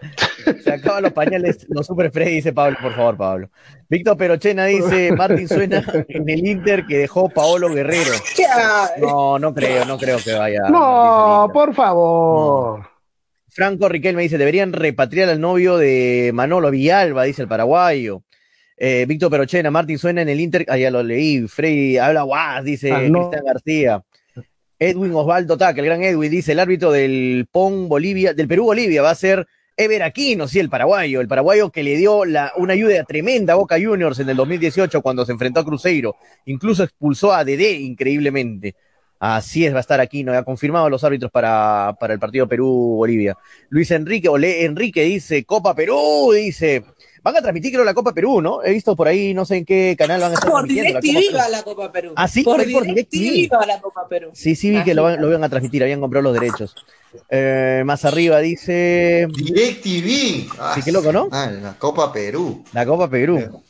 Se 0.62 0.72
acaban 0.72 1.02
los 1.02 1.12
pañales, 1.12 1.66
los 1.70 1.86
super 1.86 2.10
Freddy, 2.12 2.36
dice 2.36 2.52
Pablo, 2.52 2.76
por 2.80 2.94
favor, 2.94 3.16
Pablo. 3.16 3.50
Víctor 3.88 4.16
Perochena 4.16 4.66
dice, 4.66 5.10
Martín 5.16 5.48
suena 5.48 5.82
en 6.08 6.28
el 6.28 6.46
Inter 6.46 6.86
que 6.86 6.98
dejó 6.98 7.28
Paolo 7.28 7.68
Guerrero. 7.72 8.12
No, 9.00 9.38
no 9.38 9.52
creo, 9.54 9.84
no 9.84 9.98
creo 9.98 10.18
que 10.24 10.34
vaya. 10.34 10.60
No, 10.70 11.50
por 11.52 11.74
favor. 11.74 12.88
Franco 13.48 13.88
Riquelme 13.88 14.22
dice, 14.22 14.38
deberían 14.38 14.72
repatriar 14.72 15.28
al 15.30 15.40
novio 15.40 15.76
de 15.78 16.30
Manolo 16.32 16.70
Villalba, 16.70 17.24
dice 17.24 17.42
el 17.42 17.48
paraguayo. 17.48 18.22
Eh, 18.76 19.04
Víctor 19.08 19.30
Perochena, 19.32 19.72
Martín 19.72 19.98
suena 19.98 20.22
en 20.22 20.28
el 20.28 20.38
Inter, 20.38 20.64
ah, 20.68 20.76
ya 20.76 20.92
lo 20.92 21.02
leí, 21.02 21.48
Freddy 21.48 21.98
habla 21.98 22.22
guas, 22.22 22.62
dice 22.62 22.92
Ah, 22.92 23.00
no. 23.08 23.30
Cristian 23.30 23.44
García. 23.44 24.02
Edwin 24.78 25.12
Osvaldo 25.14 25.56
Tac, 25.56 25.76
el 25.78 25.84
gran 25.84 26.02
Edwin, 26.02 26.30
dice 26.30 26.52
el 26.52 26.60
árbitro 26.60 26.92
del 26.92 27.48
PON 27.50 27.88
Bolivia, 27.88 28.32
del 28.32 28.46
Perú 28.46 28.66
Bolivia 28.66 29.02
va 29.02 29.10
a 29.10 29.14
ser 29.14 29.46
Ever 29.76 30.02
Aquino, 30.02 30.46
sí, 30.48 30.58
el 30.58 30.68
paraguayo, 30.68 31.20
el 31.20 31.28
paraguayo 31.28 31.70
que 31.70 31.82
le 31.82 31.96
dio 31.96 32.22
una 32.56 32.72
ayuda 32.72 33.04
tremenda 33.04 33.52
a 33.52 33.56
Boca 33.56 33.76
Juniors 33.80 34.18
en 34.18 34.28
el 34.28 34.36
2018 34.36 35.02
cuando 35.02 35.24
se 35.24 35.32
enfrentó 35.32 35.60
a 35.60 35.64
Cruzeiro, 35.64 36.16
incluso 36.46 36.84
expulsó 36.84 37.32
a 37.32 37.44
Dede 37.44 37.72
increíblemente. 37.72 38.74
Así 39.20 39.66
es, 39.66 39.72
va 39.72 39.78
a 39.78 39.80
estar 39.80 40.00
Aquino, 40.00 40.32
ha 40.32 40.44
confirmado 40.44 40.88
los 40.88 41.02
árbitros 41.02 41.32
para, 41.32 41.96
para 41.98 42.14
el 42.14 42.20
partido 42.20 42.46
Perú-Bolivia. 42.46 43.36
Luis 43.68 43.90
Enrique, 43.90 44.28
Olé 44.28 44.64
Enrique 44.64 45.02
dice, 45.02 45.44
Copa 45.44 45.74
Perú, 45.74 46.32
dice, 46.32 46.84
van 47.28 47.36
a 47.36 47.42
transmitir 47.42 47.72
creo 47.72 47.84
la 47.84 47.94
Copa 47.94 48.12
Perú, 48.12 48.40
¿no? 48.40 48.62
He 48.64 48.72
visto 48.72 48.96
por 48.96 49.06
ahí, 49.08 49.32
no 49.34 49.44
sé 49.44 49.56
en 49.58 49.64
qué 49.64 49.94
canal 49.98 50.20
van 50.20 50.32
a 50.32 50.34
estar 50.34 50.50
Por 50.50 50.60
transmitiendo 50.66 50.94
la 50.94 51.00
DirecTV 51.00 51.36
va 51.36 51.48
la 51.48 51.62
Copa 51.62 51.92
Perú. 51.92 52.12
Ah, 52.16 52.28
sí, 52.28 52.42
por 52.42 52.56
por 52.70 52.84
DirecTV 52.86 53.52
va 53.52 53.66
la 53.66 53.80
Copa 53.80 54.06
Perú. 54.08 54.30
Sí, 54.34 54.54
sí, 54.56 54.70
vi 54.70 54.82
que 54.84 54.94
lo, 54.94 55.02
van- 55.04 55.20
lo 55.20 55.28
iban 55.28 55.44
a 55.44 55.48
transmitir, 55.48 55.82
habían 55.82 56.00
comprado 56.00 56.22
los 56.24 56.34
derechos. 56.34 56.74
Eh, 57.30 57.82
más 57.86 58.04
arriba 58.04 58.38
dice 58.40 59.26
DirecTV. 59.34 60.50
Ah, 60.58 60.72
Sí, 60.74 60.82
qué 60.82 60.92
loco, 60.92 61.12
¿no? 61.12 61.28
ah, 61.32 61.50
la 61.50 61.74
Copa 61.78 62.12
Perú. 62.12 62.64
la 62.72 62.84
Copa 62.86 63.08
Perú. 63.08 63.62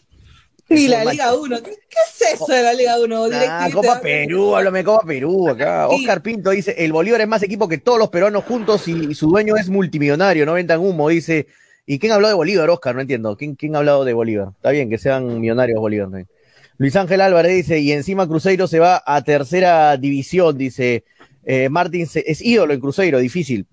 Y 0.71 0.87
la. 0.89 1.03
Liga 1.05 1.35
1. 1.35 1.63
¿Qué, 1.63 1.71
qué 1.71 1.97
es 2.27 2.35
eso 2.35 2.53
de 2.53 2.63
la 2.63 2.75
Liga 2.75 2.99
1? 3.01 3.25
Ah, 3.49 3.69
Copa 3.73 4.01
Perú, 4.03 4.55
háblame 4.55 4.81
de 4.81 4.85
Copa 4.85 5.07
Perú 5.07 5.49
acá. 5.49 5.89
Oscar 5.89 6.21
Pinto 6.23 6.51
dice, 6.51 6.75
el 6.77 6.93
Bolívar 6.93 7.21
es 7.23 7.29
más 7.29 7.43
equipo 7.43 7.67
que 7.69 7.79
todos 7.79 7.99
los 7.99 8.11
peruanos 8.11 8.45
juntos 8.45 8.87
y, 8.87 8.93
y 9.11 9.15
su 9.15 9.29
dueño 9.31 9.57
es 9.57 9.69
multimillonario, 9.71 10.45
no 10.45 10.53
vendan 10.55 10.81
humo, 10.81 11.09
dice. 11.09 11.47
¿Y 11.91 11.99
quién 11.99 12.13
habló 12.13 12.29
de 12.29 12.35
Bolívar, 12.35 12.69
Oscar? 12.69 12.95
No 12.95 13.01
entiendo. 13.01 13.35
¿Quién, 13.35 13.55
quién 13.55 13.75
ha 13.75 13.79
hablado 13.79 14.05
de 14.05 14.13
Bolívar? 14.13 14.51
Está 14.55 14.73
bien, 14.73 14.91
que 14.91 14.99
sean 14.99 15.41
millonarios 15.41 15.81
Bolívar. 15.81 16.09
también. 16.09 16.29
Luis 16.77 16.95
Ángel 16.97 17.23
Álvarez 17.23 17.57
dice, 17.57 17.79
y 17.79 17.93
encima 17.93 18.29
Cruzeiro 18.29 18.67
se 18.67 18.79
va 18.79 19.03
a 19.07 19.23
tercera 19.25 19.97
división, 19.97 20.59
dice. 20.59 21.05
Eh, 21.47 21.71
Martín 21.71 22.07
es 22.15 22.43
ídolo 22.43 22.75
en 22.75 22.81
Cruzeiro, 22.81 23.19
difícil. 23.19 23.67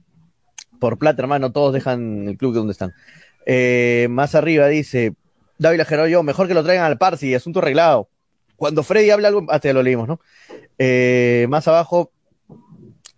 Por 0.79 0.97
plata, 0.97 1.21
hermano, 1.23 1.51
todos 1.51 1.73
dejan 1.73 2.29
el 2.29 2.37
club 2.37 2.53
de 2.53 2.59
donde 2.59 2.71
están. 2.71 2.93
Eh, 3.45 4.07
más 4.09 4.33
arriba 4.33 4.69
dice, 4.69 5.13
Dávila 5.57 5.83
Gerardo, 5.83 6.23
mejor 6.23 6.47
que 6.47 6.53
lo 6.53 6.63
traigan 6.63 6.85
al 6.85 6.97
Parsi, 6.97 7.35
asunto 7.35 7.59
arreglado. 7.59 8.07
Cuando 8.55 8.81
Freddy 8.81 9.09
habla 9.09 9.27
algo, 9.27 9.45
hasta 9.49 9.67
ya 9.67 9.73
lo 9.73 9.83
leímos, 9.83 10.07
¿no? 10.07 10.21
Eh, 10.79 11.47
más 11.49 11.67
abajo, 11.67 12.13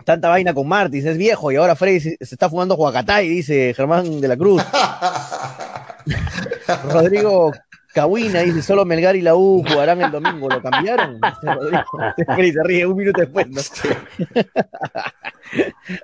tanta 0.08 0.30
vaina 0.30 0.54
con 0.54 0.66
Martins, 0.66 1.04
es 1.04 1.18
viejo 1.18 1.52
y 1.52 1.58
ahora 1.58 1.76
Freddy 1.76 2.00
se, 2.00 2.18
se 2.22 2.36
está 2.36 2.50
fumando 2.50 2.76
Huacatay, 2.76 3.28
dice 3.28 3.74
Germán 3.76 4.22
de 4.22 4.28
la 4.30 4.38
Cruz. 4.38 4.64
Rodrigo 6.94 7.52
Cahuina 7.94 8.40
dice, 8.40 8.62
solo 8.62 8.86
Melgar 8.86 9.18
y 9.18 9.22
la 9.22 9.36
U 9.36 9.66
jugarán 9.68 10.02
el 10.02 10.10
domingo, 10.10 10.48
¿lo 10.48 10.62
cambiaron? 10.62 11.20
Rodrigo. 11.42 11.84
Freddy 12.36 12.54
se 12.54 12.64
ríe 12.64 12.86
un 12.86 12.96
minuto 12.96 13.20
después, 13.20 13.50
¿no? 13.50 13.60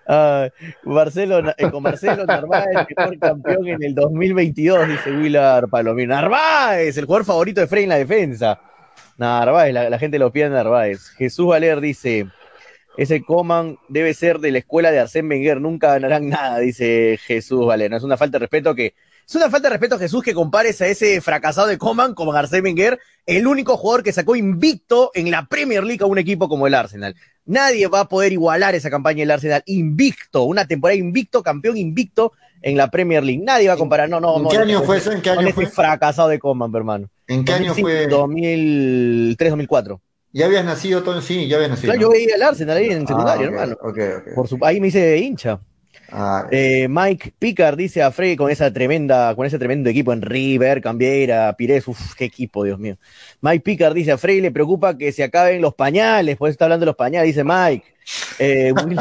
Ah, 0.06 0.50
eh, 0.50 1.72
con 1.72 1.84
Marcelo 1.84 2.26
Narváez, 2.26 2.86
mejor 2.98 3.20
campeón 3.20 3.68
en 3.70 3.84
el 3.84 3.96
2022, 3.96 4.90
dice 4.90 5.12
Willard 5.12 5.70
Palomino. 5.70 6.14
Narváez, 6.14 6.98
el 6.98 7.06
jugador 7.06 7.26
favorito 7.26 7.62
de 7.62 7.68
Frey 7.68 7.84
en 7.84 7.90
la 7.90 7.98
defensa. 7.98 8.60
Narváez, 9.18 9.74
la, 9.74 9.90
la 9.90 9.98
gente 9.98 10.20
lo 10.20 10.30
pide 10.30 10.46
a 10.46 10.50
Narváez. 10.50 11.08
Jesús 11.12 11.48
Valer 11.48 11.80
dice, 11.80 12.28
ese 12.98 13.24
Coman 13.24 13.78
debe 13.88 14.14
ser 14.14 14.40
de 14.40 14.52
la 14.52 14.60
escuela 14.60 14.92
de 14.92 15.00
Arsène 15.00 15.30
Wenger, 15.30 15.60
nunca 15.60 15.94
ganarán 15.94 16.30
nada, 16.30 16.60
dice 16.60 17.20
Jesús 17.26 17.66
Valer. 17.66 17.90
No 17.90 17.98
es 17.98 18.04
una 18.04 18.18
falta 18.18 18.38
de 18.38 18.44
respeto 18.44 18.76
que... 18.76 18.94
Es 19.26 19.36
una 19.36 19.50
falta 19.50 19.70
de 19.70 19.76
respeto, 19.76 19.98
Jesús, 19.98 20.22
que 20.22 20.34
compares 20.34 20.82
a 20.82 20.88
ese 20.88 21.22
fracasado 21.22 21.68
de 21.68 21.78
Coman 21.78 22.14
con 22.14 22.28
Arsène 22.28 22.64
Wenger, 22.64 23.00
el 23.26 23.48
único 23.48 23.78
jugador 23.78 24.04
que 24.04 24.12
sacó 24.12 24.36
invicto 24.36 25.12
en 25.14 25.32
la 25.32 25.46
Premier 25.46 25.84
League 25.84 26.04
a 26.04 26.08
un 26.08 26.18
equipo 26.18 26.50
como 26.50 26.68
el 26.68 26.74
Arsenal. 26.74 27.16
Nadie 27.46 27.88
va 27.88 28.02
a 28.02 28.10
poder 28.10 28.34
igualar 28.34 28.76
esa 28.76 28.90
campaña 28.90 29.20
del 29.20 29.32
Arsenal. 29.32 29.64
Invicto, 29.66 30.44
una 30.44 30.68
temporada 30.68 30.98
invicto, 30.98 31.42
campeón 31.42 31.78
invicto 31.78 32.34
en 32.62 32.78
la 32.78 32.90
Premier 32.90 33.24
League. 33.24 33.44
Nadie 33.44 33.70
va 33.70 33.76
a 33.76 33.78
comparar. 33.78 34.10
No, 34.10 34.20
no, 34.20 34.38
¿En 34.38 34.44
no, 34.44 34.50
qué 34.50 34.58
año 34.58 34.80
no, 34.80 34.86
fue 34.86 34.98
eso? 34.98 35.12
¿En 35.12 35.22
qué 35.22 35.30
año 35.30 35.50
fue? 35.54 35.68
fracasado 35.68 36.30
de 36.30 36.40
Coman, 36.40 36.74
hermano. 36.76 37.10
¿En 37.28 37.46
qué 37.46 37.54
año 37.54 37.70
2005, 37.70 37.90
fue? 37.90 38.08
2003, 38.08 39.50
2004. 39.52 40.02
¿Ya 40.34 40.48
habías 40.48 40.66
nacido, 40.66 41.04
Tony? 41.04 41.22
Sí, 41.22 41.48
ya 41.48 41.58
habías 41.58 41.70
nacido. 41.72 41.94
Claro, 41.94 42.08
yo 42.08 42.12
veía 42.12 42.36
el 42.36 42.42
Arsenal 42.42 42.78
ahí 42.78 42.88
en 42.90 43.04
Ah, 43.04 43.08
secundaria, 43.08 43.48
ok, 43.48 43.54
hermano. 43.54 43.78
Por 44.36 44.48
su, 44.48 44.58
ahí 44.64 44.80
me 44.80 44.88
hice 44.88 45.18
hincha. 45.20 45.60
Ah, 46.12 46.48
Eh, 46.52 46.88
Mike 46.90 47.34
Picard 47.40 47.78
dice 47.78 48.02
a 48.02 48.12
Frey 48.12 48.36
con 48.36 48.50
esa 48.52 48.72
tremenda, 48.74 49.36
con 49.36 49.46
ese 49.46 49.58
tremendo 49.60 49.90
equipo 49.90 50.12
en 50.12 50.22
River, 50.22 50.82
Cambiera, 50.82 51.54
Pires, 51.56 51.88
uff, 51.88 52.14
qué 52.16 52.26
equipo, 52.26 52.64
Dios 52.64 52.78
mío. 52.80 52.98
Mike 53.42 53.62
Picard 53.64 53.94
dice 53.94 54.12
a 54.12 54.18
Frey 54.18 54.42
le 54.42 54.52
preocupa 54.52 54.98
que 54.98 55.12
se 55.12 55.24
acaben 55.24 55.62
los 55.62 55.76
pañales, 55.76 56.36
por 56.38 56.50
eso 56.50 56.54
está 56.54 56.66
hablando 56.66 56.84
de 56.86 56.88
los 56.88 56.96
pañales, 56.96 57.28
dice 57.28 57.44
Mike. 57.44 57.86
Eh, 58.40 58.74
Will- 58.86 59.00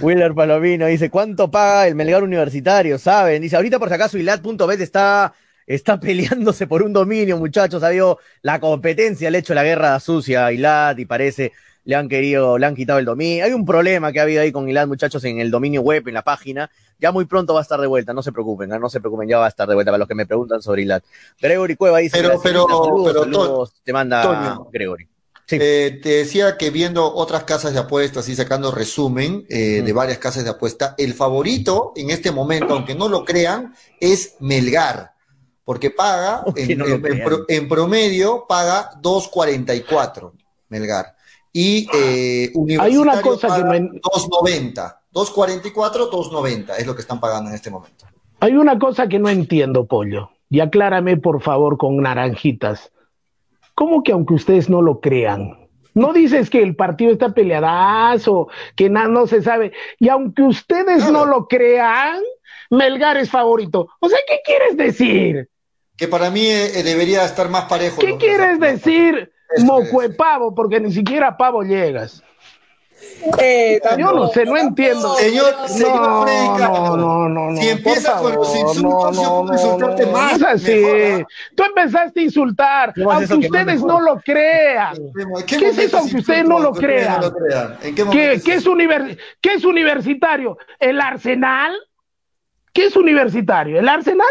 Willer 0.00 0.34
Palomino 0.34 0.86
dice, 0.86 1.10
¿cuánto 1.10 1.50
paga 1.50 1.86
el 1.86 1.94
Melgar 1.94 2.22
Universitario? 2.22 2.98
¿Saben? 2.98 3.42
Dice, 3.42 3.56
ahorita 3.56 3.78
por 3.78 3.88
si 3.88 3.94
acaso 3.94 4.18
Ilat.bet 4.18 4.80
está, 4.80 5.32
está 5.66 5.98
peleándose 6.00 6.66
por 6.66 6.82
un 6.82 6.92
dominio, 6.92 7.36
muchachos. 7.38 7.82
Ha 7.82 7.88
habido 7.88 8.18
la 8.42 8.60
competencia, 8.60 9.30
le 9.30 9.38
ha 9.38 9.40
hecho 9.40 9.54
la 9.54 9.64
guerra 9.64 9.98
sucia 10.00 10.46
a 10.46 10.52
Ilat 10.52 10.98
y 10.98 11.04
parece 11.06 11.52
le 11.84 11.94
han 11.94 12.08
querido, 12.08 12.58
le 12.58 12.66
han 12.66 12.74
quitado 12.74 12.98
el 12.98 13.04
dominio. 13.04 13.44
Hay 13.44 13.52
un 13.52 13.64
problema 13.64 14.10
que 14.10 14.18
ha 14.18 14.24
habido 14.24 14.42
ahí 14.42 14.50
con 14.50 14.68
Ilat, 14.68 14.88
muchachos, 14.88 15.22
en 15.24 15.38
el 15.38 15.50
dominio 15.52 15.82
web, 15.82 16.06
en 16.08 16.14
la 16.14 16.22
página. 16.22 16.68
Ya 16.98 17.12
muy 17.12 17.26
pronto 17.26 17.54
va 17.54 17.60
a 17.60 17.62
estar 17.62 17.80
de 17.80 17.86
vuelta, 17.86 18.12
no 18.12 18.22
se 18.22 18.32
preocupen, 18.32 18.72
¿ah? 18.72 18.78
no 18.78 18.88
se 18.88 18.98
preocupen, 19.00 19.28
ya 19.28 19.38
va 19.38 19.44
a 19.46 19.48
estar 19.48 19.68
de 19.68 19.74
vuelta 19.74 19.92
para 19.92 19.98
los 19.98 20.08
que 20.08 20.14
me 20.16 20.26
preguntan 20.26 20.62
sobre 20.62 20.82
Ilat. 20.82 21.04
Gregory 21.40 21.76
Cueva 21.76 21.98
dice, 21.98 22.16
Pero- 22.16 22.28
"Gracias, 22.30 22.42
pero- 22.52 22.66
saludos, 22.66 23.06
pero, 23.12 23.22
saludos", 23.24 23.74
te 23.84 23.92
manda 23.92 24.22
Toño. 24.22 24.68
Gregory. 24.72 25.08
Sí. 25.48 25.58
Eh, 25.60 26.00
te 26.02 26.08
decía 26.08 26.56
que 26.56 26.70
viendo 26.70 27.14
otras 27.14 27.44
casas 27.44 27.72
de 27.72 27.78
apuestas 27.78 28.28
y 28.28 28.34
sacando 28.34 28.72
resumen 28.72 29.46
eh, 29.48 29.82
de 29.84 29.92
varias 29.92 30.18
casas 30.18 30.42
de 30.42 30.50
apuesta, 30.50 30.96
el 30.98 31.14
favorito 31.14 31.92
en 31.94 32.10
este 32.10 32.32
momento, 32.32 32.74
aunque 32.74 32.96
no 32.96 33.08
lo 33.08 33.24
crean, 33.24 33.72
es 34.00 34.34
Melgar, 34.40 35.12
porque 35.66 35.90
paga, 35.90 36.42
en, 36.56 36.78
no 36.78 36.86
en- 36.86 37.04
en 37.04 37.22
en 37.48 37.68
promedio, 37.68 38.46
paga 38.48 38.92
2.44 39.02 40.32
Melgar. 40.70 41.14
Y 41.52 41.86
eh, 41.94 42.50
Hay 42.80 42.96
una 42.96 43.12
Universitario 43.14 43.22
cosa 43.22 43.46
que 43.48 43.62
paga 43.62 43.70
me- 43.72 43.80
2.90. 44.00 44.96
2.44, 45.12 46.10
2.90 46.10 46.74
es 46.78 46.86
lo 46.86 46.94
que 46.94 47.00
están 47.00 47.18
pagando 47.20 47.50
en 47.50 47.56
este 47.56 47.70
momento. 47.70 48.06
Hay 48.40 48.52
una 48.56 48.78
cosa 48.78 49.08
que 49.08 49.18
no 49.18 49.28
entiendo, 49.28 49.86
Pollo, 49.86 50.30
y 50.50 50.60
aclárame 50.60 51.16
por 51.16 51.42
favor 51.42 51.78
con 51.78 51.96
naranjitas. 51.98 52.92
¿Cómo 53.74 54.02
que 54.02 54.12
aunque 54.12 54.34
ustedes 54.34 54.68
no 54.70 54.82
lo 54.82 55.00
crean? 55.00 55.58
No 55.94 56.12
dices 56.12 56.50
que 56.50 56.62
el 56.62 56.76
partido 56.76 57.10
está 57.10 57.32
peleadazo, 57.32 58.48
que 58.76 58.90
nada 58.90 59.08
no 59.08 59.26
se 59.26 59.42
sabe. 59.42 59.72
Y 59.98 60.10
aunque 60.10 60.42
ustedes 60.42 60.98
Claro. 61.04 61.12
no 61.12 61.24
lo 61.26 61.48
crean, 61.48 62.20
Melgar 62.68 63.16
es 63.16 63.30
favorito. 63.30 63.88
O 64.00 64.08
sea, 64.10 64.18
¿qué 64.28 64.40
quieres 64.44 64.76
decir? 64.76 65.48
Que 65.96 66.08
para 66.08 66.30
mí 66.30 66.46
eh, 66.46 66.82
debería 66.82 67.24
estar 67.24 67.48
más 67.48 67.64
parejo. 67.64 68.00
¿Qué 68.00 68.16
quieres 68.16 68.60
decir, 68.60 69.32
Eso 69.54 69.64
mocuepavo? 69.64 70.54
Porque 70.54 70.78
ni 70.80 70.92
siquiera 70.92 71.28
a 71.28 71.36
pavo 71.36 71.62
llegas. 71.62 72.22
Eh, 73.38 73.78
Yo 73.98 74.12
no 74.12 74.28
sé, 74.28 74.44
no 74.46 74.56
entiendo. 74.56 75.14
Señor, 75.16 75.54
señor 75.68 76.00
No, 76.00 76.22
Freddy 76.22 76.48
no, 76.48 76.96
no, 76.96 77.28
no, 77.28 77.50
no. 77.50 77.60
Si 77.60 77.68
empieza 77.68 78.12
por 78.20 78.32
con 78.32 78.34
los 78.40 78.56
insultos, 78.56 79.16
no, 79.16 79.22
yo 79.22 79.22
no, 79.22 79.40
puedo 79.42 79.52
insultarte 79.52 80.06
no, 80.06 80.12
más, 80.12 80.42
así. 80.42 80.74
mejor, 80.74 81.26
Tú 81.54 81.62
empezaste 81.64 82.20
a 82.20 82.22
insultar, 82.22 82.94
¿Cómo 82.94 83.20
es 83.20 83.30
aunque 83.30 83.46
ustedes 83.46 83.82
no 83.82 84.00
lo 84.00 84.20
crean. 84.20 84.96
¿En 84.96 85.46
¿Qué 85.46 85.56
es 85.68 85.78
eso 85.78 85.98
aunque 85.98 86.16
ustedes 86.16 86.44
no 86.46 86.58
lo 86.58 86.72
crean? 86.72 87.20
no 87.20 87.26
lo 87.28 87.34
crean? 87.34 87.72
¿En 87.82 87.94
qué 87.94 87.94
¿Qué, 87.94 88.04
momento 88.04 88.44
qué 88.44 88.54
es 88.54 88.66
univers- 88.66 89.18
qué 89.42 89.52
es 89.54 89.64
universitario? 89.64 90.58
¿El 90.78 91.00
Arsenal? 91.00 91.72
¿Qué 92.72 92.86
es 92.86 92.96
universitario? 92.96 93.78
¿El 93.78 93.88
Arsenal? 93.88 94.26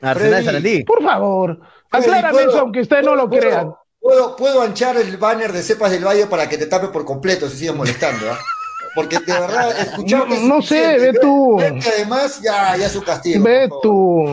Arsenal. 0.00 0.44
Sarandí. 0.44 0.84
Por 0.84 1.02
favor, 1.02 1.58
aclárame 1.90 2.32
¿puedo- 2.32 2.50
eso 2.50 2.60
aunque 2.60 2.80
ustedes 2.80 3.04
no 3.04 3.14
lo 3.16 3.28
puedo- 3.28 3.42
crean. 3.42 3.74
Puedo, 4.00 4.36
puedo 4.36 4.62
anchar 4.62 4.96
el 4.96 5.16
banner 5.16 5.52
de 5.52 5.62
Cepas 5.62 5.90
del 5.90 6.04
Valle 6.06 6.26
para 6.26 6.48
que 6.48 6.56
te 6.58 6.66
tape 6.66 6.88
por 6.88 7.04
completo 7.04 7.48
si 7.48 7.56
sigues 7.58 7.74
molestando, 7.74 8.30
¿ah? 8.30 8.38
Porque 8.94 9.18
de 9.18 9.32
verdad, 9.32 9.78
escucharte. 9.80 10.38
No- 10.42 10.62
sé, 10.62 10.98
ve 10.98 11.12
tú. 11.20 11.60
Además, 11.60 12.40
ya, 12.42 12.76
ya 12.76 12.88
su 12.88 13.02
castigo. 13.02 13.42
Ve 13.42 13.68
tú. 13.82 14.24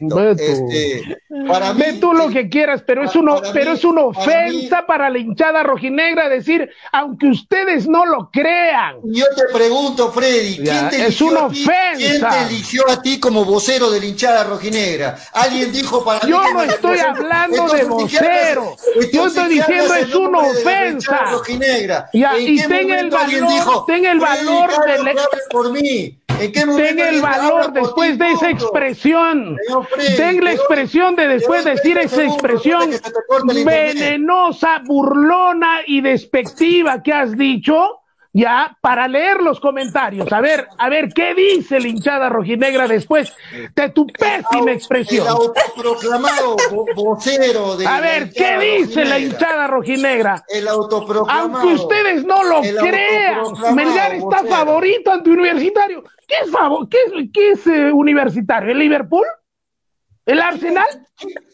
Ve 0.00 0.34
tú. 0.36 0.42
Este, 0.42 1.18
para 1.46 1.74
mí, 1.74 1.84
tú 2.00 2.12
lo 2.14 2.28
que 2.28 2.48
quieras, 2.48 2.82
pero 2.86 3.04
es, 3.04 3.14
uno, 3.14 3.40
pero 3.52 3.72
mí- 3.72 3.76
es 3.76 3.84
una 3.84 4.02
ofensa 4.04 4.86
para, 4.86 5.10
la 5.10 5.18
hinchada 5.18 5.62
rojinegra 5.62 6.28
decir, 6.28 6.70
aunque 6.92 7.26
ustedes 7.26 7.86
no 7.86 8.06
lo 8.06 8.30
crean. 8.32 8.96
Yo 9.04 9.24
te 9.36 9.52
pregunto, 9.52 10.10
Freddy, 10.10 10.54
¿quién 10.56 10.64
Ya, 10.66 10.88
te 10.90 11.06
es 11.06 11.20
una? 11.20 11.48
¿Quién 11.48 12.20
te 12.20 12.42
eligió 12.48 12.82
a 12.88 13.00
ti 13.02 13.20
como 13.20 13.44
vocero 13.44 13.90
de 13.90 14.00
la 14.00 14.06
hinchada 14.06 14.44
rojinegra? 14.44 15.16
Alguien 15.32 15.70
dijo 15.72 16.04
para 16.04 16.24
mí 16.24 16.30
Yo 16.30 16.42
que 16.42 16.52
no 16.54 16.62
estoy 16.62 16.98
hablando 16.98 17.68
de 17.68 17.80
Entonces, 17.80 18.18
¿qué 18.18 18.24
vocero. 18.26 18.76
Entonces, 18.86 19.12
Yo 19.12 19.26
estoy 19.26 19.48
¿qué 19.48 19.54
diciendo 19.54 19.94
es 19.94 20.14
una 20.14 20.38
ofensa. 20.38 21.20
y 22.38 22.62
ten 22.66 22.90
el 22.90 23.10
valor- 23.10 23.48
dijo, 23.52 23.84
ten 23.86 24.04
el 24.06 24.18
valor 24.20 24.70
de 24.86 25.14
por 25.50 25.72
mí? 25.72 26.16
¿En 26.40 26.52
qué 26.52 26.64
momento 26.64 26.86
Ten 26.96 26.98
el 27.00 27.20
valor 27.20 27.70
después 27.74 28.16
de 28.18 28.30
esa 28.32 28.48
expresión. 28.48 29.58
Ten 30.16 30.42
la 30.44 30.52
expresión 30.52 31.16
de 31.16 31.26
después 31.28 31.64
decir 31.64 31.94
30 31.94 32.14
esa 32.14 32.22
expresión 32.24 32.90
el 32.92 33.64
venenosa, 33.64 34.80
burlona 34.84 35.80
y 35.86 36.00
despectiva 36.00 37.02
que 37.02 37.12
has 37.12 37.36
dicho, 37.36 37.96
ya, 38.32 38.76
para 38.80 39.08
leer 39.08 39.42
los 39.42 39.58
comentarios. 39.58 40.32
A 40.32 40.40
ver, 40.40 40.68
a 40.78 40.88
ver, 40.88 41.08
¿qué 41.12 41.34
dice 41.34 41.80
la 41.80 41.88
hinchada 41.88 42.28
rojinegra 42.28 42.86
después 42.86 43.32
de 43.74 43.88
tu 43.88 44.06
pésima 44.06 44.62
El 44.62 44.68
expresión? 44.68 45.26
autoproclamado 45.26 46.56
vo- 46.70 46.94
vocero 46.94 47.76
de 47.76 47.86
A 47.86 48.00
ver, 48.00 48.30
¿qué 48.30 48.56
dice 48.58 49.04
la 49.04 49.18
hinchada 49.18 49.66
rojinegra? 49.66 50.44
El 50.48 50.68
autoproclamado. 50.68 51.58
Aunque 51.58 51.74
ustedes 51.82 52.24
no 52.24 52.44
lo 52.44 52.62
El 52.62 52.76
crean, 52.76 53.34
autoproclamado 53.40 53.74
Melgar 53.74 54.14
está 54.14 54.26
vocero. 54.42 54.48
favorito 54.56 55.10
ante 55.12 55.30
Universitario. 55.30 56.04
¿Qué 56.28 56.34
es, 56.44 56.50
favor, 56.52 56.88
qué 56.88 56.98
es, 57.06 57.12
qué 57.34 57.50
es 57.50 57.66
eh, 57.66 57.90
Universitario? 57.92 58.70
¿El 58.70 58.78
Liverpool? 58.78 59.24
¿El 60.30 60.40
Arsenal? 60.40 60.86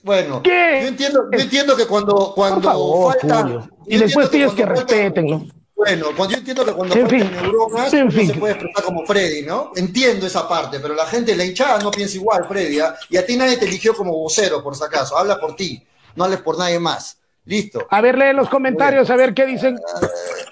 Bueno, 0.03 0.43
¿Qué? 0.43 0.81
yo 0.83 0.89
entiendo, 0.89 1.21
yo 1.33 1.39
entiendo 1.39 1.77
que 1.77 1.87
cuando, 1.87 2.33
cuando 2.35 2.61
favor, 2.69 3.19
falta. 3.21 3.43
Julio. 3.43 3.71
Y 3.87 3.97
después 3.99 4.31
tienes 4.31 4.53
que 4.53 4.65
falta- 4.67 4.81
respetenlo. 4.83 5.47
Bueno, 5.75 6.07
cuando 6.17 6.33
yo 6.33 6.39
entiendo 6.39 6.65
que 6.65 6.73
cuando 6.73 6.95
En 6.95 7.03
faltan 7.03 7.21
fin, 7.21 7.33
neuronas, 7.43 7.93
en 7.95 8.11
fin. 8.11 8.27
se 8.29 8.35
puede 8.35 8.55
expresar 8.55 8.83
como 8.85 9.05
Freddy, 9.05 9.43
¿no? 9.43 9.73
Entiendo 9.77 10.27
esa 10.27 10.49
parte, 10.49 10.81
pero 10.81 10.95
la 10.95 11.05
gente, 11.07 11.37
la 11.37 11.45
hinchada 11.45 11.79
no 11.81 11.91
piensa 11.91 12.17
igual, 12.17 12.47
Freddy, 12.49 12.81
¿ah? 12.81 12.95
y 13.11 13.17
a 13.19 13.27
ti 13.27 13.37
nadie 13.37 13.57
te 13.59 13.67
eligió 13.67 13.95
como 13.95 14.13
vocero, 14.17 14.63
por 14.63 14.75
si 14.75 14.83
acaso, 14.85 15.17
habla 15.19 15.39
por 15.39 15.55
ti, 15.55 15.83
no 16.15 16.25
hables 16.25 16.41
por 16.41 16.57
nadie 16.59 16.79
más. 16.79 17.19
Listo. 17.47 17.87
A 17.91 18.01
ver, 18.01 18.19
lee 18.19 18.33
los 18.35 18.49
comentarios, 18.49 19.09
a 19.09 19.17
ver 19.17 19.33
qué 19.33 19.47
dicen. 19.47 19.79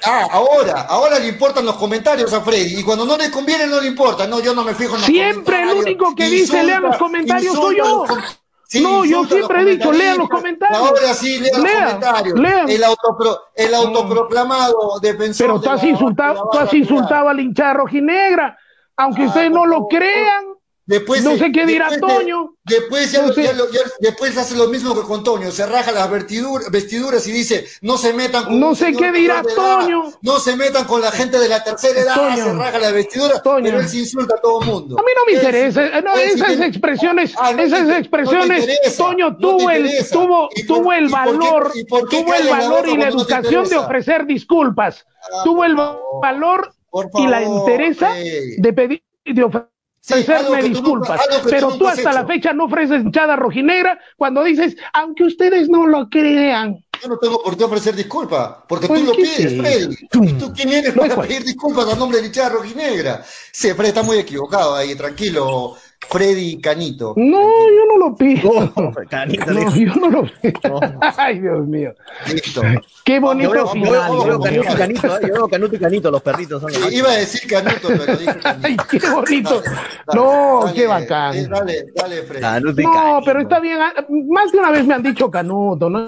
Ah, 0.04 0.28
ahora, 0.30 0.82
ahora 0.82 1.18
le 1.18 1.26
importan 1.28 1.66
los 1.66 1.74
comentarios 1.76 2.32
a 2.32 2.40
Freddy, 2.40 2.78
y 2.78 2.82
cuando 2.84 3.04
no 3.04 3.16
le 3.16 3.30
conviene 3.32 3.66
no 3.66 3.80
le 3.80 3.88
importa, 3.88 4.26
no, 4.28 4.40
yo 4.40 4.54
no 4.54 4.62
me 4.62 4.74
fijo 4.74 4.94
en 4.94 5.00
los 5.00 5.06
Siempre 5.06 5.60
el 5.62 5.70
único 5.70 6.14
que 6.14 6.28
dice, 6.30 6.62
lea 6.62 6.78
los 6.80 6.96
comentarios 6.96 7.54
soy 7.54 7.78
yo. 7.78 8.06
los 8.06 8.38
Sí, 8.66 8.80
No, 8.80 9.04
yo 9.04 9.20
los 9.22 9.28
siempre 9.28 9.60
he 9.60 9.64
dicho, 9.66 9.92
lea 9.92 10.14
los 10.14 10.28
comentarios. 10.28 10.78
Ahora 10.80 11.14
sí, 11.14 11.38
lea, 11.38 11.50
los 11.52 11.62
Lea, 11.62 11.84
comentarios. 11.86 12.38
lea. 12.40 12.64
El, 12.66 12.82
autopro- 12.84 13.38
el 13.54 13.74
autoproclamado 13.74 14.98
defensor 15.00 15.46
Pero 15.46 15.60
tú 15.60 15.70
has 15.70 15.76
la- 15.76 15.82
de 15.82 15.88
insultado, 15.90 16.34
la 16.34 16.40
tú 16.40 16.46
barra 16.48 16.62
has 16.64 16.74
insultado 16.74 17.20
rural. 17.20 17.28
a 17.28 17.34
la 17.34 17.42
hinchada 17.42 17.74
rojinegra. 17.74 18.58
Aunque 18.96 19.22
Ah, 19.22 19.26
ustedes 19.26 19.50
no 19.50 19.66
lo 19.66 19.86
crean, 19.88 20.44
Después 20.86 21.22
No 21.24 21.36
sé 21.38 21.50
qué 21.50 21.64
dirá 21.64 21.88
después 21.88 22.12
de- 22.12 22.20
Toño. 22.24 22.50
Después, 22.64 23.10
ya 23.12 23.22
No 23.22 23.32
sé. 23.32 23.42
ya 23.44 23.52
ya- 23.52 23.64
después 24.00 24.36
hace 24.36 24.54
lo 24.54 24.68
mismo 24.68 24.94
que 24.94 25.00
con 25.02 25.24
Toño, 25.24 25.50
se 25.50 25.64
raja 25.66 25.92
las 25.92 26.10
vestiduras 26.10 27.26
y 27.26 27.32
dice, 27.32 27.64
no 27.80 27.96
se 27.96 28.12
metan 28.12 28.44
con 28.44 28.60
No 28.60 28.74
sé 28.74 28.92
qué 28.92 29.10
dirá 29.12 29.42
de 29.42 29.52
edad, 29.52 29.80
Toño. 29.80 30.02
no 30.22 30.38
se 30.38 30.56
metan 30.56 30.84
con 30.84 31.00
la 31.00 31.10
gente 31.10 31.38
de 31.38 31.48
la 31.48 31.64
tercera 31.64 32.00
edad, 32.00 32.14
Toño. 32.14 32.44
se 32.44 32.52
raja 32.52 32.78
las 32.78 32.92
vestiduras, 32.92 33.42
Toño. 33.42 33.64
pero 33.64 33.80
él 33.80 33.88
se 33.88 33.98
insulta 33.98 34.34
a 34.34 34.40
todo 34.40 34.60
el 34.60 34.66
mundo. 34.66 34.96
A 34.98 35.02
mí 35.02 35.08
no 35.16 35.24
me 35.26 35.32
interesa, 35.32 35.86
eh, 35.86 36.02
no, 36.02 36.14
sí 36.16 36.22
esas 36.34 36.60
expresiones, 36.60 37.34
Ah, 37.38 37.50
no 37.52 37.56
te 37.56 37.62
esas 37.64 37.80
inter- 37.80 37.96
expresiones, 37.98 38.66
te 38.66 38.72
interesa, 38.72 38.96
Toño 39.04 39.36
te 39.36 39.42
tuvo 39.42 39.70
el, 39.70 39.90
tuvo, 40.10 40.48
¿Y 40.54 40.62
por- 40.64 40.76
tuvo 40.78 40.92
el 40.92 41.04
y 41.06 41.08
por 41.08 41.18
qué- 41.22 41.30
valor, 41.30 41.72
y 41.74 41.84
por 41.84 42.08
tuvo 42.10 42.34
el 42.34 42.48
valor 42.48 42.88
y 42.88 42.96
la 42.96 43.04
te 43.04 43.08
educación 43.10 43.68
de 43.70 43.76
ofrecer 43.78 44.26
disculpas, 44.26 45.06
tuvo 45.44 45.64
el 45.64 45.78
va- 45.78 45.98
valor 46.20 46.72
y 47.14 47.26
la 47.26 47.42
interesa 47.42 48.12
de 48.14 48.72
pedir, 48.74 49.02
de 49.24 49.42
ofrecerme 49.44 49.73
Sí, 50.06 50.22
tú 50.22 50.32
nunca- 50.50 50.60
disculpas, 50.60 51.20
tú 51.42 51.48
pero 51.48 51.78
tú 51.78 51.86
has 51.88 51.96
hasta 51.96 52.12
la 52.12 52.26
fecha 52.26 52.52
no 52.52 52.64
ofreces 52.64 53.02
hinchada 53.04 53.36
rojinegra 53.36 53.98
cuando 54.18 54.44
dices, 54.44 54.76
aunque 54.92 55.24
ustedes 55.24 55.70
no 55.70 55.86
lo 55.86 56.10
crean. 56.10 56.84
Yo 57.02 57.08
no 57.08 57.16
tengo 57.18 57.42
por 57.42 57.56
qué 57.56 57.64
ofrecer 57.64 57.94
disculpas, 57.96 58.56
porque 58.68 58.86
Pues, 58.86 59.00
tú 59.00 59.06
lo 59.06 59.12
¿qué 59.12 59.22
pides, 59.22 59.40
es 59.40 59.58
Freddy. 59.58 59.96
¿Y 60.28 60.32
tú 60.34 60.52
quién 60.52 60.68
eres 60.68 60.94
No 60.94 61.02
para 61.02 61.22
pedir 61.22 61.42
disculpas 61.44 61.88
a 61.90 61.96
nombre 61.96 62.18
de 62.18 62.24
Lichada 62.24 62.50
Rojinegra? 62.50 63.24
Sí, 63.50 63.70
Freddy 63.72 63.88
está 63.88 64.02
muy 64.02 64.18
equivocado 64.18 64.74
ahí, 64.76 64.94
tranquilo. 64.94 65.74
Freddy 66.08 66.60
Canito. 66.60 67.14
No, 67.16 67.40
yo 67.42 67.86
no 67.88 67.98
lo 67.98 68.14
pido. 68.16 68.50
Oh, 68.74 68.92
Canito, 69.08 69.46
No, 69.52 69.74
yo 69.76 69.94
no 69.96 70.08
lo 70.10 70.22
pido. 70.40 70.80
Ay, 71.16 71.40
Dios 71.40 71.66
mío. 71.66 71.92
Listo. 72.32 72.62
Qué 73.04 73.14
Yo 73.16 73.20
bonito 73.20 73.50
veo, 73.50 73.64
yo 73.66 73.72
final. 73.72 73.90
veo- 73.92 74.08
yo 74.08 74.24
veo. 74.26 74.40
Canuto 74.40 74.72
y 74.72 74.76
Canito, 74.76 75.06
¿eh? 75.06 75.20
yo 75.28 75.34
veo 75.34 75.48
Canuto 75.48 75.76
y 75.76 75.78
Canito, 75.78 76.10
los 76.10 76.22
perritos 76.22 76.60
son 76.62 76.72
los 76.72 76.92
iba 76.92 77.08
a 77.10 77.16
decir 77.16 77.50
Canuto, 77.50 77.88
pero 77.88 78.16
dije 78.16 78.38
Canito. 78.42 78.66
Ay, 78.66 78.76
qué 78.90 79.10
bonito. 79.10 79.60
Dale, 79.60 80.20
No, 80.20 80.60
dale, 80.64 80.74
qué 80.74 80.86
bacán. 80.86 81.34
eh, 81.36 81.46
Dale, 81.48 81.86
dale, 81.94 82.22
Freddy. 82.22 82.40
Canuto 82.42 82.80
y 82.80 82.84
No, 82.84 82.92
Canito. 82.92 83.22
pero 83.26 83.40
está 83.40 83.60
bien. 83.60 83.78
ah, 83.80 83.92
Más 84.28 84.52
de 84.52 84.58
una 84.58 84.70
vez 84.70 84.86
me 84.86 84.94
han 84.94 85.02
dicho 85.02 85.30
Canuto, 85.30 85.90
no 85.90 86.06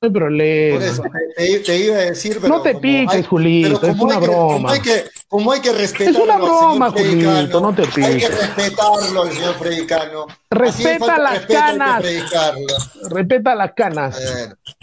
hay 0.00 0.10
Por 0.10 0.18
problema. 0.20 0.84
eso, 0.84 1.02
te, 1.36 1.58
te 1.58 1.76
iba 1.76 1.96
a 1.96 2.00
decir, 2.00 2.38
pero 2.40 2.48
No 2.56 2.62
te 2.62 2.76
piques, 2.76 3.16
hay- 3.16 3.24
Julito, 3.24 3.84
es 3.84 3.98
una 3.98 4.20
que- 4.20 4.26
Como 4.26 4.48
broma. 4.48 4.72
hay 4.72 4.80
que, 4.80 5.04
como 5.26 5.50
hay 5.52 5.60
que 5.60 5.72
respetarlo 5.72 6.18
Es 6.18 6.24
una 6.24 6.34
al 6.34 6.40
broma, 6.42 6.90
Julito, 6.92 7.60
no 7.60 7.74
te 7.74 7.82
Hay 7.82 7.88
que 7.88 7.94
piques. 8.12 8.38
respetarlo 8.38 9.22
al 9.22 9.32
señor 9.32 9.54
Freddy 9.56 9.86
Cano. 9.86 10.26
Respeta 10.50 11.18
las 11.18 11.40
que 11.46 11.54
canas. 11.54 12.04
Respeta 13.10 13.54
las 13.56 13.72
canas. 13.74 14.20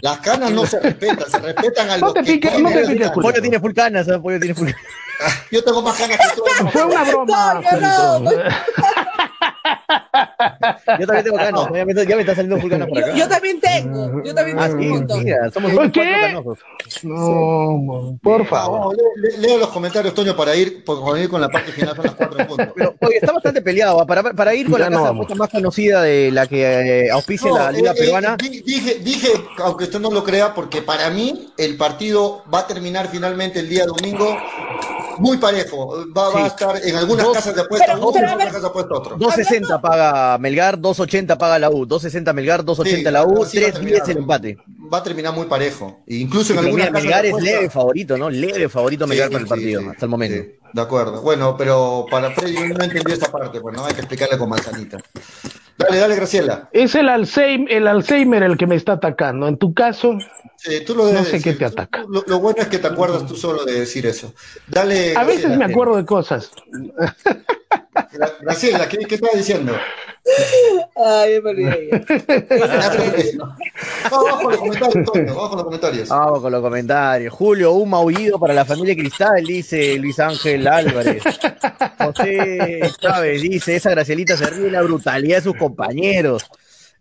Las 0.00 0.18
canas 0.18 0.50
no 0.50 0.66
se 0.66 0.80
respetan, 0.80 1.30
se 1.30 1.38
respetan 1.38 1.90
a 1.90 1.96
No 1.98 2.12
te 2.12 2.20
que 2.22 2.32
piques, 2.34 2.58
no 2.60 2.68
te 2.68 2.80
piques. 2.86 3.08
Julio. 3.08 3.22
Pollo 3.30 3.40
tiene 3.40 3.58
full 3.60 3.72
canas. 3.72 4.06
Pollo 4.22 4.38
tiene 4.38 4.54
full 4.54 4.68
canas. 4.70 5.44
Yo 5.50 5.64
tengo 5.64 5.80
más 5.80 5.96
canas 5.96 6.18
que 6.18 6.36
tú. 6.36 6.42
Fue 6.72 6.84
una 6.84 7.04
broma, 7.04 7.54
No, 7.80 8.18
no, 8.20 8.30
Julito. 8.30 8.42
Yo 10.98 11.06
también 11.06 11.24
tengo 11.24 11.36
canas, 11.36 11.68
ya 11.74 11.84
me, 11.84 11.94
ya 11.94 12.16
me 12.16 12.20
está 12.22 12.34
saliendo 12.34 12.58
full 12.60 12.70
canas 12.70 12.88
por 12.88 12.98
acá. 12.98 13.10
Yo, 13.10 13.16
yo 13.16 13.28
también 13.28 13.60
tengo, 13.60 14.22
yo 14.24 14.34
también 14.34 14.58
Ah, 14.58 14.66
tengo 14.68 14.80
un 14.82 14.88
montón. 14.90 15.24
mira, 15.24 15.50
somos 15.50 15.72
¿Por 15.72 15.92
qué? 15.92 16.34
No, 17.02 18.18
por 18.22 18.46
favor. 18.46 18.96
Le- 19.16 19.38
leo 19.38 19.58
los 19.58 19.68
comentarios, 19.68 20.14
Toño, 20.14 20.36
para 20.36 20.54
ir, 20.56 20.84
por- 20.84 21.04
para 21.04 21.20
ir 21.20 21.28
con 21.28 21.40
la 21.40 21.48
parte 21.48 21.72
final, 21.72 21.94
son 21.96 22.04
las 22.06 22.14
cuatro 22.14 22.40
en 22.40 22.46
punto. 22.46 22.72
Pero, 22.74 22.94
oye, 23.00 23.16
está 23.16 23.32
bastante 23.32 23.62
peleado. 23.62 24.00
¿ah? 24.00 24.06
Para, 24.06 24.22
para 24.32 24.54
ir 24.54 24.68
con 24.70 24.78
Ya 24.78 24.90
la 24.90 24.96
no 24.96 25.02
casa 25.20 25.34
más 25.34 25.50
conocida 25.50 26.02
de 26.02 26.30
la 26.30 26.46
que 26.46 27.06
eh, 27.06 27.10
auspicia 27.10 27.50
No, 27.50 27.58
la 27.58 27.72
Liga 27.72 27.90
eh, 27.92 27.94
eh, 27.96 27.98
Peruana. 28.00 28.36
di- 28.36 28.62
dije, 28.62 28.94
dije, 29.00 29.28
aunque 29.58 29.84
usted 29.84 30.00
no 30.00 30.10
lo 30.10 30.22
crea, 30.24 30.54
porque 30.54 30.82
para 30.82 31.10
mí 31.10 31.52
el 31.58 31.76
partido 31.76 32.44
va 32.52 32.60
a 32.60 32.66
terminar 32.66 33.08
finalmente 33.08 33.60
el 33.60 33.68
día 33.68 33.84
domingo 33.86 34.36
muy 35.18 35.36
parejo. 35.38 36.06
Va, 36.16 36.28
va 36.30 36.40
a 36.40 36.42
Sí. 36.42 36.46
estar 36.48 36.76
en 36.84 36.96
algunas 36.96 37.24
Dos- 37.26 37.34
casas 37.36 37.54
de 37.54 37.60
apuestas 37.62 37.88
Pero- 37.94 38.08
uno, 38.08 38.18
en 38.18 38.24
otras 38.24 38.46
casas 38.46 38.62
de 38.62 38.68
apuestas 38.68 38.98
otro. 38.98 39.16
260 39.16 39.80
paga 39.80 40.38
Melgar, 40.38 40.78
280 40.80 41.38
paga 41.38 41.58
la 41.58 41.70
U. 41.70 41.86
260 41.86 42.32
Melgar, 42.32 42.64
280 42.64 43.10
Sí, 43.10 43.12
la 43.12 43.24
U, 43.24 43.42
así 43.42 43.58
va 43.58 43.68
a 43.68 43.72
310 43.72 44.08
el 44.08 44.16
empate. 44.18 44.56
Va 44.92 44.98
a 44.98 45.02
terminar 45.02 45.34
muy 45.34 45.46
parejo. 45.46 46.00
E 46.06 46.16
incluso 46.16 46.52
en 46.52 46.58
Pero 46.58 46.68
algunas 46.68 46.86
mira, 46.86 46.92
casas 46.92 47.04
Melgar 47.04 47.22
de 47.22 47.28
es 47.30 47.42
leve 47.42 47.70
favorito, 47.70 48.16
¿no? 48.18 48.30
Leve 48.30 48.68
favorito 48.68 49.06
Melgar 49.06 49.28
Sí, 49.28 49.32
para 49.32 49.42
el 49.42 49.46
sí, 49.46 49.50
partido, 49.50 49.80
sí, 49.82 49.86
hasta 49.90 50.04
el 50.04 50.10
momento. 50.10 50.42
sí, 50.42 50.58
de 50.72 50.82
acuerdo. 50.82 51.22
Bueno, 51.22 51.56
pero 51.56 52.06
para 52.10 52.30
Freddy 52.30 52.54
no 52.72 52.84
entendió 52.84 53.14
esta 53.14 53.30
parte, 53.30 53.60
pues 53.60 53.76
no 53.76 53.84
hay 53.84 53.94
que 53.94 54.00
explicarle 54.00 54.38
con 54.38 54.48
manzanita. 54.48 54.98
Dale, 55.78 55.98
dale, 55.98 56.16
Graciela. 56.16 56.68
Es 56.72 56.94
el 56.94 57.08
Alzheimer, 57.08 57.70
el 57.70 57.86
Alzheimer 57.86 58.42
el 58.42 58.56
que 58.56 58.66
me 58.66 58.76
está 58.76 58.92
atacando. 58.92 59.46
En 59.46 59.58
tu 59.58 59.74
caso, 59.74 60.16
tú 60.86 60.94
lo 60.94 61.12
No 61.12 61.24
sé 61.24 61.42
qué 61.42 61.52
te 61.52 61.64
ataca. 61.64 62.04
Lo, 62.08 62.24
lo 62.26 62.40
bueno 62.40 62.62
es 62.62 62.68
que 62.68 62.78
te 62.78 62.86
acuerdas 62.86 63.26
tú 63.26 63.36
solo 63.36 63.64
de 63.64 63.80
decir 63.80 64.06
eso. 64.06 64.32
Dale. 64.66 65.14
a 65.16 65.24
veces 65.24 65.56
me 65.56 65.64
acuerdo 65.64 65.96
de 65.96 66.06
cosas. 66.06 66.50
Gra- 68.12 68.32
Graciela, 68.40 68.88
¿qué, 68.88 68.98
qué 68.98 69.14
estás 69.16 69.30
diciendo? 69.34 69.76
Ay, 70.96 71.40
me 71.40 71.50
olvidé 71.50 71.88
ya. 71.92 72.00
Vamos 74.10 74.40
con 74.42 74.50
los 74.50 74.58
comentarios, 74.60 74.96
Antonio, 74.96 75.34
vamos 75.34 75.48
con 75.48 75.56
los 75.58 75.64
comentarios. 75.64 76.08
Vamos 76.08 76.40
con 76.40 76.52
los 76.52 76.62
comentarios. 76.62 77.34
Julio, 77.34 77.72
un 77.72 77.90
maullido 77.90 78.38
para 78.38 78.54
la 78.54 78.64
familia 78.64 78.94
Cristal, 78.96 79.44
dice 79.44 79.96
Luis 79.98 80.18
Ángel 80.20 80.66
Álvarez. 80.66 81.22
José 81.98 82.80
Chávez 83.00 83.42
dice, 83.42 83.76
esa 83.76 83.90
Gracielita 83.90 84.36
se 84.36 84.46
ríe 84.46 84.64
de 84.64 84.70
la 84.72 84.82
brutalidad 84.82 85.36
de 85.38 85.42
sus 85.42 85.56
compañeros. 85.56 86.44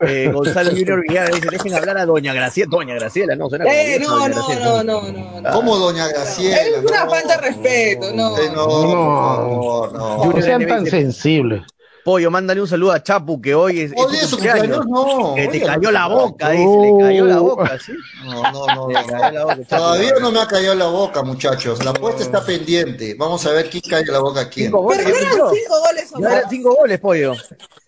Eh, 0.02 0.30
Gonzalo 0.34 0.72
Junior 0.72 1.02
Villar 1.08 1.32
dice, 1.34 1.48
dejen 1.50 1.74
hablar 1.74 1.98
a 1.98 2.06
Doña 2.06 2.34
Graciela. 2.34 2.70
Doña 2.70 2.96
Graciela, 2.96 3.36
no, 3.36 3.48
suena 3.50 3.66
Eh, 3.66 3.98
no, 4.00 4.28
no, 4.28 4.36
no, 4.50 4.84
no, 4.84 5.02
no, 5.12 5.42
no. 5.42 5.52
¿Cómo, 5.52 5.78
doña 5.78 6.08
Graciela? 6.10 6.58
Es 6.80 6.84
una 6.86 7.06
No, 7.06 7.10
falta 7.12 7.38
de 7.38 7.42
respeto, 7.48 8.12
no. 8.14 8.38
no, 8.38 9.88
no. 9.88 9.92
No 9.92 10.18
Junior 10.20 10.44
sean 10.44 10.68
tan 10.68 10.86
sensibles. 10.86 11.62
Pollo, 12.04 12.30
mándale 12.30 12.62
un 12.62 12.68
saludo 12.68 12.92
a 12.92 13.02
Chapu, 13.02 13.42
que 13.42 13.56
hoy 13.56 13.80
es, 13.82 13.92
es 13.92 14.00
Oye, 14.00 14.18
su 14.20 14.36
cumpleaños. 14.36 14.78
cumpleaños 14.86 15.18
no. 15.18 15.34
Que 15.34 15.48
te 15.48 15.60
cayó 15.62 15.90
la 15.92 16.08
boca, 16.08 16.50
dice, 16.52 16.64
le 16.84 17.04
cayó 17.04 17.26
la 17.26 17.40
boca, 17.40 17.80
¿sí? 17.84 17.94
No, 18.26 18.44
no, 18.52 18.68
no. 18.76 18.88
Le 18.90 18.94
no. 18.94 19.08
cayó 19.08 19.32
la 19.34 19.44
boca, 19.44 19.56
Chapu. 19.56 19.66
Todavía 19.70 20.12
no 20.22 20.32
me 20.32 20.40
ha 20.42 20.48
caído 20.48 20.76
la 20.76 20.86
boca, 20.86 21.24
muchachos. 21.24 21.84
La 21.84 21.90
apuesta 21.90 22.22
está 22.22 22.46
pendiente. 22.46 23.16
Vamos 23.18 23.44
a 23.48 23.52
ver 23.54 23.72
quién 23.72 23.82
cae 23.90 24.06
la 24.06 24.20
boca 24.20 24.42
a 24.42 24.50
quién. 24.50 24.68
Cinco 24.68 24.82
goles, 24.84 25.02
Pero 25.04 25.16
no 25.16 25.22
eran 25.22 25.32
cinco 25.56 25.80
goles 25.80 26.12
o 26.14 26.20
Ya 26.20 26.32
eran 26.38 26.50
cinco 26.52 26.76
goles, 26.76 27.00
pollo. 27.00 27.34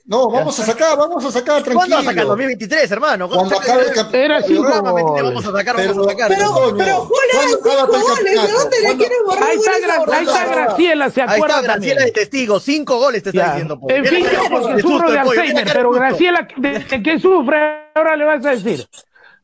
No, 0.09 0.29
vamos 0.29 0.57
a 0.57 0.63
sacar, 0.65 0.97
vamos 0.97 1.25
a 1.25 1.31
sacar, 1.31 1.61
tranquilo. 1.63 1.75
¿Cuándo 1.79 1.95
va 1.97 2.01
a 2.01 2.05
sacar? 2.05 2.25
2023, 2.27 2.91
hermano. 2.91 3.27
Cuando 3.27 3.57
acabe 3.59 3.81
el 3.81 3.91
campeonato. 3.93 4.17
Era 4.17 4.41
cinco 4.41 4.63
Vamos 4.63 5.45
a 5.45 5.51
sacar, 5.51 5.75
Pero- 5.75 5.89
vamos 5.89 6.07
a 6.07 6.11
sacar. 6.11 6.27
Pero, 6.29 6.75
pero 6.77 6.95
Julio, 7.01 7.09
¿cuándo 7.09 7.47
cinco 7.49 7.71
acaba 7.71 7.97
el 7.97 8.01
goles, 8.01 8.41
¿de 8.47 8.53
dónde 8.53 8.79
le 8.84 8.95
quieres 8.97 9.17
borrar 9.25 9.43
Ahí 9.43 9.57
está, 9.57 9.71
Gra- 9.71 10.13
ahí 10.13 10.25
está? 10.25 10.45
Graciela, 10.45 11.09
se 11.09 11.21
Ahí 11.21 11.27
acuerda 11.29 11.55
está 11.55 11.61
Graciela 11.73 11.95
también. 11.95 11.97
de 12.05 12.11
testigo, 12.11 12.59
cinco 12.61 12.99
goles 12.99 13.21
te 13.23 13.29
está 13.31 13.49
diciendo. 13.49 13.79
pobre. 13.79 13.97
En 13.97 14.05
fin, 14.05 14.25
porque 14.49 14.81
sufro 14.81 15.11
de 15.11 15.19
Alzheimer, 15.19 15.69
pero. 15.73 15.91
Graciela, 15.91 16.47
¿de, 16.55 16.79
de 16.79 17.03
qué 17.03 17.19
sufre? 17.19 17.57
Ahora 17.93 18.15
le 18.15 18.23
vas 18.25 18.45
a 18.45 18.51
decir. 18.51 18.88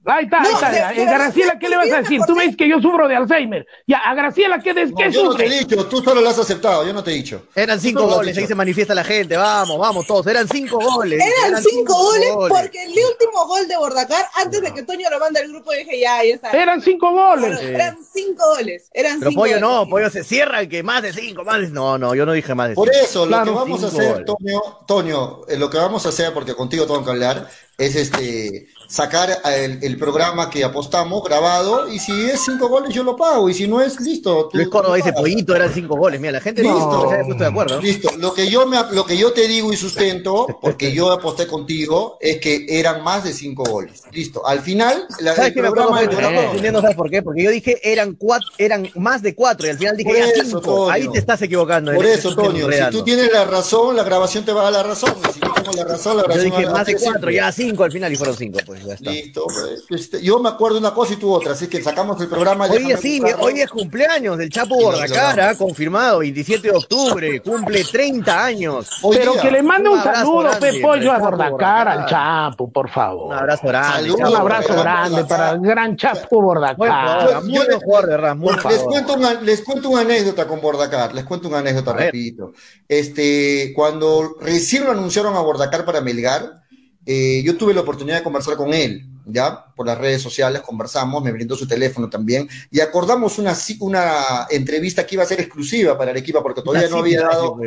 Ahí 0.05 0.25
está, 0.25 0.41
ahí 0.41 0.47
No, 0.51 0.55
está. 0.55 0.69
de- 0.69 0.95
de 0.95 1.03
Eh, 1.03 1.05
Graciela, 1.05 1.57
¿qué 1.59 1.69
le 1.69 1.77
vas 1.77 1.91
a 1.91 2.01
decir? 2.01 2.21
Tú 2.27 2.35
me 2.35 2.43
dices 2.43 2.57
que 2.57 2.67
yo 2.67 2.81
sufro 2.81 3.07
de 3.07 3.15
Alzheimer. 3.15 3.65
Ya, 3.87 3.99
a 3.99 4.13
Graciela, 4.13 4.59
¿qué, 4.59 4.73
de, 4.73 4.87
No, 4.87 4.97
qué 4.97 5.11
yo 5.11 5.23
no 5.23 5.35
te 5.35 5.45
he 5.45 5.49
sufre? 5.49 5.59
dicho, 5.75 5.85
tú 5.87 6.03
solo 6.03 6.19
lo 6.19 6.29
has 6.29 6.37
aceptado, 6.39 6.85
yo 6.85 6.91
no 6.93 7.03
te 7.03 7.11
he 7.11 7.13
dicho. 7.13 7.47
Eran 7.55 7.79
cinco 7.79 8.05
goles, 8.07 8.37
ahí 8.37 8.45
se 8.45 8.55
manifiesta 8.55 8.93
la 8.93 9.03
gente. 9.03 9.37
Vamos, 9.37 9.77
vamos 9.79 10.05
todos. 10.05 10.27
Eran 10.27 10.47
cinco 10.47 10.77
goles. 10.79 11.23
Eran 11.47 11.61
cinco 11.63 11.93
goles 11.93 12.29
porque 12.49 12.83
el 12.83 12.89
último 12.89 13.47
gol 13.47 13.67
de 13.67 13.77
Bordacar, 13.77 14.25
antes 14.35 14.61
de 14.61 14.73
que 14.73 14.83
Toño 14.83 15.09
lo 15.09 15.19
mande 15.19 15.39
al 15.39 15.47
grupo, 15.47 15.71
dije 15.71 15.99
ya, 15.99 16.23
ya 16.23 16.33
está. 16.35 16.51
Eran 16.51 16.81
cinco 16.81 17.11
Claro, 17.13 17.41
goles. 17.41 17.61
eran 17.61 17.97
cinco 18.03 18.43
goles. 18.57 18.89
Eran 18.93 19.19
Pero 19.19 19.31
cinco 19.31 19.41
pollo 19.41 19.59
no, 19.59 19.77
goles. 19.85 19.89
pollo 19.91 20.09
se 20.09 20.23
cierra 20.23 20.67
que 20.67 20.83
más 20.83 21.01
de 21.01 21.13
cinco, 21.13 21.43
más 21.45 21.61
de... 21.61 21.69
No, 21.69 21.97
no, 21.97 22.13
yo 22.13 22.25
no 22.25 22.33
dije 22.33 22.53
más 22.53 22.69
de 22.69 22.75
Por 22.75 22.89
cinco. 22.89 23.05
eso, 23.05 23.25
Claro, 23.27 23.45
lo 23.45 23.51
que 23.53 23.57
vamos 23.59 23.83
a 23.83 23.89
cinco 23.89 24.01
hacer, 24.01 24.11
goles. 24.13 24.25
Toño, 24.25 24.61
Toño, 24.85 25.41
eh, 25.47 25.57
lo 25.57 25.69
que 25.69 25.77
vamos 25.77 26.05
a 26.05 26.09
hacer, 26.09 26.33
porque 26.33 26.53
contigo 26.55 26.85
tengo 26.85 27.03
que 27.03 27.09
hablar, 27.11 27.47
es 27.77 27.95
este 27.95 28.67
sacar 28.87 29.29
el, 29.45 29.83
el 29.83 29.97
programa 29.97 30.49
que 30.51 30.63
apostamos 30.63 31.23
grabado 31.23 31.87
y 31.91 31.97
si 31.97 32.11
es 32.29 32.41
cinco 32.45 32.67
goles 32.69 32.93
yo 32.93 33.03
lo 33.03 33.15
pago 33.15 33.49
y 33.49 33.53
si 33.55 33.67
no 33.67 33.81
es 33.81 33.99
listo. 33.99 34.49
tú- 34.51 34.57
Luis 34.57 34.69
Córdoba 34.69 34.95
dice, 34.97 35.11
pollito, 35.13 35.55
eran 35.55 35.73
cinco 35.73 35.95
goles. 35.97 36.19
Mira, 36.21 36.33
la 36.33 36.41
gente 36.41 36.61
Listo. 36.61 36.77
no 36.79 37.07
se 37.09 37.13
había 37.15 37.25
puesto 37.25 37.43
de 37.43 37.49
acuerdo. 37.49 37.81
Listo. 37.81 38.09
Lo 38.19 38.33
que 38.33 38.47
yo 38.49 38.67
me 38.67 38.77
lo 38.91 39.05
que 39.05 39.17
yo 39.17 39.33
te 39.33 39.47
digo 39.47 39.73
y 39.73 39.77
sustento, 39.77 40.45
porque 40.61 40.91
yo 40.93 41.11
aposté 41.11 41.47
contigo, 41.47 42.17
es 42.21 42.37
que 42.39 42.65
eran 42.69 43.03
más 43.03 43.23
de 43.23 43.33
cinco 43.33 43.63
goles. 43.63 44.03
Listo. 44.11 44.45
Al 44.45 44.59
final, 44.61 45.07
la, 45.19 45.33
¿Sabes 45.33 45.49
el 45.49 45.53
qué 45.55 45.61
me 45.63 45.67
acuerdo? 45.69 45.87
programa, 45.89 46.01
Me 46.01 46.07
programa- 46.07 46.29
estaba 46.33 46.45
confundiendo, 46.47 46.81
¿sabes 46.81 46.95
por 46.95 47.09
qué? 47.09 47.21
Porque 47.23 47.43
yo 47.43 47.49
dije 47.51 47.79
eran 47.83 48.13
cuatro, 48.13 48.47
eran 48.59 48.87
más 48.95 49.21
de 49.23 49.33
cuatro 49.33 49.65
y 49.65 49.71
al 49.71 49.77
final 49.79 49.97
dije 49.97 50.09
Por 50.09 50.17
eso, 50.19 50.43
cinco. 50.45 50.61
Toño. 50.61 50.89
Ahí 50.91 51.07
te 51.11 51.17
estás 51.17 51.41
equivocando. 51.41 51.91
Por 51.93 52.05
te 52.05 52.13
eso, 52.13 52.35
Toño, 52.35 52.67
si 52.71 52.89
tú 52.91 53.03
tienes 53.03 53.31
la 53.31 53.45
razón, 53.45 53.95
la 53.95 54.03
grabación 54.03 54.45
te 54.45 54.51
va 54.53 54.61
a 54.61 54.63
dar 54.65 54.73
la 54.73 54.83
razón. 54.83 55.13
Y 55.29 55.33
si 55.33 55.39
yo 55.39 55.51
tengo 55.53 55.71
la 55.73 55.85
razón, 55.85 56.17
la 56.17 56.23
Yo 56.23 56.27
grabación 56.27 56.51
dije 56.51 56.65
va 56.65 56.69
a 56.71 56.73
más 56.75 56.85
de 56.85 56.95
cuatro, 56.97 57.31
ya 57.31 57.51
cinco 57.51 57.62
al 57.83 57.91
final 57.91 58.11
y 58.11 58.15
fueron 58.15 58.35
cinco, 58.35 58.59
pues 58.65 58.83
ya 58.83 58.93
está. 58.93 59.11
Listo. 59.11 59.45
pues, 59.45 60.01
este, 60.01 60.21
yo 60.21 60.39
me 60.39 60.49
acuerdo 60.49 60.77
una 60.77 60.93
cosa 60.93 61.13
y 61.13 61.17
tú 61.17 61.31
otra, 61.31 61.53
así 61.53 61.67
que 61.67 61.81
sacamos 61.81 62.19
el 62.21 62.27
programa. 62.27 62.65
Hoy 62.65 62.95
sí, 63.01 63.19
buscarlo. 63.19 63.45
hoy 63.45 63.61
es 63.61 63.69
cumpleaños 63.69 64.37
del 64.37 64.49
Chapo 64.49 64.75
Bordacara, 64.75 65.55
confirmado, 65.55 66.19
27 66.19 66.69
de 66.69 66.75
octubre, 66.75 67.41
cumple 67.41 67.83
30 67.83 68.45
años. 68.45 68.89
Hoy 69.01 69.17
Pero 69.17 69.33
día. 69.33 69.41
que 69.41 69.51
le 69.51 69.63
mande 69.63 69.89
Un 69.89 70.03
saludo, 70.03 70.49
Pe 70.59 70.81
Pollo, 70.81 71.11
a 71.11 71.19
para 71.19 71.35
el 71.35 71.39
Chapo 71.39 71.51
Bordacar, 71.51 71.87
al. 71.87 72.05
Chapo, 72.05 72.71
por 72.71 72.89
favor. 72.89 73.27
Un 73.27 73.33
abrazo 73.33 73.67
grande. 73.67 74.11
Un 74.11 74.35
abrazo 74.35 74.73
grande 74.75 75.25
para 75.25 75.51
el 75.51 75.61
gran 75.61 75.95
Chapo 75.97 76.41
Buen 76.41 76.57
jugador, 76.57 76.75
Bordacar. 76.75 77.43
muy 77.43 77.65
buen 77.65 77.79
jugador, 77.79 78.05
de 78.05 78.11
verdad, 78.11 78.35
muy 78.35 78.53
Les 78.69 78.83
cuento, 78.83 79.13
una, 79.13 79.33
les 79.41 79.61
cuento 79.61 79.89
una 79.89 80.01
anécdota 80.01 80.47
con 80.47 80.61
Bordacar, 80.61 81.13
les 81.13 81.25
cuento 81.25 81.47
una 81.47 81.59
anécdota 81.59 81.93
rapidito. 81.93 82.53
Este, 82.87 83.73
cuando 83.75 84.35
recién 84.39 84.85
lo 84.85 84.91
anunciaron 84.91 85.35
a 85.35 85.39
Bordacar 85.39 85.85
para 85.85 86.01
Melgar, 86.01 86.62
eh, 87.05 87.41
yo 87.43 87.57
tuve 87.57 87.73
la 87.73 87.81
oportunidad 87.81 88.17
de 88.17 88.23
conversar 88.23 88.55
con 88.55 88.73
él, 88.73 89.05
¿ya? 89.25 89.65
Por 89.75 89.87
las 89.87 89.97
redes 89.97 90.21
sociales 90.21 90.61
conversamos, 90.61 91.23
me 91.23 91.31
brindó 91.31 91.55
su 91.55 91.67
teléfono 91.67 92.09
también, 92.09 92.47
y 92.71 92.79
acordamos 92.79 93.37
una, 93.39 93.55
una 93.79 94.47
entrevista 94.49 95.05
que 95.05 95.15
iba 95.15 95.23
a 95.23 95.27
ser 95.27 95.41
exclusiva 95.41 95.97
para 95.97 96.11
Arequipa, 96.11 96.41
porque 96.41 96.61
todavía 96.61 96.89
no 96.89 96.97
había 96.97 97.21
dado, 97.21 97.59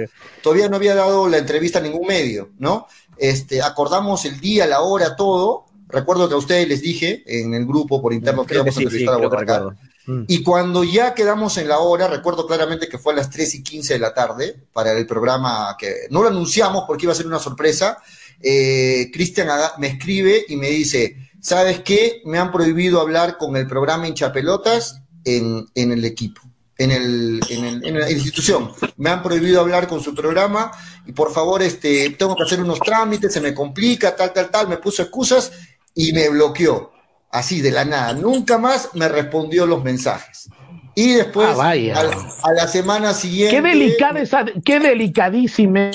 todavía 0.42 0.68
no 0.68 0.76
había 0.76 0.94
dado 0.94 1.28
la 1.28 1.38
entrevista 1.38 1.78
a 1.78 1.82
ningún 1.82 2.06
medio, 2.06 2.50
¿no? 2.58 2.86
Este, 3.16 3.62
acordamos 3.62 4.24
el 4.24 4.40
día, 4.40 4.66
la 4.66 4.80
hora, 4.80 5.16
todo. 5.16 5.66
Recuerdo 5.88 6.28
que 6.28 6.34
a 6.34 6.38
ustedes 6.38 6.68
les 6.68 6.82
dije 6.82 7.22
en 7.26 7.54
el 7.54 7.64
grupo 7.64 8.02
por 8.02 8.12
interno 8.12 8.42
que 8.42 8.48
Creo 8.48 8.64
que 8.64 8.70
íbamos 8.70 8.76
a 8.76 8.78
sí, 8.78 8.84
entrevistar 8.84 9.14
a 9.14 9.40
recuerdo. 9.40 9.76
Mm. 10.06 10.24
Y 10.28 10.42
cuando 10.42 10.84
ya 10.84 11.14
quedamos 11.14 11.58
en 11.58 11.68
la 11.68 11.78
hora, 11.78 12.08
recuerdo 12.08 12.46
claramente 12.46 12.88
que 12.88 12.98
fue 12.98 13.12
a 13.12 13.16
las 13.16 13.30
3 13.30 13.56
y 13.56 13.62
15 13.62 13.94
de 13.94 13.98
la 14.00 14.14
tarde 14.14 14.56
para 14.72 14.92
el 14.92 15.06
programa 15.06 15.76
que 15.78 16.06
no 16.10 16.22
lo 16.22 16.28
anunciamos 16.28 16.84
porque 16.86 17.06
iba 17.06 17.12
a 17.12 17.16
ser 17.16 17.26
una 17.26 17.38
sorpresa. 17.38 17.98
Eh, 18.42 19.10
Cristian 19.12 19.48
me 19.78 19.88
escribe 19.88 20.44
y 20.48 20.56
me 20.56 20.68
dice, 20.68 21.16
¿sabes 21.40 21.80
qué? 21.80 22.20
Me 22.24 22.38
han 22.38 22.52
prohibido 22.52 23.00
hablar 23.00 23.36
con 23.38 23.56
el 23.56 23.66
programa 23.66 24.06
hinchapelotas 24.08 25.00
en, 25.24 25.66
en 25.74 25.92
el 25.92 26.04
equipo, 26.04 26.40
en, 26.78 26.90
el, 26.90 27.40
en, 27.50 27.64
el- 27.64 27.84
en 27.84 27.98
la 28.00 28.10
institución. 28.10 28.70
Me 28.96 29.10
han 29.10 29.22
prohibido 29.22 29.60
hablar 29.60 29.88
con 29.88 30.00
su 30.02 30.14
programa 30.14 30.70
y 31.06 31.12
por 31.12 31.32
favor, 31.32 31.62
este, 31.62 32.10
tengo 32.10 32.36
que 32.36 32.42
hacer 32.44 32.60
unos 32.60 32.78
trámites, 32.80 33.32
se 33.32 33.40
me 33.40 33.54
complica, 33.54 34.14
tal, 34.14 34.32
tal, 34.32 34.50
tal. 34.50 34.68
Me 34.68 34.76
puso 34.78 35.02
excusas 35.02 35.52
y 35.94 36.12
me 36.12 36.28
bloqueó 36.28 36.92
así 37.30 37.60
de 37.60 37.70
la 37.72 37.84
nada. 37.84 38.12
Nunca 38.12 38.58
más 38.58 38.90
me 38.94 39.08
respondió 39.08 39.66
los 39.66 39.82
mensajes. 39.82 40.48
Y 40.94 41.12
después, 41.14 41.48
Ah, 41.50 41.70
a, 41.70 41.74
la- 42.04 42.32
a 42.42 42.52
la 42.52 42.68
semana 42.68 43.12
siguiente, 43.12 43.56
Qué 43.56 43.62
delicada 43.62 44.20
esa, 44.20 44.44
qué 44.64 44.80
delicadísima. 44.80 45.90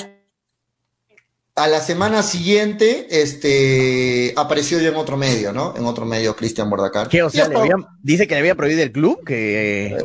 A 1.54 1.68
la 1.68 1.80
semana 1.80 2.22
siguiente, 2.22 3.06
este, 3.10 4.32
apareció 4.36 4.80
ya 4.80 4.88
en 4.88 4.96
otro 4.96 5.16
medio, 5.18 5.52
¿no? 5.52 5.74
En 5.76 5.84
otro 5.84 6.06
medio, 6.06 6.34
Cristian 6.34 6.70
Bordacar. 6.70 7.08
¿Qué? 7.08 7.22
O 7.22 7.28
sea, 7.30 7.46
le 7.48 7.56
habían- 7.58 7.84
dice 8.02 8.26
que 8.26 8.34
le 8.34 8.40
había 8.40 8.54
prohibido 8.54 8.82
el 8.82 8.92
club, 8.92 9.22
que 9.24 9.96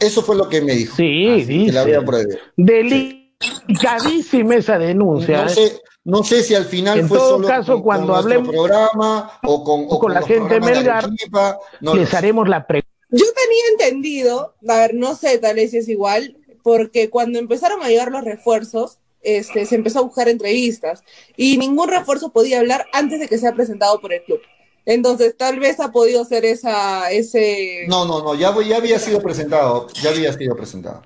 Eso 0.00 0.22
fue 0.22 0.36
lo 0.36 0.48
que 0.48 0.60
me 0.60 0.74
dijo. 0.74 0.96
Sí, 0.96 1.44
que 1.46 1.72
le 1.72 1.78
habían 1.78 2.00
dice. 2.00 2.06
prohibido. 2.06 2.38
Delicadísima 2.56 4.56
esa 4.56 4.78
denuncia. 4.78 5.44
No 5.44 5.50
¿eh? 5.50 5.54
sé, 5.54 5.80
no 6.04 6.24
sé 6.24 6.42
si 6.42 6.54
al 6.54 6.64
final 6.64 6.98
En 7.00 7.08
fue 7.08 7.18
todo 7.18 7.30
solo 7.36 7.48
caso, 7.48 7.74
con, 7.74 7.82
cuando 7.82 8.06
con 8.14 8.24
nuestro 8.24 8.40
hablemos- 8.40 8.52
programa 8.54 9.38
o 9.44 9.64
con, 9.64 9.84
o 9.88 9.98
con 10.00 10.14
la 10.14 10.22
gente 10.22 10.58
programas 10.58 10.70
de 10.70 10.74
Melgar, 10.76 11.08
no 11.80 11.94
Les 11.94 12.12
haremos 12.14 12.48
la 12.48 12.66
pregunta. 12.66 12.88
Yo 13.10 13.24
tenía 13.24 13.88
entendido, 13.88 14.54
a 14.68 14.76
ver, 14.78 14.94
no 14.94 15.14
sé, 15.14 15.38
tal 15.38 15.56
vez 15.56 15.70
si 15.70 15.78
es 15.78 15.88
igual, 15.88 16.36
porque 16.62 17.08
cuando 17.08 17.38
empezaron 17.38 17.82
a 17.82 17.88
llegar 17.88 18.10
los 18.10 18.24
refuerzos, 18.24 18.97
este, 19.22 19.66
se 19.66 19.74
empezó 19.74 20.00
a 20.00 20.02
buscar 20.02 20.28
entrevistas 20.28 21.02
y 21.36 21.58
ningún 21.58 21.88
refuerzo 21.88 22.32
podía 22.32 22.60
hablar 22.60 22.86
antes 22.92 23.20
de 23.20 23.28
que 23.28 23.38
sea 23.38 23.54
presentado 23.54 24.00
por 24.00 24.12
el 24.12 24.22
club. 24.22 24.40
Entonces, 24.84 25.36
tal 25.36 25.58
vez 25.58 25.80
ha 25.80 25.92
podido 25.92 26.24
ser 26.24 26.44
esa, 26.44 27.10
ese... 27.10 27.84
No, 27.88 28.06
no, 28.06 28.22
no, 28.22 28.34
ya, 28.34 28.54
ya 28.62 28.76
había 28.78 28.98
sido 28.98 29.20
presentado, 29.20 29.88
ya 30.02 30.10
había 30.10 30.32
sido 30.32 30.56
presentado. 30.56 31.02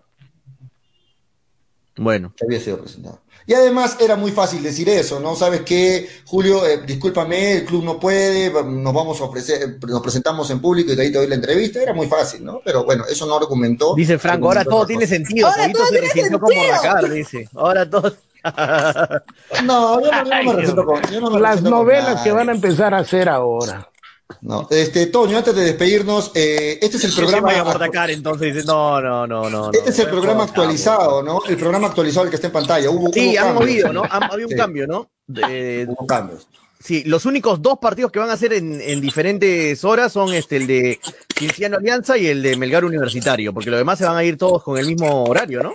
bueno. 1.97 2.33
que 2.37 2.45
había 2.45 2.61
sido 2.61 2.79
presentado. 2.79 3.22
Y 3.47 3.55
además 3.55 3.97
era 4.01 4.17
muy 4.17 4.31
fácil 4.31 4.63
decir 4.63 4.89
eso, 4.89 5.21
¿no? 5.21 5.35
¿Sabes 5.35 5.63
qué, 5.63 6.09
Julio? 6.27 6.67
Eh, 6.67 6.83
discúlpame, 6.87 7.59
el 7.59 7.65
club 7.65 7.85
no 7.85 7.99
puede, 7.99 8.51
nos 8.51 8.95
vamos 8.95 9.21
a 9.21 9.25
ofrecer, 9.25 9.79
nos 9.87 10.01
presentamos 10.01 10.51
en 10.51 10.61
público 10.61 10.93
y 10.93 10.97
de 10.97 11.03
ahí 11.03 11.13
te 11.13 11.19
doy 11.19 11.29
la 11.29 11.35
entrevista, 11.35 11.83
era 11.83 11.93
muy 11.93 12.07
fácil, 12.07 12.45
¿no? 12.45 12.61
Pero 12.65 12.85
bueno, 12.85 13.05
eso 13.09 13.27
no 13.27 13.37
argumentó. 13.37 13.95
Dice 13.95 14.19
Franco, 14.19 14.47
ahora 14.47 14.65
todo 14.65 14.87
tiene 14.87 15.07
sentido. 15.07 15.49
Ahora 15.49 15.71
todo 15.73 15.87
se 15.87 15.93
tiene 15.93 16.09
sentido. 16.09 16.39
Bordacar, 16.39 17.11
dice. 17.11 17.49
Ahora 17.55 17.89
todo. 17.89 18.13
No, 19.65 20.01
yo 20.01 20.11
no, 20.11 20.25
yo 20.25 20.25
no 20.25 20.35
Ay, 20.35 20.47
me 20.47 20.53
resiento 20.55 20.85
con 20.85 21.03
yo 21.03 21.21
no 21.21 21.31
me 21.31 21.41
Las 21.41 21.61
con 21.61 21.71
novelas 21.71 22.23
que 22.23 22.33
van 22.33 22.49
a 22.49 22.53
empezar 22.53 22.93
a 22.93 22.99
hacer 22.99 23.29
ahora. 23.29 23.92
No, 24.41 24.67
este, 24.71 25.07
Toño, 25.07 25.37
antes 25.39 25.55
de 25.55 25.63
despedirnos, 25.65 26.33
eh, 26.35 26.79
este 26.81 26.97
es 26.97 27.05
el 27.05 27.13
programa... 27.17 27.63
Bordacar, 27.63 28.11
entonces 28.11 28.65
no, 28.65 29.01
no, 29.01 29.27
no, 29.27 29.51
no. 29.51 29.71
Este 29.73 29.91
es 29.91 29.99
el 30.01 30.09
programa 30.09 30.45
actualizado, 30.45 31.23
¿no? 31.23 31.43
El 31.49 31.57
programa 31.57 31.89
actualizado, 31.89 32.25
el 32.25 32.31
que 32.31 32.37
está 32.37 32.49
en 32.49 32.53
pantalla. 32.53 32.91
Hubo, 32.91 33.13
Sí, 33.13 33.21
hubo 33.21 33.29
han 33.31 33.45
cambios. 33.47 33.55
movido, 33.61 33.93
¿no? 33.93 34.03
Han- 34.09 34.23
había 34.25 34.47
un 34.47 34.51
Sí, 34.53 34.57
cambio, 34.57 34.87
¿no? 34.87 35.11
De- 35.27 35.87
Hubo 35.89 36.07
cambios. 36.07 36.47
sí, 36.81 37.05
los 37.05 37.25
únicos 37.27 37.63
dos 37.63 37.79
partidos 37.81 38.11
que 38.11 38.19
van 38.19 38.31
a 38.31 38.33
hacer 38.33 38.53
en, 38.55 38.81
en 38.81 39.01
diferentes 39.01 39.85
horas 39.85 40.13
son 40.13 40.33
este, 40.35 40.57
el 40.57 40.67
de 40.67 41.01
Cienciano 41.39 41.77
Alianza 41.77 42.19
y 42.19 42.27
el 42.27 42.43
de 42.43 42.57
Melgar 42.57 42.85
Universitario, 42.85 43.53
porque 43.55 43.71
los 43.71 43.79
demás 43.79 43.99
se 43.99 44.05
van 44.05 44.17
a 44.17 44.25
ir 44.25 44.37
todos 44.37 44.63
con 44.63 44.79
el 44.79 44.87
mismo 44.87 45.25
horario, 45.25 45.63
¿no? 45.63 45.73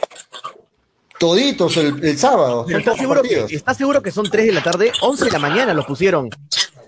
Toditos 1.19 1.75
el, 1.77 2.03
el 2.05 2.17
sábado. 2.19 2.65
¿estás 2.69 2.97
seguro, 2.97 3.23
que, 3.23 3.29
partidos. 3.29 3.51
¿estás 3.51 3.77
seguro 3.77 4.01
que 4.03 4.11
son 4.11 4.29
3 4.29 4.45
de 4.47 4.51
la 4.53 4.61
tarde? 4.61 4.91
11 5.01 5.25
de 5.25 5.31
la 5.31 5.39
mañana 5.39 5.73
los 5.73 5.85
pusieron. 5.85 6.29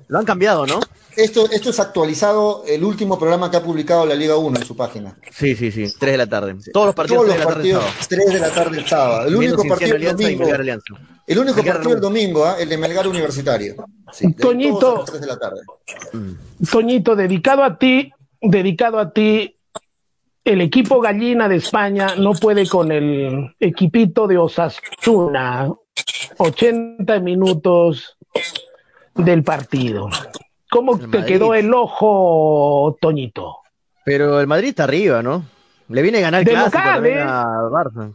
Lo 0.07 0.19
han 0.19 0.25
cambiado, 0.25 0.67
¿no? 0.67 0.79
Esto, 1.15 1.49
esto 1.51 1.69
es 1.71 1.79
actualizado, 1.79 2.63
el 2.67 2.83
último 2.83 3.17
programa 3.19 3.51
que 3.51 3.57
ha 3.57 3.63
publicado 3.63 4.05
la 4.05 4.15
Liga 4.15 4.37
1 4.37 4.59
en 4.59 4.65
su 4.65 4.75
página. 4.75 5.17
Sí, 5.31 5.55
sí, 5.55 5.71
sí. 5.71 5.87
3 5.99 6.11
de 6.13 6.17
la 6.17 6.27
tarde. 6.27 6.55
Todos 6.71 6.87
los 6.87 6.95
partidos 6.95 7.25
Todos 7.25 7.35
3 7.35 7.37
los 7.37 7.37
de 7.37 7.39
la 7.39 7.45
tarde. 7.45 7.73
partidos, 7.73 8.07
3 8.07 8.25
de 8.33 8.39
la 8.39 8.49
tarde 8.51 8.77
el 8.77 8.87
sábado. 8.87 9.27
El 9.27 9.35
único 9.35 9.63
partido 9.67 9.89
el 9.91 9.95
Alianza 9.97 10.23
y 10.31 10.35
domingo. 10.35 10.55
El 11.27 11.39
único 11.39 11.55
Melgar 11.57 11.75
partido 11.75 11.95
el 11.95 12.01
Renault. 12.01 12.01
domingo, 12.01 12.45
¿ah? 12.45 12.55
el 12.59 12.69
de 12.69 12.77
Melgar 12.77 13.07
Universitario. 13.07 13.75
Sí, 14.11 14.27
de 14.27 14.33
Toñito. 14.33 14.79
todos 14.79 14.95
a 14.95 14.99
las 14.99 15.05
3 15.11 15.21
de 15.21 15.27
la 15.27 15.37
tarde. 15.39 15.61
Toñito, 16.71 17.15
dedicado 17.15 17.63
a 17.63 17.77
ti, 17.77 18.11
dedicado 18.41 18.99
a 18.99 19.11
ti, 19.11 19.55
el 20.45 20.61
equipo 20.61 20.99
gallina 21.01 21.47
de 21.49 21.57
España 21.57 22.15
no 22.17 22.33
puede 22.33 22.67
con 22.67 22.91
el 22.91 23.55
equipito 23.59 24.25
de 24.27 24.37
Osasuna. 24.37 25.69
80 26.37 27.19
minutos 27.19 28.17
del 29.15 29.43
partido. 29.43 30.09
¿Cómo 30.69 30.93
El 30.93 30.99
te 30.99 31.19
Madrid. 31.19 31.25
quedó 31.25 31.53
el 31.53 31.73
ojo, 31.73 32.97
Toñito? 33.01 33.57
Pero 34.05 34.39
el 34.39 34.47
Madrid 34.47 34.69
está 34.69 34.85
arriba, 34.85 35.21
¿no? 35.21 35.43
Le 35.89 36.01
viene 36.01 36.19
a 36.19 36.21
ganar 36.21 36.43
De 36.43 36.51
clásico 36.51 36.77
local, 36.77 37.05
¿eh? 37.05 37.21
a 37.21 37.43
Barça. 37.69 38.13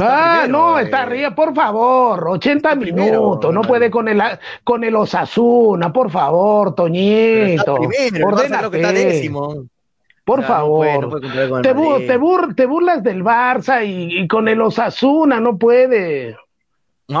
ah, 0.00 0.46
no, 0.48 0.78
está 0.78 0.98
eh. 0.98 1.02
arriba, 1.02 1.34
por 1.34 1.54
favor, 1.54 2.28
80 2.28 2.74
minutos, 2.76 3.52
no 3.52 3.62
puede 3.62 3.90
con 3.90 4.08
el, 4.08 4.22
con 4.64 4.84
el 4.84 4.94
Osasuna, 4.94 5.92
por 5.92 6.10
favor, 6.10 6.74
Toñito. 6.74 7.74
Ordena 7.74 8.70
que 8.70 8.76
está 8.76 8.92
décimo. 8.92 9.64
Por 10.24 10.44
favor, 10.44 11.20
te, 11.62 11.74
te, 11.74 12.66
burlas 12.66 13.02
del 13.02 13.24
Barça 13.24 13.84
y, 13.84 14.28
con 14.28 14.46
el 14.46 14.60
Osasuna, 14.60 15.40
no 15.40 15.58
puede. 15.58 16.36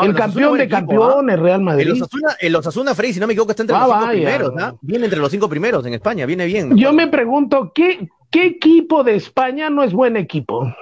El 0.00 0.14
campeón 0.14 0.58
de 0.58 0.64
¿ah? 0.64 0.68
campeones, 0.68 1.38
Real 1.38 1.60
Madrid. 1.60 1.86
El 1.86 1.92
Osasuna, 1.92 2.36
el 2.40 2.56
Osasuna 2.56 2.94
Frey, 2.94 3.12
si 3.12 3.20
no 3.20 3.26
me 3.26 3.32
equivoco, 3.32 3.50
está 3.50 3.62
entre 3.62 3.76
ah, 3.76 3.86
los 3.86 3.96
cinco 3.98 4.10
primeros. 4.10 4.52
¿ah? 4.58 4.74
Viene 4.80 5.04
entre 5.04 5.18
los 5.18 5.30
cinco 5.30 5.48
primeros 5.48 5.84
en 5.86 5.94
España, 5.94 6.26
viene 6.26 6.46
bien. 6.46 6.76
Yo 6.76 6.92
me 6.92 7.08
pregunto, 7.08 7.72
¿qué, 7.74 8.08
¿qué 8.30 8.46
equipo 8.46 9.04
de 9.04 9.16
España 9.16 9.70
no 9.70 9.82
es 9.82 9.92
buen 9.92 10.16
equipo? 10.16 10.74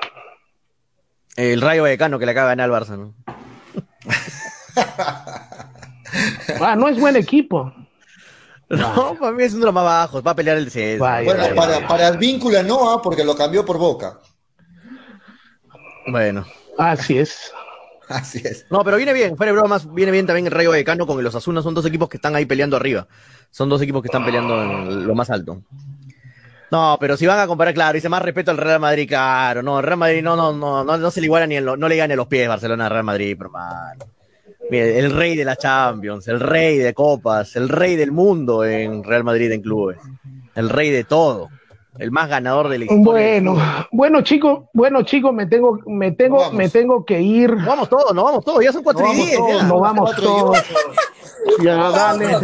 El 1.37 1.61
Rayo 1.61 1.83
Vallecano 1.83 2.19
que 2.19 2.27
le 2.27 2.33
acaba 2.33 2.51
de 2.51 2.57
ganar 2.57 2.71
al 2.71 2.83
Barça, 2.83 2.99
¿no? 2.99 3.15
ah, 6.61 6.77
no 6.77 6.89
es 6.89 6.99
buen 6.99 7.17
equipo. 7.17 7.73
No, 8.71 9.17
para 9.19 9.33
mí 9.33 9.43
es 9.43 9.53
uno 9.53 9.63
de 9.63 9.67
los 9.67 9.75
más 9.75 9.83
bajos, 9.83 10.25
va 10.25 10.31
a 10.31 10.37
pelear 10.37 10.57
el 10.57 10.67
descenso. 10.67 11.05
Bueno, 11.05 11.43
para, 11.57 11.89
para 11.89 12.07
el 12.07 12.19
vínculo 12.19 12.63
no, 12.63 12.89
¿ah? 12.89 13.03
porque 13.03 13.25
lo 13.25 13.35
cambió 13.35 13.65
por 13.65 13.79
Boca. 13.79 14.21
Bueno. 16.07 16.47
Así 16.79 17.19
es. 17.19 17.53
Así 18.15 18.43
es. 18.45 18.67
No, 18.71 18.83
pero 18.85 18.97
viene 18.97 19.13
bien, 19.13 19.37
fuera 19.37 19.53
bromas, 19.53 19.93
viene 19.95 20.11
bien 20.11 20.27
también 20.27 20.47
el 20.47 20.53
Rayo 20.53 20.71
Vallecano 20.71 21.07
con 21.07 21.23
los 21.23 21.35
Azunas, 21.35 21.63
son 21.63 21.75
dos 21.75 21.87
equipos 21.87 22.09
que 22.09 22.17
están 22.17 22.35
ahí 22.35 22.45
peleando 22.45 22.77
arriba. 22.77 23.07
Son 23.51 23.69
dos 23.69 23.81
equipos 23.81 24.03
que 24.03 24.09
están 24.09 24.25
peleando 24.25 24.61
en 24.61 25.07
lo 25.07 25.15
más 25.15 25.31
alto. 25.31 25.63
No, 26.73 26.97
pero 27.01 27.17
si 27.17 27.27
van 27.27 27.39
a 27.39 27.47
comparar, 27.47 27.73
claro, 27.73 27.95
dice 27.95 28.09
más 28.09 28.23
respeto 28.23 28.51
al 28.51 28.57
Real 28.57 28.81
Madrid, 28.81 29.09
claro, 29.09 29.63
no, 29.63 29.79
el 29.79 29.85
Real 29.85 29.99
Madrid 29.99 30.23
no, 30.23 30.37
no, 30.37 30.53
no, 30.53 30.85
no, 30.85 30.97
no 30.99 31.11
se 31.11 31.21
le 31.21 31.27
iguala 31.27 31.47
ni 31.47 31.57
en 31.57 31.65
lo, 31.65 31.77
no 31.77 31.89
le 31.89 31.97
gane 31.97 32.15
los 32.15 32.27
pies 32.27 32.49
Barcelona 32.49 32.87
al 32.87 32.93
Real 32.93 33.05
Madrid, 33.05 33.37
pero 33.39 33.51
mano. 33.51 34.05
Mire, 34.71 34.99
el 34.99 35.11
rey 35.11 35.37
de 35.37 35.45
la 35.45 35.57
Champions, 35.57 36.29
el 36.29 36.39
rey 36.39 36.79
de 36.79 36.95
copas, 36.95 37.57
el 37.57 37.69
rey 37.69 37.97
del 37.97 38.13
mundo 38.13 38.65
en 38.65 39.03
Real 39.03 39.25
Madrid 39.25 39.51
en 39.51 39.63
clubes, 39.63 39.99
el 40.55 40.69
rey 40.69 40.91
de 40.91 41.03
todo, 41.03 41.49
el 42.01 42.11
más 42.11 42.29
ganador 42.29 42.69
de 42.69 42.79
la 42.79 42.85
historia. 42.87 43.05
Bueno, 43.05 43.57
bueno 43.93 44.23
chicos, 44.23 44.65
bueno 44.73 45.03
chicos, 45.03 45.35
me 45.35 45.47
tengo, 45.47 45.79
me 45.87 46.13
tengo, 46.13 46.51
me 46.51 46.69
tengo 46.69 47.05
que 47.05 47.21
ir. 47.21 47.55
vamos 47.55 47.89
todos, 47.89 48.15
no 48.15 48.25
vamos 48.25 48.45
todos, 48.45 48.65
ya 48.65 48.73
son 48.73 48.83
cuatro 48.83 49.07
y 49.13 49.17
diez. 49.17 49.39
No 49.65 49.81
vamos 49.81 50.17
todos. 50.17 50.59
Ya, 51.63 51.91
dale. 51.91 52.39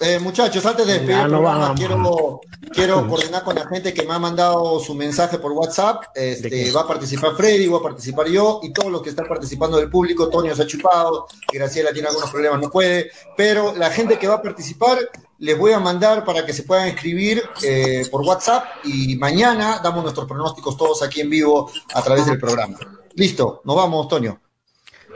Eh, 0.00 0.18
muchachos, 0.18 0.64
antes 0.66 0.86
de 0.86 0.94
despedir 0.94 1.18
el 1.18 1.28
programa, 1.28 1.74
quiero, 1.76 2.40
quiero 2.72 3.06
coordinar 3.06 3.44
con 3.44 3.54
la 3.54 3.66
gente 3.68 3.94
que 3.94 4.02
me 4.04 4.14
ha 4.14 4.18
mandado 4.18 4.80
su 4.80 4.94
mensaje 4.94 5.38
por 5.38 5.52
WhatsApp. 5.52 6.04
Este, 6.14 6.72
va 6.72 6.80
a 6.82 6.86
participar 6.88 7.36
Freddy, 7.36 7.68
va 7.68 7.78
a 7.78 7.82
participar 7.82 8.26
yo 8.26 8.60
y 8.62 8.72
todos 8.72 8.90
los 8.90 9.02
que 9.02 9.10
están 9.10 9.28
participando 9.28 9.76
del 9.76 9.90
público. 9.90 10.28
Toño 10.28 10.54
se 10.54 10.62
ha 10.62 10.66
chupado, 10.66 11.26
Graciela 11.52 11.92
tiene 11.92 12.08
algunos 12.08 12.30
problemas, 12.30 12.60
no 12.60 12.70
puede. 12.70 13.10
Pero 13.36 13.74
la 13.76 13.90
gente 13.90 14.18
que 14.18 14.26
va 14.26 14.34
a 14.34 14.42
participar, 14.42 14.98
les 15.42 15.58
voy 15.58 15.72
a 15.72 15.80
mandar 15.80 16.24
para 16.24 16.46
que 16.46 16.52
se 16.52 16.62
puedan 16.62 16.86
escribir 16.86 17.42
eh, 17.64 18.06
por 18.12 18.22
WhatsApp 18.22 18.64
y 18.84 19.16
mañana 19.16 19.80
damos 19.82 20.04
nuestros 20.04 20.28
pronósticos 20.28 20.76
todos 20.76 21.02
aquí 21.02 21.20
en 21.20 21.30
vivo 21.30 21.68
a 21.92 22.00
través 22.00 22.26
del 22.26 22.38
programa. 22.38 22.78
Listo, 23.16 23.60
nos 23.64 23.74
vamos, 23.74 24.06
Toño. 24.06 24.40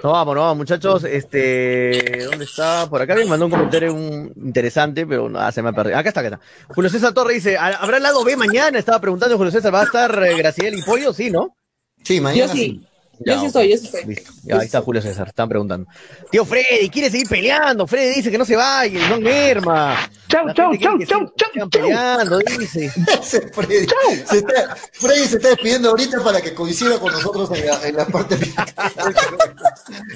No 0.03 0.11
vamos, 0.11 0.35
no 0.35 0.41
vamos, 0.41 0.57
muchachos. 0.57 1.05
Este, 1.05 2.25
¿dónde 2.25 2.45
está? 2.45 2.89
Por 2.91 3.01
acá 3.01 3.15
me 3.15 3.25
mandó 3.25 3.45
un 3.45 3.53
comentario 3.53 3.93
interesante, 3.93 5.07
pero 5.07 5.29
no, 5.29 5.53
se 5.53 5.63
me 5.63 5.69
ha 5.69 5.73
perdido. 5.73 5.97
Acá 5.97 6.09
está, 6.09 6.21
acá 6.23 6.29
está. 6.35 6.75
Julio 6.75 6.91
César 6.91 7.15
Torre 7.15 7.35
dice, 7.35 7.57
¿habrá 7.57 8.01
lado 8.01 8.25
B 8.25 8.37
mañana? 8.37 8.81
Estaba 8.81 9.01
preguntando 9.01 9.37
Julio 9.37 9.53
César, 9.53 9.73
¿va 9.73 9.83
a 9.83 9.85
estar 9.85 10.25
eh, 10.25 10.37
Graciela 10.37 10.77
y 10.77 10.83
Pollo? 10.83 11.13
Sí, 11.13 11.31
¿no? 11.31 11.55
Sí, 12.03 12.21
mañana 12.21 12.53
sí. 12.53 12.85
Yo 13.25 13.41
sí 13.41 13.47
estoy, 13.47 13.71
yo 13.71 13.79
sí 13.79 13.87
estoy. 13.87 14.05
Listo. 14.05 14.33
Ya, 14.45 14.59
ahí 14.59 14.67
está 14.67 14.81
Julio 14.81 15.01
César, 15.03 15.29
están 15.29 15.49
preguntando. 15.49 15.89
Tío 16.31 16.45
Freddy, 16.45 16.89
quiere 16.91 17.11
seguir 17.11 17.29
peleando. 17.29 17.87
Freddy 17.87 18.17
dice 18.17 18.31
que 18.31 18.39
no 18.39 18.45
se 18.45 18.57
vaya, 18.57 19.09
no 19.09 19.21
merma. 19.21 19.97
Chau, 20.29 20.53
chau, 20.55 20.77
chau, 20.77 20.99
chau, 21.05 21.33
chau. 21.37 21.71
peleando, 21.71 22.39
dice. 22.39 22.91
Freddy. 23.53 23.87
Se 24.27 24.39
está, 24.39 24.77
Freddy 24.93 25.27
se 25.27 25.37
está 25.37 25.49
despidiendo 25.51 25.91
ahorita 25.91 26.23
para 26.23 26.41
que 26.41 26.55
coincida 26.55 26.99
con 26.99 27.13
nosotros 27.13 27.51
en 27.59 27.67
la, 27.67 27.89
en 27.89 27.97
la 27.97 28.07
parte 28.07 28.37
final. 28.39 28.67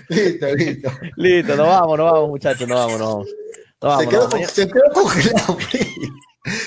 listo, 0.09 0.55
listo. 0.55 0.91
Listo, 1.17 1.57
nos 1.57 1.67
vamos, 1.67 1.99
nos 1.99 2.13
vamos, 2.13 2.29
muchachos, 2.31 2.69
nos 2.69 2.79
vamos, 2.79 2.99
nos 2.99 3.09
vamos. 3.09 3.29
Nos 3.83 3.91
vamos 3.91 4.05
se, 4.05 4.09
quedó, 4.11 4.29
vamos. 4.29 4.51
se 4.51 4.69
quedó 4.69 4.93
congelado, 4.93 5.57
Freddy. 5.59 6.13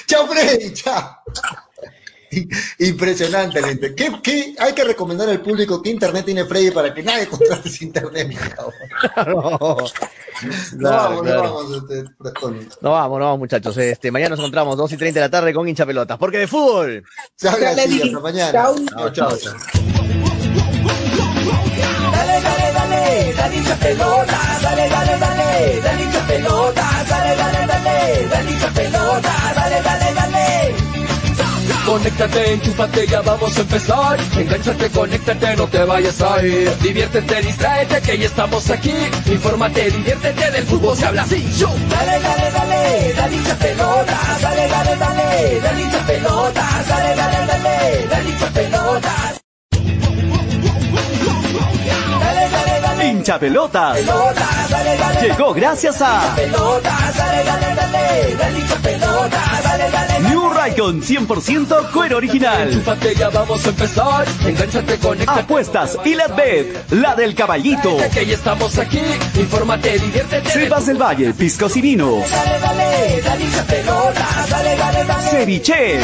Chao, 0.07 0.27
Freddy, 0.27 0.73
chao. 0.73 1.17
Impresionante, 2.79 3.61
gente. 3.61 3.95
¿Qué, 3.95 4.11
¿Qué, 4.21 4.55
hay 4.57 4.73
que 4.73 4.83
recomendar 4.83 5.29
al 5.29 5.41
público 5.41 5.81
que 5.81 5.89
internet 5.89 6.25
tiene 6.25 6.45
Freddy 6.45 6.71
para 6.71 6.93
que 6.93 7.03
nadie 7.03 7.27
contrate 7.27 7.69
ese 7.69 7.85
internet, 7.85 8.29
no. 9.27 9.77
No, 10.73 10.89
vamos, 10.89 11.25
no, 11.25 11.41
vamos, 11.41 11.77
este, 11.77 12.03
no 12.81 12.91
vamos, 12.91 13.19
no 13.19 13.25
vamos, 13.25 13.39
muchachos. 13.39 13.77
Este, 13.77 14.11
mañana 14.11 14.29
nos 14.29 14.39
encontramos 14.39 14.75
2 14.77 14.91
y 14.91 14.97
30 14.97 15.19
de 15.19 15.25
la 15.25 15.29
tarde 15.29 15.53
con 15.53 15.67
hincha 15.67 15.85
pelotas. 15.85 16.17
Porque 16.17 16.39
de 16.39 16.47
fútbol. 16.47 17.03
Se 17.35 17.47
habla 17.49 17.71
así, 17.71 18.01
hasta 18.01 18.19
mañana. 18.19 18.51
Chao, 18.51 18.75
chao, 19.11 19.37
chao. 19.37 19.53
Dale, 22.11 22.41
dale, 22.41 22.73
dale, 22.73 23.33
dale 23.33 23.55
hincha 23.57 23.75
pelotas, 23.75 24.61
dale, 24.61 24.89
dale, 24.89 25.17
dale, 25.19 25.81
dale 25.81 26.03
hincha 26.03 26.27
pelotas, 26.27 27.09
dale, 27.09 27.35
dale, 27.35 27.67
dale, 27.67 28.27
dale 28.27 28.51
hincha 28.51 28.69
pelotas, 28.69 29.55
dale, 29.55 29.81
dale, 29.81 29.83
dale. 29.83 30.02
Conéctate, 31.85 32.53
enchúfate, 32.53 33.07
ya 33.07 33.21
vamos 33.21 33.57
a 33.57 33.61
empezar. 33.61 34.17
Engánchate, 34.37 34.89
conéctate, 34.89 35.55
no 35.57 35.67
te 35.67 35.83
vayas 35.83 36.21
a 36.21 36.41
ir. 36.45 36.75
Diviértete, 36.77 37.41
distráete, 37.41 38.01
que 38.01 38.17
ya 38.17 38.25
estamos 38.25 38.69
aquí. 38.69 38.93
Infórmate, 39.25 39.91
diviértete, 39.91 40.51
del 40.51 40.65
fútbol 40.65 40.95
se 40.95 41.05
habla 41.05 41.23
así. 41.23 41.45
Yo. 41.57 41.67
Dale, 41.89 42.19
dale, 42.19 42.51
dale, 42.51 43.13
dale 43.13 43.35
hincha 43.35 43.55
pelota. 43.55 44.19
Dale, 44.41 44.67
dale, 44.69 44.95
dale, 44.95 45.59
dale 45.61 45.81
hincha 45.81 46.07
pelota. 46.07 46.83
Dale, 46.87 47.15
dale, 47.15 47.47
dale, 47.47 48.07
dale 48.09 48.29
hincha 48.29 48.47
pelota. 48.47 49.42
Hincha 53.23 53.39
pelotas. 53.39 53.99
Llegó 55.21 55.53
gracias 55.53 56.01
a. 56.01 56.35
Dale, 56.35 56.51
dale, 56.51 57.73
dale, 57.73 58.35
dale 58.35 58.59
hincha 58.59 58.75
pelota. 58.75 59.41
New 60.27 60.49
Raycon 60.49 61.01
100% 61.01 61.91
cuero 61.93 62.17
original. 62.17 62.83
vamos 63.33 63.65
a 63.65 63.69
empezar. 63.69 64.25
Apuestas 65.27 65.97
y 66.03 66.15
la 66.15 66.27
bet, 66.27 66.91
la 66.91 67.15
del 67.15 67.33
caballito. 67.33 67.97
Estamos 67.97 68.77
aquí. 68.77 68.99
Infórmate, 69.35 69.99
diviértete. 69.99 70.49
Cepas 70.49 70.85
del 70.87 71.01
Valle, 71.01 71.33
piscos 71.33 71.77
y 71.77 71.81
vinos. 71.81 72.29
Dale, 72.29 72.59
dale, 72.59 73.21
dale, 73.21 73.45
pelota. 73.69 74.27
Dale, 74.49 74.75
dale, 74.75 75.05
dale. 75.05 75.29
Ceviche. 75.29 75.99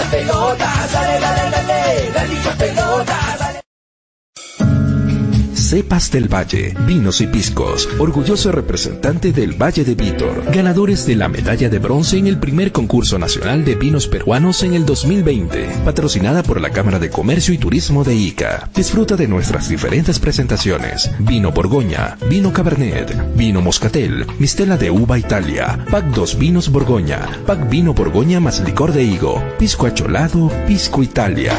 Cepas 5.70 6.10
del 6.10 6.34
Valle, 6.34 6.74
Vinos 6.88 7.22
y 7.22 7.28
Piscos, 7.28 7.88
orgulloso 8.00 8.52
representante 8.52 9.32
del 9.32 9.54
Valle 9.54 9.84
de 9.84 9.94
Vítor, 9.94 10.46
ganadores 10.52 11.06
de 11.06 11.16
la 11.16 11.28
medalla 11.28 11.70
de 11.70 11.78
bronce 11.78 12.18
en 12.18 12.26
el 12.26 12.40
primer 12.40 12.72
concurso 12.72 13.20
nacional 13.20 13.64
de 13.64 13.76
vinos 13.76 14.08
peruanos 14.08 14.64
en 14.64 14.74
el 14.74 14.84
2020, 14.84 15.68
patrocinada 15.86 16.42
por 16.42 16.60
la 16.60 16.72
Cámara 16.72 16.98
de 16.98 17.12
Comercio 17.12 17.54
y 17.54 17.60
Turismo 17.60 18.04
de 18.04 18.16
Ica. 18.16 18.68
Disfruta 18.74 19.16
de 19.16 19.28
nuestras 19.28 19.70
diferentes 19.70 20.18
presentaciones: 20.18 21.12
vino 21.20 21.52
Borgoña, 21.52 22.18
vino 22.28 22.52
Cabernet, 22.52 23.36
vino 23.36 23.62
Moscatel, 23.62 24.26
Mistela 24.40 24.76
de 24.76 24.90
Uva 24.90 25.20
Italia, 25.20 25.86
Pack 25.92 26.06
2 26.16 26.40
Vinos 26.40 26.72
Borgoña, 26.72 27.30
Pack 27.46 27.70
Vino 27.70 27.94
Borgoña 27.94 28.40
más 28.40 28.60
licor 28.62 28.92
de 28.92 29.04
higo, 29.04 29.40
Pisco 29.60 29.86
Acholado, 29.86 30.52
Pisco 30.66 31.04
Italia. 31.04 31.54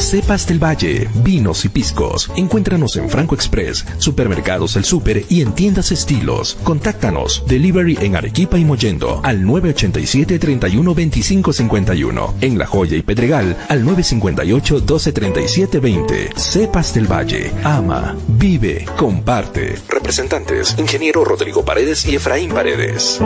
Cepas 0.00 0.46
del 0.46 0.62
Valle, 0.62 1.08
vinos 1.22 1.64
y 1.64 1.68
piscos. 1.68 2.30
Encuéntranos 2.34 2.96
en 2.96 3.08
Franco 3.08 3.34
Express, 3.34 3.84
Supermercados 3.98 4.76
El 4.76 4.84
Super 4.84 5.24
y 5.28 5.42
en 5.42 5.52
tiendas 5.52 5.92
estilos. 5.92 6.58
Contáctanos. 6.64 7.44
Delivery 7.46 7.98
en 8.00 8.16
Arequipa 8.16 8.58
y 8.58 8.64
Mollendo 8.64 9.20
al 9.22 9.44
987 9.44 10.38
31 10.38 10.94
25 10.94 11.52
51. 11.52 12.34
En 12.40 12.58
La 12.58 12.66
Joya 12.66 12.96
y 12.96 13.02
Pedregal 13.02 13.56
al 13.68 13.84
958 13.84 14.80
12 14.80 15.12
37 15.12 15.80
20. 15.80 16.30
Cepas 16.36 16.94
del 16.94 17.06
Valle. 17.10 17.52
Ama, 17.62 18.16
vive, 18.26 18.86
comparte. 18.96 19.76
Representantes: 19.88 20.76
Ingeniero 20.78 21.24
Rodrigo 21.24 21.64
Paredes 21.64 22.06
y 22.06 22.16
Efraín 22.16 22.50
Paredes. 22.50 23.20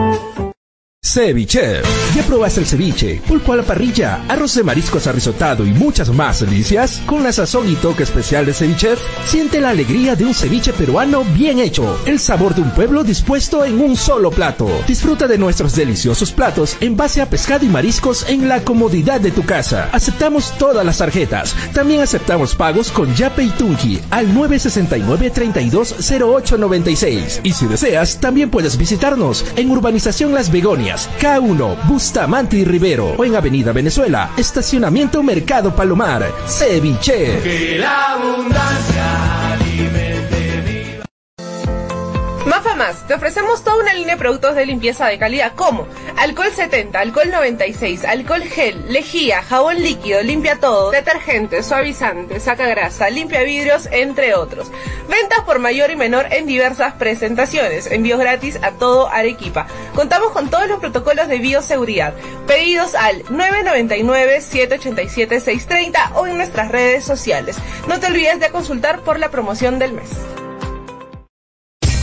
Ceviche. 1.15 1.81
¿Ya 2.16 2.24
probaste 2.24 2.59
el 2.59 2.66
ceviche? 2.66 3.23
Pulpo 3.28 3.53
a 3.53 3.57
la 3.57 3.62
parrilla, 3.62 4.24
arroz 4.28 4.57
de 4.57 4.65
mariscos 4.65 5.07
arrisotado 5.07 5.65
y 5.65 5.70
muchas 5.70 6.11
más 6.11 6.41
delicias? 6.41 7.01
Con 7.07 7.23
la 7.23 7.32
sazón 7.32 7.70
y 7.70 7.77
toque 7.77 8.03
especial 8.03 8.47
de 8.47 8.53
Ceviche, 8.53 8.97
siente 9.24 9.61
la 9.61 9.69
alegría 9.69 10.16
de 10.16 10.24
un 10.24 10.35
ceviche 10.35 10.73
peruano 10.73 11.23
bien 11.23 11.61
hecho. 11.61 12.01
El 12.05 12.19
sabor 12.19 12.57
de 12.57 12.62
un 12.62 12.73
pueblo 12.73 13.05
dispuesto 13.05 13.65
en 13.65 13.81
un 13.81 13.97
solo 13.97 14.32
plato. 14.32 14.69
Disfruta 14.89 15.28
de 15.28 15.39
nuestros 15.39 15.77
deliciosos 15.77 16.32
platos 16.32 16.77
en 16.81 16.97
base 16.97 17.23
a 17.23 17.31
pescado 17.31 17.65
y 17.65 17.69
mariscos 17.69 18.28
en 18.28 18.49
la 18.49 18.65
comodidad 18.65 19.20
de 19.20 19.31
tu 19.31 19.45
casa. 19.45 19.91
Aceptamos 19.93 20.59
todas 20.59 20.85
las 20.85 20.99
tarjetas. 20.99 21.55
También 21.73 22.01
aceptamos 22.01 22.57
pagos 22.57 22.91
con 22.91 23.15
Yape 23.15 23.45
y 23.45 23.51
Tunki 23.51 24.01
al 24.11 24.35
969 24.35 25.31
320896. 25.31 27.43
Y 27.45 27.53
si 27.53 27.66
deseas, 27.66 28.19
también 28.19 28.51
puedes 28.51 28.77
visitarnos 28.77 29.45
en 29.55 29.70
Urbanización 29.70 30.35
Las 30.35 30.51
Begonias, 30.51 31.03
K1, 31.20 31.86
Bustamante 31.89 32.56
y 32.56 32.64
Rivero 32.64 33.14
o 33.16 33.24
en 33.24 33.36
Avenida 33.36 33.72
Venezuela, 33.72 34.31
Estacionamiento 34.36 35.22
Mercado 35.22 35.74
Palomar. 35.74 36.31
Ceviche. 36.47 37.40
Que 37.43 37.78
la 37.78 38.12
abundancia 38.12 39.43
Mafa 42.46 42.74
Más, 42.74 43.06
te 43.06 43.14
ofrecemos 43.14 43.64
toda 43.64 43.78
una 43.78 43.94
línea 43.94 44.16
de 44.16 44.18
productos 44.18 44.54
de 44.54 44.66
limpieza 44.66 45.06
de 45.06 45.18
calidad 45.18 45.54
como 45.54 45.88
alcohol 46.18 46.50
70, 46.54 47.00
alcohol 47.00 47.30
96, 47.30 48.04
alcohol 48.04 48.42
gel, 48.42 48.92
lejía, 48.92 49.42
jabón 49.42 49.82
líquido, 49.82 50.22
limpia 50.22 50.60
todo, 50.60 50.90
detergente, 50.90 51.62
suavizante, 51.62 52.40
saca 52.40 52.66
grasa, 52.66 53.08
limpia 53.08 53.44
vidrios, 53.44 53.88
entre 53.90 54.34
otros. 54.34 54.70
Ventas 55.08 55.40
por 55.46 55.58
mayor 55.58 55.90
y 55.90 55.96
menor 55.96 56.26
en 56.30 56.44
diversas 56.46 56.92
presentaciones. 56.94 57.86
Envíos 57.86 58.20
gratis 58.20 58.58
a 58.62 58.72
todo 58.72 59.08
Arequipa. 59.08 59.66
Contamos 59.94 60.32
con 60.32 60.50
todos 60.50 60.68
los 60.68 60.80
protocolos 60.80 61.28
de 61.28 61.38
bioseguridad. 61.38 62.12
Pedidos 62.46 62.94
al 62.94 63.24
999-787-630 63.24 66.12
o 66.14 66.26
en 66.26 66.36
nuestras 66.36 66.70
redes 66.70 67.04
sociales. 67.04 67.56
No 67.88 68.00
te 68.00 68.08
olvides 68.08 68.38
de 68.38 68.50
consultar 68.50 69.00
por 69.00 69.18
la 69.18 69.30
promoción 69.30 69.78
del 69.78 69.92
mes. 69.92 70.10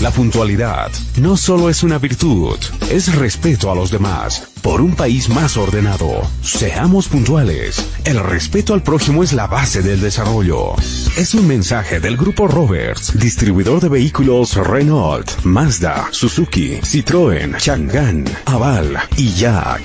La 0.02 0.10
puntualidad 0.10 0.90
no 1.18 1.38
solo 1.38 1.70
es 1.70 1.84
una 1.84 2.00
virtud, 2.00 2.58
es 2.90 3.16
respeto 3.16 3.72
a 3.72 3.76
los 3.76 3.92
demás. 3.92 4.48
Por 4.64 4.82
un 4.82 4.96
país 4.96 5.30
más 5.30 5.58
ordenado, 5.58 6.28
seamos 6.42 7.08
puntuales. 7.08 7.86
El 8.04 8.20
respeto 8.20 8.74
al 8.74 8.82
prójimo 8.82 9.22
es 9.22 9.32
la 9.34 9.46
base 9.46 9.84
del 9.84 10.02
desarrollo. 10.02 10.74
Es 11.18 11.36
un 11.36 11.48
mensaje 11.48 12.00
del 12.00 12.18
Grupo 12.18 12.48
Roberts, 12.48 13.16
distribuidor 13.20 13.80
de 13.80 13.90
vehículos 13.90 14.56
Renault, 14.56 15.44
Mazda, 15.44 16.08
Suzuki, 16.10 16.80
Citroën, 16.82 17.58
Chang'an, 17.58 18.26
Aval 18.46 18.98
y 19.18 19.32
Jack. 19.36 19.84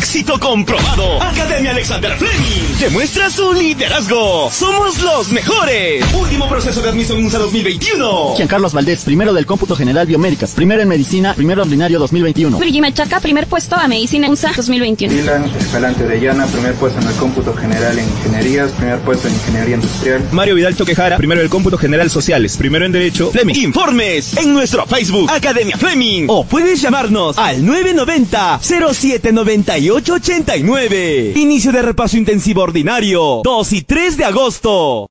Éxito 0.00 0.40
comprobado. 0.40 1.22
Academia 1.22 1.72
Alexander 1.72 2.16
Fleming 2.16 2.78
demuestra 2.80 3.28
su 3.28 3.52
liderazgo. 3.52 4.50
Somos 4.50 4.98
los 5.02 5.30
mejores. 5.30 6.02
Último 6.14 6.48
proceso 6.48 6.80
de 6.80 6.88
admisión 6.88 7.22
USA 7.22 7.36
2021. 7.36 8.34
Carlos 8.48 8.72
Valdés, 8.72 9.04
primero 9.04 9.34
del 9.34 9.44
cómputo 9.44 9.76
general 9.76 10.06
biomédicas, 10.06 10.52
primero 10.52 10.80
en 10.80 10.88
medicina, 10.88 11.34
primero 11.34 11.60
ordinario 11.60 11.98
2021. 11.98 12.58
Virginia 12.58 12.94
Chaca, 12.94 13.20
primer 13.20 13.46
puesto 13.46 13.76
a 13.76 13.86
medicina 13.88 14.30
USA 14.30 14.54
2021. 14.56 15.14
Dylan 15.14 15.44
Escalante 15.58 16.06
de 16.06 16.18
Llana, 16.18 16.46
primer 16.46 16.72
puesto 16.76 16.98
en 16.98 17.06
el 17.06 17.14
cómputo 17.16 17.52
general 17.52 17.98
en 17.98 18.08
ingenierías, 18.08 18.72
primer 18.72 19.00
puesto 19.00 19.28
en 19.28 19.34
ingeniería 19.34 19.74
industrial. 19.74 20.26
Mario 20.32 20.54
Vidal 20.54 20.76
Toquejara, 20.76 21.18
primero 21.18 21.42
del 21.42 21.50
cómputo 21.50 21.76
general 21.76 22.08
sociales, 22.08 22.56
primero 22.56 22.86
en 22.86 22.92
derecho. 22.92 23.30
Fleming. 23.32 23.54
Informes 23.54 24.34
en 24.38 24.54
nuestro 24.54 24.86
Facebook 24.86 25.30
Academia 25.30 25.76
Fleming 25.76 26.24
o 26.28 26.46
puedes 26.46 26.80
llamarnos 26.80 27.36
al 27.36 27.66
990 27.66 28.60
079889. 29.90 31.32
Inicio 31.36 31.72
de 31.72 31.82
repaso 31.82 32.16
intensivo 32.16 32.62
ordinario 32.62 33.40
2 33.42 33.72
y 33.72 33.82
3 33.82 34.16
de 34.16 34.24
agosto. 34.24 35.08